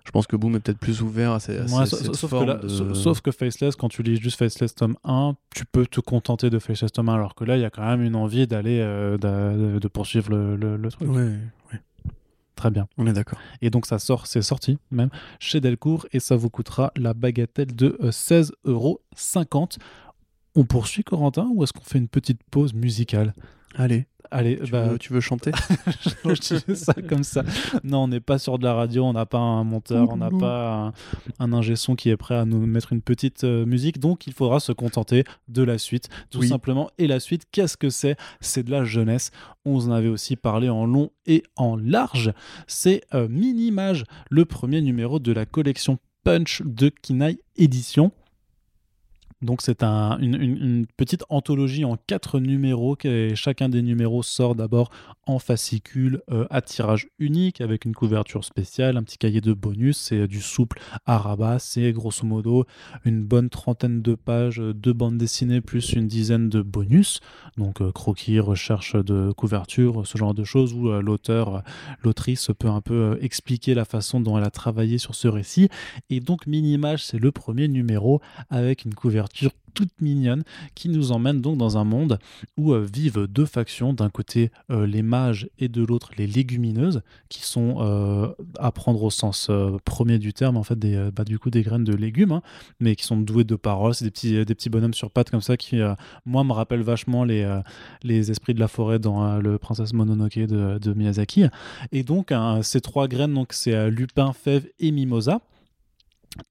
Je 0.05 0.11
pense 0.11 0.27
que 0.27 0.35
Boom 0.35 0.55
est 0.55 0.59
peut-être 0.59 0.79
plus 0.79 1.01
ouvert 1.01 1.31
à, 1.31 1.39
ces, 1.39 1.67
sauf, 1.67 2.31
que 2.31 2.93
sauf, 2.93 3.21
que 3.21 3.31
Faceless, 3.31 3.75
quand 3.75 3.89
tu 3.89 4.03
lis 4.03 4.17
juste 4.17 4.37
Faceless 4.37 4.73
tome 4.75 4.97
1, 5.03 5.35
tu 5.55 5.65
peux 5.65 5.85
te 5.85 5.99
contenter 5.99 6.49
de 6.49 6.59
Faceless 6.59 6.91
tome 6.91 7.09
1, 7.09 7.13
alors 7.15 7.35
que 7.35 7.43
là, 7.43 7.57
il 7.57 7.61
y 7.61 7.65
a 7.65 7.69
quand 7.69 7.85
même 7.85 8.01
une 8.01 8.15
envie 8.15 8.47
d'aller, 8.47 8.79
euh, 8.81 9.17
de, 9.17 9.87
poursuivre 9.87 10.29
le, 10.31 10.55
le, 10.55 10.77
le 10.77 10.91
truc. 10.91 11.07
Oui, 11.09 11.23
oui. 11.71 11.79
Très 12.61 12.69
bien. 12.69 12.87
On 12.99 13.07
est 13.07 13.13
d'accord. 13.13 13.39
Et 13.63 13.71
donc 13.71 13.87
ça 13.87 13.97
sort, 13.97 14.27
c'est 14.27 14.43
sorti 14.43 14.77
même 14.91 15.09
chez 15.39 15.59
Delcourt 15.59 16.05
et 16.13 16.19
ça 16.19 16.35
vous 16.35 16.51
coûtera 16.51 16.91
la 16.95 17.15
bagatelle 17.15 17.75
de 17.75 17.97
16,50 18.03 18.51
euh, 18.51 18.51
euros. 18.65 19.01
On 20.53 20.63
poursuit 20.63 21.03
Corentin 21.03 21.49
ou 21.55 21.63
est-ce 21.63 21.73
qu'on 21.73 21.81
fait 21.81 21.97
une 21.97 22.07
petite 22.07 22.43
pause 22.51 22.75
musicale? 22.75 23.33
Allez. 23.75 24.05
Allez, 24.33 24.59
tu, 24.63 24.71
bah... 24.71 24.87
veux, 24.87 24.97
tu 24.97 25.11
veux 25.11 25.19
chanter? 25.19 25.51
Je 26.25 26.73
ça 26.73 26.93
comme 26.93 27.23
ça. 27.23 27.43
Non, 27.83 28.03
on 28.03 28.07
n'est 28.07 28.21
pas 28.21 28.37
sur 28.37 28.57
de 28.59 28.63
la 28.63 28.73
radio, 28.73 29.03
on 29.03 29.13
n'a 29.13 29.25
pas 29.25 29.39
un 29.39 29.63
monteur, 29.65 30.09
on 30.09 30.17
n'a 30.17 30.29
pas 30.29 30.93
un, 31.39 31.53
ingé 31.53 31.75
son 31.75 31.95
qui 31.95 32.09
est 32.09 32.17
prêt 32.17 32.35
à 32.35 32.45
nous 32.45 32.65
mettre 32.65 32.93
une 32.93 33.01
petite 33.01 33.43
euh, 33.43 33.65
musique, 33.65 33.99
donc 33.99 34.27
il 34.27 34.33
faudra 34.33 34.61
se 34.61 34.71
contenter 34.71 35.25
de 35.49 35.63
la 35.63 35.77
suite, 35.77 36.07
tout 36.29 36.43
simplement. 36.43 36.89
Et 36.97 37.07
la 37.07 37.19
suite, 37.19 37.43
qu'est-ce 37.51 37.75
que 37.75 37.89
c'est? 37.89 38.15
C'est 38.39 38.63
de 38.63 38.71
la 38.71 38.85
jeunesse. 38.85 39.31
On 39.65 39.77
en 39.79 39.91
avait 39.91 40.07
aussi 40.07 40.37
parlé 40.37 40.69
en 40.69 40.85
long 40.85 41.11
et 41.25 41.43
en 41.57 41.75
large. 41.75 42.31
C'est 42.67 43.01
euh, 43.13 43.27
Mini-Mage, 43.27 44.05
le 44.29 44.45
premier 44.45 44.81
numéro 44.81 45.19
de 45.19 45.33
la 45.33 45.45
collection 45.45 45.97
Punch 46.23 46.61
de 46.63 46.89
Kinaï 46.89 47.39
Édition. 47.57 48.11
Donc 49.41 49.61
c'est 49.61 49.83
un, 49.83 50.17
une, 50.19 50.85
petite 50.97 51.23
anthologie 51.29 51.85
en 51.85 51.97
quatre 51.97 52.39
numéros. 52.39 52.97
Et 53.03 53.35
chacun 53.35 53.69
des 53.69 53.81
numéros 53.81 54.23
sort 54.23 54.55
d'abord 54.55 54.89
en 55.25 55.39
fascicule 55.39 56.21
euh, 56.31 56.45
à 56.49 56.61
tirage 56.61 57.07
unique 57.19 57.61
avec 57.61 57.85
une 57.85 57.93
couverture 57.93 58.43
spéciale, 58.43 58.97
un 58.97 59.03
petit 59.03 59.17
cahier 59.17 59.41
de 59.41 59.53
bonus. 59.53 59.97
C'est 59.97 60.27
du 60.27 60.41
souple 60.41 60.79
à 61.05 61.17
rabat. 61.17 61.59
C'est 61.59 61.91
grosso 61.91 62.25
modo 62.25 62.65
une 63.05 63.23
bonne 63.23 63.49
trentaine 63.49 64.01
de 64.01 64.15
pages 64.15 64.59
euh, 64.59 64.73
de 64.73 64.91
bande 64.91 65.17
dessinée 65.17 65.61
plus 65.61 65.93
une 65.93 66.07
dizaine 66.07 66.49
de 66.49 66.61
bonus. 66.61 67.19
Donc 67.57 67.81
euh, 67.81 67.91
croquis, 67.91 68.39
recherche 68.39 68.95
de 68.95 69.31
couverture, 69.31 70.05
ce 70.05 70.17
genre 70.17 70.33
de 70.33 70.43
choses 70.43 70.73
où 70.73 70.89
euh, 70.89 71.01
l'auteur, 71.01 71.55
euh, 71.55 71.59
l'autrice 72.03 72.49
peut 72.57 72.69
un 72.69 72.81
peu 72.81 72.93
euh, 72.93 73.17
expliquer 73.21 73.73
la 73.73 73.85
façon 73.85 74.19
dont 74.19 74.37
elle 74.37 74.43
a 74.43 74.51
travaillé 74.51 74.97
sur 74.97 75.15
ce 75.15 75.27
récit. 75.27 75.69
Et 76.09 76.19
donc 76.19 76.47
Minimage, 76.47 77.03
c'est 77.05 77.19
le 77.19 77.31
premier 77.31 77.67
numéro 77.67 78.21
avec 78.49 78.85
une 78.85 78.93
couverture 78.93 79.30
toute 79.73 79.89
mignonne 80.01 80.43
qui 80.75 80.89
nous 80.89 81.11
emmène 81.11 81.41
donc 81.41 81.57
dans 81.57 81.77
un 81.77 81.83
monde 81.83 82.19
où 82.57 82.73
euh, 82.73 82.85
vivent 82.85 83.27
deux 83.27 83.45
factions, 83.45 83.93
d'un 83.93 84.09
côté 84.09 84.51
euh, 84.69 84.85
les 84.85 85.01
mages 85.01 85.49
et 85.59 85.69
de 85.69 85.83
l'autre 85.83 86.11
les 86.17 86.27
légumineuses, 86.27 87.01
qui 87.29 87.43
sont 87.43 87.77
euh, 87.79 88.27
à 88.59 88.71
prendre 88.71 89.01
au 89.03 89.09
sens 89.09 89.49
premier 89.85 90.19
du 90.19 90.33
terme, 90.33 90.57
en 90.57 90.63
fait, 90.63 90.77
des, 90.77 91.09
bah, 91.15 91.23
du 91.23 91.39
coup 91.39 91.49
des 91.49 91.61
graines 91.61 91.83
de 91.83 91.95
légumes, 91.95 92.31
hein, 92.31 92.41
mais 92.79 92.95
qui 92.95 93.03
sont 93.05 93.17
doués 93.17 93.43
de 93.43 93.55
paroles. 93.55 93.95
C'est 93.95 94.05
des 94.05 94.11
petits, 94.11 94.45
des 94.45 94.55
petits 94.55 94.69
bonhommes 94.69 94.93
sur 94.93 95.11
pattes 95.11 95.29
comme 95.29 95.41
ça 95.41 95.57
qui, 95.57 95.79
moi, 96.25 96.43
me 96.43 96.51
rappellent 96.51 96.81
vachement 96.81 97.23
les, 97.23 97.61
les 98.03 98.31
esprits 98.31 98.53
de 98.53 98.59
la 98.59 98.67
forêt 98.67 98.99
dans 98.99 99.37
le 99.37 99.57
Princesse 99.57 99.93
Mononoke 99.93 100.39
de, 100.39 100.93
Miyazaki. 100.93 101.45
Et 101.91 102.03
donc, 102.03 102.33
ces 102.61 102.81
trois 102.81 103.07
graines, 103.07 103.33
donc 103.33 103.53
c'est 103.53 103.89
lupin, 103.89 104.33
fève 104.33 104.67
et 104.79 104.91
mimosa 104.91 105.41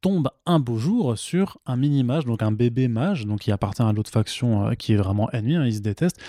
tombe 0.03 0.28
un 0.47 0.59
beau 0.59 0.76
jour 0.76 1.16
sur 1.16 1.59
un 1.66 1.76
mini-mage, 1.76 2.26
donc 2.26 2.43
un 2.43 2.53
bébé 2.53 2.87
mage, 2.89 3.26
donc 3.26 3.41
qui 3.41 3.53
appartient 3.53 3.83
à 3.83 3.93
l'autre 3.93 4.11
faction 4.11 4.66
euh, 4.66 4.74
qui 4.74 4.93
est 4.93 4.97
vraiment 4.97 5.31
ennemi, 5.33 5.57
hein, 5.57 5.64
ils 5.64 5.76
se 5.76 5.81
détestent, 5.81 6.20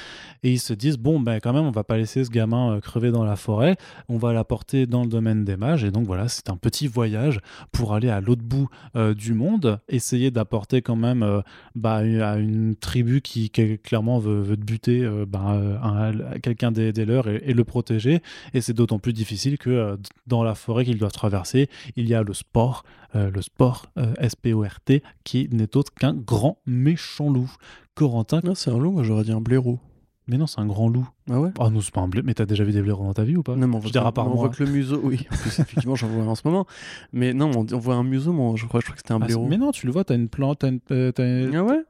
et 0.43 0.51
ils 0.53 0.59
se 0.59 0.73
disent, 0.73 0.97
bon, 0.97 1.19
ben 1.19 1.39
quand 1.41 1.51
même, 1.51 1.65
on 1.65 1.71
va 1.71 1.83
pas 1.83 1.97
laisser 1.97 2.23
ce 2.23 2.29
gamin 2.29 2.75
euh, 2.75 2.79
crever 2.79 3.11
dans 3.11 3.25
la 3.25 3.35
forêt, 3.35 3.75
on 4.07 4.17
va 4.17 4.31
l'apporter 4.31 4.85
dans 4.85 5.03
le 5.03 5.09
domaine 5.09 5.43
des 5.43 5.57
mages, 5.57 5.83
et 5.83 5.91
donc 5.91 6.05
voilà, 6.05 6.27
c'est 6.29 6.49
un 6.49 6.55
petit 6.55 6.87
voyage 6.87 7.41
pour 7.73 7.93
aller 7.93 8.09
à 8.09 8.21
l'autre 8.21 8.41
bout 8.41 8.69
euh, 8.95 9.13
du 9.13 9.33
monde, 9.33 9.79
essayer 9.89 10.31
d'apporter 10.31 10.81
quand 10.81 10.95
même 10.95 11.41
bah, 11.75 11.97
à 11.97 12.37
une 12.37 12.75
tribu 12.75 13.21
qui, 13.21 13.49
clairement 13.49 14.19
veut, 14.19 14.41
veut 14.41 14.55
te 14.57 14.63
buter 14.63 15.07
bah, 15.27 15.59
un- 15.83 16.39
quelqu'un 16.39 16.71
des, 16.71 16.93
leurs 17.05 17.27
et, 17.27 17.43
et 17.45 17.53
le 17.53 17.63
protéger, 17.65 18.21
et 18.53 18.61
c'est 18.61 18.73
d'autant 18.73 18.99
plus 18.99 19.13
difficile 19.13 19.57
que 19.57 19.97
dans 20.27 20.43
la 20.43 20.55
forêt 20.55 20.85
qu'ils 20.85 20.97
doivent 20.97 21.11
traverser, 21.11 21.69
il 21.97 22.07
y 22.07 22.13
a 22.13 22.23
le 22.23 22.33
sport, 22.33 22.83
le 23.13 23.41
sport 23.41 23.87
euh, 23.97 24.13
S-P-O-R-T, 24.19 25.03
qui 25.23 25.49
n'est 25.51 25.75
autre 25.77 25.93
qu'un 25.93 26.13
grand 26.13 26.59
méchant 26.65 27.29
loup. 27.31 27.51
Corentin, 27.95 28.39
Non, 28.43 28.55
c'est 28.55 28.71
un 28.71 28.77
loup, 28.79 28.91
moi 28.91 29.03
j'aurais 29.03 29.23
dit 29.23 29.31
un 29.33 29.41
blaireau. 29.41 29.79
mais 30.27 30.37
non, 30.37 30.47
c'est 30.47 30.59
un 30.61 30.65
grand 30.65 30.87
loup. 30.87 31.07
Ah 31.29 31.39
ouais? 31.41 31.49
Ah 31.59 31.69
non, 31.69 31.81
c'est 31.81 31.93
pas 31.93 31.99
un 32.01 32.07
blé. 32.07 32.21
Mais 32.23 32.33
t'as 32.33 32.45
déjà 32.45 32.63
vu 32.63 32.71
des 32.71 32.81
blaireaux 32.81 33.03
dans 33.03 33.13
ta 33.13 33.23
vie 33.25 33.35
ou 33.35 33.43
pas? 33.43 33.55
Non, 33.55 33.67
mais 33.67 33.75
on 33.75 33.81
Je 33.81 33.91
voit, 33.99 34.11
part 34.13 34.27
on 34.27 34.35
voit 34.35 34.49
que 34.49 34.63
le 34.63 34.69
museau, 34.71 35.01
oui, 35.03 35.27
en 35.31 35.35
plus, 35.35 35.59
effectivement, 35.59 35.95
j'en 35.95 36.07
vois 36.07 36.23
en 36.25 36.35
ce 36.35 36.41
moment. 36.45 36.65
Mais 37.11 37.33
non, 37.33 37.51
on, 37.53 37.65
on 37.73 37.79
voit 37.79 37.95
un 37.95 38.03
museau, 38.03 38.31
moi, 38.31 38.53
je 38.55 38.65
crois, 38.65 38.79
je 38.79 38.85
crois 38.85 38.95
que 38.95 39.01
c'était 39.01 39.11
un 39.13 39.21
Ah, 39.21 39.25
blaireau. 39.25 39.47
mais 39.47 39.57
non, 39.57 39.71
tu 39.71 39.85
le 39.87 39.91
vois, 39.91 40.03
t'as 40.05 40.15
une 40.15 40.29
plante, 40.29 40.59
t'as 40.59 40.69
une. 40.69 40.79
euh, 40.91 41.11
t'as 41.11 41.23
une- 41.25 41.55
Ah 41.55 41.63
ouais? 41.65 41.83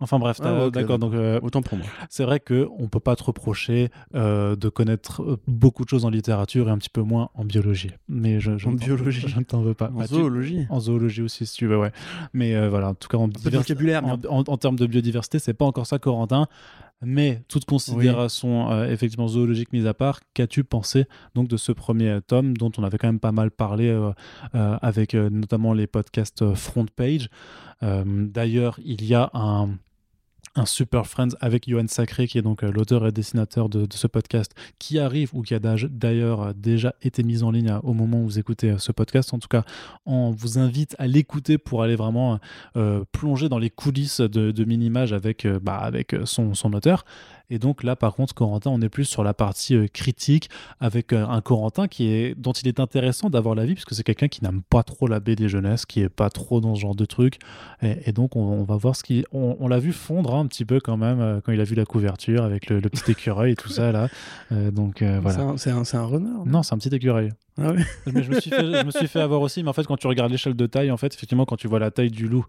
Enfin 0.00 0.18
bref, 0.18 0.38
Ah 0.44 0.68
d'accord. 0.70 0.98
Donc 0.98 1.14
euh, 1.14 1.40
Autant 1.42 1.62
pour 1.62 1.78
moi. 1.78 1.86
c'est 2.10 2.24
vrai 2.24 2.38
que 2.38 2.68
on 2.78 2.86
peut 2.88 3.00
pas 3.00 3.16
te 3.16 3.24
reprocher 3.24 3.88
euh, 4.14 4.54
de 4.54 4.68
connaître 4.68 5.22
euh, 5.22 5.40
beaucoup 5.46 5.84
de 5.84 5.88
choses 5.88 6.04
en 6.04 6.10
littérature 6.10 6.68
et 6.68 6.70
un 6.70 6.76
petit 6.78 6.90
peu 6.90 7.00
moins 7.00 7.30
en 7.34 7.44
biologie. 7.46 7.90
Mais 8.08 8.38
je, 8.38 8.58
je 8.58 8.68
En 8.68 8.72
biologie. 8.72 9.24
je 9.26 9.38
ne 9.38 9.44
t'en 9.44 9.62
veux 9.62 9.72
pas. 9.74 9.88
En 9.94 9.98
Bah, 10.00 10.06
tu- 10.06 10.14
zoologie. 10.14 10.66
en 10.68 10.80
zoologie 10.80 11.22
aussi, 11.22 11.46
si 11.46 11.56
tu 11.56 11.66
veux, 11.66 11.78
ouais. 11.78 11.92
Mais 12.34 12.54
euh, 12.54 12.68
voilà, 12.68 12.90
en 12.90 12.94
tout 12.94 13.08
cas, 13.08 13.16
en, 13.16 13.28
divers- 13.28 13.62
en 14.28 14.56
termes 14.58 14.76
de 14.76 14.86
biodiversité, 14.86 15.38
c'est 15.38 15.54
pas 15.54 15.64
encore 15.64 15.86
ça, 15.86 15.98
Corentin. 15.98 16.46
Mais 17.02 17.42
toute 17.48 17.66
considération 17.66 18.72
euh, 18.72 18.90
effectivement 18.90 19.28
zoologique 19.28 19.72
mise 19.72 19.86
à 19.86 19.92
part, 19.92 20.20
qu'as-tu 20.32 20.64
pensé 20.64 21.04
donc 21.34 21.46
de 21.48 21.58
ce 21.58 21.72
premier 21.72 22.08
euh, 22.08 22.20
tome 22.20 22.56
dont 22.56 22.72
on 22.78 22.84
avait 22.84 22.96
quand 22.96 23.08
même 23.08 23.20
pas 23.20 23.32
mal 23.32 23.50
parlé 23.50 23.88
euh, 23.88 24.12
euh, 24.54 24.78
avec 24.80 25.14
notamment 25.14 25.74
les 25.74 25.86
podcasts 25.86 26.54
Front 26.54 26.86
Page? 26.94 27.28
D'ailleurs, 27.82 28.80
il 28.82 29.04
y 29.04 29.14
a 29.14 29.30
un 29.34 29.76
un 30.56 30.66
Super 30.66 31.06
Friends 31.06 31.36
avec 31.40 31.68
Johan 31.68 31.86
Sacré, 31.86 32.26
qui 32.26 32.38
est 32.38 32.42
donc 32.42 32.64
euh, 32.64 32.70
l'auteur 32.72 33.06
et 33.06 33.12
dessinateur 33.12 33.68
de, 33.68 33.86
ce 33.94 34.06
podcast, 34.06 34.52
qui 34.78 34.98
arrive 34.98 35.30
ou 35.34 35.42
qui 35.42 35.54
a 35.54 35.58
d'ailleurs 35.60 36.42
euh, 36.42 36.52
déjà 36.56 36.94
été 37.02 37.22
mis 37.22 37.42
en 37.42 37.50
ligne 37.50 37.68
à- 37.70 37.84
au 37.84 37.92
moment 37.92 38.20
où 38.20 38.24
vous 38.24 38.38
écoutez 38.38 38.70
euh, 38.70 38.78
ce 38.78 38.90
podcast. 38.92 39.32
En 39.34 39.38
tout 39.38 39.48
cas, 39.48 39.64
on 40.06 40.30
vous 40.30 40.58
invite 40.58 40.96
à 40.98 41.06
l'écouter 41.06 41.58
pour 41.58 41.82
aller 41.82 41.96
vraiment 41.96 42.38
euh, 42.76 43.04
plonger 43.12 43.48
dans 43.48 43.58
les 43.58 43.70
coulisses 43.70 44.20
de, 44.20 44.50
de 44.50 44.64
Minimage 44.64 45.12
avec, 45.12 45.44
euh, 45.44 45.60
bah, 45.62 45.76
avec 45.76 46.14
euh, 46.14 46.24
son, 46.26 46.54
son 46.54 46.72
auteur. 46.72 47.04
Et 47.50 47.58
donc 47.58 47.82
là, 47.84 47.94
par 47.96 48.14
contre, 48.14 48.34
Corentin, 48.34 48.70
on 48.70 48.80
est 48.80 48.88
plus 48.88 49.04
sur 49.04 49.22
la 49.22 49.32
partie 49.34 49.74
euh, 49.76 49.86
critique 49.86 50.50
avec 50.80 51.12
euh, 51.12 51.26
un 51.26 51.40
Corentin 51.40 51.86
qui 51.86 52.08
est, 52.08 52.34
dont 52.36 52.52
il 52.52 52.66
est 52.66 52.80
intéressant 52.80 53.30
d'avoir 53.30 53.54
l'avis, 53.54 53.74
puisque 53.74 53.94
c'est 53.94 54.02
quelqu'un 54.02 54.28
qui 54.28 54.42
n'aime 54.42 54.62
pas 54.68 54.82
trop 54.82 55.06
la 55.06 55.20
BD 55.20 55.48
jeunesse, 55.48 55.86
qui 55.86 56.00
est 56.00 56.08
pas 56.08 56.28
trop 56.30 56.60
dans 56.60 56.74
ce 56.74 56.80
genre 56.80 56.94
de 56.96 57.04
truc. 57.04 57.38
Et, 57.82 58.08
et 58.08 58.12
donc, 58.12 58.34
on, 58.36 58.40
on 58.40 58.64
va 58.64 58.76
voir 58.76 58.96
ce 58.96 59.02
qui. 59.04 59.24
On, 59.32 59.56
on 59.60 59.68
l'a 59.68 59.78
vu 59.78 59.92
fondre 59.92 60.34
hein, 60.34 60.40
un 60.40 60.46
petit 60.46 60.64
peu 60.64 60.80
quand 60.80 60.96
même 60.96 61.20
euh, 61.20 61.40
quand 61.40 61.52
il 61.52 61.60
a 61.60 61.64
vu 61.64 61.74
la 61.76 61.84
couverture 61.84 62.42
avec 62.42 62.68
le, 62.68 62.80
le 62.80 62.88
petit 62.88 63.10
écureuil 63.12 63.52
et 63.52 63.56
tout 63.56 63.68
ça 63.68 63.92
là. 63.92 64.08
Donc 64.72 64.96
C'est 64.98 65.18
voilà. 65.18 65.40
un- 65.42 65.56
C'est 65.56 65.70
un, 65.70 65.84
c'est 65.84 65.96
un 65.96 66.04
renard 66.04 66.44
Non, 66.46 66.62
c'est 66.62 66.74
un 66.74 66.78
petit 66.78 66.94
écureuil. 66.94 67.30
Ah 67.58 67.72
ouais 67.72 67.84
Mais 68.12 68.22
je 68.22 68.30
me 68.30 68.40
suis 68.40 68.50
fait, 68.50 68.60
je 68.80 68.84
me 68.84 68.90
suis 68.90 69.08
fait 69.08 69.20
avoir 69.20 69.40
aussi, 69.40 69.62
mais 69.62 69.68
en 69.70 69.72
fait, 69.72 69.86
quand 69.86 69.96
tu 69.96 70.06
regardes 70.06 70.30
l'échelle 70.30 70.54
de 70.54 70.66
taille, 70.66 70.90
en 70.90 70.96
fait, 70.96 71.14
effectivement, 71.14 71.44
quand 71.46 71.56
tu 71.56 71.68
vois 71.68 71.78
la 71.78 71.90
taille 71.90 72.10
du 72.10 72.28
loup, 72.28 72.44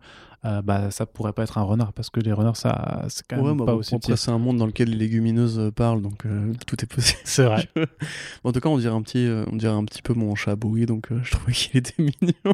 euh, 0.45 0.62
bah, 0.62 0.91
ça 0.91 1.05
pourrait 1.05 1.34
pas 1.34 1.43
être 1.43 1.58
un 1.58 1.64
renard 1.64 1.93
parce 1.93 2.10
que 2.10 2.20
les 2.20 2.32
renards, 2.34 2.58
ça, 2.58 3.05
c'est 3.10 3.26
quand 3.26 3.38
même 3.38 3.45
Ouais, 3.45 3.55
bah, 3.55 3.66
pas 3.66 3.72
bon, 3.74 3.78
aussi 3.80 3.95
après, 3.95 4.18
c'est 4.18 4.32
un 4.32 4.38
monde 4.38 4.58
dans 4.58 4.66
lequel 4.66 4.89
les 4.89 4.97
légumineuses 4.97 5.60
euh, 5.60 5.72
parlent, 5.72 6.01
donc 6.01 6.26
euh, 6.26 6.53
tout 6.68 6.76
est 6.84 6.88
possible. 6.93 7.20
C'est 7.24 7.45
vrai. 7.45 7.68
en 8.43 8.51
tout 8.51 8.60
cas, 8.60 8.70
on 8.70 8.78
dirait 8.78 8.93
un 8.95 9.01
petit, 9.01 9.28
on 9.51 9.55
dirait 9.55 9.74
un 9.74 9.86
petit 9.86 10.01
peu 10.01 10.14
mon 10.14 10.36
chat 10.36 10.55
Bowie, 10.55 10.86
donc 10.86 11.08
je 11.24 11.32
trouvais 11.32 11.53
qu'il 11.53 11.78
était 11.78 11.95
mignon. 12.01 12.53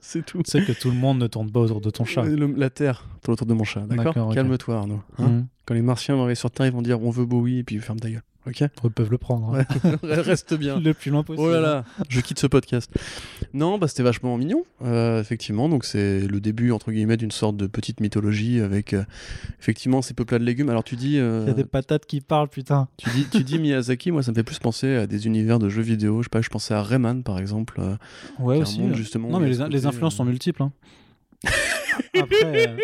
c'est 0.00 0.24
tout. 0.26 0.42
Tu 0.42 0.50
sais 0.50 0.64
que 0.64 0.72
tout 0.72 0.90
le 0.90 0.96
monde 0.96 1.18
ne 1.20 1.26
tourne 1.28 1.50
pas 1.50 1.60
autour 1.60 1.80
de 1.80 1.90
ton 1.90 2.04
chat. 2.04 2.22
Le- 2.24 2.46
la 2.56 2.70
Terre 2.70 3.06
tourne 3.22 3.34
autour 3.34 3.46
de 3.46 3.54
mon 3.54 3.64
chat, 3.64 3.80
D'accord? 3.82 4.34
Calme-toi, 4.34 4.76
Arnaud. 4.76 5.00
hein? 5.18 5.28
Mhm. 5.28 5.46
Quand 5.66 5.74
les 5.74 5.82
Martiens 5.82 6.14
vont 6.16 6.22
arriver 6.22 6.34
sur 6.34 6.50
Terre, 6.50 6.66
ils 6.66 6.72
vont 6.72 6.82
dire 6.82 7.00
on 7.02 7.10
veut 7.10 7.24
Bowie, 7.24 7.58
et 7.58 7.62
puis 7.64 7.78
ferme 7.78 7.98
ta 8.00 8.10
gueule. 8.10 8.22
Ok 8.46 8.60
Ils 8.84 8.90
peuvent 8.90 9.10
le 9.10 9.18
prendre. 9.18 9.54
hein. 9.54 9.64
Ouais. 10.02 10.14
Reste 10.20 10.54
bien. 10.54 10.78
Le 10.78 10.92
plus 10.92 11.10
loin 11.10 11.22
possible. 11.22 11.46
Oh 11.46 11.50
là 11.50 11.60
là, 11.60 11.84
je 12.08 12.20
quitte 12.20 12.38
ce 12.38 12.46
podcast. 12.46 12.90
Non, 13.54 13.78
bah 13.78 13.88
c'était 13.88 14.02
vachement 14.02 14.36
mignon, 14.36 14.64
euh, 14.82 15.20
effectivement. 15.20 15.68
Donc 15.68 15.84
c'est 15.84 16.20
le 16.20 16.40
début 16.40 16.70
entre 16.72 16.92
guillemets 16.92 17.16
d'une 17.16 17.30
sorte 17.30 17.56
de 17.56 17.66
petite 17.66 18.00
mythologie 18.00 18.60
avec 18.60 18.92
euh, 18.92 19.04
effectivement 19.60 20.02
ces 20.02 20.12
peuplats 20.14 20.38
de 20.38 20.44
légumes. 20.44 20.68
Alors 20.68 20.84
tu 20.84 20.96
dis, 20.96 21.18
euh, 21.18 21.42
Il 21.44 21.48
y 21.48 21.50
a 21.52 21.54
des 21.54 21.64
patates 21.64 22.04
qui 22.06 22.20
parlent, 22.20 22.48
putain. 22.48 22.88
tu 22.98 23.08
dis, 23.10 23.26
tu 23.30 23.44
dis 23.44 23.58
Miyazaki, 23.58 24.10
moi 24.10 24.22
ça 24.22 24.30
me 24.32 24.36
fait 24.36 24.42
plus 24.42 24.58
penser 24.58 24.94
à 24.96 25.06
des 25.06 25.26
univers 25.26 25.58
de 25.58 25.68
jeux 25.68 25.82
vidéo. 25.82 26.20
Je 26.22 26.24
sais 26.24 26.30
pas, 26.30 26.42
je 26.42 26.50
pensais 26.50 26.74
à 26.74 26.82
Rayman 26.82 27.22
par 27.22 27.38
exemple. 27.38 27.80
Ouais, 28.38 28.58
aussi. 28.58 28.80
monde, 28.80 28.94
justement. 28.94 29.28
Non, 29.30 29.40
mais 29.40 29.48
les, 29.48 29.86
influences 29.86 30.16
sont 30.16 30.24
multiples. 30.24 30.62
hein. 30.62 30.72
après, 32.20 32.74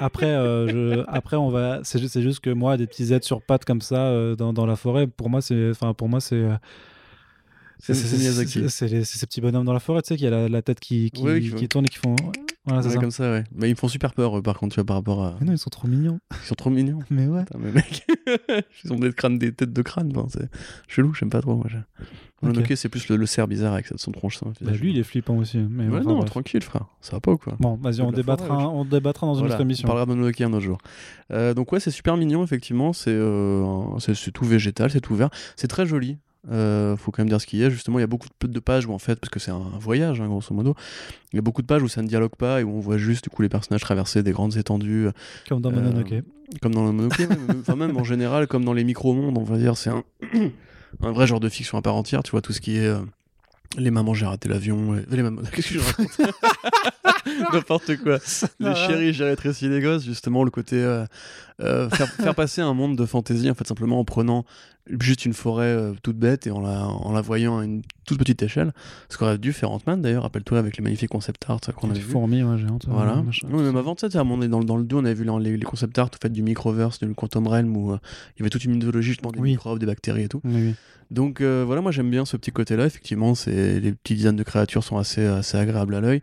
après, 0.00 0.26
euh, 0.26 0.68
je- 0.68 1.04
après, 1.08 1.36
on 1.36 1.48
va. 1.50 1.80
C'est 1.84 1.98
ju- 1.98 2.08
c'est 2.08 2.22
juste 2.22 2.40
que 2.40 2.50
moi, 2.50 2.76
des 2.76 2.86
petits 2.86 3.12
aides 3.12 3.24
sur 3.24 3.42
pattes 3.42 3.64
comme 3.64 3.80
ça 3.80 4.06
euh, 4.08 4.34
dans, 4.36 4.52
dans 4.52 4.66
la 4.66 4.76
forêt, 4.76 5.06
pour 5.06 5.30
moi, 5.30 5.40
c'est. 5.40 5.70
Enfin, 5.70 5.94
pour 5.94 6.08
moi, 6.08 6.20
c'est. 6.20 6.36
euh, 6.36 6.56
C'est 8.68 9.04
ces 9.04 9.26
petits 9.26 9.40
bonhommes 9.40 9.66
dans 9.66 9.72
la 9.74 9.80
forêt, 9.80 10.00
tu 10.02 10.08
sais, 10.08 10.16
qui 10.16 10.26
a 10.26 10.30
la, 10.30 10.48
la 10.48 10.62
tête 10.62 10.80
qui, 10.80 11.10
qui, 11.10 11.22
Ouais, 11.22 11.40
qui 11.40 11.50
qui 11.58 11.68
tourne 11.68 11.84
et 11.84 11.88
qui 11.88 11.98
font. 11.98 12.16
Voilà, 12.66 12.82
c'est 12.82 12.88
Ouais, 12.88 12.94
ça. 12.94 13.00
comme 13.00 13.10
ça, 13.12 13.30
ouais. 13.30 13.44
Mais 13.54 13.68
ils 13.68 13.72
me 13.72 13.76
font 13.76 13.86
super 13.88 14.12
peur, 14.12 14.36
eux, 14.36 14.42
par 14.42 14.58
contre, 14.58 14.74
tu 14.74 14.80
vois, 14.80 14.84
par 14.86 14.96
rapport 14.96 15.24
à. 15.24 15.36
Mais 15.40 15.46
non, 15.46 15.52
ils 15.52 15.58
sont 15.58 15.70
trop 15.70 15.86
mignons. 15.86 16.18
Ils 16.32 16.46
sont 16.46 16.54
trop 16.56 16.68
mignons. 16.70 16.98
Mais 17.10 17.26
ouais. 17.28 17.44
Putain, 17.44 17.58
mais 17.60 17.70
mec, 17.72 18.06
ils 18.84 18.92
ont 18.92 18.98
des 18.98 19.12
crânes, 19.12 19.38
des 19.38 19.52
têtes 19.52 19.72
de 19.72 19.82
crâne. 19.82 20.12
c'est 20.28 20.48
chelou, 20.88 21.14
j'aime 21.14 21.30
pas 21.30 21.40
trop. 21.40 21.54
Moi, 21.56 21.66
je- 21.68 21.76
Mononoke, 22.42 22.72
c'est 22.76 22.90
plus 22.90 23.08
le, 23.08 23.16
le 23.16 23.24
cerf 23.24 23.48
bizarre 23.48 23.72
avec 23.72 23.86
son 23.96 24.12
tronche. 24.12 24.36
ça, 24.36 24.46
Bah, 24.60 24.72
lui, 24.72 24.90
il 24.90 24.98
est 24.98 25.04
flippant 25.04 25.36
aussi. 25.38 25.56
Mais 25.58 25.88
Ouais, 25.88 26.00
enfin, 26.00 26.04
non, 26.10 26.16
bref. 26.18 26.28
tranquille, 26.30 26.62
frère. 26.62 26.84
Ça 27.00 27.12
va 27.12 27.20
pas 27.20 27.32
ou 27.32 27.38
quoi 27.38 27.56
Bon, 27.60 27.76
vas-y, 27.76 27.96
de 27.98 28.02
on 28.02 28.10
la 28.10 28.16
débattra, 28.16 28.46
forêt, 28.46 28.64
on 28.64 28.84
débattra 28.84 29.26
dans 29.26 29.34
une 29.34 29.40
Voilà, 29.40 29.54
autre 29.54 29.62
émission. 29.62 29.86
On 29.86 29.88
parlera 29.88 30.04
de 30.04 30.10
Mononoke 30.10 30.40
un 30.42 30.52
autre 30.52 30.60
jour. 30.60 30.78
Euh, 31.32 31.54
donc 31.54 31.72
ouais, 31.72 31.80
c'est 31.80 31.90
super 31.90 32.16
mignon, 32.18 32.44
effectivement. 32.44 32.92
C'est 32.92 33.10
euh, 33.14 33.64
un- 33.64 33.98
c'est 34.00 34.14
c'est 34.14 34.32
tout 34.32 34.44
végétal, 34.44 34.90
c'est 34.90 35.00
tout 35.00 35.14
vert. 35.14 35.30
C'est 35.56 35.68
très 35.68 35.86
joli. 35.86 36.18
Euh, 36.50 36.96
faut 36.96 37.10
quand 37.10 37.22
même 37.22 37.28
dire 37.28 37.40
ce 37.40 37.46
qu'il 37.46 37.58
y 37.58 37.64
a. 37.64 37.70
Justement, 37.70 37.98
il 37.98 38.02
y 38.02 38.04
a 38.04 38.06
beaucoup 38.06 38.28
de, 38.40 38.60
pages 38.60 38.86
où 38.86 38.92
en 38.92 38.98
fait, 38.98 39.16
parce 39.18 39.30
que 39.30 39.40
c'est 39.40 39.50
un 39.50 39.62
voyage, 39.80 40.20
hein, 40.20 40.26
grosso 40.28 40.54
modo, 40.54 40.74
il 41.32 41.36
y 41.36 41.38
a 41.38 41.42
beaucoup 41.42 41.62
de 41.62 41.66
pages 41.66 41.82
où 41.82 41.88
ça 41.88 42.02
ne 42.02 42.08
dialogue 42.08 42.36
pas 42.38 42.60
et 42.60 42.64
où 42.64 42.70
on 42.70 42.80
voit 42.80 42.98
juste 42.98 43.24
du 43.24 43.30
coup 43.30 43.42
les 43.42 43.48
personnages 43.48 43.80
traverser 43.80 44.22
des 44.22 44.32
grandes 44.32 44.56
étendues, 44.56 45.08
Comme 45.48 45.60
dans 45.60 45.70
Euh, 45.70 45.74
Mononoke. 45.74 46.22
comme 46.62 46.74
dans 46.74 46.84
le 46.86 46.92
Mononoke, 46.92 47.18
même, 47.18 47.60
enfin 47.60 47.76
même 47.76 47.96
en 47.96 48.04
général, 48.04 48.46
comme 48.46 48.64
dans 48.64 48.72
les 48.74 48.84
micro-mondes, 48.84 49.36
on 49.38 49.42
va 49.44 49.58
dire, 49.58 49.76
c'est 49.76 49.90
un, 49.90 50.04
un 51.02 51.12
vrai 51.12 51.26
genre 51.26 51.40
de 51.40 51.48
fiction 51.48 51.78
à 51.78 51.82
part 51.82 51.96
entière. 51.96 52.22
Tu 52.22 52.30
vois 52.30 52.42
tout 52.42 52.52
ce 52.52 52.60
qui 52.60 52.76
est 52.76 52.86
euh, 52.86 53.00
les 53.76 53.90
mamans 53.90 54.14
j'ai 54.14 54.26
raté 54.26 54.48
l'avion, 54.48 54.96
et- 54.96 55.04
les 55.10 55.22
mamans, 55.22 55.42
qu'est-ce 55.52 55.68
que 55.74 55.74
je 55.74 55.84
raconte? 55.84 56.20
N'importe 57.52 57.96
quoi. 57.96 58.18
Les 58.60 58.74
chéris, 58.74 59.12
j'ai 59.12 59.24
rétréci 59.24 59.68
les 59.68 59.80
gosses, 59.80 60.04
justement, 60.04 60.44
le 60.44 60.50
côté 60.50 60.76
euh, 60.76 61.04
euh, 61.60 61.88
faire, 61.90 62.08
faire 62.22 62.34
passer 62.34 62.60
un 62.60 62.74
monde 62.74 62.96
de 62.96 63.06
fantaisie, 63.06 63.50
en 63.50 63.54
fait, 63.54 63.66
simplement 63.66 63.98
en 64.00 64.04
prenant 64.04 64.44
juste 65.00 65.24
une 65.26 65.32
forêt 65.32 65.64
euh, 65.66 65.94
toute 66.02 66.16
bête 66.16 66.46
et 66.46 66.50
en 66.52 66.60
la, 66.60 66.86
en 66.86 67.12
la 67.12 67.20
voyant 67.20 67.58
à 67.58 67.64
une 67.64 67.82
toute 68.06 68.18
petite 68.18 68.42
échelle. 68.42 68.72
Ce 69.08 69.18
qu'aurait 69.18 69.38
dû 69.38 69.52
faire 69.52 69.70
Ant-Man 69.72 70.00
d'ailleurs, 70.00 70.22
rappelle-toi, 70.22 70.58
avec 70.58 70.76
les 70.76 70.82
magnifiques 70.84 71.10
concept 71.10 71.44
art 71.48 71.60
qu'on 71.76 71.90
avait 71.90 71.98
vu. 71.98 72.04
fourmis, 72.10 72.42
ouais, 72.44 72.58
géantes. 72.58 72.86
Voilà. 72.88 73.16
machin, 73.22 73.48
Oui, 73.50 73.62
même 73.62 73.76
avant 73.76 73.96
ça, 73.96 74.08
moment 74.22 74.36
donné, 74.36 74.48
dans, 74.48 74.60
le- 74.60 74.64
dans 74.64 74.76
le 74.76 74.84
2, 74.84 74.96
on 74.96 75.04
avait 75.04 75.14
vu 75.14 75.24
les, 75.40 75.56
les 75.56 75.62
concept 75.64 75.98
art 75.98 76.06
au 76.12 76.16
fait 76.22 76.28
du 76.30 76.42
microverse, 76.42 77.00
du 77.00 77.12
Quantum 77.14 77.48
Realm, 77.48 77.76
où 77.76 77.92
euh, 77.92 77.98
il 78.36 78.40
y 78.40 78.42
avait 78.42 78.50
toute 78.50 78.64
une 78.64 78.72
mythologie 78.74 79.08
justement 79.08 79.32
des 79.32 79.40
Oui. 79.40 79.50
microbes, 79.50 79.78
des 79.80 79.86
bactéries 79.86 80.22
et 80.24 80.28
tout. 80.28 80.40
Oui. 80.44 80.74
Donc 81.10 81.40
voilà, 81.40 81.80
moi 81.82 81.92
j'aime 81.92 82.10
bien 82.10 82.24
ce 82.24 82.36
petit 82.36 82.50
côté-là. 82.50 82.84
Effectivement, 82.86 83.34
c'est 83.36 83.78
les 83.80 83.92
petits 83.92 84.14
designs 84.16 84.32
de 84.34 84.42
créatures 84.42 84.82
sont 84.84 84.98
assez, 84.98 85.24
assez 85.24 85.56
agréables 85.56 85.94
à 85.94 86.00
l'œil. 86.00 86.20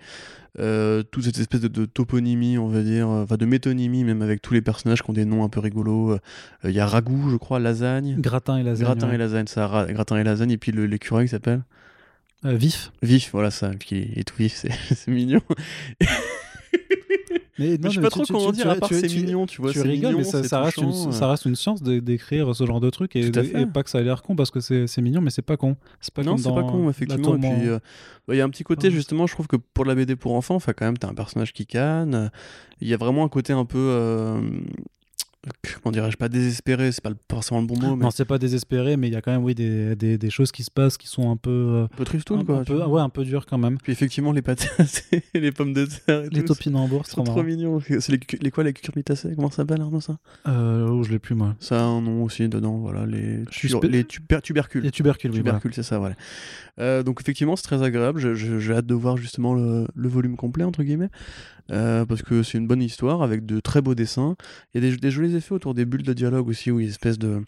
Euh, 0.59 1.01
toute 1.01 1.23
cette 1.23 1.39
espèce 1.39 1.61
de, 1.61 1.67
de 1.67 1.85
toponymie, 1.85 2.59
on 2.59 2.67
va 2.67 2.81
dire, 2.83 3.09
euh, 3.09 3.23
enfin 3.23 3.37
de 3.37 3.45
métonymie, 3.45 4.03
même 4.03 4.21
avec 4.21 4.39
tous 4.41 4.53
les 4.53 4.61
personnages 4.61 5.01
qui 5.01 5.09
ont 5.09 5.13
des 5.13 5.25
noms 5.25 5.43
un 5.43 5.49
peu 5.49 5.59
rigolos. 5.59 6.11
Euh, 6.11 6.19
Il 6.65 6.71
y 6.71 6.79
a 6.79 6.85
Ragout, 6.85 7.29
je 7.31 7.37
crois, 7.37 7.59
Lasagne. 7.59 8.17
Gratin 8.19 8.57
et 8.57 8.63
lasagne. 8.63 8.85
Gratin 8.85 9.09
ouais. 9.09 9.15
et 9.15 9.17
lasagne, 9.17 9.47
ça, 9.47 9.65
ra- 9.67 9.91
gratin 9.91 10.17
et 10.17 10.23
lasagne, 10.23 10.51
et 10.51 10.57
puis 10.57 10.71
le- 10.71 10.85
l'écureuil 10.85 11.25
qui 11.25 11.31
s'appelle 11.31 11.63
vif. 12.43 12.91
Vif, 13.01 13.29
voilà 13.31 13.51
ça, 13.51 13.73
qui 13.75 13.95
est 14.15 14.27
tout 14.27 14.35
vif, 14.37 14.53
c'est 14.95 15.07
mignon. 15.11 15.41
Mais, 17.59 17.77
Mais 17.79 17.89
je 17.89 17.95
sais 17.95 18.01
pas 18.01 18.09
trop 18.09 18.23
comment 18.25 18.51
dire, 18.51 18.69
à 18.69 18.75
part 18.75 18.89
c'est 18.89 19.07
mignon, 19.07 19.45
tu 19.45 19.61
vois. 19.61 19.71
tu 19.71 19.81
rigoles, 19.81 20.11
mignon, 20.11 20.17
mais 20.17 20.23
ça, 20.23 20.41
c'est 20.41 20.49
ça 20.49 20.61
reste 20.61 20.77
une, 21.45 21.51
euh. 21.51 21.55
science 21.55 21.83
d'écrire 21.83 22.55
ce 22.55 22.65
genre 22.65 22.79
de 22.79 22.89
truc 22.89 23.15
et, 23.15 23.31
pas 23.71 23.83
que 23.83 23.89
ça 23.89 23.99
a 23.99 24.01
l'air 24.01 24.23
con 24.23 24.35
parce 24.35 24.49
que 24.49 24.59
c'est 24.59 25.01
mignon, 25.01 25.21
mais 25.21 25.29
c'est 25.29 25.43
pas 25.43 25.57
con. 25.57 25.77
C'est 26.01 26.13
pas 26.13 26.23
non, 26.23 26.37
c'est 26.37 26.51
pas 26.51 26.63
con, 26.63 26.89
effectivement. 26.89 27.35
Et 27.35 27.39
Tourmente. 27.39 27.59
puis, 27.59 27.69
euh, 27.69 27.79
il 28.29 28.37
y 28.37 28.41
a 28.41 28.45
un 28.45 28.49
petit 28.49 28.63
côté, 28.63 28.89
justement, 28.89 29.27
je 29.27 29.33
trouve 29.33 29.47
que 29.47 29.57
pour 29.57 29.85
la 29.85 29.93
BD 29.93 30.15
pour 30.15 30.33
enfants, 30.33 30.55
enfin, 30.55 30.73
quand 30.73 30.85
même, 30.85 30.97
t'as 30.97 31.09
un 31.09 31.13
personnage 31.13 31.53
qui 31.53 31.67
canne. 31.67 32.15
euh, 32.15 32.29
Il 32.81 32.87
y 32.87 32.93
a 32.93 32.97
vraiment 32.97 33.23
un 33.23 33.29
côté 33.29 33.53
un 33.53 33.65
peu. 33.65 34.41
Comment 35.81 35.91
dirais-je 35.91 36.17
Pas 36.17 36.29
désespéré, 36.29 36.91
c'est 36.91 37.01
pas 37.03 37.11
forcément 37.29 37.61
le 37.61 37.67
bon 37.67 37.79
mot, 37.79 37.95
mais 37.95 38.03
Non, 38.05 38.11
c'est 38.11 38.25
pas 38.25 38.37
désespéré, 38.37 38.97
mais 38.97 39.07
il 39.09 39.13
y 39.13 39.15
a 39.15 39.21
quand 39.21 39.31
même 39.31 39.43
oui 39.43 39.55
des, 39.55 39.95
des, 39.95 40.17
des 40.17 40.29
choses 40.29 40.51
qui 40.51 40.63
se 40.63 40.71
passent 40.71 40.97
qui 40.97 41.07
sont 41.07 41.29
un 41.31 41.35
peu 41.37 41.49
euh, 41.49 41.83
un 41.83 41.87
peu 41.97 42.05
tristoun, 42.05 42.39
un, 42.39 42.45
quoi. 42.45 42.57
un 42.59 42.63
peu 42.63 42.81
ouais 42.83 43.01
un 43.01 43.09
peu 43.09 43.23
dur 43.25 43.45
quand 43.45 43.57
même. 43.57 43.77
Puis 43.77 43.91
effectivement, 43.91 44.31
les 44.31 44.41
patates 44.41 45.03
et 45.33 45.39
les 45.39 45.51
pommes 45.51 45.73
de 45.73 45.85
terre 45.85 46.23
et 46.25 46.29
Les 46.29 46.45
topinambours, 46.45 47.05
c'est 47.05 47.15
c'est 47.15 47.23
trop, 47.23 47.43
mignon. 47.43 47.79
C'est 47.81 48.09
les, 48.09 48.19
les 48.41 48.51
quoi, 48.51 48.63
les 48.63 48.73
cucurbitacées 48.73 49.33
Comment 49.35 49.49
ça 49.49 49.57
s'appelle, 49.57 49.81
Arnaud, 49.81 50.01
ça? 50.01 50.17
Euh, 50.47 50.87
oh, 50.89 51.03
je 51.03 51.11
l'ai 51.11 51.19
plus 51.19 51.35
moi. 51.35 51.55
Ça 51.59 51.79
a 51.79 51.83
un 51.83 52.01
nom 52.01 52.23
aussi 52.23 52.47
dedans, 52.49 52.77
voilà. 52.77 53.05
Les, 53.05 53.43
tu- 53.51 53.67
les 53.83 54.03
tuber- 54.05 54.41
tubercules. 54.41 54.83
Les 54.83 54.91
tubercules, 54.91 55.31
oui. 55.31 55.37
voilà. 55.41 55.59
Tubercule, 55.59 55.73
c'est 55.73 55.83
ça, 55.83 55.99
voilà. 55.99 56.15
Euh, 56.79 57.03
donc 57.03 57.21
effectivement, 57.21 57.55
c'est 57.55 57.63
très 57.63 57.83
agréable. 57.83 58.35
J'ai 58.35 58.73
hâte 58.73 58.85
de 58.85 58.93
voir 58.95 59.17
justement 59.17 59.53
le, 59.53 59.85
le 59.93 60.07
volume 60.09 60.35
complet, 60.37 60.63
entre 60.63 60.83
guillemets, 60.83 61.09
Euh, 61.71 62.05
parce 62.05 62.21
que 62.23 62.43
c'est 62.43 62.57
une 62.57 62.67
bonne 62.67 62.81
histoire 62.83 63.21
avec 63.23 63.45
de 63.45 63.61
très 63.61 63.81
beaux 63.81 63.95
dessins. 63.95 64.35
Il 64.73 64.83
y 64.83 64.85
a 64.85 64.89
des, 64.91 64.97
des 64.97 65.11
jolis 65.11 65.32
effets 65.35 65.53
autour 65.53 65.73
des 65.73 65.85
bulles 65.85 66.03
de 66.03 66.13
dialogue 66.13 66.47
aussi, 66.47 66.71
où 66.71 66.79
il 66.79 66.83
y 66.83 66.85
a 66.85 66.87
une 66.87 66.91
espèce 66.91 67.17
de... 67.19 67.41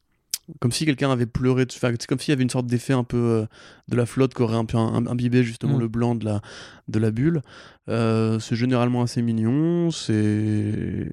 Comme 0.60 0.72
si 0.72 0.86
quelqu'un 0.86 1.12
avait 1.12 1.26
pleuré, 1.26 1.66
enfin, 1.76 1.92
c'est 2.00 2.06
comme 2.06 2.20
s'il 2.20 2.32
y 2.32 2.34
avait 2.34 2.44
une 2.44 2.52
sorte 2.52 2.68
d'effet 2.68 2.94
un 2.94 3.04
peu 3.04 3.18
euh, 3.18 3.46
de 3.88 3.96
la 3.96 4.06
flotte 4.06 4.36
qui 4.36 4.44
aurait 4.44 4.56
un 4.58 4.66
peu 4.66 4.78
im- 4.78 5.08
imbibé 5.08 5.44
justement 5.44 5.78
Mm. 5.78 5.80
le 5.80 5.88
blanc 5.88 6.14
de 6.16 6.24
la, 6.26 6.42
de 6.88 7.00
la 7.00 7.10
bulle. 7.10 7.42
Euh, 7.90 8.40
c'est 8.40 8.56
généralement 8.56 9.02
assez 9.02 9.22
mignon, 9.24 9.90
c'est... 9.90 11.10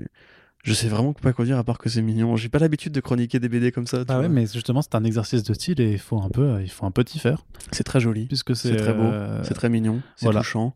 Je 0.64 0.74
sais 0.74 0.86
vraiment 0.88 1.12
pas 1.12 1.32
quoi 1.32 1.44
dire 1.44 1.58
à 1.58 1.64
part 1.64 1.78
que 1.78 1.88
c'est 1.88 2.02
mignon. 2.02 2.36
J'ai 2.36 2.48
pas 2.48 2.60
l'habitude 2.60 2.92
de 2.92 3.00
chroniquer 3.00 3.40
des 3.40 3.48
BD 3.48 3.72
comme 3.72 3.86
ça. 3.88 4.04
tu 4.04 4.12
Ah 4.12 4.20
ouais, 4.20 4.28
mais 4.28 4.46
justement, 4.46 4.80
c'est 4.80 4.94
un 4.94 5.02
exercice 5.02 5.42
de 5.42 5.54
style 5.54 5.80
et 5.80 5.92
il 5.92 5.98
faut 5.98 6.20
un 6.20 6.28
peu, 6.28 6.60
il 6.62 6.70
faut 6.70 6.86
un 6.86 6.90
t'y 6.92 7.18
faire, 7.18 7.44
C'est 7.72 7.82
très 7.84 7.98
joli. 8.00 8.26
puisque 8.26 8.54
c'est 8.54 8.76
très 8.76 8.94
beau, 8.94 9.02
euh, 9.02 9.42
c'est 9.42 9.54
très 9.54 9.68
mignon, 9.68 10.02
c'est 10.14 10.26
voilà. 10.26 10.40
touchant, 10.40 10.72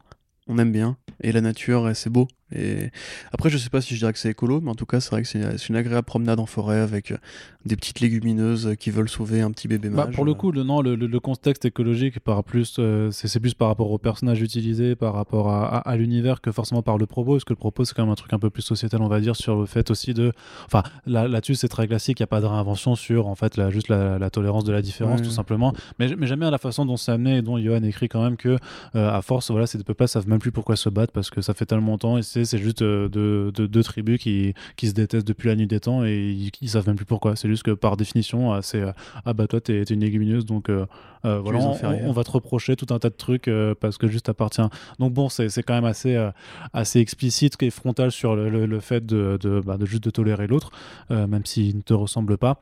on 0.49 0.59
aime 0.59 0.73
bien, 0.73 0.97
et 1.21 1.31
la 1.31 1.41
nature, 1.41 1.91
c'est 1.95 2.11
beau. 2.11 2.27
Et 2.55 2.91
après, 3.33 3.51
je 3.51 3.59
sais 3.59 3.71
pas 3.71 3.81
si 3.81 3.95
je 3.95 4.01
dirais 4.01 4.13
que 4.13 4.19
c'est 4.21 4.31
écolo, 4.31 4.61
mais 4.61 4.71
en 4.71 4.75
tout 4.77 4.87
cas, 4.87 5.01
c'est 5.01 5.11
vrai 5.11 5.23
que 5.23 5.29
c'est 5.29 5.69
une 5.69 5.77
agréable 5.77 6.05
promenade 6.07 6.39
en 6.39 6.47
forêt 6.47 6.79
avec 6.79 7.11
euh, 7.11 7.17
des 7.65 7.75
petites 7.75 7.99
légumineuses 7.99 8.75
qui 8.79 8.91
veulent 8.91 9.09
sauver 9.09 9.41
un 9.41 9.51
petit 9.51 9.67
bébé 9.67 9.89
Bah, 9.89 10.05
mage. 10.07 10.15
pour 10.15 10.25
le 10.25 10.33
coup, 10.35 10.53
le, 10.53 10.63
non, 10.63 10.81
le, 10.81 11.19
contexte 11.21 11.65
écologique 11.65 12.21
par 12.21 12.45
plus, 12.45 12.77
euh, 12.79 13.11
c'est 13.11 13.41
plus 13.41 13.55
par 13.55 13.67
rapport 13.69 13.91
aux 13.91 13.99
personnages 13.99 14.41
utilisés, 14.43 14.95
par 14.95 15.15
rapport 15.15 15.49
à, 15.51 15.67
à- 15.79 15.91
à 15.91 15.97
l'univers 15.97 16.41
que 16.41 16.53
forcément 16.53 16.83
par 16.83 16.99
le 16.99 17.07
propos. 17.07 17.33
Parce 17.33 17.45
que 17.45 17.53
le 17.53 17.57
propos, 17.59 17.85
c'est 17.85 17.95
quand 17.95 18.05
même 18.05 18.13
un 18.13 18.17
truc 18.17 18.33
un 18.33 18.39
peu 18.39 18.49
plus 18.51 18.63
sociétal, 18.63 19.03
on 19.03 19.09
va 19.09 19.19
dire, 19.21 19.35
sur 19.35 19.57
le 19.59 19.67
fait 19.67 19.91
aussi 19.91 20.15
de. 20.15 20.33
Enfin, 20.67 20.85
là- 21.07 21.27
là-dessus, 21.27 21.57
c'est 21.57 21.69
très 21.69 21.89
classique. 21.89 22.21
Il 22.21 22.23
n'y 22.23 22.27
a 22.27 22.29
pas 22.29 22.41
de 22.41 22.47
réinvention 22.47 22.95
sur 22.95 23.27
en 23.27 23.35
fait 23.35 23.57
la, 23.57 23.71
juste 23.71 23.89
la, 23.89 24.19
la 24.21 24.31
tolérance 24.31 24.63
de 24.65 24.73
la 24.73 24.83
différence, 24.83 25.19
Ouais. 25.21 25.27
tout 25.27 25.33
simplement. 25.33 25.73
Mais, 25.99 26.15
mais 26.17 26.27
j'aime 26.29 26.41
bien 26.41 26.51
la 26.53 26.59
façon 26.59 26.87
dont 26.87 26.97
c'est 26.97 27.11
amené 27.11 27.39
et 27.39 27.43
dont 27.43 27.59
Johan 27.59 27.83
écrit 27.83 28.09
quand 28.09 28.23
même 28.23 28.37
que 28.37 28.57
euh, 28.95 29.11
à 29.11 29.21
force, 29.23 29.51
voilà, 29.51 29.67
ces 29.67 29.79
deux 29.79 29.85
peuples 29.85 30.07
savent 30.07 30.29
même 30.29 30.39
plus 30.39 30.53
pourquoi 30.53 30.77
se 30.77 30.89
battre 30.89 31.13
parce 31.13 31.31
que 31.31 31.41
ça 31.41 31.53
fait 31.53 31.67
tellement 31.67 31.93
longtemps 31.93 32.19
et 32.19 32.23
c'est 32.37 32.45
c'est 32.45 32.59
juste 32.59 32.83
euh, 32.83 33.09
deux, 33.09 33.51
deux- 33.53 33.69
deux 33.69 33.83
tribus 33.83 34.19
qui, 34.21 34.55
qui 34.77 34.89
se 34.89 34.93
détestent 34.93 35.27
depuis 35.27 35.49
la 35.49 35.57
nuit 35.57 35.67
des 35.67 35.81
temps 35.81 36.05
et 36.05 36.17
ils, 36.31 36.51
ils 36.61 36.69
savent 36.69 36.87
même 36.87 36.97
plus 36.97 37.07
pourquoi. 37.07 37.35
C'est 37.37 37.49
juste 37.49 37.63
que 37.63 37.71
par 37.71 37.97
définition, 37.97 38.53
euh, 38.53 38.61
c'est 38.63 38.83
ah 39.25 39.33
bah 39.33 39.47
toi 39.47 39.61
t'es 39.61 39.83
une 39.85 40.01
légumineuse 40.01 40.45
donc 40.45 40.69
euh, 40.69 40.87
voilà, 41.25 41.59
on, 42.05 42.13
va 42.13 42.23
te 42.25 42.31
reprocher 42.31 42.77
tout 42.77 42.87
un 42.95 42.99
tas 42.99 43.09
de 43.11 43.15
trucs 43.17 43.49
euh, 43.49 43.75
parce 43.81 43.99
que 43.99 44.07
juste 44.09 44.29
appartient. 44.29 44.63
Donc 44.99 45.13
bon, 45.13 45.29
c'est 45.29 45.49
quand 45.63 45.75
même 45.75 45.85
assez, 45.85 46.15
euh, 46.15 46.31
assez 46.73 47.01
explicite 47.01 47.61
et 47.63 47.71
frontal 47.71 48.13
sur 48.13 48.37
le, 48.37 48.49
le- 48.51 48.67
le 48.67 48.81
fait 48.81 49.05
de, 49.05 49.39
de, 49.41 49.61
bah, 49.61 49.77
de 49.77 49.87
juste 49.87 50.05
de 50.05 50.11
tolérer 50.11 50.47
l'autre, 50.47 50.71
même 51.11 51.45
s'il 51.45 51.77
ne 51.77 51.83
te 51.83 51.95
ressemble 51.95 52.37
pas. 52.39 52.61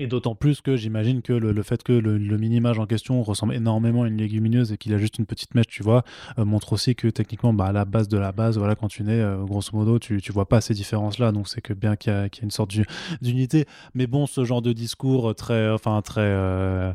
Et 0.00 0.08
d'autant 0.08 0.34
plus 0.34 0.60
que 0.60 0.76
j'imagine 0.76 1.22
que 1.22 1.32
le, 1.32 1.62
fait 1.62 1.82
que 1.84 1.92
le, 1.92 2.18
le 2.18 2.36
mini-mage 2.36 2.80
en 2.80 2.86
question 2.86 3.22
ressemble 3.22 3.54
énormément 3.54 4.02
à 4.02 4.08
une 4.08 4.16
légumineuse 4.16 4.72
et 4.72 4.76
qu'il 4.76 4.92
a 4.92 4.98
juste 4.98 5.18
une 5.18 5.26
petite 5.26 5.54
mèche, 5.54 5.68
tu 5.68 5.84
vois, 5.84 6.02
euh, 6.38 6.44
montre 6.44 6.72
aussi 6.72 6.96
que 6.96 7.06
techniquement, 7.06 7.54
bah, 7.54 7.66
à 7.66 7.72
la 7.72 7.84
base 7.84 8.08
de 8.08 8.18
la 8.18 8.32
base, 8.32 8.58
voilà, 8.58 8.74
quand 8.74 8.88
tu 8.88 9.04
nais, 9.04 9.20
euh, 9.20 9.36
grosso 9.44 9.70
modo, 9.72 10.00
tu, 10.00 10.20
tu 10.20 10.32
vois 10.32 10.48
pas 10.48 10.60
ces 10.60 10.74
différences-là. 10.74 11.30
Donc 11.30 11.46
c'est 11.48 11.60
que 11.60 11.72
bien 11.74 11.94
qu'il 11.94 12.12
y, 12.12 12.30
qu'il 12.30 12.42
y 12.42 12.44
a 12.44 12.46
une 12.46 12.50
sorte 12.50 12.70
d'u- 12.70 12.86
d'unité. 13.22 13.66
Mais 13.94 14.08
bon, 14.08 14.26
ce 14.26 14.44
genre 14.44 14.62
de 14.62 14.72
discours 14.72 15.32
très, 15.36 15.70
enfin 15.70 16.02
très, 16.02 16.22
euh, 16.22 16.92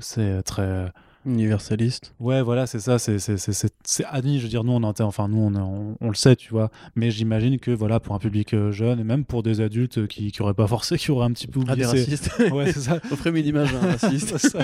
c'est 0.00 0.42
très. 0.42 0.90
Universaliste. 1.26 2.14
Ouais, 2.18 2.42
voilà, 2.42 2.66
c'est 2.66 2.78
ça, 2.80 2.98
c'est 2.98 3.18
c'est- 3.18 3.36
c'est- 3.36 3.52
c'est- 3.52 3.74
c'est 3.84 4.04
admis, 4.06 4.38
je 4.38 4.44
veux 4.44 4.48
dire, 4.48 4.64
nous, 4.64 4.72
on, 4.72 4.82
entend- 4.82 5.04
enfin, 5.06 5.28
nous 5.28 5.38
on, 5.38 5.54
on, 5.54 5.96
on 6.00 6.08
le 6.08 6.14
sait, 6.14 6.34
tu 6.36 6.50
vois, 6.50 6.70
mais 6.96 7.10
j'imagine 7.10 7.58
que, 7.58 7.70
voilà, 7.70 8.00
pour 8.00 8.14
un 8.14 8.18
public 8.18 8.54
euh, 8.54 8.72
jeune, 8.72 9.00
et 9.00 9.04
même 9.04 9.24
pour 9.24 9.42
des 9.42 9.60
adultes 9.60 9.98
euh, 9.98 10.06
qui, 10.06 10.32
qui 10.32 10.42
auraient 10.42 10.54
pas 10.54 10.66
forcé, 10.66 10.96
qui 10.98 11.10
auraient 11.10 11.26
un 11.26 11.32
petit 11.32 11.46
peu 11.46 11.60
Ah, 11.68 11.76
des 11.76 11.84
oublié 11.86 12.02
racistes. 12.04 12.30
Ouais, 12.52 12.72
c'est 12.72 12.80
ça. 12.80 13.00
Ferait 13.16 13.38
une 13.38 13.46
image 13.46 13.74
un 13.74 13.80
raciste. 13.80 14.36
Ça. 14.38 14.60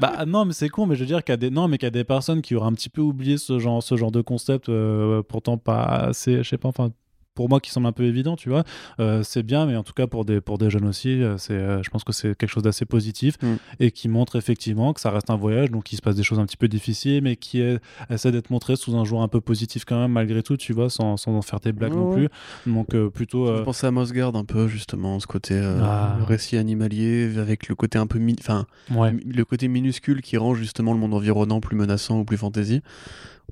bah 0.00 0.24
non 0.26 0.44
mais 0.44 0.52
c'est 0.52 0.68
con 0.68 0.86
mais 0.86 0.94
je 0.94 1.00
veux 1.00 1.06
dire 1.06 1.22
qu'il 1.24 1.32
y 1.32 1.34
a 1.34 1.36
des 1.36 1.50
non 1.50 1.68
mais 1.68 1.78
qu'il 1.78 1.86
y 1.86 1.88
a 1.88 1.90
des 1.90 2.04
personnes 2.04 2.40
qui 2.42 2.54
auraient 2.54 2.68
un 2.68 2.72
petit 2.72 2.88
peu 2.88 3.00
oublié 3.00 3.36
ce 3.38 3.58
genre 3.58 3.82
ce 3.82 3.96
genre 3.96 4.10
de 4.12 4.20
concept 4.20 4.68
euh, 4.68 5.22
pourtant 5.22 5.58
pas 5.58 5.82
assez 5.82 6.42
je 6.42 6.48
sais 6.48 6.58
pas 6.58 6.68
enfin 6.68 6.90
pour 7.36 7.48
moi 7.48 7.60
qui 7.60 7.70
semble 7.70 7.86
un 7.86 7.92
peu 7.92 8.02
évident 8.02 8.34
tu 8.34 8.48
vois 8.48 8.64
Euh, 8.98 9.22
c'est 9.22 9.44
bien 9.44 9.66
mais 9.66 9.76
en 9.76 9.84
tout 9.84 9.92
cas 9.92 10.08
pour 10.08 10.24
des 10.24 10.40
pour 10.40 10.58
des 10.58 10.70
jeunes 10.70 10.86
aussi 10.88 11.22
euh, 11.22 11.36
c'est 11.38 11.52
euh, 11.54 11.82
je 11.84 11.90
pense 11.90 12.02
que 12.02 12.12
c'est 12.12 12.36
quelque 12.36 12.50
chose 12.50 12.64
d'assez 12.64 12.84
positif 12.84 13.36
Mm. 13.42 13.54
et 13.80 13.90
qui 13.92 14.08
montre 14.08 14.34
effectivement 14.36 14.92
que 14.94 15.00
ça 15.00 15.10
reste 15.10 15.30
un 15.30 15.36
voyage 15.36 15.70
donc 15.70 15.92
il 15.92 15.96
se 15.96 16.02
passe 16.02 16.16
des 16.16 16.22
choses 16.24 16.38
un 16.40 16.46
petit 16.46 16.56
peu 16.56 16.66
difficiles 16.68 17.22
mais 17.22 17.36
qui 17.36 17.60
est, 17.60 17.78
essaie 18.10 18.32
d'être 18.32 18.50
montré 18.50 18.74
sous 18.76 18.96
un 18.96 19.04
jour 19.04 19.22
un 19.22 19.28
peu 19.28 19.40
positif 19.40 19.84
quand 19.84 20.00
même 20.00 20.12
malgré 20.12 20.42
tout 20.42 20.56
tu 20.56 20.72
vois 20.72 20.88
sans, 20.90 21.16
sans 21.16 21.32
en 21.36 21.42
faire 21.42 21.60
des 21.60 21.72
blagues 21.72 21.92
Ouais, 21.92 22.00
non 22.00 22.12
plus 22.12 22.28
donc 22.66 22.96
plutôt 23.10 23.46
Je 23.58 23.62
pensais 23.62 23.86
à 23.86 23.90
Mosgard 23.90 24.34
un 24.34 24.44
peu, 24.44 24.66
justement, 24.66 25.20
ce 25.20 25.26
côté 25.26 25.54
Ah. 25.82 26.16
récit 26.26 26.56
animalier, 26.56 27.36
avec 27.38 27.68
le 27.68 27.74
côté 27.74 27.98
un 27.98 28.06
peu... 28.06 28.18
Enfin, 28.40 28.66
ouais 28.90 29.12
le 29.12 29.44
côté 29.44 29.68
minuscule 29.68 30.22
qui 30.22 30.36
rend 30.38 30.54
justement 30.54 30.92
le 30.94 30.98
monde 30.98 31.12
environnant 31.14 31.60
plus 31.60 31.76
menaçant 31.76 32.18
ou 32.20 32.24
plus 32.24 32.36
fantasy. 32.38 32.80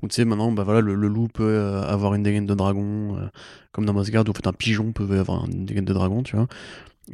Où 0.01 0.07
tu 0.07 0.15
sais, 0.15 0.25
maintenant, 0.25 0.51
bah 0.51 0.63
voilà, 0.63 0.81
le, 0.81 0.93
le 0.95 1.07
loup 1.07 1.27
peut 1.27 1.43
euh, 1.43 1.81
avoir 1.83 2.13
une 2.15 2.23
dégaine 2.23 2.45
de 2.45 2.53
dragon, 2.53 3.17
euh, 3.17 3.27
comme 3.71 3.85
dans 3.85 3.93
Mosgard, 3.93 4.25
où 4.27 4.29
en 4.29 4.33
fait 4.33 4.45
un 4.47 4.53
pigeon 4.53 4.91
peut 4.91 5.09
avoir 5.19 5.45
une 5.45 5.65
dégaine 5.65 5.85
de 5.85 5.93
dragon, 5.93 6.21
tu 6.21 6.35
vois. 6.35 6.47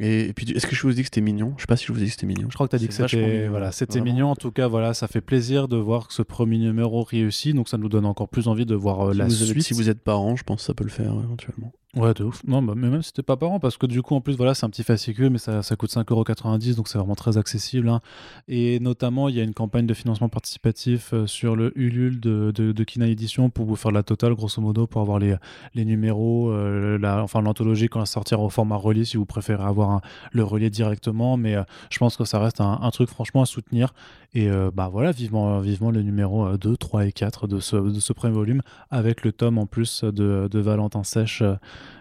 Et, 0.00 0.28
et 0.28 0.32
puis, 0.32 0.50
est-ce 0.50 0.66
que 0.66 0.74
je 0.74 0.82
vous 0.82 0.90
ai 0.90 0.94
dit 0.94 1.02
que 1.02 1.06
c'était 1.06 1.20
mignon? 1.20 1.52
Je 1.58 1.62
sais 1.62 1.66
pas 1.66 1.76
si 1.76 1.84
je 1.86 1.92
vous 1.92 1.98
ai 2.00 2.04
dit 2.04 2.08
que 2.08 2.14
c'était 2.14 2.26
mignon. 2.26 2.48
Je 2.48 2.54
crois 2.54 2.66
que 2.66 2.70
tu 2.70 2.76
as 2.76 2.78
dit 2.78 2.88
que 2.88 2.94
c'était 2.94 3.16
mignon, 3.16 3.50
voilà, 3.50 3.72
c'était 3.72 4.00
mignon. 4.00 4.28
En 4.30 4.36
tout 4.36 4.50
cas, 4.50 4.66
voilà, 4.66 4.94
ça 4.94 5.06
fait 5.06 5.20
plaisir 5.20 5.68
de 5.68 5.76
voir 5.76 6.08
que 6.08 6.14
ce 6.14 6.22
premier 6.22 6.56
numéro 6.58 7.02
réussit. 7.02 7.54
Donc 7.54 7.68
ça 7.68 7.76
nous 7.76 7.90
donne 7.90 8.06
encore 8.06 8.28
plus 8.28 8.48
envie 8.48 8.64
de 8.66 8.74
voir 8.74 9.08
euh, 9.08 9.12
Si 9.12 9.18
la 9.18 9.24
vous, 9.26 9.42
avez- 9.42 9.52
suite. 9.52 9.62
si 9.64 9.74
vous 9.74 9.90
êtes 9.90 10.00
parent, 10.02 10.34
je 10.34 10.44
pense 10.44 10.60
que 10.62 10.66
ça 10.66 10.72
peut 10.74 10.84
le 10.84 10.90
faire 10.90 11.12
éventuellement. 11.12 11.72
Ouais, 11.94 12.14
de 12.14 12.24
ouf. 12.24 12.42
Non, 12.44 12.62
bah, 12.62 12.72
mais 12.74 12.88
même 12.88 13.02
si 13.02 13.08
c'était 13.08 13.22
pas 13.22 13.36
parent, 13.36 13.60
parce 13.60 13.76
que 13.76 13.84
du 13.84 14.00
coup, 14.00 14.14
en 14.14 14.22
plus, 14.22 14.34
voilà, 14.34 14.54
c'est 14.54 14.64
un 14.64 14.70
petit 14.70 14.82
fascicule, 14.82 15.28
mais 15.28 15.36
ça, 15.36 15.62
ça 15.62 15.76
coûte 15.76 15.90
5,90€, 15.90 16.74
donc 16.74 16.88
c'est 16.88 16.96
vraiment 16.96 17.14
très 17.14 17.36
accessible. 17.36 17.86
hein. 17.90 18.00
Et 18.48 18.80
notamment, 18.80 19.28
il 19.28 19.34
y 19.34 19.40
a 19.40 19.42
une 19.42 19.52
campagne 19.52 19.86
de 19.86 19.92
financement 19.92 20.30
participatif 20.30 21.12
euh, 21.12 21.26
sur 21.26 21.54
le 21.54 21.70
Ulule 21.78 22.18
de, 22.18 22.50
de, 22.50 22.84
Kina 22.84 23.06
Edition 23.08 23.50
pour 23.50 23.66
vous 23.66 23.76
faire 23.76 23.90
la 23.90 24.02
totale, 24.02 24.34
grosso 24.34 24.62
modo, 24.62 24.86
pour 24.86 25.02
avoir 25.02 25.18
les, 25.18 25.36
les 25.74 25.84
numéros, 25.84 26.50
euh, 26.50 26.96
la, 26.96 27.22
enfin 27.22 27.42
l'anthologie 27.42 27.88
quand 27.88 28.00
elle 28.00 28.06
sortira 28.06 28.40
au 28.40 28.48
format 28.48 28.76
relié, 28.76 29.04
si 29.04 29.18
vous 29.18 29.26
préférez 29.26 29.64
avoir 29.64 30.00
le 30.32 30.44
relié 30.44 30.70
directement. 30.70 31.36
Mais 31.36 31.56
euh, 31.56 31.62
je 31.90 31.98
pense 31.98 32.16
que 32.16 32.24
ça 32.24 32.38
reste 32.38 32.62
un, 32.62 32.90
truc 32.90 33.10
franchement 33.10 33.42
à 33.42 33.46
soutenir. 33.46 33.92
Et 34.34 34.48
bah 34.72 34.88
voilà, 34.90 35.12
vivement, 35.12 35.60
vivement 35.60 35.90
les 35.90 36.02
numéros 36.02 36.46
euh, 36.46 36.56
2, 36.56 36.78
3 36.78 37.04
et 37.04 37.12
4 37.12 37.46
de 37.46 37.60
ce, 37.60 37.76
de 37.76 38.00
ce 38.00 38.14
premier 38.14 38.32
volume, 38.32 38.62
avec 38.90 39.24
le 39.24 39.32
tome 39.32 39.58
en 39.58 39.66
plus 39.66 40.04
de, 40.04 40.48
de 40.50 40.58
Valentin 40.58 41.04
Sèche 41.04 41.42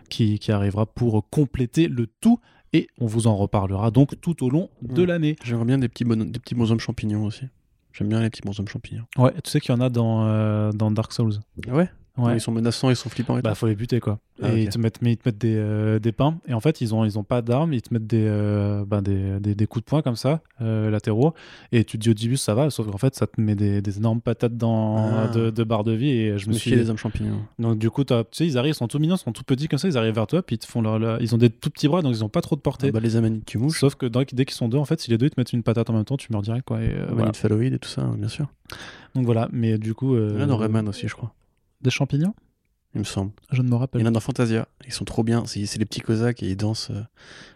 qui, 0.09 0.39
qui 0.39 0.51
arrivera 0.51 0.85
pour 0.85 1.29
compléter 1.29 1.87
le 1.87 2.07
tout. 2.07 2.39
Et 2.73 2.87
on 2.99 3.05
vous 3.05 3.27
en 3.27 3.35
reparlera 3.35 3.91
donc 3.91 4.19
tout 4.21 4.43
au 4.45 4.49
long 4.49 4.69
de 4.81 5.01
Ouais. 5.01 5.07
l'année. 5.07 5.35
J'aimerais 5.43 5.65
bien 5.65 5.77
des 5.77 5.89
petits, 5.89 6.05
des 6.05 6.39
petits 6.39 6.55
bonshommes 6.55 6.79
champignons 6.79 7.25
aussi. 7.25 7.43
J'aime 7.91 8.07
bien 8.07 8.21
les 8.21 8.29
petits 8.29 8.41
bonshommes 8.45 8.69
champignons. 8.69 9.03
Ouais, 9.17 9.33
tu 9.43 9.51
sais 9.51 9.59
qu'il 9.59 9.75
y 9.75 9.77
en 9.77 9.81
a 9.81 9.89
dans, 9.89 10.25
euh, 10.25 10.71
dans 10.71 10.89
Dark 10.91 11.11
Souls. 11.11 11.33
Ah 11.67 11.75
ouais? 11.75 11.89
Ouais. 12.17 12.35
Ils 12.35 12.41
sont 12.41 12.51
menaçants, 12.51 12.89
ils 12.89 12.95
sont 12.95 13.09
flippants. 13.09 13.37
Et 13.37 13.41
Bah, 13.41 13.55
faut 13.55 13.67
les 13.67 13.75
buter 13.75 13.99
quoi. 14.01 14.19
Ah, 14.43 14.51
et 14.53 14.63
ils 14.63 14.69
te 14.69 14.77
mettent, 14.77 15.01
mais 15.01 15.13
ils 15.13 15.17
te 15.17 15.27
mettent 15.27 15.37
des, 15.37 15.55
euh, 15.55 15.97
des 15.99 16.11
pains. 16.11 16.39
Et 16.47 16.53
en 16.53 16.59
fait, 16.59 16.81
ils 16.81 16.93
ont, 16.93 17.05
ils 17.05 17.17
ont 17.17 17.23
pas 17.23 17.41
d'armes. 17.41 17.73
Ils 17.73 17.81
te 17.81 17.93
mettent 17.93 18.07
des, 18.07 18.25
euh, 18.27 18.83
ben, 18.85 19.01
des, 19.01 19.39
des, 19.39 19.55
des 19.55 19.67
coups 19.67 19.85
de 19.85 19.89
poing 19.89 20.01
comme 20.01 20.15
ça, 20.17 20.41
euh, 20.61 20.89
latéraux. 20.89 21.33
Et 21.71 21.83
tu 21.85 21.97
te 21.97 22.03
dis 22.03 22.09
au 22.09 22.13
début, 22.13 22.37
ça 22.37 22.53
va. 22.53 22.69
Sauf 22.69 22.89
qu'en 22.89 22.97
fait, 22.97 23.15
ça 23.15 23.27
te 23.27 23.39
met 23.39 23.55
des, 23.55 23.81
des 23.81 23.97
énormes 23.97 24.19
patates 24.19 24.57
dans, 24.57 24.97
Ah. 24.97 25.27
de, 25.29 25.51
de 25.51 25.63
barre 25.63 25.83
de 25.85 25.93
vie. 25.93 26.09
Et 26.09 26.37
je 26.37 26.47
me 26.49 26.53
suis. 26.53 26.71
les 26.71 26.89
hommes 26.89 26.97
champignons. 26.97 27.39
Donc, 27.59 27.77
du 27.77 27.89
coup, 27.89 28.03
tu 28.03 28.13
sais, 28.31 28.45
ils 28.45 28.57
arrivent, 28.57 28.71
ils 28.73 28.75
sont 28.75 28.87
tout 28.87 28.99
mignons, 28.99 29.15
ils 29.15 29.19
sont 29.19 29.31
tout 29.31 29.43
petits 29.43 29.67
comme 29.67 29.79
ça. 29.79 29.87
Ils 29.87 29.97
arrivent 29.97 30.15
vers 30.15 30.27
toi. 30.27 30.41
Puis 30.41 30.55
ils 30.57 30.59
te 30.59 30.65
font 30.67 30.81
leur, 30.81 30.99
leur- 30.99 31.21
Ils 31.21 31.33
ont 31.33 31.37
des 31.37 31.49
tout 31.49 31.69
petits 31.69 31.87
bras, 31.87 32.01
donc 32.01 32.13
ils 32.13 32.23
ont 32.25 32.29
pas 32.29 32.41
trop 32.41 32.55
de 32.57 32.61
portée. 32.61 32.87
Ah 32.89 32.91
bah, 32.91 32.99
les 32.99 33.15
amanites 33.15 33.45
qui 33.45 33.57
mouchent, 33.57 33.79
Sauf 33.79 33.95
que 33.95 34.05
dès 34.07 34.25
dès 34.33 34.45
qu'ils 34.45 34.55
sont 34.55 34.67
deux, 34.67 34.77
en 34.79 34.85
fait, 34.85 34.99
si 34.99 35.11
les 35.11 35.17
deux 35.17 35.27
ils 35.27 35.31
te 35.31 35.39
mettent 35.39 35.53
une 35.53 35.63
patate 35.63 35.89
en 35.89 35.93
même 35.93 36.03
temps, 36.05 36.17
tu 36.17 36.27
meurs 36.33 36.41
direct 36.41 36.65
quoi. 36.67 36.81
Et, 36.81 36.89
euh, 36.89 37.05
voilà. 37.11 37.31
phalloïdes 37.33 37.73
et 37.75 37.79
tout 37.79 37.89
ça, 37.89 38.03
bien 38.17 38.27
sûr. 38.27 38.47
Donc 39.15 39.25
voilà. 39.25 39.47
Mais 39.53 39.77
du 39.77 39.93
coup. 39.93 40.15
euh, 40.15 40.29
Il 40.33 40.39
y 40.39 40.41
en 40.41 40.43
a 40.43 40.47
dans 40.47 40.57
Rayman 40.57 40.87
aussi, 40.89 41.07
je 41.07 41.15
crois. 41.15 41.33
Des 41.81 41.89
champignons? 41.89 42.33
Il 42.93 42.99
me 42.99 43.05
semble. 43.05 43.31
Je 43.51 43.61
ne 43.61 43.67
me 43.67 43.69
Il 43.73 43.75
y 43.75 43.79
rappelle. 43.79 44.01
en 44.03 44.05
a 44.07 44.11
dans 44.11 44.19
Fantasia. 44.19 44.67
Ils 44.85 44.91
sont 44.91 45.05
trop 45.05 45.23
bien. 45.23 45.45
C'est 45.45 45.65
c'est 45.65 45.79
les 45.79 45.85
petits 45.85 46.01
cosaques 46.01 46.43
et 46.43 46.49
ils 46.49 46.57
dansent 46.57 46.89
euh, 46.91 47.01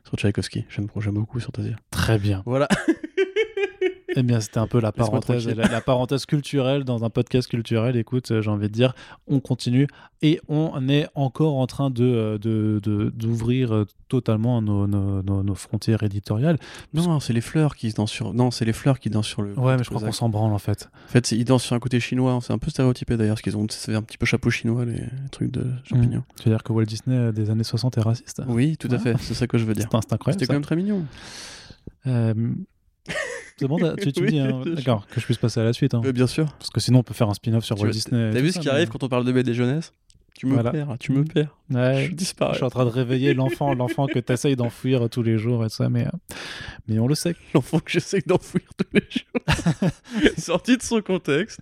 sur 0.06 0.16
Tchaïkovski. 0.18 0.66
J'aime 0.70 0.88
j'aime 0.98 1.16
beaucoup 1.16 1.40
Fantasia. 1.40 1.76
Très 1.92 2.18
bien. 2.18 2.42
Voilà. 2.46 2.68
Eh 4.18 4.24
bien, 4.24 4.40
c'était 4.40 4.60
un 4.60 4.68
peu 4.68 4.80
la 4.80 4.92
parenthèse, 4.92 5.44
tranquille. 5.44 5.62
la, 5.62 5.68
la 5.68 5.82
parenthèse 5.82 6.26
culturelle 6.26 6.84
dans 6.86 7.04
un 7.04 7.10
podcast 7.10 7.50
culturel. 7.50 7.96
Écoute, 7.98 8.32
euh, 8.32 8.42
j'ai 8.42 8.50
envie 8.50 8.68
de 8.70 8.74
dire, 8.74 8.94
on 9.28 9.40
continue 9.40 9.88
et 10.22 10.40
on 10.48 10.88
est 10.88 11.08
encore 11.16 11.56
en 11.58 11.68
train 11.68 11.90
de 11.90 12.40
euh, 12.42 13.10
d'ouvrir 13.10 13.74
euh, 13.74 13.86
totalement 14.08 14.62
nos, 14.62 14.88
nos, 14.88 15.22
nos- 15.22 15.44
nos 15.44 15.56
frontières 15.56 16.04
éditoriales. 16.04 16.58
Non, 16.94 17.20
c'est 17.20 17.34
les 17.34 17.42
fleurs 17.42 17.76
qui 17.76 17.90
dansent 17.92 18.10
sur. 18.12 18.34
Non, 18.34 18.52
c'est 18.52 18.64
les 18.66 18.74
fleurs 18.74 19.00
qui 19.00 19.10
dansent 19.10 19.28
sur 19.28 19.42
le. 19.42 19.54
Ouais, 19.60 19.76
mais 19.78 19.84
je 19.84 19.90
crois 19.90 20.02
qu'on 20.02 20.12
s'en 20.12 20.30
branle 20.30 20.54
en 20.54 20.60
fait. 20.60 20.90
En 21.08 21.12
fait, 21.12 21.32
ils 21.34 21.44
dansent 21.46 21.64
sur 21.64 21.76
un 21.76 21.80
côté 21.80 22.00
chinois. 22.00 22.40
C'est 22.42 22.54
un 22.54 22.58
peu 22.58 22.70
stéréotypé 22.72 23.18
d'ailleurs, 23.18 23.36
parce 23.36 23.42
qu'ils 23.42 23.58
ont 23.58 23.68
c'est 23.70 23.96
un 23.96 24.02
petit 24.02 24.18
peu 24.18 24.26
chapeau 24.26 24.50
chinois, 24.50 24.86
les 24.86 25.04
trucs 25.32 25.52
de 25.52 25.66
champignons. 25.84 26.24
Tu 26.42 26.48
veux 26.50 26.56
dire 26.56 26.64
que 26.64 26.72
Walt 26.72 26.86
Disney 26.86 27.34
des 27.34 27.50
années 27.50 27.64
60 27.66 27.98
est 27.98 28.02
raciste 28.02 28.42
Oui, 28.48 28.78
tout 28.78 28.90
à 28.92 28.98
fait. 29.00 29.16
C'est 29.20 29.34
ça 29.34 29.48
que 29.48 29.58
je 29.58 29.66
veux 29.66 29.74
dire. 29.74 29.88
C'est 29.92 30.14
incroyable. 30.14 30.40
C'était 30.40 30.48
quand 30.48 30.54
même 30.54 30.64
très 30.64 30.76
mignon. 30.78 31.04
Euh, 32.08 32.34
c'est 33.58 33.68
bon, 33.68 33.78
t'as- 33.78 33.96
tu, 33.96 34.12
tu 34.12 34.22
me 34.24 34.28
dis, 34.30 34.40
hein, 34.40 34.62
d'accord, 34.66 35.06
que 35.08 35.20
je 35.20 35.26
puisse 35.26 35.38
passer 35.38 35.60
à 35.60 35.64
la 35.64 35.74
suite. 35.74 35.94
hein. 35.94 36.02
Bien 36.14 36.28
sûr. 36.28 36.46
Parce 36.60 36.70
que 36.70 36.80
sinon, 36.80 37.00
on 37.00 37.04
peut 37.04 37.14
faire 37.14 37.30
un 37.30 37.34
spin-off 37.34 37.64
sur 37.66 37.76
Tu 37.76 37.84
Walt 37.84 37.92
Disney. 37.92 38.32
T'as 38.34 38.42
vu 38.42 38.52
ce 38.52 38.60
qui 38.60 38.66
mais- 38.68 38.72
arrive 38.74 38.90
quand 38.90 39.04
on 39.04 39.10
parle 39.10 39.26
de 39.26 39.32
BD 39.32 39.54
jeunesse? 39.54 39.94
Tu 40.38 40.48
me 40.48 40.54
Voilà. 40.56 40.72
perds, 40.72 40.96
tu 41.00 41.14
me 41.14 41.22
Mm. 41.22 41.28
perds. 41.30 41.58
Ouais, 41.72 42.06
Je 42.10 42.14
disparais. 42.14 42.52
je 42.52 42.58
suis 42.58 42.66
en 42.66 42.70
train 42.70 42.86
de 42.86 42.90
réveiller 42.92 43.34
l'enfant, 43.34 43.74
l'enfant 43.74 44.06
que 44.06 44.20
tu 44.20 44.32
essayes 44.34 44.56
d'enfouir 44.56 45.10
tous 45.10 45.24
les 45.24 45.38
jours 45.40 45.64
et 45.66 45.70
tout 45.70 45.76
ça, 45.76 45.90
mais, 45.90 46.06
euh, 46.06 46.10
mais 46.88 47.00
on 47.00 47.08
le 47.08 47.16
sait. 47.16 47.36
L'enfant 47.56 47.80
que 47.80 47.90
j'essaie 47.90 48.22
d'enfouir 48.28 48.62
tous 48.78 48.86
les 48.94 49.02
jours. 49.02 49.92
Sorti 50.38 50.78
de 50.78 50.84
son 50.84 51.02
contexte. 51.02 51.60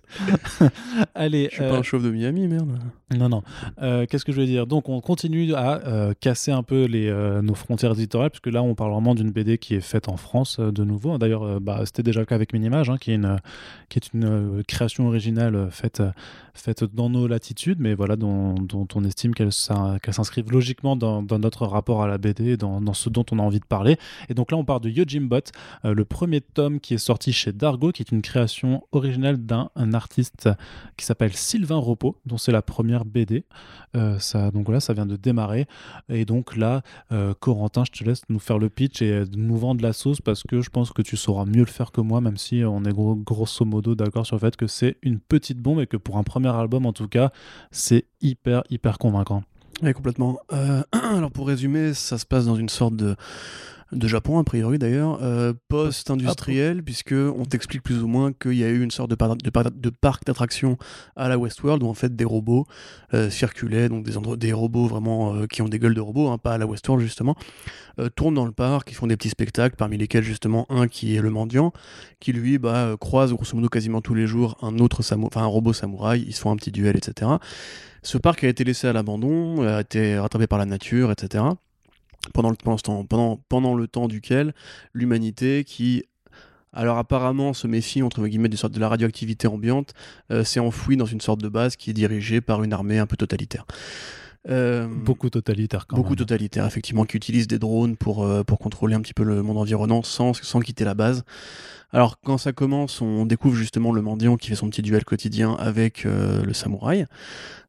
Allez, 1.14 1.48
Je 1.50 1.54
suis 1.56 1.64
euh, 1.64 1.70
pas 1.70 1.78
un 1.78 1.82
chauve 1.82 2.02
de 2.04 2.10
Miami, 2.10 2.48
merde. 2.48 2.78
non, 3.16 3.28
non. 3.28 3.42
Euh, 3.80 4.04
Qu'est-ce 4.06 4.24
que 4.24 4.32
je 4.32 4.40
veux 4.40 4.46
dire? 4.46 4.66
Donc, 4.66 4.88
on 4.88 5.00
continue 5.00 5.54
à 5.54 5.86
euh, 5.86 6.12
casser 6.18 6.50
un 6.50 6.62
peu 6.62 6.84
les, 6.84 7.08
euh, 7.08 7.40
nos 7.40 7.54
frontières 7.54 7.92
éditoriales, 7.92 8.30
puisque 8.30 8.48
là, 8.48 8.62
on 8.62 8.74
parle 8.74 8.92
vraiment 8.92 9.14
d'une 9.14 9.30
BD 9.30 9.56
qui 9.58 9.74
est 9.74 9.80
faite 9.80 10.08
en 10.08 10.16
France 10.18 10.58
euh, 10.60 10.70
de 10.72 10.84
nouveau. 10.84 11.16
D'ailleurs, 11.16 11.44
euh, 11.44 11.60
bah, 11.60 11.82
c'était 11.86 12.02
déjà 12.02 12.20
le 12.20 12.26
cas 12.26 12.34
avec 12.34 12.52
Minimage, 12.52 12.90
hein, 12.90 12.98
qui 13.00 13.12
est 13.12 13.14
une, 13.14 13.38
qui 13.88 13.98
est 13.98 14.12
une 14.12 14.24
euh, 14.24 14.62
création 14.68 15.06
originale 15.06 15.54
euh, 15.54 15.70
faite, 15.70 16.00
euh, 16.00 16.10
faite 16.52 16.84
dans 16.84 17.08
nos 17.08 17.26
latitudes, 17.26 17.78
mais 17.80 17.94
voilà, 17.94 18.16
dont, 18.16 18.54
dont 18.64 18.86
on 18.94 19.04
estime 19.04 19.34
qu'elle 19.34 19.52
s'in- 19.52 19.98
qu'elle 19.98 20.14
s'inscrivent 20.14 20.50
logiquement 20.50 20.96
dans, 20.96 21.22
notre 21.38 21.66
rapport 21.66 22.02
à 22.02 22.08
la 22.08 22.18
BD, 22.18 22.56
dans, 22.56 22.80
ce 22.94 23.08
dont 23.08 23.24
on 23.32 23.38
a 23.38 23.42
envie 23.42 23.60
de 23.60 23.64
parler. 23.64 23.96
Et 24.28 24.34
donc 24.34 24.50
là, 24.50 24.56
on 24.58 24.64
parle 24.64 24.80
de 24.80 24.90
Yojimbot, 24.90 25.38
euh, 25.84 25.94
le 25.94 26.04
premier 26.04 26.40
tome 26.40 26.80
qui 26.80 26.94
est 26.94 26.98
sorti 26.98 27.32
chez 27.32 27.52
Dargo, 27.52 27.92
qui 27.92 28.02
est 28.02 28.12
une 28.12 28.22
création 28.22 28.84
originale 28.92 29.38
d'un 29.38 29.70
un 29.76 29.92
artiste 29.94 30.48
qui 30.96 31.04
s'appelle 31.04 31.32
Sylvain 31.34 31.76
Repos, 31.78 32.16
dont 32.26 32.38
c'est 32.38 32.52
la 32.52 32.62
première 32.62 33.04
BD. 33.04 33.44
Euh, 33.96 34.18
donc 34.52 34.66
voilà, 34.66 34.80
ça 34.80 34.92
vient 34.92 35.06
de 35.06 35.16
démarrer. 35.16 35.66
Et 36.08 36.24
donc 36.24 36.56
là, 36.56 36.82
euh, 37.12 37.34
Corentin, 37.38 37.84
je 37.84 37.92
te 37.92 38.04
laisse 38.04 38.22
nous 38.28 38.38
faire 38.38 38.58
le 38.58 38.68
pitch 38.68 39.02
et 39.02 39.10
euh, 39.12 39.24
nous 39.36 39.56
vendre 39.56 39.82
la 39.82 39.92
sauce 39.92 40.20
parce 40.20 40.42
que 40.42 40.60
je 40.62 40.70
pense 40.70 40.92
que 40.92 41.02
tu 41.02 41.16
sauras 41.16 41.44
mieux 41.44 41.60
le 41.60 41.66
faire 41.66 41.92
que 41.92 42.00
moi, 42.00 42.20
même 42.20 42.36
si 42.36 42.62
on 42.64 42.84
est 42.84 42.92
gros- 42.92 43.16
grosso 43.16 43.64
modo 43.64 43.94
d'accord 43.94 44.26
sur 44.26 44.36
le 44.36 44.40
fait 44.40 44.56
que 44.56 44.66
c'est 44.66 44.96
une 45.02 45.20
petite 45.20 45.58
bombe 45.58 45.80
et 45.80 45.86
que 45.86 45.96
pour 45.96 46.18
un 46.18 46.22
premier 46.22 46.48
album, 46.48 46.86
en 46.86 46.92
tout 46.92 47.08
cas, 47.08 47.30
c'est 47.70 48.06
hyper, 48.20 48.53
hyper 48.70 48.98
convaincant. 48.98 49.42
Oui, 49.82 49.92
complètement. 49.92 50.38
Euh, 50.52 50.82
alors 50.92 51.30
pour 51.30 51.46
résumer, 51.48 51.94
ça 51.94 52.18
se 52.18 52.26
passe 52.26 52.46
dans 52.46 52.56
une 52.56 52.68
sorte 52.68 52.96
de, 52.96 53.16
de 53.92 54.08
Japon, 54.08 54.38
a 54.38 54.44
priori 54.44 54.78
d'ailleurs, 54.78 55.18
euh, 55.22 55.52
post-industriel, 55.68 56.82
puisque 56.82 57.12
on 57.12 57.44
t'explique 57.44 57.82
plus 57.82 58.02
ou 58.02 58.08
moins 58.08 58.32
qu'il 58.32 58.54
y 58.54 58.64
a 58.64 58.68
eu 58.68 58.82
une 58.82 58.90
sorte 58.90 59.10
de, 59.10 59.14
par- 59.14 59.36
de, 59.36 59.50
par- 59.50 59.70
de 59.70 59.90
parc 59.90 60.24
d'attractions 60.24 60.76
à 61.16 61.28
la 61.28 61.38
Westworld 61.38 61.82
où 61.82 61.88
en 61.88 61.94
fait 61.94 62.14
des 62.16 62.24
robots 62.24 62.66
euh, 63.12 63.30
circulaient, 63.30 63.88
donc 63.88 64.04
des, 64.04 64.16
endroits- 64.16 64.36
des 64.36 64.52
robots 64.52 64.86
vraiment 64.86 65.34
euh, 65.34 65.46
qui 65.46 65.62
ont 65.62 65.68
des 65.68 65.78
gueules 65.78 65.94
de 65.94 66.00
robots, 66.00 66.28
hein, 66.28 66.38
pas 66.38 66.54
à 66.54 66.58
la 66.58 66.66
Westworld 66.66 67.02
justement, 67.04 67.36
tournent 68.16 68.34
dans 68.34 68.46
le 68.46 68.52
parc, 68.52 68.88
qui 68.88 68.94
font 68.94 69.06
des 69.06 69.16
petits 69.16 69.28
spectacles, 69.28 69.76
parmi 69.76 69.96
lesquels 69.96 70.24
justement 70.24 70.66
un 70.68 70.88
qui 70.88 71.14
est 71.14 71.20
le 71.20 71.30
mendiant, 71.30 71.72
qui 72.18 72.32
lui 72.32 72.58
bah, 72.58 72.96
croise 73.00 73.32
grosso 73.32 73.54
modo 73.54 73.68
quasiment 73.68 74.00
tous 74.00 74.14
les 74.14 74.26
jours 74.26 74.56
un 74.62 74.78
autre 74.78 75.02
enfin 75.14 75.42
un 75.42 75.46
robot 75.46 75.72
samouraï, 75.72 76.24
ils 76.26 76.34
se 76.34 76.40
font 76.40 76.50
un 76.50 76.56
petit 76.56 76.72
duel, 76.72 76.96
etc. 76.96 77.30
Ce 78.02 78.18
parc 78.18 78.42
a 78.44 78.48
été 78.48 78.64
laissé 78.64 78.86
à 78.88 78.92
l'abandon, 78.92 79.62
a 79.66 79.80
été 79.80 80.18
rattrapé 80.18 80.46
par 80.46 80.58
la 80.58 80.66
nature, 80.66 81.10
etc. 81.12 81.44
Pendant 82.32 82.50
le, 82.50 83.86
temps, 83.86 84.08
duquel 84.08 84.54
l'humanité, 84.92 85.64
qui 85.64 86.04
alors 86.72 86.98
apparemment 86.98 87.52
se 87.52 87.66
méfie 87.66 88.02
entre 88.02 88.26
guillemets 88.26 88.48
de 88.48 88.80
la 88.80 88.88
radioactivité 88.88 89.46
ambiante, 89.46 89.94
euh, 90.32 90.42
s'est 90.42 90.60
enfouie 90.60 90.96
dans 90.96 91.06
une 91.06 91.20
sorte 91.20 91.40
de 91.40 91.48
base 91.48 91.76
qui 91.76 91.90
est 91.90 91.94
dirigée 91.94 92.40
par 92.40 92.64
une 92.64 92.72
armée 92.72 92.98
un 92.98 93.06
peu 93.06 93.16
totalitaire. 93.16 93.64
Euh, 94.50 94.86
Beaucoup 94.86 95.30
totalitaire 95.30 95.86
quand 95.86 95.96
beaucoup 95.96 96.10
même. 96.10 96.18
totalitaire, 96.18 96.66
effectivement, 96.66 97.04
qui 97.04 97.16
utilise 97.16 97.46
des 97.46 97.58
drones 97.58 97.96
pour, 97.96 98.24
euh, 98.24 98.44
pour 98.44 98.58
contrôler 98.58 98.94
un 98.94 99.00
petit 99.00 99.14
peu 99.14 99.22
le 99.24 99.42
monde 99.42 99.56
environnant 99.56 100.02
sans, 100.02 100.34
sans 100.34 100.60
quitter 100.60 100.84
la 100.84 100.94
base. 100.94 101.24
Alors, 101.92 102.18
quand 102.20 102.38
ça 102.38 102.52
commence, 102.52 103.00
on 103.00 103.24
découvre 103.24 103.54
justement 103.54 103.92
le 103.92 104.02
mendiant 104.02 104.36
qui 104.36 104.48
fait 104.48 104.54
son 104.56 104.68
petit 104.68 104.82
duel 104.82 105.04
quotidien 105.04 105.54
avec 105.54 106.04
euh, 106.04 106.42
le 106.44 106.52
samouraï. 106.52 107.06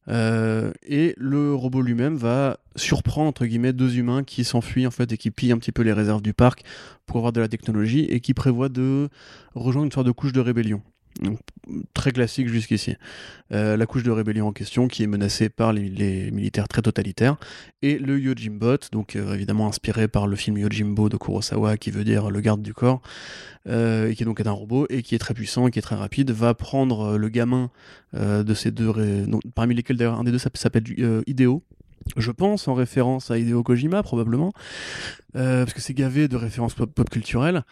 Euh, 0.08 0.72
et 0.86 1.16
le 1.18 1.54
robot 1.56 1.82
lui-même 1.82 2.16
va 2.16 2.58
surprendre, 2.76 3.30
entre 3.30 3.46
guillemets, 3.46 3.74
deux 3.74 3.98
humains 3.98 4.24
qui 4.24 4.44
s'enfuient, 4.44 4.86
en 4.88 4.92
fait, 4.92 5.12
et 5.14 5.18
qui 5.18 5.32
pillent 5.32 5.52
un 5.54 5.58
petit 5.58 5.72
peu 5.72 5.82
les 5.84 5.94
réserves 5.94 6.22
du 6.22 6.34
parc 6.34 6.64
pour 7.06 7.18
avoir 7.18 7.32
de 7.34 7.40
la 7.42 7.48
technologie 7.48 8.02
et 8.06 8.20
qui 8.20 8.34
prévoient 8.34 8.70
de 8.70 9.10
rejoindre 9.54 9.86
une 9.86 9.92
sorte 9.92 10.08
de 10.08 10.12
couche 10.12 10.34
de 10.34 10.42
rébellion. 10.42 10.82
Très 11.94 12.12
classique 12.12 12.48
jusqu'ici. 12.48 12.96
Euh, 13.52 13.78
la 13.78 13.86
couche 13.86 14.04
de 14.04 14.12
rébellion 14.12 14.48
en 14.48 14.52
question 14.52 14.88
qui 14.88 15.04
est 15.04 15.08
menacée 15.08 15.50
par 15.50 15.74
les, 15.74 16.30
militaires 16.32 16.68
très 16.68 16.82
totalitaires 16.82 17.38
et 17.82 17.98
le 17.98 18.20
Yojimbot, 18.20 18.78
donc 18.92 19.16
euh, 19.16 19.34
évidemment 19.34 19.68
inspiré 19.68 20.08
par 20.08 20.28
le 20.28 20.36
film 20.36 20.58
Yojimbo 20.58 21.10
de 21.10 21.18
Kurosawa 21.18 21.78
qui 21.78 21.90
veut 21.92 22.04
dire 22.04 22.30
le 22.30 22.42
garde 22.42 22.62
du 22.62 22.74
corps, 22.74 23.02
euh, 23.68 24.10
et 24.10 24.16
qui 24.16 24.22
est 24.22 24.26
donc 24.26 24.46
un 24.46 24.52
robot 24.52 24.86
et 24.90 25.02
qui 25.02 25.16
est 25.16 25.20
très 25.20 25.34
puissant 25.34 25.68
et 25.68 25.72
qui 25.72 25.80
est 25.80 25.82
très 25.82 25.96
rapide, 25.96 26.30
va 26.30 26.54
prendre 26.54 27.14
euh, 27.14 27.18
le 27.18 27.30
gamin 27.30 27.72
euh, 28.14 28.44
de 28.44 28.54
ces 28.54 28.70
deux, 28.70 29.26
donc, 29.26 29.42
parmi 29.56 29.74
lesquels 29.74 29.98
d'ailleurs 29.98 30.20
un 30.20 30.24
des 30.24 30.32
deux 30.32 30.38
s'appelle- 30.38 30.84
Hideo. 31.26 31.64
Je 32.18 32.30
pense 32.30 32.68
en 32.68 32.76
référence 32.76 33.32
à 33.32 33.40
Hideo 33.40 33.64
Kojima 33.64 34.04
probablement, 34.04 34.54
parce 35.34 35.74
que 35.74 35.82
c'est 35.82 35.96
gavé 35.96 36.28
de 36.28 36.36
références 36.36 36.76
pop, 36.76 36.94
pop 36.94 37.10
culturelles. 37.10 37.64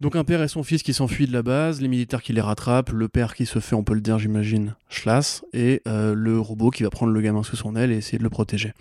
Donc 0.00 0.14
un 0.14 0.22
père 0.22 0.40
et 0.42 0.46
son 0.46 0.62
fils 0.62 0.84
qui 0.84 0.94
s'enfuient 0.94 1.26
de 1.26 1.32
la 1.32 1.42
base, 1.42 1.80
les 1.80 1.88
militaires 1.88 2.22
qui 2.22 2.32
les 2.32 2.40
rattrapent, 2.40 2.90
le 2.90 3.08
père 3.08 3.34
qui 3.34 3.46
se 3.46 3.58
fait, 3.58 3.74
on 3.74 3.82
peut 3.82 3.94
le 3.94 4.00
dire 4.00 4.16
j'imagine, 4.20 4.76
chlasse, 4.88 5.44
et 5.52 5.82
euh, 5.88 6.14
le 6.14 6.38
robot 6.38 6.70
qui 6.70 6.84
va 6.84 6.90
prendre 6.90 7.12
le 7.12 7.20
gamin 7.20 7.42
sous 7.42 7.56
son 7.56 7.74
aile 7.74 7.90
et 7.90 7.96
essayer 7.96 8.16
de 8.16 8.22
le 8.22 8.30
protéger. 8.30 8.74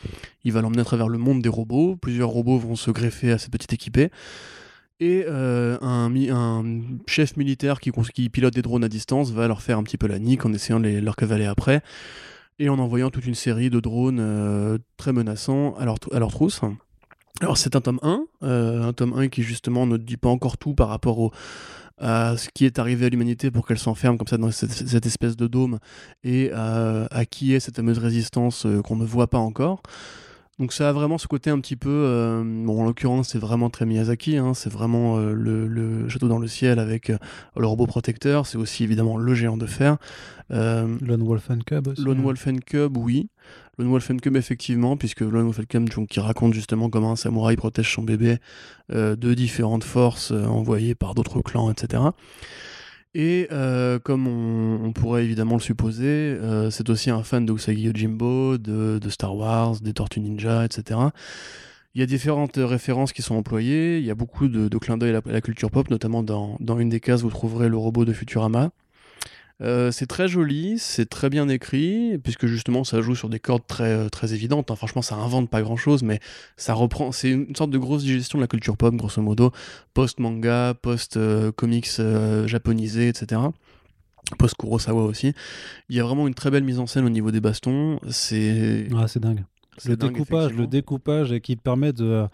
Il 0.44 0.54
va 0.54 0.62
l'emmener 0.62 0.82
à 0.82 0.86
travers 0.86 1.10
le 1.10 1.18
monde 1.18 1.42
des 1.42 1.50
robots, 1.50 1.96
plusieurs 1.96 2.30
robots 2.30 2.60
vont 2.60 2.76
se 2.76 2.92
greffer 2.92 3.32
à 3.32 3.40
cette 3.40 3.52
petite 3.52 3.74
équipée, 3.74 4.12
et 5.00 5.26
euh, 5.28 5.80
un, 5.82 6.64
chef 7.08 7.36
militaire 7.36 7.80
qui, 7.80 7.92
pilote 8.30 8.54
des 8.54 8.62
drones 8.62 8.84
à 8.84 8.90
distance 8.90 9.32
va 9.32 9.48
leur 9.48 9.64
faire 9.64 9.80
un 9.80 9.84
petit 9.84 9.98
peu 9.98 10.06
la 10.06 10.20
nique 10.20 10.46
en 10.46 10.54
essayant 10.54 10.80
de 10.80 11.00
leur 11.00 11.16
cavaler 11.16 11.46
après, 11.46 11.82
et 12.60 12.70
en 12.70 12.78
envoyant 12.78 13.10
toute 13.10 13.26
une 13.26 13.36
série 13.36 13.72
de 13.72 13.80
drones 13.80 14.20
euh, 14.20 14.78
très 14.98 15.14
menaçants 15.14 15.74
à 15.80 15.86
leur, 15.86 15.96
à 16.12 16.20
leur 16.20 16.30
trousse. 16.30 16.62
Alors 17.42 17.58
c'est 17.58 17.76
un 17.76 17.82
tome 17.82 18.00
1, 18.02 18.26
euh, 18.44 18.82
un 18.84 18.94
tome 18.94 19.14
1 19.16 19.28
qui 19.28 19.44
justement 19.44 19.86
ne 19.86 19.98
dit 19.98 20.18
pas 20.18 20.30
encore 20.30 20.58
tout 20.58 20.74
par 20.74 20.90
rapport 20.90 21.32
à 22.00 22.36
ce 22.38 22.50
qui 22.54 22.66
est 22.66 22.80
arrivé 22.80 23.06
à 23.06 23.10
l'humanité 23.10 23.52
pour 23.52 23.68
qu'elle 23.68 23.78
s'enferme 23.78 24.18
comme 24.18 24.28
ça 24.28 24.38
dans 24.38 24.50
cette, 24.52 25.06
espèce 25.06 25.36
de 25.36 25.48
dôme 25.48 25.80
et 26.24 26.52
à, 26.52 27.06
à 27.12 27.26
qui 27.26 27.54
est 27.54 27.60
cette 27.60 27.76
fameuse 27.76 28.00
résistance 28.00 28.66
euh, 28.66 28.82
qu'on 28.82 28.96
ne 28.96 29.06
voit 29.06 29.28
pas 29.28 29.38
encore. 29.38 29.82
Donc 30.60 30.74
ça 30.74 30.90
a 30.90 30.92
vraiment 30.92 31.20
ce 31.20 31.28
côté 31.28 31.52
un 31.52 31.60
petit 31.60 31.76
peu, 31.76 31.90
euh, 31.90 32.42
bon 32.44 32.82
en 32.82 32.86
l'occurrence 32.86 33.30
c'est 33.30 33.38
vraiment 33.38 33.70
très 33.70 33.86
Miyazaki, 33.86 34.38
hein, 34.38 34.56
c'est 34.56 34.72
vraiment 34.72 35.18
euh, 35.18 35.32
le, 35.34 35.68
le 35.68 36.10
château 36.10 36.28
dans 36.28 36.40
le 36.40 36.48
ciel 36.48 36.80
avec 36.80 37.12
euh, 37.12 37.18
le 37.56 37.68
robot 37.68 37.86
protecteur, 37.86 38.48
c'est 38.48 38.58
aussi 38.58 38.84
évidemment 38.84 39.18
le 39.18 39.36
géant 39.36 39.56
de 39.58 39.68
fer. 39.68 39.98
Euh, 40.50 40.98
Lone 41.02 41.22
Wolf 41.22 41.52
and 41.52 41.60
Cub 41.66 41.88
aussi. 41.90 42.02
Lone 42.02 42.22
Wolf 42.22 42.48
and 42.48 42.58
Cub, 42.66 42.98
oui. 42.98 43.30
Lone 43.78 43.90
Wolf 43.90 44.10
and 44.10 44.18
Cub, 44.18 44.36
effectivement, 44.36 44.98
puisque 44.98 45.22
Lone 45.22 45.44
Wolf 45.44 45.60
and 45.60 45.66
Cub, 45.70 45.90
donc, 45.90 46.08
qui 46.08 46.20
raconte 46.20 46.54
justement 46.56 46.90
comment 46.90 47.12
un 47.12 47.16
samouraï 47.16 47.56
protège 47.56 47.94
son 47.94 48.02
bébé 48.02 48.38
euh, 48.92 49.16
de 49.16 49.36
différentes 49.36 49.84
forces 49.84 50.32
envoyées 50.32 50.96
par 50.96 51.14
d'autres 51.14 51.42
clans, 51.42 51.70
etc. 51.70 52.02
Et 53.14 53.48
euh, 53.52 54.00
comme 54.00 54.28
on, 54.28 54.92
pourrait 54.92 55.24
évidemment 55.24 55.56
le 55.56 55.62
supposer, 55.62 56.06
euh, 56.06 56.70
c'est 56.70 56.90
aussi 56.90 57.10
un 57.10 57.24
fan 57.24 57.46
de 57.46 57.54
Usagi 57.54 57.82
Yojimbo, 57.82 58.58
de, 58.58 59.00
Star 59.10 59.36
Wars, 59.36 59.80
des 59.82 59.94
Tortues 59.94 60.20
Ninja, 60.20 60.66
etc. 60.66 61.00
Il 61.96 62.02
y 62.02 62.04
a 62.04 62.06
différentes 62.06 62.58
références 62.58 63.14
qui 63.14 63.24
sont 63.24 63.36
employées, 63.36 63.98
il 63.98 64.06
y 64.06 64.12
a 64.12 64.16
beaucoup 64.16 64.48
de, 64.48 64.78
clins 64.78 64.98
d'œil 64.98 65.16
à, 65.16 65.22
la 65.26 65.42
culture 65.42 65.72
pop, 65.72 65.90
notamment 65.90 66.22
dans, 66.22 66.58
dans, 66.60 66.78
une 66.78 66.90
des 66.90 67.00
cases, 67.00 67.22
vous 67.22 67.32
trouverez 67.32 67.70
le 67.70 67.78
robot 67.78 68.06
de 68.06 68.14
Futurama. 68.14 68.70
Euh, 69.62 69.92
c'est 69.92 70.06
très 70.06 70.28
joli, 70.28 70.78
c'est 70.78 71.08
très 71.08 71.30
bien 71.30 71.50
écrit, 71.50 72.20
puisque 72.20 72.46
justement 72.46 72.84
ça 72.84 73.02
joue 73.02 73.16
sur 73.16 73.28
des 73.28 73.40
cordes 73.40 73.66
très, 73.68 73.92
euh, 73.92 74.10
très 74.10 74.34
évidentes. 74.34 74.70
Hein. 74.70 74.76
Franchement, 74.76 75.02
ça 75.02 75.16
invente 75.16 75.50
pas 75.50 75.62
grand 75.62 75.78
chose, 75.78 76.04
mais 76.04 76.20
ça 76.58 76.74
reprend. 76.74 77.12
C'est 77.12 77.32
une 77.32 77.56
sorte 77.56 77.72
de 77.72 77.78
grosse 77.78 78.04
digestion 78.04 78.38
de 78.38 78.44
la 78.44 78.48
culture 78.48 78.78
pop, 78.78 78.94
grosso 78.96 79.22
modo, 79.22 79.52
post-manga, 79.94 80.76
post-comics 80.76 81.88
euh, 82.00 82.48
japonisés, 82.48 83.08
etc. 83.08 83.42
Post-Kurosawa 84.38 85.04
aussi. 85.04 85.34
Il 85.90 85.96
y 85.96 86.00
a 86.00 86.04
vraiment 86.04 86.28
une 86.28 86.36
très 86.36 86.52
belle 86.52 86.64
mise 86.64 86.80
en 86.80 86.86
scène 86.86 87.06
au 87.06 87.10
niveau 87.10 87.32
des 87.32 87.42
bastons. 87.42 88.00
C'est. 88.10 88.88
Ah, 88.96 89.08
c'est 89.08 89.22
dingue. 89.22 89.44
Le 89.86 89.96
découpage, 89.96 90.54
le 90.54 90.68
découpage 90.68 91.40
qui 91.40 91.56
permet 91.56 91.94
de 91.94 92.28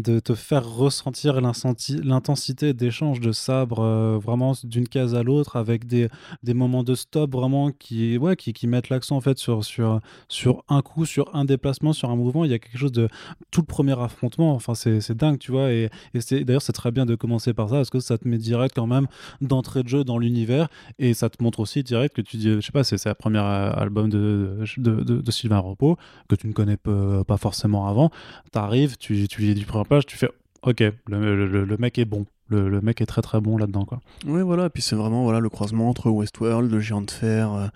de 0.00 0.20
te 0.20 0.34
faire 0.34 0.68
ressentir 0.68 1.40
l'intensité 1.40 2.72
d'échange 2.72 3.20
de 3.20 3.32
sabres 3.32 3.80
euh, 3.80 4.18
vraiment 4.18 4.54
d'une 4.64 4.88
case 4.88 5.14
à 5.14 5.22
l'autre 5.22 5.56
avec 5.56 5.86
des, 5.86 6.08
des 6.42 6.54
moments 6.54 6.84
de 6.84 6.94
stop 6.94 7.32
vraiment 7.32 7.70
qui, 7.70 8.16
ouais, 8.18 8.36
qui, 8.36 8.52
qui 8.52 8.66
mettent 8.66 8.88
l'accent 8.88 9.16
en 9.16 9.20
fait 9.20 9.38
sur, 9.38 9.64
sur, 9.64 10.00
sur 10.28 10.64
un 10.68 10.82
coup, 10.82 11.04
sur 11.04 11.34
un 11.34 11.44
déplacement, 11.44 11.92
sur 11.92 12.10
un 12.10 12.16
mouvement. 12.16 12.44
Il 12.44 12.50
y 12.50 12.54
a 12.54 12.58
quelque 12.58 12.78
chose 12.78 12.92
de 12.92 13.08
tout 13.50 13.60
le 13.60 13.66
premier 13.66 13.98
affrontement. 14.00 14.54
Enfin, 14.54 14.74
c'est 14.74 15.12
dingue, 15.12 15.38
tu 15.38 15.52
vois. 15.52 15.72
Et, 15.72 15.90
et 16.14 16.44
d'ailleurs, 16.44 16.62
c'est 16.62 16.72
très 16.72 16.90
bien 16.90 17.06
de 17.06 17.14
commencer 17.14 17.52
par 17.52 17.68
ça 17.68 17.76
parce 17.76 17.90
que 17.90 18.00
ça 18.00 18.18
te 18.18 18.26
met 18.26 18.38
direct 18.38 18.74
quand 18.74 18.86
même 18.86 19.06
d'entrée 19.40 19.82
de 19.82 19.88
jeu 19.88 20.04
dans 20.04 20.18
l'univers 20.18 20.68
et 20.98 21.14
ça 21.14 21.28
te 21.28 21.42
montre 21.42 21.60
aussi 21.60 21.82
direct 21.82 22.14
que 22.14 22.22
tu 22.22 22.36
dis, 22.36 22.48
je 22.48 22.60
sais 22.60 22.72
pas, 22.72 22.84
c'est 22.84 23.04
le 23.04 23.14
premier 23.14 23.38
euh, 23.38 23.72
album 23.72 24.08
de, 24.08 24.64
de, 24.76 25.30
Sylvain 25.30 25.58
Repos 25.58 25.96
que 26.28 26.34
tu 26.34 26.46
ne 26.46 26.52
connais 26.52 26.76
pas, 26.76 27.36
forcément 27.36 27.86
avant. 27.86 28.10
Tu 28.52 28.58
arrives, 28.58 28.96
tu, 28.98 29.28
tu 29.28 29.42
lis 29.42 29.54
du 29.54 29.64
premier 29.64 29.84
page, 29.90 30.06
tu 30.06 30.16
fais 30.16 30.30
OK, 30.62 30.82
le, 31.08 31.76
mec 31.78 31.98
est 31.98 32.04
bon. 32.04 32.26
Le, 32.48 32.80
mec 32.80 33.00
est 33.00 33.06
très 33.06 33.22
très 33.22 33.40
bon 33.40 33.56
là-dedans 33.56 33.84
quoi. 33.84 34.00
Oui 34.26 34.42
voilà, 34.42 34.66
et 34.66 34.68
puis 34.70 34.82
c'est 34.82 34.96
vraiment 34.96 35.22
voilà 35.22 35.40
le 35.40 35.48
croisement 35.48 35.88
entre 35.88 36.10
Westworld, 36.10 36.70
le 36.70 36.80
géant 36.80 37.00
de 37.02 37.10
fer, 37.10 37.52
euh, 37.52 37.66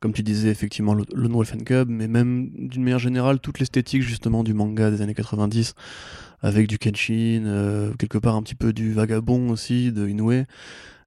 comme 0.00 0.12
tu 0.12 0.22
disais 0.22 0.48
effectivement 0.48 0.94
le, 0.94 1.04
le 1.12 1.28
Wolfen 1.28 1.64
Cub, 1.64 1.88
mais 1.88 2.08
même 2.08 2.50
d'une 2.54 2.82
manière 2.82 2.98
générale 2.98 3.40
toute 3.40 3.58
l'esthétique 3.58 4.02
justement 4.02 4.44
du 4.44 4.54
manga 4.54 4.90
des 4.90 5.02
années 5.02 5.14
90 5.14 5.74
avec 6.40 6.68
du 6.68 6.78
Kenshin, 6.78 7.44
euh, 7.46 7.92
quelque 7.98 8.18
part 8.18 8.36
un 8.36 8.42
petit 8.42 8.54
peu 8.54 8.72
du 8.72 8.92
vagabond 8.92 9.50
aussi 9.50 9.92
de 9.92 10.08
Inoue. 10.08 10.44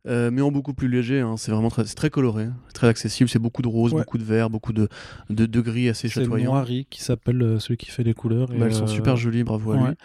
Euh, 0.08 0.30
mais 0.32 0.42
en 0.42 0.52
beaucoup 0.52 0.74
plus 0.74 0.88
léger. 0.88 1.20
Hein. 1.20 1.36
C'est 1.38 1.52
vraiment 1.52 1.70
très, 1.70 1.84
très 1.84 2.10
coloré, 2.10 2.48
très 2.74 2.88
accessible. 2.88 3.30
C'est 3.30 3.40
beaucoup 3.40 3.62
de 3.62 3.68
rose, 3.68 3.92
beaucoup 3.92 4.18
de 4.18 4.24
vert, 4.24 4.50
beaucoup 4.50 4.74
de, 4.74 4.88
de, 5.30 5.62
gris 5.62 5.90
assez 5.90 6.08
chatoyant. 6.10 6.52
C'est 6.52 6.58
Noiri 6.58 6.88
qui 6.90 7.02
s'appelle 7.02 7.42
euh, 7.42 7.60
celui 7.60 7.78
qui 7.78 7.90
fait 7.90 8.04
les 8.04 8.14
couleurs. 8.14 8.48
Bah, 8.48 8.66
elles 8.66 8.74
sont 8.74 8.88
super 8.88 9.14
euh, 9.14 9.18
jolies, 9.18 9.44
bravo 9.44 9.72
à 9.72 9.78
lui. 9.78 9.96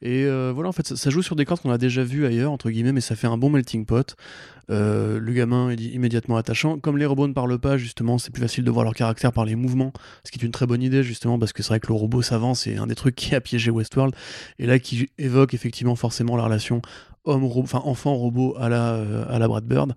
Et 0.00 0.26
voilà, 0.52 0.68
en 0.68 0.72
fait, 0.72 0.86
ça, 0.86 1.10
joue 1.10 1.22
sur 1.22 1.36
des 1.36 1.44
cordes 1.44 1.60
qu'on 1.60 1.70
a 1.70 1.78
déjà 1.78 2.04
vues 2.04 2.26
ailleurs, 2.26 2.52
entre 2.52 2.70
guillemets, 2.70 2.92
mais 2.92 3.00
ça 3.00 3.16
fait 3.16 3.26
un 3.26 3.36
bon 3.38 3.50
melting 3.50 3.84
pot. 3.84 4.14
le 4.68 5.32
gamin 5.32 5.70
est 5.70 5.80
immédiatement 5.80 6.36
attachant. 6.36 6.78
Comme 6.78 6.98
les 6.98 7.06
robots 7.06 7.26
ne 7.26 7.32
parlent 7.32 7.58
pas, 7.58 7.76
justement, 7.76 8.18
c'est 8.18 8.32
plus 8.32 8.42
facile 8.42 8.64
de 8.64 8.70
voir 8.70 8.84
leur 8.84 8.94
caractère 8.94 9.32
par 9.32 9.44
les 9.44 9.56
mouvements, 9.56 9.92
ce 10.24 10.30
qui 10.30 10.38
est 10.38 10.44
une 10.44 10.52
très 10.52 10.66
bonne 10.66 10.82
idée, 10.82 11.02
justement, 11.02 11.38
parce 11.38 11.52
que 11.52 11.62
c'est 11.62 11.70
vrai 11.70 11.80
que 11.80 11.88
le 11.88 11.94
robot 11.94 12.22
savant, 12.22 12.54
c'est 12.54 12.76
un 12.76 12.86
des 12.86 12.94
trucs 12.94 13.16
qui 13.16 13.34
a 13.34 13.40
piégé 13.40 13.70
Westworld, 13.72 14.14
et 14.60 14.66
là 14.66 14.78
qui 14.78 15.08
évoque 15.18 15.54
effectivement 15.54 15.96
forcément 15.96 16.36
la 16.36 16.44
relation 16.44 16.80
homme 17.24 17.44
enfin 17.44 17.82
enfant 17.84 18.14
robot 18.14 18.54
à 18.58 18.68
la 18.68 18.94
euh, 18.94 19.24
à 19.28 19.38
la 19.38 19.48
Brad 19.48 19.64
Bird. 19.64 19.94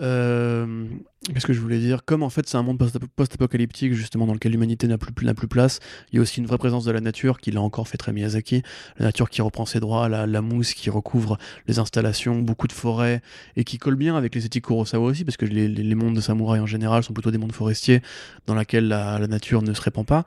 Euh, 0.00 0.86
qu'est-ce 1.32 1.46
que 1.46 1.52
je 1.52 1.60
voulais 1.60 1.78
dire? 1.78 2.04
Comme 2.04 2.22
en 2.22 2.30
fait 2.30 2.48
c'est 2.48 2.56
un 2.56 2.62
monde 2.62 2.78
post-apocalyptique 3.14 3.92
justement 3.92 4.26
dans 4.26 4.32
lequel 4.32 4.52
l'humanité 4.52 4.88
n'a 4.88 4.98
plus, 4.98 5.12
plus 5.12 5.48
place, 5.48 5.78
il 6.10 6.16
y 6.16 6.18
a 6.18 6.22
aussi 6.22 6.40
une 6.40 6.46
vraie 6.46 6.58
présence 6.58 6.84
de 6.84 6.90
la 6.90 7.00
nature 7.00 7.38
qui 7.38 7.52
l'a 7.52 7.60
encore 7.60 7.86
fait 7.86 7.98
très 7.98 8.12
Miyazaki, 8.12 8.62
la 8.98 9.06
nature 9.06 9.30
qui 9.30 9.42
reprend 9.42 9.66
ses 9.66 9.80
droits, 9.80 10.08
la, 10.08 10.26
la, 10.26 10.40
mousse 10.40 10.74
qui 10.74 10.90
recouvre 10.90 11.38
les 11.68 11.78
installations, 11.78 12.40
beaucoup 12.40 12.66
de 12.66 12.72
forêts 12.72 13.20
et 13.54 13.64
qui 13.64 13.78
colle 13.78 13.96
bien 13.96 14.16
avec 14.16 14.34
les 14.34 14.46
éthiques 14.46 14.64
Kurosawa 14.64 15.06
aussi 15.06 15.24
parce 15.24 15.36
que 15.36 15.44
les, 15.44 15.68
les, 15.68 15.94
mondes 15.94 16.16
de 16.16 16.20
samouraïs 16.20 16.62
en 16.62 16.66
général 16.66 17.04
sont 17.04 17.12
plutôt 17.12 17.30
des 17.30 17.38
mondes 17.38 17.52
forestiers 17.52 18.00
dans 18.46 18.54
lesquels 18.54 18.88
la, 18.88 19.18
la 19.18 19.26
nature 19.28 19.62
ne 19.62 19.74
se 19.74 19.82
répand 19.82 20.06
pas. 20.06 20.24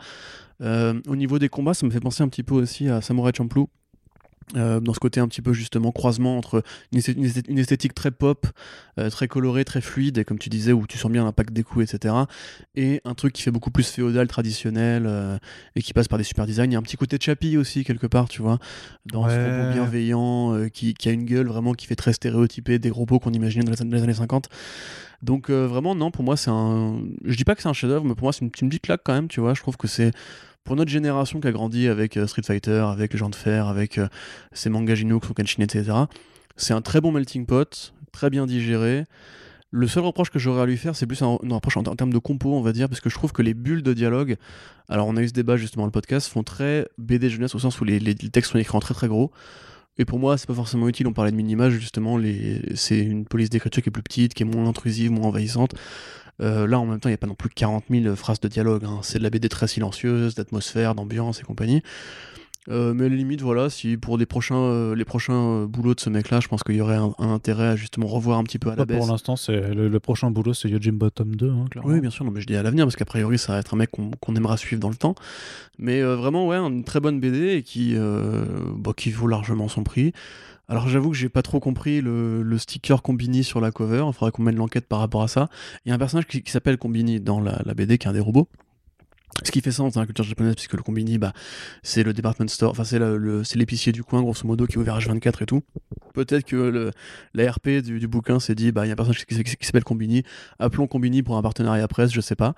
Euh, 0.62 1.02
au 1.08 1.16
niveau 1.16 1.40
des 1.40 1.50
combats, 1.50 1.74
ça 1.74 1.86
me 1.86 1.92
fait 1.92 2.00
penser 2.00 2.24
un 2.24 2.30
petit 2.30 2.44
peu 2.44 2.56
aussi 2.56 2.88
à 2.88 3.02
Samurai 3.02 3.32
Champloo 3.36 3.70
euh, 4.56 4.80
dans 4.80 4.94
ce 4.94 5.00
côté 5.00 5.20
un 5.20 5.28
petit 5.28 5.42
peu 5.42 5.54
justement 5.54 5.92
croisement 5.92 6.38
entre 6.38 6.62
une 6.92 7.58
esthétique, 7.58 7.96
très 7.96 8.12
pop, 8.12 8.46
euh, 9.00 9.10
très 9.10 9.28
colorée, 9.28 9.66
très 9.66 9.82
fluide, 9.82 10.20
et 10.20 10.24
comme 10.24 10.38
tu 10.38 10.50
disais, 10.50 10.72
où 10.72 10.86
tu 10.86 11.00
sens 11.00 11.12
bien 11.12 11.24
l'impact 11.24 11.52
des 11.52 11.64
coups, 11.64 11.92
etc. 11.92 12.14
Et 12.76 13.02
un 13.06 13.16
truc 13.16 13.34
qui 13.34 13.42
fait 13.42 13.50
beaucoup 13.50 13.72
plus 13.72 13.90
féodal, 13.90 14.28
traditionnel, 14.28 15.06
euh, 15.08 15.38
et 15.76 15.82
qui 15.82 15.94
passe 15.94 16.08
par 16.08 16.20
des 16.20 16.24
super 16.24 16.46
designs. 16.46 16.70
Il 16.70 16.74
y 16.74 16.76
a 16.76 16.80
un 16.80 16.84
petit 16.84 16.96
côté 16.98 17.18
Chappie 17.20 17.58
aussi, 17.58 17.84
quelque 17.84 18.06
part, 18.06 18.30
tu 18.30 18.44
vois, 18.44 18.60
dans 19.08 19.28
ce 19.28 19.36
robot 19.36 19.74
bienveillant, 19.74 20.70
qui, 20.72 20.94
qui, 20.94 21.10
a 21.10 21.12
une 21.12 21.26
gueule 21.26 21.48
vraiment 21.48 21.74
qui 21.74 21.88
fait 21.88 21.96
très 21.96 22.14
stéréotypé 22.14 22.78
des 22.78 22.92
robots 22.92 23.20
qu'on 23.20 23.34
imaginait 23.34 23.66
dans 23.66 23.72
les, 23.72 24.04
années 24.04 24.14
50. 24.14 24.50
Donc 25.24 25.50
vraiment, 25.50 25.96
non, 25.96 26.12
pour 26.12 26.24
moi, 26.24 26.38
c'est 26.38 26.52
un... 26.52 27.00
Je 27.24 27.36
dis 27.36 27.46
pas 27.46 27.56
que 27.56 27.64
c'est 27.64 27.70
un 27.70 27.74
chef-d'œuvre, 27.74 28.06
mais 28.06 28.14
pour 28.14 28.26
moi, 28.26 28.34
c'est 28.34 28.46
une, 28.46 28.52
une 28.62 28.70
petite 28.70 28.84
claque 28.84 29.02
quand 29.04 29.14
même, 29.14 29.28
tu 29.28 29.40
vois. 29.40 29.56
Je 29.56 29.62
trouve 29.62 29.76
que 29.76 29.88
c'est 29.88 30.12
pour 30.66 30.76
notre 30.76 30.92
génération 30.92 31.40
qui 31.40 31.48
a 31.48 31.52
grandi 31.52 31.88
avec 31.88 32.18
euh, 32.18 32.28
Street 32.28 32.42
Fighter, 32.44 32.84
avec 32.92 33.14
le 33.14 33.20
gens 33.20 33.30
de 33.30 33.36
fer, 33.36 33.68
avec 33.68 33.98
euh, 33.98 34.08
ces 34.52 34.70
mangas 34.70 34.96
Jinook, 34.96 35.24
Kenshin, 35.34 35.64
etc., 35.64 35.94
c'est 36.58 36.74
un 36.74 36.82
très 36.82 37.02
bon 37.02 37.12
melting 37.12 37.46
pot, 37.46 37.94
très 38.12 38.30
bien 38.30 38.46
digéré. 38.46 39.06
Le 39.72 39.88
seul 39.88 40.04
reproche 40.04 40.30
que 40.30 40.40
j'aurais 40.40 40.62
à 40.62 40.66
lui 40.66 40.78
faire, 40.78 40.96
c'est 40.96 41.06
plus 41.06 41.22
un, 41.22 41.38
reproche 41.50 41.78
en, 41.78 41.84
termes 41.84 42.14
de 42.14 42.18
compo, 42.18 42.54
on 42.54 42.62
va 42.62 42.72
dire, 42.72 42.90
parce 42.90 43.02
que 43.02 43.10
je 43.10 43.16
trouve 43.16 43.32
que 43.32 43.42
les 43.42 43.54
bulles 43.54 43.84
de 43.84 43.94
dialogue, 43.94 44.38
alors 44.90 45.08
on 45.08 45.18
a 45.18 45.22
eu 45.22 45.28
ce 45.28 45.34
débat 45.34 45.58
justement 45.58 45.84
dans 45.84 45.88
le 45.88 45.92
podcast, 45.92 46.30
font 46.30 46.44
très 46.44 46.88
BD 46.98 47.30
jeunesse 47.30 47.54
au 47.56 47.60
sens 47.60 47.80
où 47.82 47.84
les, 47.84 48.00
textes 48.16 48.52
sont 48.52 48.58
écrits 48.58 48.76
en 48.76 48.80
très 48.80 48.94
très 48.94 49.08
gros. 49.08 49.32
Et 49.98 50.06
pour 50.06 50.20
moi, 50.20 50.38
c'est 50.38 50.48
pas 50.48 50.54
forcément 50.54 50.90
utile. 50.90 51.08
On 51.08 51.14
parlait 51.14 51.32
de 51.32 51.38
mini 51.38 51.56
justement, 51.72 52.18
les... 52.18 52.62
c'est 52.76 53.00
une 53.00 53.26
police 53.26 53.50
d'écriture 53.50 53.84
qui 53.84 53.90
est 53.90 53.92
plus 53.92 54.04
petite, 54.04 54.34
qui 54.34 54.44
est 54.44 54.46
moins 54.46 54.68
intrusive, 54.68 55.12
moins 55.12 55.28
envahissante. 55.28 55.74
Euh, 56.42 56.68
là, 56.68 56.80
en 56.80 56.86
même 56.86 57.00
temps, 57.00 57.10
il 57.10 57.14
n'y 57.14 57.16
a 57.16 57.20
pas 57.20 57.28
non 57.28 57.36
plus 57.36 57.50
40 57.50 57.86
000 57.90 58.16
phrases 58.16 58.40
de 58.40 58.48
dialogue. 58.48 58.84
Hein. 58.86 59.00
C'est 59.02 59.20
de 59.20 59.24
la 59.24 59.30
BD 59.30 59.50
très 59.50 59.68
silencieuse, 59.68 60.36
d'atmosphère, 60.36 60.96
d'ambiance 60.96 61.40
et 61.40 61.44
compagnie. 61.44 61.82
Euh, 62.68 62.96
mais 62.96 63.06
à 63.06 63.10
la 63.10 63.16
limite, 63.16 63.42
voilà, 63.42 63.70
si 63.70 63.96
pour 63.96 64.18
prochains, 64.28 64.56
euh, 64.56 64.96
les 64.96 65.06
prochains 65.06 65.66
boulots 65.66 65.94
de 65.94 66.00
ce 66.00 66.10
mec-là, 66.10 66.40
je 66.40 66.48
pense 66.48 66.64
qu'il 66.64 66.76
y 66.76 66.82
aurait 66.82 66.96
un, 66.96 67.14
intérêt 67.20 67.68
à 67.68 67.76
justement 67.76 68.08
revoir 68.08 68.40
un 68.40 68.44
petit 68.44 68.58
peu 68.58 68.72
à 68.72 68.76
la 68.76 68.86
baisse. 68.86 68.98
Pour 68.98 69.08
l'instant, 69.08 69.36
c'est 69.36 69.72
le, 69.72 70.00
prochain 70.00 70.32
boulot, 70.32 70.56
c'est 70.56 70.68
Yojimbo 70.68 71.06
Bottom 71.06 71.36
2, 71.36 71.52
hein, 71.52 71.66
Oui, 71.84 72.02
bien 72.02 72.10
sûr, 72.10 72.26
non, 72.26 72.32
mais 72.32 72.42
je 72.42 72.48
dis 72.48 72.56
à 72.56 72.64
l'avenir, 72.64 72.86
parce 72.86 72.96
qu'a 72.96 73.06
priori, 73.06 73.38
ça 73.38 73.54
va 73.54 73.60
être 73.60 73.76
un 73.76 73.78
mec 73.78 73.92
qu'on 73.92 74.36
aimera 74.36 74.58
suivre 74.58 74.82
dans 74.82 74.90
le 74.90 74.96
temps. 74.96 75.14
Mais 75.78 76.02
vraiment, 76.02 76.48
ouais, 76.48 76.58
une 76.58 76.84
très 76.84 77.00
bonne 77.00 77.20
BD 77.20 77.50
et 77.50 77.62
qui, 77.64 77.96
bah, 78.78 78.94
qui 78.98 79.12
vaut 79.12 79.28
largement 79.28 79.68
son 79.68 79.84
prix. 79.84 80.12
Alors 80.68 80.88
j'avoue 80.88 81.12
que 81.12 81.16
j'ai 81.18 81.30
pas 81.30 81.42
trop 81.42 81.60
compris 81.60 82.02
le, 82.02 82.58
sticker 82.58 83.02
Combini 83.02 83.44
sur 83.44 83.62
la 83.62 83.72
cover, 83.72 84.06
il 84.08 84.14
faudrait 84.14 84.32
qu'on 84.32 84.44
mène 84.44 84.56
l'enquête 84.56 84.88
par 84.88 85.00
rapport 85.00 85.22
à 85.22 85.28
ça. 85.28 85.50
Il 85.86 85.90
y 85.90 85.92
a 85.92 85.96
un 85.96 86.00
personnage 86.00 86.26
qui, 86.26 86.44
s'appelle 86.48 86.78
Combini 86.78 87.20
dans 87.20 87.40
la, 87.40 87.74
BD 87.76 87.98
qui 87.98 88.08
est 88.08 88.10
un 88.10 88.14
des 88.14 88.20
robots. 88.20 88.48
Ce 89.44 89.52
qui 89.52 89.60
fait 89.60 89.72
sens 89.72 89.94
dans 89.94 90.00
la 90.00 90.06
culture 90.06 90.24
japonaise, 90.24 90.56
puisque 90.56 90.76
le 90.76 90.82
combini, 90.82 91.18
bah, 91.18 91.34
c'est 91.84 92.04
le 92.04 92.14
department 92.14 92.48
store, 92.48 92.72
enfin 92.72 92.86
c'est 92.86 93.56
l'épicier 93.56 93.92
du 93.92 94.02
coin, 94.02 94.22
grosso 94.22 94.48
modo, 94.48 94.66
qui 94.66 94.76
est 94.76 94.78
ouvert 94.78 94.98
H24 94.98 95.44
et 95.44 95.46
tout. 95.46 95.62
Peut-être 96.14 96.46
que 96.46 96.56
le, 96.56 97.82
du, 97.82 98.08
bouquin 98.08 98.40
s'est 98.40 98.56
dit, 98.56 98.72
bah, 98.72 98.86
il 98.86 98.88
y 98.88 98.92
a 98.92 98.94
un 98.94 98.96
personnage 98.96 99.26
qui, 99.26 99.66
s'appelle 99.66 99.84
Combini, 99.84 100.24
appelons 100.58 100.88
Combini 100.88 101.22
pour 101.22 101.36
un 101.36 101.42
partenariat 101.42 101.86
presse, 101.90 102.14
je 102.14 102.22
sais 102.22 102.38
pas. 102.38 102.56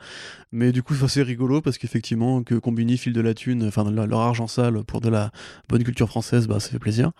Mais 0.52 0.72
du 0.72 0.84
coup, 0.84 0.94
c'est 1.08 1.24
rigolo, 1.24 1.62
parce 1.62 1.80
qu'effectivement, 1.80 2.44
que 2.44 2.54
Combini 2.54 2.98
file 3.00 3.14
de 3.14 3.22
la 3.22 3.34
thune, 3.34 3.64
enfin 3.64 3.90
leur 3.90 4.20
argent 4.20 4.46
sale 4.46 4.84
pour 4.84 5.02
de 5.02 5.10
la 5.10 5.32
bonne 5.70 5.84
culture 5.84 6.08
française, 6.08 6.48
bah, 6.48 6.60
ça 6.60 6.70
fait 6.70 6.80
plaisir. 6.80 7.12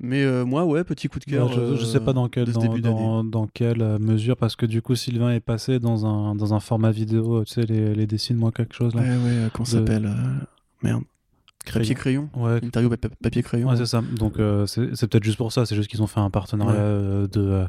Mais 0.00 0.24
euh, 0.24 0.44
moi, 0.44 0.64
ouais, 0.64 0.82
petit 0.84 1.08
coup 1.08 1.18
de 1.18 1.24
cœur. 1.24 1.52
je, 1.52 1.76
je, 1.76 1.84
sais 1.84 2.00
pas 2.00 2.12
dans 2.12 2.28
quelle, 2.28 2.50
dans, 2.52 3.24
dans, 3.24 3.46
quelle 3.46 3.80
euh, 3.80 3.98
mesure, 3.98 4.36
parce 4.36 4.56
que 4.56 4.66
du 4.66 4.82
coup, 4.82 4.96
Sylvain 4.96 5.30
est 5.30 5.40
passé 5.40 5.78
dans 5.78 6.04
un, 6.04 6.34
dans 6.34 6.52
un 6.52 6.60
format 6.60 6.90
vidéo, 6.90 7.44
tu 7.44 7.54
sais, 7.54 7.62
les, 7.62 7.94
les 7.94 8.06
dessine-moi 8.06 8.50
quelque 8.50 8.74
chose 8.74 8.94
là. 8.94 9.02
Ouais, 9.02 9.08
ouais, 9.08 9.64
ça 9.64 9.64
s'appelle 9.64 10.06
euh, 10.84 10.98
Papier 11.72 11.94
crayon 11.94 12.28
Ouais. 12.36 12.58
Interview 12.62 12.90
papier 13.22 13.42
crayon. 13.42 13.68
Ouais, 13.68 13.76
c'est 13.76 13.86
ça. 13.86 14.02
Donc, 14.16 14.34
c'est 14.66 15.06
peut-être 15.08 15.24
juste 15.24 15.38
pour 15.38 15.52
ça, 15.52 15.66
c'est 15.66 15.74
juste 15.76 15.88
qu'ils 15.88 16.02
ont 16.02 16.06
fait 16.06 16.20
un 16.20 16.30
partenariat 16.30 17.26
de 17.26 17.64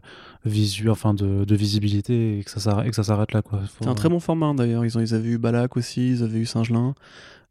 visu, 0.45 0.89
enfin 0.89 1.13
de, 1.13 1.43
de, 1.45 1.55
visibilité 1.55 2.39
et 2.39 2.43
que 2.43 2.51
ça 2.51 2.59
s'arrête 2.59 3.31
là, 3.33 3.41
quoi. 3.41 3.61
C'est 3.81 3.87
un 3.87 3.95
très 3.95 4.09
bon 4.09 4.19
format 4.19 4.53
d'ailleurs. 4.53 4.85
Ils, 4.85 4.97
ont, 4.97 5.01
ils 5.01 5.13
avaient 5.13 5.29
eu 5.29 5.37
Balak 5.37 5.77
aussi, 5.77 6.11
ils 6.11 6.23
avaient 6.23 6.39
eu 6.39 6.45
Singelin. 6.45 6.93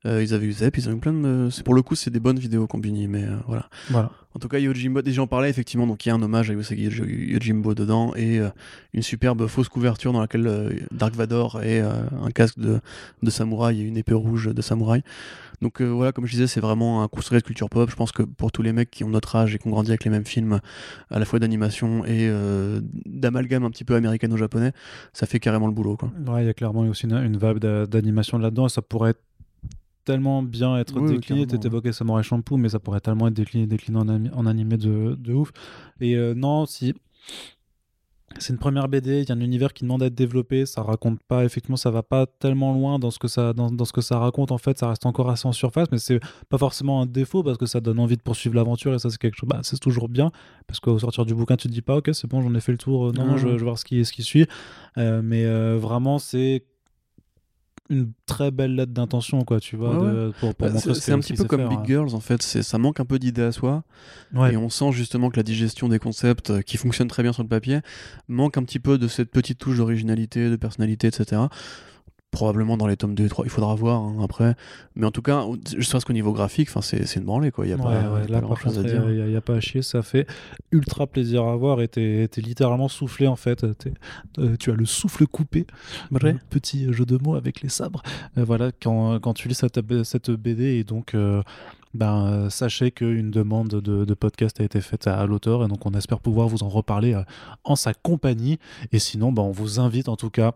Euh, 0.07 0.23
ils 0.23 0.35
avaient 0.35 0.45
eu 0.45 0.53
Zep, 0.53 0.77
ils 0.77 0.87
ont 0.91 0.93
eu 0.93 0.99
plein 0.99 1.15
de. 1.15 1.49
c'est- 1.51 1.63
Pour 1.63 1.73
le 1.73 1.81
coup, 1.81 1.95
c'est 1.95 2.11
des 2.11 2.21
bonnes 2.21 2.39
vidéos 2.39 2.67
Combini, 2.67 3.09
mais 3.09 3.25
euh, 3.25 3.37
voilà. 3.47 3.71
Voilà. 3.89 4.11
En 4.35 4.39
tout 4.39 4.49
cas, 4.49 4.59
Yojimbo, 4.59 5.01
déjà 5.01 5.17
j'en 5.17 5.27
parlais 5.27 5.49
effectivement, 5.49 5.87
donc 5.87 6.05
il 6.05 6.11
y 6.11 6.13
a 6.13 6.15
un 6.15 6.21
hommage 6.21 6.51
à 6.51 6.53
Usagi 6.55 6.83
Yo- 6.91 7.07
Yojimbo 7.07 7.75
dedans 7.75 8.13
et 8.15 8.39
euh, 8.39 8.51
une 8.93 9.01
superbe 9.03 9.47
fausse 9.47 9.71
couverture 9.71 10.13
dans 10.13 10.21
laquelle 10.21 10.47
euh, 10.47 10.71
Dark 10.91 11.15
Vador 11.15 11.63
et 11.63 11.81
euh, 11.81 11.91
un 12.23 12.31
casque 12.33 12.59
de, 12.59 12.81
de 13.23 13.31
samouraï 13.31 13.81
et 13.81 13.85
une 13.85 13.97
épée 13.97 14.13
rouge 14.13 14.53
de 14.53 14.61
samouraï. 14.61 15.03
Donc 15.65 15.81
euh, 15.81 15.87
voilà, 15.87 16.13
comme 16.13 16.27
je 16.27 16.33
disais, 16.33 16.47
c'est 16.47 16.61
vraiment 16.61 17.03
un 17.03 17.09
construit 17.09 17.39
de 17.41 17.43
culture 17.43 17.71
pop. 17.71 17.89
Je 17.89 17.97
pense 17.97 18.13
que 18.13 18.23
pour 18.23 18.53
tous 18.53 18.61
les 18.61 18.75
mecs 18.75 18.91
qui 18.91 19.03
ont 19.03 19.09
notre 19.09 19.35
âge 19.35 19.55
et 19.55 19.59
qui 19.59 19.67
ont 19.67 19.71
grandi 19.71 19.91
avec 19.91 20.05
les 20.05 20.11
mêmes 20.11 20.27
films, 20.27 20.61
à 21.11 21.19
la 21.19 21.25
fois 21.25 21.39
d'animation 21.39 22.05
et 22.05 22.29
euh, 22.29 22.83
d'amalgame 23.07 23.65
un 23.65 23.71
petit 23.71 23.85
peu 23.85 23.95
américano-japonais, 23.95 24.73
ça 25.15 25.25
fait 25.27 25.41
carrément 25.41 25.67
le 25.67 25.73
boulot. 25.73 25.97
Quoi. 25.97 26.13
Ouais, 26.27 26.43
il 26.43 26.47
y 26.47 26.51
a 26.51 26.53
clairement 26.53 26.83
aussi 26.83 27.07
une, 27.07 27.15
une 27.15 27.39
vibe 27.39 27.61
d'a- 27.61 27.87
d'animation 27.87 28.37
là-dedans 28.37 28.69
ça 28.69 28.83
pourrait 28.83 29.11
être 29.11 29.23
tellement 30.05 30.43
bien 30.43 30.77
être 30.77 31.01
Oui, 31.01 31.15
décliné. 31.15 31.47
Tu 31.47 31.57
évoqué 31.67 31.93
Samurai 31.93 32.23
Champloo, 32.23 32.59
mais 32.59 32.69
ça 32.69 32.79
pourrait 32.79 33.01
tellement 33.01 33.29
être 33.29 33.35
décliné, 33.35 33.67
décliné 33.67 33.99
en, 34.35 34.47
animé 34.47 34.77
de, 34.77 35.17
de 35.19 35.33
ouf. 35.33 35.51
Et 35.99 36.17
euh, 36.17 36.35
non, 36.35 36.67
si. 36.67 36.93
C'est 38.39 38.53
une 38.53 38.59
première 38.59 38.89
BD, 38.89 39.23
il 39.23 39.29
y 39.29 39.33
a 39.33 39.35
un 39.35 39.41
univers 39.41 39.73
qui 39.73 39.85
demande 39.85 40.03
à 40.03 40.07
être 40.07 40.15
développé, 40.15 40.67
ça 40.67 40.83
raconte 40.83 41.23
pas, 41.29 41.45
effectivement, 41.45 41.77
ça 41.77 41.91
va 41.91 42.03
pas 42.03 42.27
tellement 42.27 42.73
loin 42.75 42.99
dans 42.99 43.11
ce 43.11 43.19
que 43.19 43.29
ça, 43.29 43.53
dans, 43.53 43.71
dans 43.71 43.85
ce 43.85 43.93
que 43.93 44.01
ça 44.01 44.19
raconte, 44.19 44.51
en 44.51 44.59
fait, 44.59 44.79
ça 44.79 44.89
reste 44.89 45.07
encore 45.07 45.31
assez 45.31 45.47
en 45.47 45.53
surface, 45.53 45.89
mais 45.93 45.99
c'est 45.99 46.21
pas 46.49 46.59
forcément 46.59 47.01
un 47.01 47.07
défaut 47.07 47.43
parce 47.43 47.59
que 47.59 47.67
ça 47.67 47.81
donne 47.81 47.99
envie 47.99 48.17
de 48.17 48.23
poursuivre 48.23 48.57
l'aventure 48.57 48.93
et 48.93 48.99
ça, 48.99 49.09
c'est 49.09 49.19
quelque 49.19 49.37
chose, 49.37 49.49
bah, 49.49 49.61
c'est 49.63 49.79
toujours 49.79 50.09
bien 50.09 50.33
parce 50.67 50.81
qu'au 50.81 50.99
sortir 50.99 51.25
du 51.25 51.35
bouquin, 51.35 51.57
tu 51.57 51.69
te 51.69 51.73
dis 51.73 51.83
pas, 51.83 51.97
ok, 51.97 52.11
c'est 52.13 52.27
bon, 52.29 52.43
j'en 52.43 52.55
ai 52.55 52.61
fait 52.61 52.73
le 52.73 52.79
tour, 52.79 53.09
euh, 53.09 53.13
non, 53.13 53.37
je, 53.37 53.49
je 53.49 53.53
vais 53.55 53.57
voir 53.63 53.79
ce 53.79 53.85
qui, 53.85 54.05
ce 54.05 54.13
qui 54.13 54.23
suit, 54.23 54.47
Euh, 54.97 55.23
mais 55.25 55.45
euh, 55.45 55.77
vraiment, 55.77 56.19
c'est 56.19 56.65
une 57.91 58.13
très 58.27 58.51
belle 58.51 58.75
lettre 58.77 58.93
d'intention, 58.93 59.45
quoi, 59.45 59.61
tu 59.61 59.77
vois, 59.77 59.99
Ouais, 59.99 60.11
de- 60.11 60.33
pour, 60.41 60.55
pour 60.55 60.67
Bah, 60.69 60.73
montrer 60.73 60.89
c'est 60.95 60.95
ce 60.95 61.01
c'est 61.01 61.13
un 61.13 61.19
petit 61.19 61.35
peu 61.35 61.45
comme 61.45 61.61
faire, 61.61 61.69
Big 61.69 61.85
Girls 61.87 62.15
en 62.15 62.21
fait, 62.21 62.43
c'est 62.43 62.63
ça 62.63 62.79
manque 62.79 62.99
un 63.01 63.05
peu 63.05 63.19
d'idées 63.19 63.43
à 63.43 63.53
soi 63.53 63.85
hein. 64.35 64.41
Ouais. 64.41 64.55
et 64.55 64.57
on 64.57 64.71
sent 64.71 64.93
justement 64.93 65.29
que 65.31 65.37
la 65.37 65.43
digestion 65.43 65.89
des 65.89 65.99
concepts 65.99 66.51
euh, 66.51 66.63
qui 66.63 66.77
fonctionnent 66.79 67.09
très 67.09 67.23
bien 67.23 67.33
sur 67.35 67.43
le 67.43 67.49
papier 67.49 67.81
manque 68.29 68.57
un 68.57 68.63
petit 68.63 68.79
peu 68.81 68.97
de 68.97 69.07
cette 69.07 69.31
petite 69.31 69.59
touche 69.59 69.77
d'originalité, 69.77 70.49
de 70.49 70.57
personnalité, 70.57 71.09
etc. 71.09 71.43
Probablement 72.35 72.77
dans 72.77 72.87
les 72.87 72.97
tomes 72.97 73.15
2 73.15 73.25
et 73.25 73.29
3, 73.29 73.45
il 73.47 73.51
faudra 73.51 73.75
voir 73.75 74.03
hein, 74.03 74.17
après. 74.23 74.55
Mais 74.97 75.07
en 75.07 75.11
tout 75.11 75.23
cas, 75.23 75.45
je 75.79 75.91
pense 75.91 76.05
qu'au 76.05 76.13
niveau 76.13 76.33
graphique, 76.33 76.69
c'est 76.83 77.17
une 77.17 77.25
branlée 77.25 77.51
quoi. 77.51 77.67
Il 77.67 77.71
y 77.71 77.73
a 77.73 77.77
Ouais, 77.77 77.83
pas, 77.83 78.11
ouais, 78.11 78.21
il 78.27 78.33
là 78.33 78.41
grand-chose 78.41 78.75
contre, 78.77 78.87
à 78.87 78.91
il 79.11 79.15
dire. 79.17 79.27
n'y 79.29 79.37
a, 79.37 79.41
pas 79.41 79.55
à 79.55 79.61
chier, 79.61 79.83
ça 79.83 80.03
fait 80.03 80.27
ultra 80.73 81.07
plaisir 81.07 81.45
à 81.45 81.57
voir 81.57 81.81
et 81.81 81.89
t'es 81.89 82.29
t'es 82.31 82.41
littéralement 82.41 82.89
soufflé 82.89 83.27
en 83.27 83.37
fait. 83.37 83.65
Euh, 84.39 84.57
tu 84.59 84.71
as 84.71 84.75
le 84.75 84.85
souffle 84.87 85.27
coupé, 85.27 85.67
Vrai. 86.11 86.37
Petit 86.51 86.93
jeu 86.93 87.07
de 87.07 87.17
mots 87.17 87.35
avec 87.37 87.63
les 87.63 87.69
sabres. 87.69 88.03
Euh, 88.39 88.45
voilà, 88.45 88.71
quand, 88.83 89.19
quand 89.21 89.35
tu 89.35 89.49
lis 89.49 89.55
cette, 89.55 89.81
cette 90.05 90.31
BD 90.31 90.65
et 90.79 90.85
donc. 90.85 91.15
euh, 91.15 91.43
ben, 91.97 92.51
sachez 92.51 92.91
qu'une 92.91 93.31
demande 93.31 93.69
de, 93.69 94.05
de 94.05 94.15
podcast 94.15 94.61
a 94.61 94.65
été 94.65 94.81
faite 94.81 95.07
à, 95.07 95.17
à 95.21 95.27
l'auteur 95.27 95.65
et 95.65 95.69
donc 95.69 95.87
on 95.87 95.93
espère 95.93 96.19
pouvoir 96.19 96.49
vous 96.49 96.65
en 96.65 96.69
reparler 96.69 97.17
en 97.63 97.77
sa 97.77 97.95
compagnie. 97.95 98.59
Et 98.91 98.99
sinon, 98.99 99.31
ben, 99.31 99.43
on 99.43 99.53
vous 99.53 99.79
invite 99.79 100.09
en 100.09 100.17
tout 100.17 100.29
cas 100.29 100.55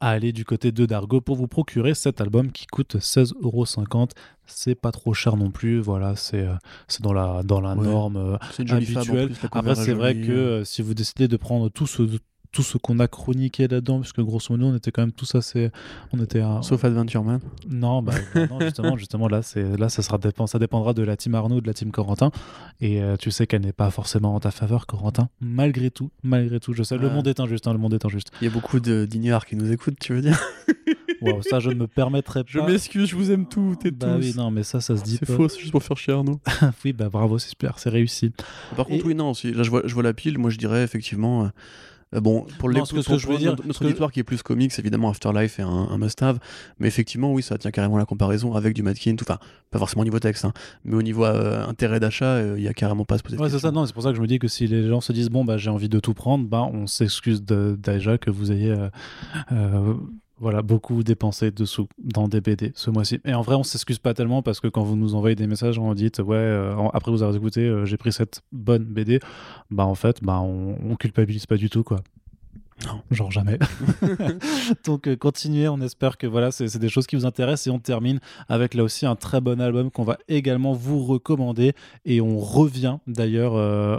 à 0.00 0.10
aller 0.10 0.32
du 0.32 0.44
côté 0.44 0.72
de 0.72 0.86
Dargo 0.86 1.20
pour 1.20 1.36
vous 1.36 1.46
procurer 1.48 1.94
cet 1.94 2.20
album 2.20 2.50
qui 2.52 2.66
coûte 2.66 2.96
16,50€. 2.96 4.10
C'est 4.46 4.74
pas 4.74 4.92
trop 4.92 5.14
cher 5.14 5.36
non 5.36 5.50
plus, 5.50 5.78
voilà, 5.80 6.16
c'est 6.16 6.42
euh, 6.42 6.54
c'est 6.88 7.02
dans 7.02 7.12
la, 7.14 7.42
dans 7.42 7.60
la 7.60 7.74
Ouais. 7.74 7.84
norme 7.86 8.16
euh, 8.16 8.36
habituelle. 8.70 9.28
plus, 9.30 9.48
Après, 9.52 9.70
est 9.72 9.74
c'est 9.76 9.92
vrai 9.94 10.14
que 10.14 10.30
euh, 10.32 10.64
si 10.64 10.82
vous 10.82 10.92
décidez 10.94 11.28
de 11.28 11.36
prendre 11.36 11.70
tout 11.70 11.86
ce, 11.86 12.02
tout 12.54 12.62
ce 12.62 12.78
qu'on 12.78 13.00
a 13.00 13.08
chroniqué 13.08 13.68
là-dedans, 13.68 13.98
puisque 14.00 14.20
grosso 14.20 14.46
modo, 14.50 14.66
on 14.66 14.76
était 14.76 14.92
quand 14.92 15.02
même 15.02 15.12
tous 15.12 15.34
assez. 15.34 15.70
On 16.12 16.22
était 16.22 16.40
à- 16.40 16.60
Sauf 16.62 16.84
Adventure 16.84 17.24
Man. 17.24 17.40
non, 17.68 18.00
bah, 18.00 18.14
non, 18.48 18.60
justement, 18.60 18.96
justement 18.96 19.28
là, 19.28 19.42
c'est 19.42 19.76
là, 19.76 19.88
ça 19.88 20.02
sera 20.02 20.18
dépend, 20.18 20.46
ça 20.46 20.58
dépendra 20.58 20.94
de 20.94 21.02
la 21.02 21.16
team 21.16 21.34
Arnaud, 21.34 21.60
de 21.60 21.66
la 21.66 21.74
team 21.74 21.90
Corentin, 21.90 22.30
et 22.80 23.02
euh, 23.02 23.16
tu 23.16 23.30
sais 23.32 23.46
qu'elle 23.48 23.62
n'est 23.62 23.72
pas 23.72 23.90
forcément 23.90 24.34
en 24.34 24.40
ta 24.40 24.52
faveur, 24.52 24.86
Corentin. 24.86 25.28
Malgré 25.40 25.90
tout, 25.90 26.10
malgré 26.22 26.60
tout, 26.60 26.72
je 26.72 26.82
sais, 26.84 26.96
le 26.96 27.10
monde 27.10 27.26
est 27.26 27.40
injuste, 27.40 27.66
hein, 27.66 27.72
le 27.72 27.78
monde 27.80 27.94
est 27.94 28.04
injuste. 28.06 28.28
Il 28.40 28.44
y 28.44 28.48
a 28.48 28.52
beaucoup 28.52 28.78
de- 28.80 29.04
d'ignares 29.04 29.46
qui 29.46 29.56
nous 29.56 29.72
écoutent, 29.72 29.98
tu 30.00 30.14
veux 30.14 30.22
dire? 30.22 30.40
Wow, 31.20 31.40
ça, 31.40 31.58
je 31.58 31.70
ne 31.70 31.74
me 31.76 31.86
permettrai 31.86 32.44
pas. 32.44 32.50
Je 32.50 32.58
m'excuse, 32.58 33.08
je 33.08 33.16
vous 33.16 33.30
aime 33.30 33.46
toutes 33.46 33.86
et 33.86 33.90
Bah 33.90 34.08
tous. 34.16 34.20
oui, 34.26 34.34
non, 34.36 34.50
mais 34.50 34.62
ça, 34.62 34.82
ça 34.82 34.94
se 34.94 35.02
dit 35.02 35.16
c'est 35.18 35.24
faux, 35.24 35.48
c'est 35.48 35.58
juste 35.58 35.70
pour 35.72 35.82
faire 35.82 35.96
chier 35.96 36.12
Arnaud. 36.12 36.38
oui, 36.84 36.92
bah 36.92 37.08
bravo, 37.08 37.38
c'est 37.38 37.48
super, 37.48 37.78
c'est 37.78 37.88
réussi. 37.88 38.32
Par 38.76 38.84
contre, 38.84 39.04
Et- 39.04 39.08
oui, 39.08 39.14
non, 39.14 39.32
si, 39.32 39.50
là 39.52 39.62
je 39.62 39.70
vois, 39.70 39.82
je 39.86 39.94
vois 39.94 40.02
la 40.02 40.12
pile, 40.12 40.36
moi 40.38 40.50
je 40.50 40.58
dirais 40.58 40.82
effectivement. 40.82 41.44
euh, 41.44 41.48
euh, 42.14 42.20
bon, 42.20 42.46
pour, 42.58 42.68
Non, 42.70 42.82
que- 42.84 42.94
pour- 42.94 43.02
ce 43.04 43.08
que 43.08 43.18
je 43.18 43.26
veux 43.28 43.38
dire, 43.38 43.56
notre, 43.64 43.78
que- 43.80 43.84
auditoire 43.84 44.12
qui 44.12 44.20
est 44.20 44.24
plus 44.24 44.42
comics, 44.42 44.72
évidemment, 44.78 45.10
Afterlife 45.10 45.58
est 45.58 45.62
un, 45.62 45.68
un 45.68 45.98
must-have. 45.98 46.38
Mais 46.78 46.88
effectivement, 46.88 47.32
oui, 47.32 47.42
ça 47.42 47.58
tient 47.58 47.70
carrément 47.70 47.96
la 47.98 48.04
comparaison 48.06 48.54
avec 48.54 48.74
du 48.74 48.82
Madkin. 48.82 49.16
Enfin, 49.20 49.38
pas 49.70 49.78
forcément 49.78 50.02
au 50.02 50.04
niveau 50.04 50.18
texte, 50.20 50.44
hein, 50.44 50.52
mais 50.84 50.94
au 50.96 51.02
niveau 51.02 51.24
euh, 51.24 51.66
intérêt 51.66 52.00
d'achat, 52.00 52.26
euh, 52.34 52.54
il 52.56 52.62
y 52.64 52.68
a 52.68 52.72
carrément 52.74 53.04
pas 53.04 53.16
à 53.16 53.18
se 53.18 53.22
poser 53.22 53.36
Ouais, 53.36 53.50
c'est 53.50 53.58
ça, 53.58 53.70
non, 53.70 53.86
c'est 53.86 53.92
pour 53.92 54.02
ça 54.02 54.10
que 54.10 54.16
je 54.16 54.20
me 54.22 54.26
dis 54.26 54.38
que 54.38 54.48
si 54.48 54.66
les 54.66 54.86
gens 54.88 55.00
se 55.00 55.12
disent, 55.12 55.30
bon, 55.30 55.44
bah 55.44 55.56
j'ai 55.58 55.70
envie 55.70 55.88
de 55.88 55.98
tout 56.00 56.14
prendre, 56.14 56.46
bah 56.46 56.62
on 56.72 56.86
s'excuse 56.86 57.42
déjà 57.42 58.18
que 58.18 58.30
vous 58.30 58.52
ayez. 58.52 58.74
Voilà, 60.44 60.60
beaucoup 60.60 61.02
dépensé 61.02 61.50
de 61.50 61.64
sous 61.64 61.88
dans 61.98 62.28
des 62.28 62.42
BD 62.42 62.72
ce 62.74 62.90
mois-ci. 62.90 63.18
Et 63.24 63.32
en 63.32 63.40
vrai, 63.40 63.54
on 63.54 63.62
s'excuse 63.62 63.98
pas 63.98 64.12
tellement 64.12 64.42
parce 64.42 64.60
que 64.60 64.68
quand 64.68 64.82
vous 64.82 64.94
nous 64.94 65.14
envoyez 65.14 65.34
des 65.34 65.46
messages, 65.46 65.78
on 65.78 65.94
dit 65.94 66.10
ouais, 66.18 66.36
euh, 66.36 66.76
après 66.92 67.10
vous 67.10 67.22
avoir 67.22 67.34
écouté, 67.34 67.62
euh, 67.62 67.86
j'ai 67.86 67.96
pris 67.96 68.12
cette 68.12 68.42
bonne 68.52 68.84
BD. 68.84 69.20
Bah 69.70 69.86
en 69.86 69.94
fait, 69.94 70.22
bah 70.22 70.40
on, 70.40 70.76
on 70.84 70.96
culpabilise 70.96 71.46
pas 71.46 71.56
du 71.56 71.70
tout 71.70 71.82
quoi. 71.82 72.00
Non. 72.86 73.00
Genre 73.10 73.30
jamais. 73.30 73.58
Donc 74.84 75.06
euh, 75.06 75.16
continuez, 75.16 75.68
on 75.68 75.80
espère 75.80 76.18
que 76.18 76.26
voilà, 76.26 76.50
c'est 76.50 76.78
des 76.78 76.88
choses 76.88 77.06
qui 77.06 77.16
vous 77.16 77.24
intéressent 77.24 77.68
et 77.68 77.70
on 77.70 77.78
termine 77.78 78.20
avec 78.48 78.74
là 78.74 78.82
aussi 78.82 79.06
un 79.06 79.16
très 79.16 79.40
bon 79.40 79.60
album 79.60 79.90
qu'on 79.90 80.04
va 80.04 80.18
également 80.28 80.72
vous 80.72 81.04
recommander 81.04 81.72
et 82.04 82.20
on 82.20 82.38
revient 82.38 82.98
d'ailleurs 83.06 83.54
euh, 83.54 83.98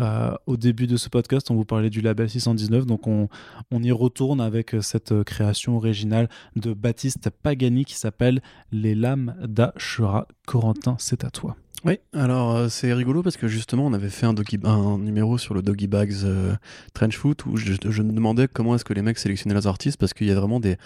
euh, 0.00 0.34
au 0.46 0.56
début 0.56 0.86
de 0.86 0.96
ce 0.96 1.08
podcast, 1.08 1.50
on 1.50 1.54
vous 1.54 1.64
parlait 1.64 1.90
du 1.90 2.00
label 2.00 2.28
619, 2.28 2.86
donc 2.86 3.06
on, 3.06 3.28
on 3.70 3.82
y 3.82 3.92
retourne 3.92 4.40
avec 4.40 4.76
cette 4.80 5.24
création 5.24 5.76
originale 5.76 6.28
de 6.56 6.74
Baptiste 6.74 7.30
Pagani 7.30 7.84
qui 7.84 7.94
s'appelle 7.94 8.42
Les 8.70 8.94
lames 8.94 9.34
d'Ashura. 9.42 10.28
Corentin, 10.46 10.96
c'est 10.98 11.24
à 11.24 11.30
toi. 11.30 11.56
Oui, 11.84 12.00
alors 12.12 12.56
euh, 12.56 12.68
c'est 12.68 12.92
rigolo 12.92 13.22
parce 13.22 13.36
que 13.36 13.46
justement 13.46 13.86
on 13.86 13.92
avait 13.92 14.08
fait 14.08 14.26
un, 14.26 14.34
un 14.64 14.98
numéro 14.98 15.38
sur 15.38 15.54
le 15.54 15.62
Doggy 15.62 15.86
Bags 15.86 16.24
euh, 16.24 16.54
Trench 16.92 17.16
Foot 17.16 17.46
où 17.46 17.56
je, 17.56 17.70
me 18.02 18.12
demandais 18.12 18.48
comment 18.48 18.74
est-ce 18.74 18.84
que 18.84 18.94
les 18.94 19.02
mecs 19.02 19.18
sélectionnaient 19.18 19.54
leurs 19.54 19.68
artistes 19.68 19.96
parce 19.96 20.12
qu'il 20.12 20.26
y 20.26 20.32
a 20.32 20.34
vraiment 20.34 20.58
des, 20.58 20.76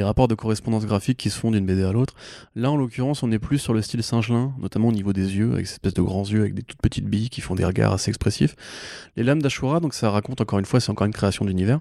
rapports 0.00 0.26
de 0.26 0.34
correspondance 0.34 0.84
graphique 0.84 1.16
qui 1.16 1.30
se 1.30 1.38
font 1.38 1.52
d'une 1.52 1.64
BD 1.64 1.84
à 1.84 1.92
l'autre. 1.92 2.14
Là 2.56 2.72
en 2.72 2.76
l'occurrence 2.76 3.22
on 3.22 3.30
est 3.30 3.38
plus 3.38 3.58
sur 3.58 3.72
le 3.72 3.82
style 3.82 4.02
Singelin, 4.02 4.52
notamment 4.58 4.88
au 4.88 4.92
niveau 4.92 5.12
des 5.12 5.36
yeux, 5.36 5.52
avec 5.52 5.66
cette 5.68 5.76
espèce 5.76 5.94
de 5.94 6.02
grands 6.02 6.24
yeux 6.24 6.40
avec 6.40 6.54
des 6.54 6.62
toutes 6.62 6.82
petites 6.82 7.06
billes 7.06 7.30
qui 7.30 7.40
font 7.40 7.54
des 7.54 7.64
regards 7.64 7.92
assez 7.92 8.10
expressifs. 8.10 8.56
Les 9.16 9.22
lames 9.22 9.42
d'Ashura, 9.42 9.78
donc 9.78 9.94
ça 9.94 10.10
raconte 10.10 10.40
encore 10.40 10.58
une 10.58 10.64
fois, 10.64 10.80
c'est 10.80 10.90
encore 10.90 11.06
une 11.06 11.12
création 11.12 11.44
d'univers. 11.44 11.78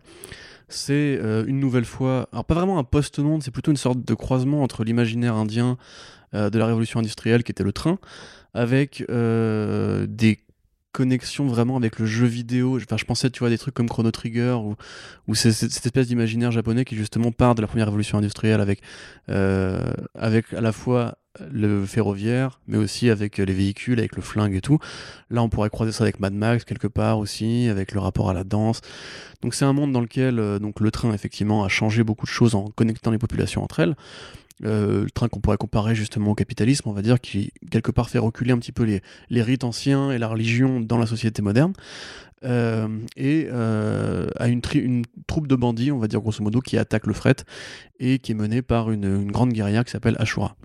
C'est 0.69 1.17
euh, 1.19 1.45
une 1.47 1.59
nouvelle 1.59 1.85
fois, 1.85 2.29
alors 2.31 2.45
pas 2.45 2.53
vraiment 2.53 2.77
un 2.77 2.83
post-monde, 2.83 3.41
c'est 3.41 3.51
plutôt 3.51 3.71
une 3.71 3.77
sorte 3.77 4.05
de 4.05 4.13
croisement 4.13 4.61
entre 4.61 4.83
l'imaginaire 4.83 5.33
indien 5.33 5.77
de 6.33 6.57
la 6.57 6.65
révolution 6.65 7.01
industrielle 7.01 7.43
qui 7.43 7.51
était 7.51 7.65
le 7.65 7.73
train, 7.73 7.99
avec 8.53 9.03
euh, 9.09 10.05
des 10.07 10.39
connexions 10.91 11.47
vraiment 11.47 11.77
avec 11.77 11.99
le 11.99 12.05
jeu 12.05 12.25
vidéo. 12.25 12.77
Enfin, 12.77 12.97
je 12.97 13.05
pensais, 13.05 13.29
tu 13.29 13.39
vois, 13.39 13.49
des 13.49 13.57
trucs 13.57 13.73
comme 13.73 13.87
Chrono 13.87 14.11
Trigger 14.11 14.57
ou, 15.27 15.35
cette 15.35 15.63
espèce 15.63 16.07
d'imaginaire 16.07 16.51
japonais 16.51 16.83
qui 16.85 16.95
justement 16.95 17.31
part 17.31 17.55
de 17.55 17.61
la 17.61 17.67
première 17.67 17.87
révolution 17.87 18.17
industrielle 18.17 18.59
avec, 18.61 18.81
euh, 19.29 19.93
avec 20.15 20.53
à 20.53 20.61
la 20.61 20.71
fois 20.71 21.17
le 21.49 21.85
ferroviaire, 21.85 22.59
mais 22.67 22.77
aussi 22.77 23.09
avec 23.09 23.37
les 23.37 23.53
véhicules, 23.53 23.99
avec 23.99 24.17
le 24.17 24.21
flingue 24.21 24.53
et 24.53 24.61
tout. 24.61 24.79
Là, 25.29 25.41
on 25.41 25.49
pourrait 25.49 25.69
croiser 25.69 25.93
ça 25.93 26.03
avec 26.03 26.19
Mad 26.19 26.33
Max 26.33 26.65
quelque 26.65 26.87
part 26.87 27.19
aussi, 27.19 27.69
avec 27.69 27.93
le 27.93 28.01
rapport 28.01 28.29
à 28.29 28.33
la 28.33 28.43
danse. 28.43 28.81
Donc 29.41 29.53
c'est 29.53 29.65
un 29.65 29.73
monde 29.73 29.93
dans 29.93 30.01
lequel 30.01 30.39
euh, 30.39 30.59
donc 30.59 30.81
le 30.81 30.91
train 30.91 31.13
effectivement 31.13 31.63
a 31.63 31.69
changé 31.69 32.03
beaucoup 32.03 32.25
de 32.25 32.31
choses 32.31 32.53
en 32.53 32.65
connectant 32.65 33.11
les 33.11 33.17
populations 33.17 33.63
entre 33.63 33.79
elles. 33.79 33.95
Euh, 34.63 35.03
le 35.03 35.09
train 35.09 35.27
qu'on 35.27 35.39
pourrait 35.39 35.57
comparer 35.57 35.95
justement 35.95 36.31
au 36.31 36.35
capitalisme, 36.35 36.87
on 36.87 36.93
va 36.93 37.01
dire, 37.01 37.19
qui 37.19 37.51
quelque 37.71 37.91
part 37.91 38.09
fait 38.09 38.19
reculer 38.19 38.51
un 38.51 38.59
petit 38.59 38.71
peu 38.71 38.83
les, 38.83 39.41
rites 39.41 39.63
anciens 39.63 40.11
et 40.11 40.17
la 40.17 40.27
religion 40.27 40.79
dans 40.79 40.97
la 40.97 41.05
société 41.05 41.41
moderne. 41.41 41.73
Euh, 42.43 42.87
et 43.17 43.47
euh, 43.51 44.27
à 44.35 44.47
une, 44.47 44.61
tri- 44.61 44.79
une 44.79 45.03
troupe 45.27 45.47
de 45.47 45.55
bandits, 45.55 45.91
on 45.91 45.99
va 45.99 46.07
dire 46.07 46.21
grosso 46.21 46.43
modo, 46.43 46.59
qui 46.59 46.77
attaque 46.77 47.07
le 47.07 47.13
fret 47.13 47.35
et 47.99 48.19
qui 48.19 48.31
est 48.31 48.35
menée 48.35 48.61
par 48.61 48.91
une 48.91 49.31
grande 49.31 49.53
guerrière 49.53 49.83
qui 49.85 49.91
s'appelle 49.91 50.15
Ashura. 50.19 50.55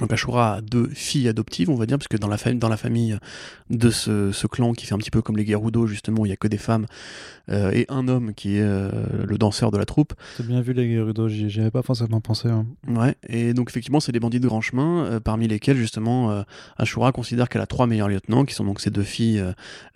Donc 0.00 0.12
Ashura 0.12 0.54
a 0.54 0.60
deux 0.60 0.88
filles 0.88 1.28
adoptives, 1.28 1.70
on 1.70 1.74
va 1.74 1.86
dire, 1.86 1.98
parce 1.98 2.08
que 2.08 2.16
dans 2.16 2.28
la, 2.28 2.38
famille, 2.38 2.58
dans 2.58 2.68
la 2.68 2.76
famille 2.76 3.16
de 3.70 3.90
ce, 3.90 4.32
ce, 4.32 4.46
clan 4.46 4.72
qui 4.72 4.86
fait 4.86 4.94
un 4.94 4.98
petit 4.98 5.10
peu 5.10 5.22
comme 5.22 5.36
les 5.36 5.46
Gerudo, 5.46 5.86
justement, 5.86 6.24
il 6.24 6.28
n'y 6.28 6.32
a 6.32 6.36
que 6.36 6.48
des 6.48 6.58
femmes, 6.58 6.86
euh, 7.48 7.70
et 7.72 7.86
un 7.88 8.08
homme 8.08 8.34
qui 8.34 8.56
est 8.56 8.62
euh, 8.62 8.90
le 9.26 9.38
danseur 9.38 9.70
de 9.70 9.78
la 9.78 9.84
troupe. 9.84 10.14
T'as 10.36 10.44
bien 10.44 10.60
vu 10.60 10.72
les 10.72 10.94
Gerudo, 10.94 11.28
j'y 11.28 11.60
avais 11.60 11.70
pas 11.70 11.82
forcément 11.82 12.20
pensé. 12.20 12.48
Hein. 12.48 12.66
Ouais, 12.88 13.16
et 13.28 13.54
donc 13.54 13.70
effectivement, 13.70 14.00
c'est 14.00 14.12
des 14.12 14.20
bandits 14.20 14.40
de 14.40 14.48
grand 14.48 14.60
chemin, 14.60 15.04
euh, 15.04 15.20
parmi 15.20 15.48
lesquels, 15.48 15.76
justement, 15.76 16.44
Ashura 16.76 17.12
considère 17.12 17.48
qu'elle 17.48 17.62
a 17.62 17.66
trois 17.66 17.86
meilleurs 17.86 18.08
lieutenants, 18.08 18.44
qui 18.44 18.54
sont 18.54 18.64
donc 18.64 18.80
ses 18.80 18.90
deux 18.90 19.02
filles, 19.02 19.42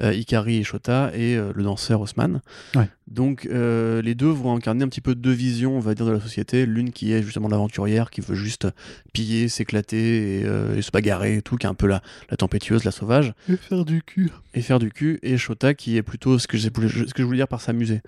Ikari 0.00 0.56
et 0.58 0.64
Shota, 0.64 1.10
et 1.14 1.36
le 1.36 1.62
danseur 1.62 2.00
Osman. 2.00 2.40
Ouais. 2.74 2.88
Donc 3.06 3.44
les 3.44 4.14
deux 4.14 4.28
vont 4.28 4.56
incarner 4.56 4.84
un 4.84 4.88
petit 4.88 5.00
peu 5.00 5.14
deux 5.14 5.32
visions, 5.32 5.76
on 5.76 5.80
va 5.80 5.94
dire, 5.94 6.06
de 6.06 6.12
la 6.12 6.20
société. 6.20 6.66
L'une 6.66 6.90
qui 6.90 7.12
est 7.12 7.22
justement 7.22 7.48
l'aventurière, 7.48 8.10
qui 8.10 8.20
veut 8.20 8.34
juste 8.34 8.66
piller, 9.12 9.48
s'éclater, 9.48 9.85
euh, 9.92 10.76
et, 10.76 10.82
se 10.82 10.90
bagarrer 10.90 11.36
et 11.36 11.42
tout, 11.42 11.56
qui 11.56 11.66
est 11.66 11.68
un 11.68 11.74
peu 11.74 11.86
la, 11.86 12.02
la 12.30 12.36
tempétueuse, 12.36 12.84
la 12.84 12.90
sauvage. 12.90 13.34
Et 13.48 13.56
faire 13.56 13.84
du 13.84 14.02
cul. 14.02 14.30
Et 14.54 14.62
faire 14.62 14.78
du 14.78 14.90
cul. 14.90 15.18
Et 15.22 15.38
Shota 15.38 15.74
qui 15.74 15.96
est 15.96 16.02
plutôt 16.02 16.38
ce 16.38 16.46
que, 16.46 16.58
ce 16.58 16.68
que 16.68 16.82
je 16.82 17.22
voulais 17.22 17.38
dire 17.38 17.48
par 17.48 17.60
s'amuser. 17.60 18.00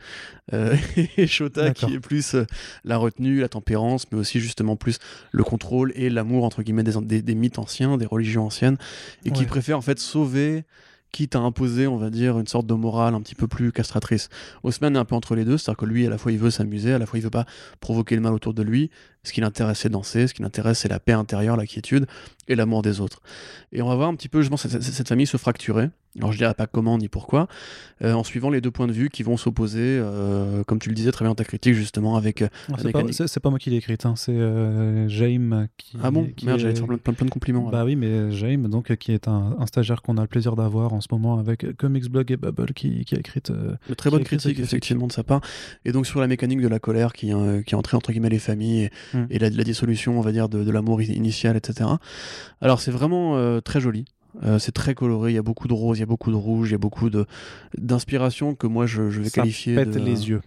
Euh, 0.53 0.77
et 1.17 1.27
Shota 1.27 1.73
qui 1.73 1.95
est 1.95 2.01
plus 2.01 2.35
euh, 2.35 2.45
la 2.85 2.97
retenue, 2.97 3.41
la 3.41 3.49
tempérance, 3.49 4.07
mais 4.11 4.19
aussi 4.19 4.41
justement 4.41 4.77
plus 4.77 4.99
le 5.33 5.45
contrôle 5.45 5.93
et 5.95 6.11
l'amour, 6.11 6.45
entre 6.45 6.63
guillemets, 6.63 6.85
des, 6.85 7.23
des, 7.23 7.35
mythes 7.35 7.59
anciens, 7.59 7.97
des 7.97 8.07
religions 8.07 8.47
anciennes, 8.47 8.79
et 9.25 9.31
qui 9.31 9.45
préfère 9.45 9.79
en 9.79 9.83
fait 9.83 9.99
sauver 9.99 10.65
quitte 11.13 11.37
à 11.37 11.41
imposer, 11.41 11.87
on 11.87 11.97
va 11.97 12.11
dire, 12.11 12.39
une 12.39 12.47
sorte 12.47 12.67
de 12.67 12.75
morale 12.75 13.15
un 13.15 13.21
petit 13.21 13.35
peu 13.35 13.49
plus 13.49 13.73
castratrice. 13.73 14.29
Osman 14.63 14.95
est 14.95 14.99
un 14.99 15.05
peu 15.05 15.15
entre 15.15 15.35
les 15.35 15.45
deux, 15.45 15.59
c'est-à-dire 15.59 15.79
que 15.79 15.87
lui, 15.87 16.07
à 16.07 16.11
la 16.11 16.19
fois, 16.19 16.33
il 16.33 16.39
veut 16.39 16.51
s'amuser, 16.51 16.93
à 16.93 16.99
la 16.99 17.07
fois, 17.07 17.19
il 17.19 17.23
veut 17.23 17.31
pas 17.31 17.47
provoquer 17.81 18.15
le 18.15 18.21
mal 18.21 18.35
autour 18.35 18.55
de 18.55 18.63
lui. 18.63 18.91
Ce 19.29 19.33
qui 19.33 19.43
l'intéresse, 19.43 19.81
c'est 19.81 19.91
danser, 19.91 20.27
ce 20.27 20.33
qui 20.33 20.41
l'intéresse, 20.41 20.79
c'est 20.79 20.89
la 20.89 21.01
paix 21.01 21.13
intérieure, 21.13 21.57
la 21.57 21.67
quiétude 21.67 22.07
et 22.49 22.55
l'amour 22.55 22.81
des 22.81 23.01
autres. 23.01 23.21
Et 23.73 23.83
on 23.83 23.89
va 23.89 23.95
voir 23.95 24.09
un 24.09 24.15
petit 24.15 24.31
peu, 24.31 24.41
justement, 24.41 24.57
cette, 24.57 24.83
cette 24.83 25.09
famille 25.09 25.27
se 25.27 25.37
fracturer. 25.37 25.91
Alors, 26.17 26.33
je 26.33 26.39
dirais 26.39 26.55
pas 26.55 26.67
comment 26.67 26.99
ni 26.99 27.09
pourquoi, 27.09 27.49
euh, 28.03 28.13
en 28.13 28.25
suivant 28.25 28.51
les 28.51 28.61
deux 28.61 28.71
points 28.71 28.87
de 28.87 28.93
vue 28.93 29.09
qui 29.11 29.23
vont 29.23 29.37
s'opposer, 29.37 29.99
euh, 30.01 30.65
comme 30.65 30.79
tu 30.79 30.89
le 30.89 30.95
disais 30.95 31.13
très 31.13 31.25
bien 31.25 31.31
dans 31.31 31.37
ta 31.37 31.45
critique, 31.45 31.75
justement, 31.75 32.17
avec. 32.17 32.43
Euh, 32.43 32.49
ah, 32.73 32.77
c'est 32.79 33.41
pas, 33.41 33.51
moi 33.51 33.59
qui 33.59 33.71
l'ai 33.71 33.77
écrite, 33.77 34.07
hein, 34.07 34.15
c'est 34.17 34.37
Jaime 35.09 35.69
qui. 35.77 35.97
Ah 36.03 36.11
bon? 36.11 36.29
Merde, 36.43 36.59
j'allais 36.59 36.75
te 36.75 36.79
faire 36.79 36.89
plein, 36.89 37.13
plein, 37.13 37.27
de 37.27 37.31
compliments. 37.31 37.69
Bah 37.69 37.85
oui, 37.85 37.95
mais 37.95 38.33
Jaime, 38.33 38.69
donc, 38.69 38.97
qui 38.97 39.13
est 39.13 39.29
un, 39.29 39.55
stagiaire 39.67 40.03
qu'on 40.03 40.17
a 40.17 40.23
le 40.23 40.29
plaisir 40.29 40.57
d'avoir 40.57 40.93
en 40.93 41.01
ce 41.01 41.09
moment 41.13 41.39
avec 41.39 41.77
Comics 41.77 42.11
Blog 42.11 42.33
et 42.33 42.37
Bubble, 42.37 42.73
qui, 42.73 43.05
qui 43.05 43.15
a 43.15 43.19
écrit. 43.19 43.43
Une 43.49 43.95
très 43.95 44.11
bonne 44.11 44.25
critique, 44.25 44.59
effectivement, 44.59 45.07
de 45.07 45.13
sa 45.13 45.23
part. 45.23 45.41
Et 45.85 45.93
donc, 45.93 46.07
sur 46.07 46.21
la 46.21 46.27
mécanique 46.27 46.61
de 46.61 46.69
la 46.69 46.81
colère 46.81 47.13
qui, 47.13 47.27
qui 47.67 47.75
est 47.75 47.79
entrée, 47.79 47.97
entre 47.97 48.11
guillemets, 48.11 48.31
les 48.31 48.39
familles 48.39 48.89
et, 49.15 49.18
mm. 49.23 49.27
et 49.31 49.39
la, 49.39 49.51
dissolution, 49.51 50.19
on 50.19 50.23
va 50.23 50.33
dire, 50.33 50.49
de, 50.49 50.71
l'amour 50.71 51.03
initial, 51.03 51.57
etc. 51.57 51.91
Alors, 52.61 52.81
c'est 52.81 52.91
vraiment 52.91 53.61
très 53.61 53.81
joli. 53.81 54.05
Euh, 54.45 54.59
c'est 54.59 54.73
très 54.73 54.95
coloré, 54.95 55.33
il 55.33 55.35
y 55.35 55.39
a 55.39 55.43
beaucoup 55.43 55.69
de 55.69 55.73
rose, 55.73 55.99
il 55.99 56.01
y 56.01 56.03
a 56.05 56.07
beaucoup 56.07 56.31
de 56.31 56.37
rouge, 56.37 56.69
il 56.69 56.73
y 56.73 56.75
a 56.75 56.79
beaucoup 56.79 57.11
d'inspiration 57.77 58.55
que 58.55 58.67
moi 58.67 58.87
je, 58.87 59.03
vais 59.03 59.25
Ça 59.25 59.41
qualifier 59.41 59.75
pète 59.75 59.97
les 59.97 60.29
yeux. 60.29 60.43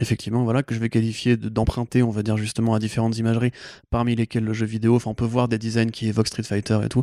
Effectivement, 0.00 0.44
voilà, 0.44 0.62
que 0.62 0.74
je 0.74 0.80
vais 0.80 0.90
qualifier 0.90 1.36
d'emprunter, 1.36 2.02
on 2.02 2.10
va 2.10 2.22
dire 2.22 2.36
justement 2.36 2.74
à 2.74 2.78
différentes 2.78 3.16
imageries, 3.18 3.52
parmi 3.90 4.14
lesquelles 4.14 4.44
le 4.44 4.52
jeu 4.52 4.66
vidéo. 4.66 4.96
Enfin, 4.96 5.10
on 5.10 5.14
peut 5.14 5.24
voir 5.24 5.48
des 5.48 5.58
designs 5.58 5.90
qui 5.90 6.08
évoquent 6.08 6.28
Street 6.28 6.42
Fighter 6.42 6.78
et 6.84 6.88
tout. 6.88 7.02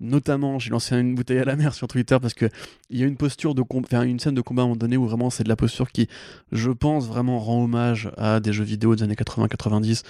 Notamment, 0.00 0.58
j'ai 0.58 0.70
lancé 0.70 0.96
une 0.96 1.14
bouteille 1.14 1.40
à 1.40 1.44
la 1.44 1.56
mer 1.56 1.74
sur 1.74 1.86
Twitter 1.86 2.16
parce 2.20 2.32
que 2.32 2.46
il 2.88 2.98
y 2.98 3.04
a 3.04 3.06
une 3.06 3.18
posture 3.18 3.54
de 3.54 3.62
enfin, 3.74 4.02
une 4.02 4.18
scène 4.18 4.34
de 4.34 4.40
combat 4.40 4.62
à 4.62 4.64
un 4.64 4.68
moment 4.68 4.78
donné 4.78 4.96
où 4.96 5.06
vraiment 5.06 5.28
c'est 5.28 5.44
de 5.44 5.50
la 5.50 5.56
posture 5.56 5.92
qui, 5.92 6.08
je 6.52 6.70
pense, 6.70 7.06
vraiment 7.06 7.38
rend 7.38 7.64
hommage 7.64 8.10
à 8.16 8.40
des 8.40 8.54
jeux 8.54 8.64
vidéo 8.64 8.96
des 8.96 9.02
années 9.02 9.14
80-90, 9.14 10.02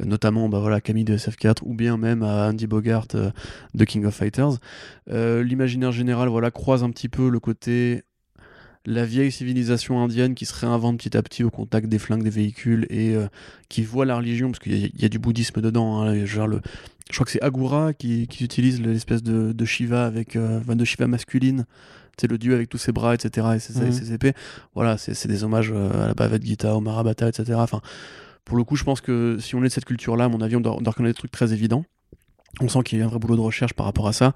euh, 0.00 0.04
notamment 0.06 0.48
bah 0.48 0.60
voilà 0.60 0.80
Camille 0.80 1.04
de 1.04 1.18
SF4 1.18 1.58
ou 1.62 1.74
bien 1.74 1.98
même 1.98 2.22
à 2.22 2.48
Andy 2.48 2.66
Bogart 2.66 3.08
euh, 3.14 3.30
de 3.74 3.84
King 3.84 4.06
of 4.06 4.14
Fighters. 4.14 4.52
Euh, 5.10 5.42
l'imaginaire 5.42 5.92
général, 5.92 6.30
voilà, 6.30 6.50
croise 6.50 6.82
un 6.82 6.90
petit 6.90 7.10
peu 7.10 7.28
le 7.28 7.38
côté 7.38 8.02
la 8.86 9.04
vieille 9.04 9.32
civilisation 9.32 10.02
indienne 10.02 10.34
qui 10.34 10.46
se 10.46 10.54
réinvente 10.54 10.98
petit 10.98 11.16
à 11.16 11.22
petit 11.22 11.42
au 11.42 11.50
contact 11.50 11.88
des 11.88 11.98
flingues 11.98 12.22
des 12.22 12.30
véhicules 12.30 12.86
et 12.90 13.14
euh, 13.14 13.26
qui 13.68 13.82
voit 13.82 14.04
la 14.04 14.16
religion, 14.16 14.50
parce 14.50 14.58
qu'il 14.58 14.90
y, 14.94 15.04
a 15.04 15.08
du 15.08 15.18
bouddhisme 15.18 15.60
dedans, 15.60 16.02
hein, 16.02 16.24
genre 16.26 16.46
le, 16.46 16.60
je 17.10 17.14
crois 17.14 17.24
que 17.24 17.32
c'est 17.32 17.42
Agura 17.42 17.92
qui, 17.92 18.22
utilise 18.40 18.80
l'espèce 18.80 19.22
de, 19.22 19.64
Shiva 19.64 20.06
avec 20.06 20.36
euh, 20.36 20.60
de 20.60 20.84
Shiva 20.84 21.06
masculine, 21.06 21.66
c'est 22.18 22.30
le 22.30 22.38
dieu 22.38 22.54
avec 22.54 22.68
tous 22.68 22.78
ses 22.78 22.92
bras, 22.92 23.14
etc. 23.14 23.48
et 23.56 23.58
ses, 23.58 23.80
mhm. 23.80 24.14
épées. 24.14 24.32
Voilà, 24.74 24.98
c'est 24.98 25.28
des 25.28 25.44
hommages 25.44 25.72
euh, 25.74 26.04
à 26.04 26.08
la 26.08 26.14
Bhagavad 26.14 26.44
Gita, 26.44 26.74
au 26.74 26.80
Mahabharata, 26.80 27.28
etc. 27.28 27.54
Enfin, 27.56 27.80
pour 28.44 28.56
le 28.56 28.64
coup, 28.64 28.76
je 28.76 28.84
pense 28.84 29.00
que 29.00 29.38
si 29.40 29.54
on 29.54 29.60
est 29.60 29.68
de 29.68 29.68
cette 29.68 29.84
culture-là, 29.84 30.24
à 30.24 30.28
mon 30.28 30.40
avis, 30.40 30.56
on 30.56 30.60
doit, 30.60 30.76
on 30.76 30.80
doit 30.80 30.92
reconnaître 30.92 31.16
des 31.16 31.18
trucs 31.18 31.32
très 31.32 31.52
évidents. 31.52 31.84
On 32.60 32.68
sent 32.68 32.82
qu'il 32.84 32.98
y 32.98 33.02
a 33.02 33.04
un 33.04 33.08
vrai 33.08 33.18
boulot 33.18 33.36
de 33.36 33.40
recherche 33.40 33.72
par 33.74 33.86
rapport 33.86 34.06
à 34.06 34.12
ça. 34.12 34.32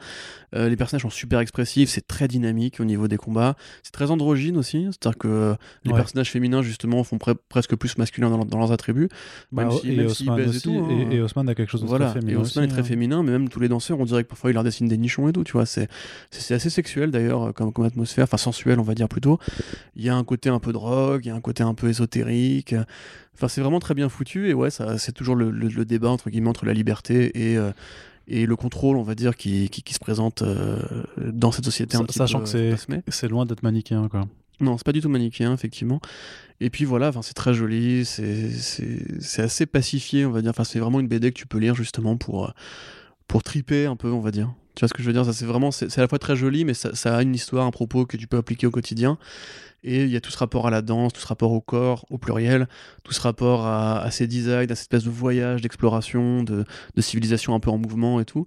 Euh, 0.54 0.68
les 0.68 0.76
personnages 0.76 1.02
sont 1.02 1.10
super 1.10 1.40
expressifs, 1.40 1.90
c'est 1.90 2.06
très 2.06 2.26
dynamique 2.26 2.80
au 2.80 2.84
niveau 2.84 3.06
des 3.06 3.16
combats. 3.16 3.54
C'est 3.82 3.92
très 3.92 4.10
androgyne 4.10 4.56
aussi, 4.56 4.86
c'est-à-dire 4.86 5.18
que 5.18 5.56
les 5.84 5.92
personnages 5.92 6.30
féminins 6.30 6.62
justement 6.62 7.04
font 7.04 7.18
presque 7.48 7.76
plus 7.76 7.98
masculins 7.98 8.30
dans, 8.30 8.58
leurs 8.58 8.72
attributs. 8.72 9.08
Bah, 9.52 9.68
et, 9.84 10.04
Osman 10.04 10.40
hein. 10.40 11.10
et, 11.10 11.20
Osman 11.20 11.48
a 11.48 11.54
quelque 11.54 11.70
chose 11.70 11.82
de 11.82 11.86
très 11.86 12.12
féminin. 12.12 12.32
Et 12.32 12.36
Osman 12.36 12.64
est 12.64 12.68
très 12.68 12.80
hein. 12.80 12.84
féminin, 12.84 13.22
mais 13.22 13.32
même 13.32 13.48
tous 13.48 13.60
les 13.60 13.68
danseurs, 13.68 14.00
on 14.00 14.04
dirait 14.04 14.24
que 14.24 14.28
parfois 14.28 14.50
il 14.50 14.54
leur 14.54 14.64
dessine 14.64 14.88
des 14.88 14.98
nichons 14.98 15.28
et 15.28 15.32
tout, 15.32 15.44
tu 15.44 15.52
vois. 15.52 15.66
C'est 15.66 15.88
assez 16.30 16.70
sexuel 16.70 17.10
d'ailleurs 17.10 17.52
comme, 17.54 17.72
comme 17.72 17.84
atmosphère, 17.84 18.24
enfin 18.24 18.36
sensuel 18.36 18.80
on 18.80 18.84
va 18.84 18.94
dire 18.94 19.08
plutôt. 19.08 19.38
Il 19.94 20.04
y 20.04 20.08
a 20.08 20.16
un 20.16 20.24
côté 20.24 20.48
un 20.48 20.58
peu 20.58 20.72
drogue, 20.72 21.24
il 21.24 21.28
y 21.28 21.30
a 21.30 21.34
un 21.34 21.40
côté 21.40 21.62
un 21.62 21.74
peu 21.74 21.88
ésotérique. 21.88 22.74
Enfin, 23.38 23.46
c'est 23.46 23.60
vraiment 23.60 23.78
très 23.78 23.94
bien 23.94 24.08
foutu 24.08 24.48
et 24.48 24.54
ouais, 24.54 24.68
c'est 24.70 25.12
toujours 25.12 25.36
le, 25.36 25.84
débat 25.84 26.10
entre 26.10 26.28
guillemets 26.28 26.48
entre 26.48 26.66
la 26.66 26.72
liberté 26.72 27.52
et, 27.52 27.56
euh, 27.56 27.70
et 28.26 28.46
le 28.46 28.56
contrôle, 28.56 28.96
on 28.96 29.04
va 29.04 29.14
dire, 29.14 29.36
qui, 29.36 29.70
qui, 29.70 29.94
se 29.94 30.00
présente 30.00 30.42
euh, 30.42 30.76
dans 31.18 31.52
cette 31.52 31.64
société 31.64 31.96
un 31.96 32.04
petit 32.04 32.18
Sachant 32.18 32.42
que 32.42 32.74
c'est 33.08 33.28
loin 33.28 33.46
d'être 33.46 33.62
manichéen, 33.62 34.08
quoi. 34.08 34.26
Non, 34.60 34.76
c'est 34.76 34.84
pas 34.84 34.92
du 34.92 35.00
tout 35.00 35.08
manichéen, 35.08 35.54
effectivement. 35.54 36.00
Et 36.60 36.68
puis 36.68 36.84
voilà, 36.84 37.12
c'est 37.22 37.34
très 37.34 37.54
joli, 37.54 38.04
c'est 38.04 39.42
assez 39.42 39.66
pacifié, 39.66 40.26
on 40.26 40.32
va 40.32 40.42
dire. 40.42 40.50
Enfin, 40.50 40.64
c'est 40.64 40.80
vraiment 40.80 40.98
une 40.98 41.06
BD 41.06 41.30
que 41.30 41.38
tu 41.38 41.46
peux 41.46 41.58
lire 41.58 41.76
justement 41.76 42.16
pour, 42.16 42.46
euh, 42.46 42.50
pour 43.28 43.44
triper 43.44 43.86
un 43.86 43.94
peu, 43.94 44.10
on 44.10 44.20
va 44.20 44.32
dire. 44.32 44.52
Tu 44.78 44.84
vois 44.84 44.88
ce 44.90 44.94
que 44.94 45.02
je 45.02 45.08
veux 45.08 45.12
dire? 45.12 45.24
C'est 45.34 45.44
vraiment, 45.44 45.72
c'est 45.72 45.98
à 45.98 46.02
la 46.02 46.06
fois 46.06 46.20
très 46.20 46.36
joli, 46.36 46.64
mais 46.64 46.72
ça, 46.72 46.94
ça, 46.94 47.16
a 47.16 47.22
une 47.22 47.34
histoire, 47.34 47.66
un 47.66 47.72
propos 47.72 48.06
que 48.06 48.16
tu 48.16 48.28
peux 48.28 48.36
appliquer 48.36 48.64
au 48.68 48.70
quotidien. 48.70 49.18
Et 49.82 50.04
il 50.04 50.08
y 50.08 50.14
a 50.14 50.20
tout 50.20 50.30
ce 50.30 50.38
rapport 50.38 50.68
à 50.68 50.70
la 50.70 50.82
danse, 50.82 51.12
tout 51.12 51.20
ce 51.20 51.26
rapport 51.26 51.50
au 51.50 51.60
corps, 51.60 52.06
au 52.10 52.18
pluriel, 52.18 52.68
tout 53.02 53.12
ce 53.12 53.20
rapport 53.20 53.66
à, 53.66 54.08
ces 54.12 54.28
designs, 54.28 54.70
à 54.70 54.76
cette 54.76 54.82
espèce 54.82 55.02
de 55.02 55.10
voyage, 55.10 55.62
d'exploration, 55.62 56.44
de, 56.44 56.64
civilisation 57.00 57.56
un 57.56 57.60
peu 57.60 57.70
en 57.70 57.78
mouvement 57.78 58.20
et 58.20 58.24
tout. 58.24 58.46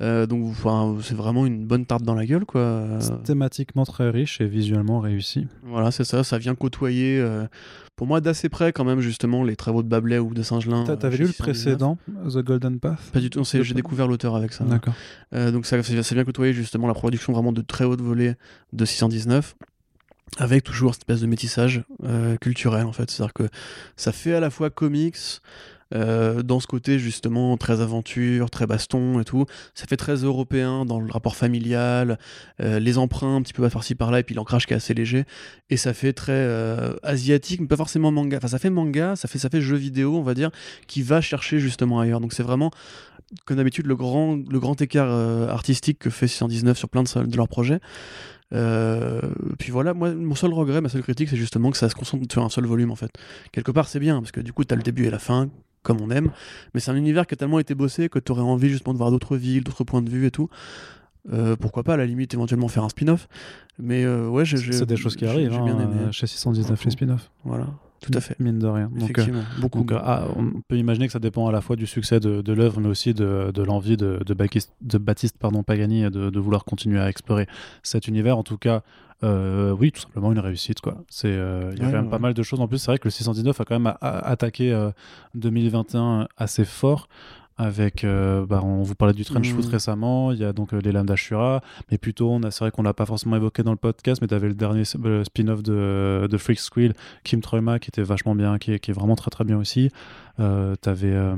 Euh, 0.00 0.26
donc 0.26 0.44
enfin, 0.48 0.96
c'est 1.02 1.14
vraiment 1.14 1.46
une 1.46 1.66
bonne 1.66 1.86
tarte 1.86 2.02
dans 2.02 2.14
la 2.14 2.26
gueule 2.26 2.44
quoi. 2.44 2.84
Thématiquement 3.24 3.84
très 3.84 4.10
riche 4.10 4.40
et 4.40 4.46
visuellement 4.46 5.00
réussi. 5.00 5.46
Voilà 5.62 5.90
c'est 5.90 6.04
ça, 6.04 6.24
ça 6.24 6.38
vient 6.38 6.54
côtoyer 6.54 7.20
euh, 7.20 7.46
pour 7.94 8.06
moi 8.06 8.20
d'assez 8.20 8.48
près 8.48 8.72
quand 8.72 8.84
même 8.84 9.00
justement 9.00 9.44
les 9.44 9.54
travaux 9.54 9.82
de 9.82 9.88
Babelais 9.88 10.18
ou 10.18 10.34
de 10.34 10.42
Singelin. 10.42 10.84
T'avais 10.96 11.18
lu 11.18 11.26
le 11.26 11.32
précédent, 11.32 11.98
The 12.28 12.38
Golden 12.38 12.80
Path? 12.80 12.98
Pas 13.12 13.20
du 13.20 13.30
tout, 13.30 13.44
j'ai 13.44 13.74
découvert 13.74 14.08
l'auteur 14.08 14.34
avec 14.34 14.52
ça. 14.52 14.64
D'accord. 14.64 14.94
Euh, 15.34 15.52
donc 15.52 15.66
ça, 15.66 15.80
ça, 15.82 16.14
vient 16.14 16.24
côtoyer 16.24 16.52
justement 16.52 16.88
la 16.88 16.94
production 16.94 17.32
vraiment 17.32 17.52
de 17.52 17.62
très 17.62 17.84
haute 17.84 18.00
volée 18.00 18.34
de 18.72 18.84
619 18.84 19.54
avec 20.38 20.64
toujours 20.64 20.94
cette 20.94 21.02
espèce 21.02 21.20
de 21.20 21.26
métissage 21.26 21.84
euh, 22.04 22.36
culturel 22.36 22.86
en 22.86 22.92
fait. 22.92 23.10
C'est-à-dire 23.10 23.34
que 23.34 23.48
ça 23.96 24.12
fait 24.12 24.34
à 24.34 24.40
la 24.40 24.50
fois 24.50 24.70
comics, 24.70 25.18
euh, 25.92 26.42
dans 26.42 26.60
ce 26.60 26.66
côté 26.66 26.98
justement 26.98 27.56
très 27.56 27.80
aventure, 27.80 28.50
très 28.50 28.66
baston 28.66 29.20
et 29.20 29.24
tout. 29.24 29.46
Ça 29.74 29.86
fait 29.86 29.96
très 29.96 30.16
européen 30.16 30.84
dans 30.84 31.00
le 31.00 31.10
rapport 31.10 31.36
familial, 31.36 32.18
euh, 32.60 32.78
les 32.78 32.98
emprunts 32.98 33.36
un 33.36 33.42
petit 33.42 33.52
peu 33.52 33.68
par-ci 33.68 33.94
par-là 33.94 34.20
et 34.20 34.22
puis 34.22 34.34
l'ancrage 34.34 34.66
qui 34.66 34.72
est 34.72 34.76
assez 34.76 34.94
léger. 34.94 35.24
Et 35.70 35.76
ça 35.76 35.94
fait 35.94 36.12
très 36.12 36.32
asiatique, 37.02 37.60
mais 37.60 37.66
pas 37.66 37.76
forcément 37.76 38.10
manga. 38.10 38.36
Enfin, 38.36 38.48
ça 38.48 38.58
fait 38.58 38.70
manga, 38.70 39.16
ça 39.16 39.28
fait, 39.28 39.38
ça 39.38 39.48
fait 39.48 39.60
jeu 39.60 39.76
vidéo, 39.76 40.16
on 40.16 40.22
va 40.22 40.34
dire, 40.34 40.50
qui 40.86 41.02
va 41.02 41.20
chercher 41.20 41.58
justement 41.58 42.00
ailleurs. 42.00 42.20
Donc 42.20 42.32
c'est 42.32 42.42
vraiment 42.42 42.70
comme 43.46 43.56
d'habitude 43.56 43.86
le 43.86 43.96
grand, 43.96 44.36
le 44.36 44.60
grand 44.60 44.80
écart 44.82 45.10
artistique 45.48 45.98
que 45.98 46.10
fait 46.10 46.28
619 46.28 46.76
sur 46.76 46.88
plein 46.88 47.02
de, 47.02 47.36
leurs 47.36 47.48
projets. 47.48 47.80
Euh, 48.54 49.20
puis 49.58 49.72
voilà, 49.72 49.94
moi, 49.94 50.12
mon 50.12 50.34
seul 50.34 50.52
regret, 50.52 50.80
ma 50.80 50.88
seule 50.88 51.02
critique, 51.02 51.28
c'est 51.28 51.36
justement 51.36 51.70
que 51.70 51.76
ça 51.76 51.88
se 51.88 51.94
concentre 51.94 52.24
sur 52.30 52.42
un 52.42 52.50
seul 52.50 52.66
volume 52.66 52.90
en 52.90 52.96
fait. 52.96 53.10
Quelque 53.52 53.70
part, 53.70 53.88
c'est 53.88 54.00
bien, 54.00 54.20
parce 54.20 54.32
que 54.32 54.40
du 54.40 54.52
coup, 54.52 54.64
tu 54.64 54.74
as 54.74 54.76
le 54.76 54.82
début 54.82 55.06
et 55.06 55.10
la 55.10 55.18
fin, 55.18 55.48
comme 55.82 56.00
on 56.00 56.10
aime, 56.10 56.30
mais 56.74 56.80
c'est 56.80 56.90
un 56.90 56.96
univers 56.96 57.26
qui 57.26 57.34
a 57.34 57.36
tellement 57.36 57.58
été 57.58 57.74
bossé 57.74 58.08
que 58.08 58.18
tu 58.18 58.32
aurais 58.32 58.42
envie 58.42 58.68
justement 58.68 58.92
de 58.92 58.98
voir 58.98 59.10
d'autres 59.10 59.36
villes, 59.36 59.64
d'autres 59.64 59.84
points 59.84 60.02
de 60.02 60.10
vue 60.10 60.26
et 60.26 60.30
tout. 60.30 60.48
Euh, 61.32 61.56
pourquoi 61.56 61.84
pas, 61.84 61.94
à 61.94 61.96
la 61.96 62.06
limite, 62.06 62.34
éventuellement 62.34 62.68
faire 62.68 62.84
un 62.84 62.88
spin-off. 62.88 63.28
Mais 63.78 64.04
euh, 64.04 64.28
ouais, 64.28 64.44
j'ai. 64.44 64.58
C'est 64.72 64.86
des 64.86 64.96
choses 64.96 65.16
qui 65.16 65.24
arrivent 65.24 65.52
hein, 65.52 65.64
bien 65.64 65.78
aimé. 65.80 66.10
chez 66.10 66.26
619, 66.26 66.84
les 66.84 66.90
spin-offs. 66.90 67.30
Voilà. 67.44 67.66
Tout 68.02 68.10
à 68.14 68.20
fait. 68.20 68.38
Mine 68.40 68.58
de 68.58 68.66
rien. 68.66 68.90
Donc, 68.94 69.16
euh, 69.18 69.24
beaucoup. 69.60 69.86
Ah, 69.92 70.26
on 70.36 70.60
peut 70.66 70.76
imaginer 70.76 71.06
que 71.06 71.12
ça 71.12 71.20
dépend 71.20 71.46
à 71.46 71.52
la 71.52 71.60
fois 71.60 71.76
du 71.76 71.86
succès 71.86 72.20
de, 72.20 72.42
de 72.42 72.52
l'œuvre, 72.52 72.80
mais 72.80 72.88
aussi 72.88 73.14
de, 73.14 73.52
de 73.54 73.62
l'envie 73.62 73.96
de, 73.96 74.20
de, 74.26 74.34
de, 74.34 74.98
Baptiste 74.98 75.38
pardon, 75.38 75.62
Pagani 75.62 76.02
de, 76.02 76.30
de, 76.30 76.40
vouloir 76.40 76.64
continuer 76.64 77.00
à 77.00 77.08
explorer 77.08 77.46
cet 77.82 78.08
univers. 78.08 78.36
En 78.36 78.42
tout 78.42 78.58
cas, 78.58 78.82
euh, 79.22 79.70
oui, 79.70 79.92
tout 79.92 80.00
simplement 80.00 80.32
une 80.32 80.40
réussite. 80.40 80.80
quoi. 80.80 80.96
C'est, 81.08 81.28
euh, 81.28 81.70
il 81.76 81.82
y 81.82 81.86
a 81.86 81.86
quand 81.86 81.92
même 81.92 82.10
pas 82.10 82.18
mal 82.18 82.34
de 82.34 82.42
choses. 82.42 82.60
En 82.60 82.66
plus, 82.66 82.78
c'est 82.78 82.90
vrai 82.90 82.98
que 82.98 83.06
le 83.06 83.12
619 83.12 83.60
a 83.60 83.64
quand 83.64 83.78
même 83.78 83.94
attaqué 84.00 84.76
2021 85.34 86.26
assez 86.36 86.64
fort. 86.64 87.08
Avec, 87.62 88.04
euh, 88.04 88.44
bah, 88.46 88.60
on 88.62 88.82
vous 88.82 88.94
parlait 88.94 89.14
du 89.14 89.24
trench 89.24 89.50
foot 89.52 89.64
Mhm. 89.66 89.70
récemment, 89.72 90.32
il 90.32 90.38
y 90.38 90.44
a 90.44 90.52
donc 90.52 90.72
euh, 90.74 90.80
les 90.82 90.92
lames 90.92 91.06
d'Ashura, 91.06 91.62
mais 91.90 91.98
plutôt, 91.98 92.30
on 92.30 92.42
a- 92.42 92.50
c'est 92.50 92.64
vrai 92.64 92.70
qu'on 92.70 92.82
l'a 92.82 92.92
pas 92.94 93.06
forcément 93.06 93.36
évoqué 93.36 93.62
dans 93.62 93.70
le 93.70 93.76
podcast, 93.76 94.20
mais 94.20 94.28
tu 94.28 94.34
avais 94.34 94.48
le 94.48 94.54
dernier 94.54 94.82
euh, 95.04 95.24
spin-off 95.24 95.62
de, 95.62 96.26
de 96.30 96.36
Freak 96.38 96.58
Squill, 96.58 96.94
Kim 97.24 97.40
Troima, 97.40 97.78
qui 97.78 97.88
était 97.90 98.02
vachement 98.02 98.34
bien, 98.34 98.58
qui 98.58 98.72
est, 98.72 98.78
qui 98.78 98.90
est 98.90 98.94
vraiment 98.94 99.16
très 99.16 99.30
très 99.30 99.44
bien 99.44 99.58
aussi. 99.58 99.90
Euh, 100.40 100.74
t'avais, 100.76 101.12
euh, 101.12 101.36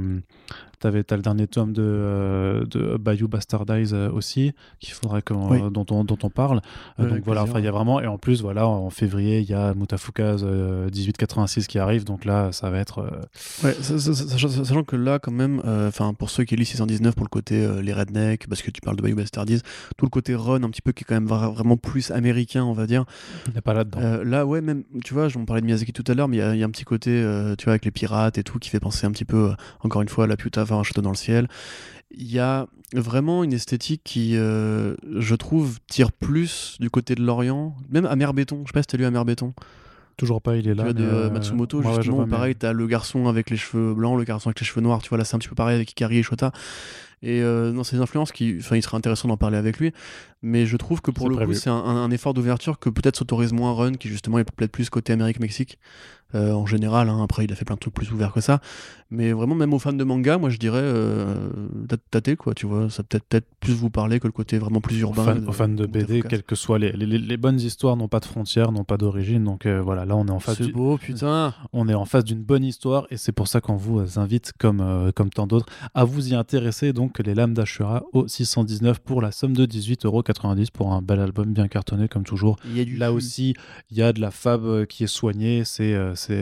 t'avais, 0.78 1.04
t'as 1.04 1.16
le 1.16 1.22
dernier 1.22 1.46
tome 1.46 1.72
de, 1.72 1.82
euh, 1.84 2.64
de 2.66 2.96
Bayou 2.96 3.28
Bastardize 3.28 3.92
euh, 3.94 4.10
aussi, 4.10 4.52
qu'il 4.80 4.92
faudrait 4.94 5.22
qu'on, 5.22 5.50
Oui. 5.50 5.60
euh, 5.62 5.70
dont, 5.70 5.86
on, 5.90 6.04
dont 6.04 6.18
on 6.22 6.30
parle. 6.30 6.60
Donc 6.98 7.22
voilà, 7.24 7.42
enfin, 7.42 7.58
il 7.58 7.64
y 7.64 7.68
a 7.68 7.72
vraiment, 7.72 8.00
et 8.00 8.06
en 8.06 8.18
plus, 8.18 8.42
voilà, 8.42 8.66
en 8.66 8.90
février, 8.90 9.40
il 9.40 9.48
y 9.48 9.54
a 9.54 9.74
Mutafukaz 9.74 10.42
euh, 10.44 10.86
1886 10.86 11.66
qui 11.66 11.78
arrive, 11.78 12.04
donc 12.04 12.24
là, 12.24 12.52
ça 12.52 12.70
va 12.70 12.78
être. 12.78 13.06
Ouais, 13.62 13.74
sachant, 13.82 14.82
que 14.84 14.96
là, 14.96 15.18
quand 15.18 15.32
même, 15.32 15.60
enfin 15.88 16.14
pour 16.14 16.30
ceux 16.30 16.44
qui 16.44 16.56
lisent 16.56 16.68
619 16.68 17.14
pour 17.14 17.24
le 17.24 17.28
côté 17.30 17.66
les 17.82 17.92
rednecks, 17.92 18.46
parce 18.48 18.62
que 18.62 18.70
tu 18.70 18.80
parles 18.80 18.96
de 18.96 19.02
Bayou 19.02 19.16
Bastardies, 19.16 19.60
tout 19.96 20.04
le 20.06 20.10
côté 20.10 20.34
run 20.34 20.62
un 20.62 20.70
petit 20.70 20.82
peu 20.82 20.92
qui 20.92 21.04
est 21.04 21.06
quand 21.06 21.14
même 21.14 21.26
vra- 21.28 21.52
vraiment 21.52 21.76
plus 21.76 22.10
américain, 22.10 22.64
on 22.64 22.72
va 22.72 22.86
dire. 22.86 23.04
il 23.48 23.54
n'est 23.54 23.60
pas 23.60 23.74
là-dedans. 23.74 23.98
Euh, 24.02 24.24
là, 24.24 24.46
ouais, 24.46 24.60
même, 24.60 24.84
tu 25.04 25.14
vois, 25.14 25.28
on 25.36 25.44
parlait 25.44 25.60
de 25.60 25.66
Miyazaki 25.66 25.92
tout 25.92 26.04
à 26.08 26.14
l'heure, 26.14 26.28
mais 26.28 26.36
il 26.38 26.54
y 26.56 26.58
y, 26.58 26.62
a 26.62 26.66
un 26.66 26.70
petit 26.70 26.84
côté, 26.84 27.10
tu 27.58 27.64
vois, 27.64 27.72
avec 27.72 27.84
les 27.84 27.90
pirates 27.90 28.38
et 28.38 28.42
tout, 28.42 28.58
qui 28.58 28.68
fait 28.70 28.80
penser 28.80 29.06
un 29.06 29.10
petit 29.10 29.24
peu, 29.24 29.52
encore 29.80 30.02
une 30.02 30.08
fois, 30.08 30.24
à 30.24 30.26
la 30.26 30.36
puta, 30.36 30.62
un 30.78 30.82
château 30.82 31.02
dans 31.02 31.10
le 31.10 31.16
ciel. 31.16 31.48
Il 32.16 32.30
y 32.30 32.38
a 32.38 32.66
vraiment 32.94 33.42
une 33.42 33.52
esthétique 33.52 34.02
qui, 34.04 34.36
euh, 34.36 34.94
je 35.18 35.34
trouve, 35.34 35.78
tire 35.88 36.12
plus 36.12 36.76
du 36.80 36.90
côté 36.90 37.14
de 37.14 37.22
l'Orient, 37.22 37.74
même 37.90 38.06
Amer 38.06 38.32
Béton. 38.34 38.62
Je 38.64 38.68
sais 38.68 38.72
pas 38.72 38.82
si 38.82 38.86
t'as 38.88 38.98
lu 38.98 39.04
Amer 39.04 39.24
Béton. 39.24 39.52
Toujours 40.16 40.40
pas, 40.40 40.54
il 40.56 40.68
est 40.68 40.72
Tu 40.72 40.76
là. 40.76 40.84
vois, 40.84 40.92
de 40.92 41.02
euh, 41.02 41.26
euh, 41.26 41.30
Matsumoto, 41.30 41.80
ouais, 41.80 41.86
ouais, 41.86 41.94
justement, 41.96 42.18
vois, 42.18 42.26
mais- 42.26 42.30
pareil, 42.30 42.54
t'as 42.54 42.72
le 42.72 42.86
garçon 42.86 43.26
avec 43.26 43.50
les 43.50 43.56
cheveux 43.56 43.94
blancs, 43.94 44.16
le 44.16 44.22
garçon 44.22 44.48
avec 44.48 44.60
les 44.60 44.66
cheveux 44.66 44.80
noirs, 44.80 45.02
tu 45.02 45.08
vois, 45.08 45.18
là 45.18 45.24
c'est 45.24 45.34
un 45.34 45.40
petit 45.40 45.48
peu 45.48 45.56
pareil 45.56 45.74
avec 45.74 45.90
Ikari 45.90 46.18
et 46.18 46.22
Shota. 46.22 46.52
Et 47.20 47.42
euh, 47.42 47.82
c'est 47.82 47.96
des 47.96 48.02
influences 48.02 48.30
qui, 48.30 48.54
enfin, 48.60 48.76
il 48.76 48.82
serait 48.82 48.96
intéressant 48.96 49.26
d'en 49.28 49.36
parler 49.38 49.56
avec 49.56 49.78
lui, 49.78 49.92
mais 50.42 50.66
je 50.66 50.76
trouve 50.76 51.00
que 51.00 51.10
pour 51.10 51.28
le 51.30 51.34
prévu. 51.36 51.54
coup, 51.54 51.58
c'est 51.58 51.70
un, 51.70 51.74
un- 51.74 52.04
un 52.04 52.10
effort 52.12 52.32
d'ouverture 52.34 52.78
que 52.78 52.90
peut-être 52.90 53.16
s'autorise 53.16 53.52
moins 53.52 53.72
Run, 53.72 53.94
qui 53.94 54.08
justement 54.08 54.38
est 54.38 54.44
peut-être 54.44 54.70
plus 54.70 54.88
côté 54.88 55.12
Amérique-Mexique, 55.14 55.78
euh, 56.34 56.52
en 56.52 56.66
général, 56.66 57.08
hein, 57.08 57.22
après 57.22 57.44
il 57.44 57.52
a 57.52 57.54
fait 57.54 57.64
plein 57.64 57.76
de 57.76 57.80
trucs 57.80 57.94
plus 57.94 58.12
ouverts 58.12 58.32
que 58.32 58.40
ça, 58.40 58.60
mais 59.10 59.32
vraiment, 59.32 59.54
même 59.54 59.72
aux 59.72 59.78
fans 59.78 59.92
de 59.92 60.04
manga, 60.04 60.38
moi 60.38 60.50
je 60.50 60.58
dirais, 60.58 60.80
euh, 60.82 61.34
tâtez 62.10 62.36
quoi, 62.36 62.54
tu 62.54 62.66
vois, 62.66 62.90
ça 62.90 63.02
peut 63.02 63.14
peut-être 63.18 63.24
peut-être 63.28 63.46
plus 63.60 63.72
vous 63.74 63.90
parler 63.90 64.20
que 64.20 64.26
le 64.26 64.32
côté 64.32 64.58
vraiment 64.58 64.80
plus 64.80 64.96
Aux 65.04 65.08
urbain. 65.08 65.46
aux 65.46 65.52
fans 65.52 65.68
de 65.68 65.86
BD, 65.86 66.22
quelles 66.22 66.42
que 66.42 66.54
soient 66.54 66.78
les, 66.78 66.92
les, 66.92 67.06
les 67.06 67.36
bonnes 67.36 67.60
histoires, 67.60 67.96
n'ont 67.96 68.08
pas 68.08 68.20
de 68.20 68.24
frontières, 68.24 68.72
n'ont 68.72 68.84
pas 68.84 68.96
d'origine. 68.96 69.44
Donc 69.44 69.66
euh, 69.66 69.80
voilà, 69.80 70.04
là 70.04 70.16
on 70.16 70.26
est 70.26 70.30
en 70.30 70.40
face 70.40 70.58
C'est 70.58 70.72
beau, 70.72 70.98
putain! 70.98 71.54
on 71.72 71.88
est 71.88 71.94
en 71.94 72.04
face 72.04 72.24
d'une 72.24 72.42
bonne 72.42 72.64
histoire 72.64 73.06
et 73.10 73.16
c'est 73.16 73.32
pour 73.32 73.48
ça 73.48 73.60
qu'on 73.60 73.76
vous 73.76 74.00
euh, 74.00 74.06
invite, 74.16 74.52
comme, 74.58 74.80
euh, 74.80 75.12
comme 75.12 75.30
tant 75.30 75.46
d'autres, 75.46 75.66
à 75.94 76.04
vous 76.04 76.32
y 76.32 76.34
intéresser. 76.34 76.92
Donc 76.92 77.18
les 77.18 77.34
lames 77.34 77.54
d'Ashura 77.54 78.04
au 78.12 78.26
619 78.26 79.00
pour 79.00 79.22
la 79.22 79.32
somme 79.32 79.54
de 79.54 79.66
18,90€ 79.66 80.70
pour 80.72 80.92
un 80.92 81.02
bel 81.02 81.20
album 81.20 81.52
bien 81.52 81.68
cartonné 81.68 82.08
comme 82.08 82.24
toujours. 82.24 82.56
Il 82.66 82.76
y 82.76 82.80
a 82.80 82.84
du 82.84 82.96
Là 82.96 83.12
aussi, 83.12 83.54
il 83.90 83.98
y 83.98 84.02
a 84.02 84.12
de 84.12 84.20
la 84.20 84.30
fab 84.30 84.86
qui 84.86 85.04
est 85.04 85.08
soignée, 85.08 85.62
c'est 85.64 85.94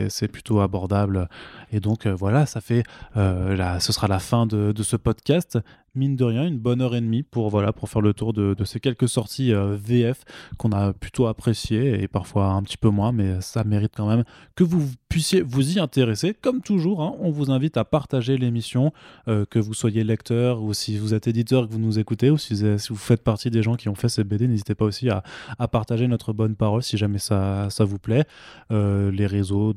c'est 0.09 0.27
plutôt 0.27 0.61
abordable. 0.61 1.27
Et 1.71 1.79
donc 1.79 2.05
euh, 2.05 2.13
voilà, 2.13 2.45
ça 2.45 2.61
fait, 2.61 2.83
euh, 3.17 3.55
la- 3.55 3.79
ce 3.79 3.91
sera 3.93 4.07
la 4.07 4.19
fin 4.19 4.45
de 4.45 4.83
ce 4.83 4.95
podcast. 4.95 5.57
Mine 5.95 6.15
de 6.15 6.23
rien, 6.23 6.47
une 6.47 6.57
bonne 6.57 6.81
heure 6.81 6.95
et 6.95 7.01
demie 7.01 7.21
pour, 7.21 7.49
voilà, 7.49 7.71
pour 7.71 7.87
faire 7.87 8.01
le 8.01 8.13
tour 8.13 8.33
de, 8.33 8.55
ces 8.65 8.79
quelques 8.79 9.07
sorties 9.07 9.53
euh, 9.53 9.75
VF 9.75 10.23
qu'on 10.57 10.71
a 10.71 10.91
plutôt 10.91 11.27
appréciées 11.27 12.01
et 12.01 12.07
parfois 12.07 12.47
un 12.47 12.63
petit 12.63 12.77
peu 12.77 12.89
moins, 12.89 13.11
mais 13.11 13.41
ça 13.41 13.63
mérite 13.63 13.93
quand 13.95 14.07
même 14.07 14.23
que 14.55 14.63
vous 14.63 14.89
puissiez 15.13 15.43
vous 15.43 15.77
y 15.77 15.79
intéresser. 15.79 16.33
Comme 16.33 16.61
toujours, 16.61 17.03
hein, 17.03 17.13
on 17.19 17.29
vous 17.29 17.51
invite 17.51 17.77
à 17.77 17.85
partager 17.85 18.35
l'émission, 18.35 18.91
euh, 19.27 19.45
que 19.47 19.59
vous 19.59 19.75
soyez 19.75 20.03
lecteur 20.03 20.63
ou 20.63 20.73
si 20.73 20.97
vous 20.97 21.13
êtes 21.13 21.27
éditeur 21.27 21.67
que 21.67 21.71
vous 21.71 21.77
nous 21.77 21.99
écoutez 21.99 22.31
ou 22.31 22.39
si 22.39 22.55
vous, 22.55 22.95
faites 22.95 23.23
partie 23.23 23.51
des 23.51 23.61
gens 23.61 23.75
qui 23.75 23.89
ont 23.89 23.93
fait 23.95 24.09
ces 24.09 24.23
BD, 24.23 24.47
n'hésitez 24.47 24.73
pas 24.73 24.85
aussi 24.85 25.09
à, 25.09 25.23
partager 25.67 26.07
notre 26.07 26.33
bonne 26.33 26.55
parole 26.55 26.81
si 26.81 26.97
jamais 26.97 27.19
ça, 27.19 27.67
vous 27.81 27.99
plaît. 27.99 28.25
Euh, 28.71 29.11
les 29.11 29.27
réseaux, 29.27 29.75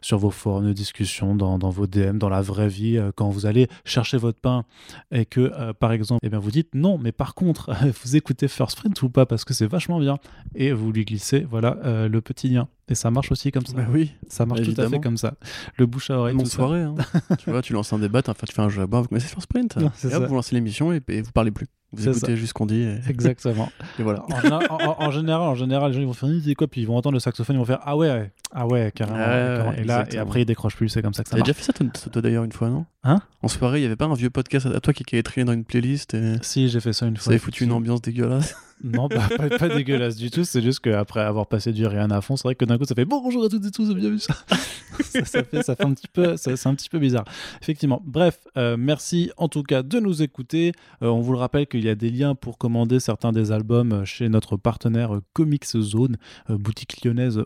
sur 0.00 0.16
vos 0.16 0.30
forums 0.30 0.66
de 0.66 0.72
discussion, 0.72 1.34
dans, 1.34 1.58
vos 1.58 1.86
DM, 1.86 2.16
dans 2.16 2.30
la 2.30 2.40
vraie 2.40 2.68
vie, 2.68 2.96
euh, 2.96 3.12
quand 3.14 3.28
vous 3.28 3.44
allez 3.44 3.68
chercher 3.84 4.16
votre 4.16 4.38
pain 4.38 4.64
et 5.10 5.26
que, 5.26 5.41
euh, 5.54 5.72
par 5.72 5.92
exemple, 5.92 6.20
eh 6.24 6.28
bien, 6.28 6.38
vous 6.38 6.50
dites 6.50 6.74
non, 6.74 6.98
mais 6.98 7.12
par 7.12 7.34
contre, 7.34 7.70
vous 8.04 8.16
écoutez 8.16 8.48
First 8.48 8.76
Print 8.76 9.00
ou 9.02 9.10
pas 9.10 9.26
parce 9.26 9.44
que 9.44 9.54
c'est 9.54 9.66
vachement 9.66 9.98
bien 9.98 10.18
et 10.54 10.72
vous 10.72 10.92
lui 10.92 11.04
glissez 11.04 11.40
voilà, 11.40 11.78
euh, 11.84 12.08
le 12.08 12.20
petit 12.20 12.48
lien. 12.48 12.68
Et 12.88 12.94
ça 12.94 13.10
marche 13.10 13.32
aussi 13.32 13.52
comme 13.52 13.64
ça. 13.64 13.74
Bah 13.74 13.86
oui. 13.90 14.12
Ça 14.28 14.44
marche 14.44 14.62
tout 14.62 14.80
à 14.80 14.88
fait 14.88 15.00
comme 15.00 15.16
ça. 15.16 15.34
Le 15.76 15.86
bouche 15.86 16.10
à 16.10 16.18
oreille. 16.18 16.38
Ça. 16.40 16.46
soirée, 16.46 16.82
hein. 16.82 16.94
tu 17.38 17.50
vois, 17.50 17.62
tu 17.62 17.72
lances 17.72 17.92
un 17.92 17.98
débat, 17.98 18.20
enfin, 18.26 18.46
tu 18.46 18.54
fais 18.54 18.62
un 18.62 18.68
jeu 18.68 18.82
à 18.82 18.86
boire, 18.86 19.02
vous 19.02 19.08
connaissez. 19.08 19.34
Non, 19.76 19.90
c'est 19.94 20.08
hop, 20.08 20.12
ça. 20.12 20.26
vous 20.26 20.34
lancez 20.34 20.54
l'émission 20.54 20.92
et, 20.92 21.00
et 21.08 21.22
vous 21.22 21.32
parlez 21.32 21.50
plus. 21.50 21.66
Vous 21.92 22.02
C'est 22.04 22.10
écoutez 22.10 22.36
juste 22.36 22.48
ce 22.48 22.54
qu'on 22.54 22.64
dit 22.66 22.82
et, 22.82 22.98
Exactement. 23.08 23.70
et 23.98 24.02
voilà. 24.02 24.22
en, 24.30 24.40
général- 24.40 24.66
en- 24.98 25.10
général, 25.10 25.48
en 25.48 25.54
général, 25.54 25.90
les 25.90 25.94
gens 25.96 26.00
ils 26.00 26.06
vont 26.06 26.12
faire 26.14 26.30
c'est 26.44 26.54
quoi 26.54 26.66
Puis 26.66 26.80
ils 26.80 26.86
vont 26.86 26.96
entendre 26.96 27.14
le 27.14 27.20
saxophone, 27.20 27.56
ils 27.56 27.58
vont 27.58 27.64
faire 27.66 27.80
ah 27.84 27.96
ouais, 27.96 28.08
ouais. 28.08 28.32
ah 28.52 28.66
ouais, 28.66 28.90
carrément. 28.94 29.18
Ouais, 29.18 29.24
carrément. 29.24 29.72
et 29.72 29.84
là, 29.84 30.06
et 30.10 30.16
après 30.18 30.42
ils 30.42 30.46
décrochent 30.46 30.76
plus. 30.76 30.88
C'est 30.88 31.02
comme 31.02 31.12
ça 31.14 31.22
que 31.22 31.28
ça 31.28 31.36
marche. 31.36 31.46
déjà 31.46 31.54
fait 31.54 31.64
ça 31.64 31.72
toi, 32.10 32.22
d'ailleurs 32.22 32.44
une 32.44 32.52
fois, 32.52 32.70
non? 32.70 32.86
Hein? 33.04 33.20
En 33.42 33.48
soirée, 33.48 33.80
il 33.80 33.82
y 33.82 33.86
avait 33.86 33.96
pas 33.96 34.06
un 34.06 34.14
vieux 34.14 34.30
podcast 34.30 34.66
à 34.66 34.80
toi 34.80 34.92
qui 34.94 35.04
qui 35.04 35.16
avait 35.16 35.22
traîné 35.22 35.44
dans 35.44 35.52
une 35.52 35.64
playlist 35.64 36.14
et 36.14 36.34
Si 36.42 36.68
j'ai 36.68 36.80
fait 36.80 36.92
ça 36.92 37.06
une 37.06 37.16
ça 37.16 37.22
fois. 37.24 37.32
avait 37.32 37.38
foutu 37.38 37.64
une 37.64 37.72
ambiance 37.72 38.00
dégueulasse. 38.00 38.54
Non, 38.82 39.08
bah, 39.08 39.28
pas, 39.58 39.68
dégueulasse 39.68 40.16
du 40.16 40.30
tout. 40.30 40.44
C'est 40.44 40.62
juste 40.62 40.80
qu'après 40.80 41.20
avoir 41.20 41.46
passé 41.46 41.72
du 41.72 41.86
rien 41.86 42.10
à 42.10 42.20
fond, 42.20 42.36
c'est 42.36 42.48
vrai 42.48 42.54
que 42.54 42.64
d'un 42.64 42.78
coup 42.78 42.84
ça 42.84 42.94
fait 42.94 43.04
bonjour 43.04 43.44
à 43.44 43.48
toutes 43.48 43.64
et 43.64 43.70
tous, 43.70 43.84
vous 43.84 43.90
avez 43.90 44.00
bien 44.00 44.10
vu 44.10 44.18
ça 44.18 44.34
ça, 45.00 45.24
ça 45.24 45.44
fait, 45.44 45.62
ça 45.62 45.76
fait 45.76 45.84
un 45.84 45.94
petit 45.94 46.08
peu, 46.08 46.36
c'est 46.36 46.66
un 46.66 46.74
petit 46.74 46.88
peu 46.88 46.98
bizarre. 46.98 47.24
Effectivement. 47.60 48.02
Bref, 48.04 48.40
euh, 48.56 48.76
merci 48.78 49.30
en 49.36 49.48
tout 49.48 49.62
cas 49.62 49.82
de 49.82 50.00
nous 50.00 50.22
écouter. 50.22 50.72
Euh, 51.02 51.08
on 51.08 51.20
vous 51.20 51.32
le 51.32 51.38
rappelle 51.38 51.66
qu'il 51.66 51.84
y 51.84 51.88
a 51.88 51.94
des 51.94 52.10
liens 52.10 52.34
pour 52.34 52.58
commander 52.58 53.00
certains 53.00 53.32
des 53.32 53.52
albums 53.52 53.92
euh, 53.92 54.04
chez 54.04 54.28
notre 54.28 54.56
partenaire 54.56 55.20
Comics 55.32 55.66
Zone, 55.66 56.16
boutique 56.48 57.04
lyonnaise 57.04 57.42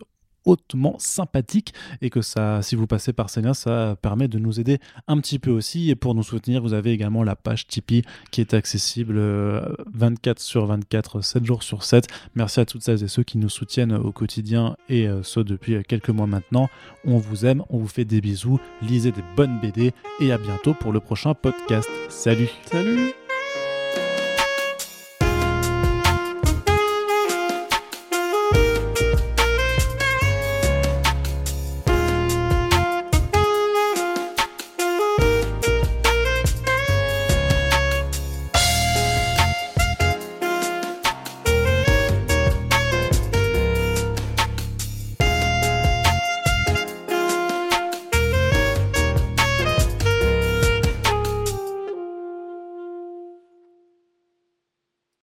hautement 0.47 0.95
sympathique 0.97 1.73
et 2.01 2.09
que 2.09 2.21
ça, 2.21 2.61
si 2.61 2.75
vous 2.75 2.87
passez 2.87 3.13
par 3.13 3.29
ces 3.29 3.41
liens, 3.41 3.53
ça 3.53 3.95
permet 4.01 4.27
de 4.27 4.39
nous 4.39 4.59
aider 4.59 4.79
un 5.07 5.19
petit 5.19 5.37
peu 5.37 5.51
aussi. 5.51 5.89
Et 5.91 5.95
pour 5.95 6.15
nous 6.15 6.23
soutenir, 6.23 6.61
vous 6.61 6.73
avez 6.73 6.91
également 6.91 7.23
la 7.23 7.35
page 7.35 7.67
Tipeee 7.67 8.03
qui 8.31 8.41
est 8.41 8.53
accessible 8.53 9.17
euh, 9.17 9.61
24 9.93 10.39
sur 10.39 10.65
24, 10.65 11.21
7 11.21 11.45
jours 11.45 11.63
sur 11.63 11.83
7. 11.83 12.07
Merci 12.35 12.61
à 12.61 12.65
toutes 12.65 12.81
celles 12.81 13.03
et 13.03 13.07
ceux 13.07 13.23
qui 13.23 13.37
nous 13.37 13.49
soutiennent 13.49 13.93
au 13.93 14.11
quotidien 14.11 14.77
et 14.89 15.07
euh, 15.07 15.21
ce 15.21 15.41
depuis 15.41 15.75
euh, 15.75 15.83
quelques 15.87 16.09
mois 16.09 16.27
maintenant. 16.27 16.69
On 17.05 17.17
vous 17.17 17.45
aime, 17.45 17.63
on 17.69 17.77
vous 17.77 17.87
fait 17.87 18.05
des 18.05 18.21
bisous, 18.21 18.59
lisez 18.81 19.11
des 19.11 19.23
bonnes 19.35 19.59
BD 19.59 19.91
et 20.21 20.31
à 20.31 20.37
bientôt 20.37 20.73
pour 20.73 20.91
le 20.91 20.99
prochain 20.99 21.33
podcast. 21.33 21.89
Salut 22.09 22.49
Salut 22.65 23.26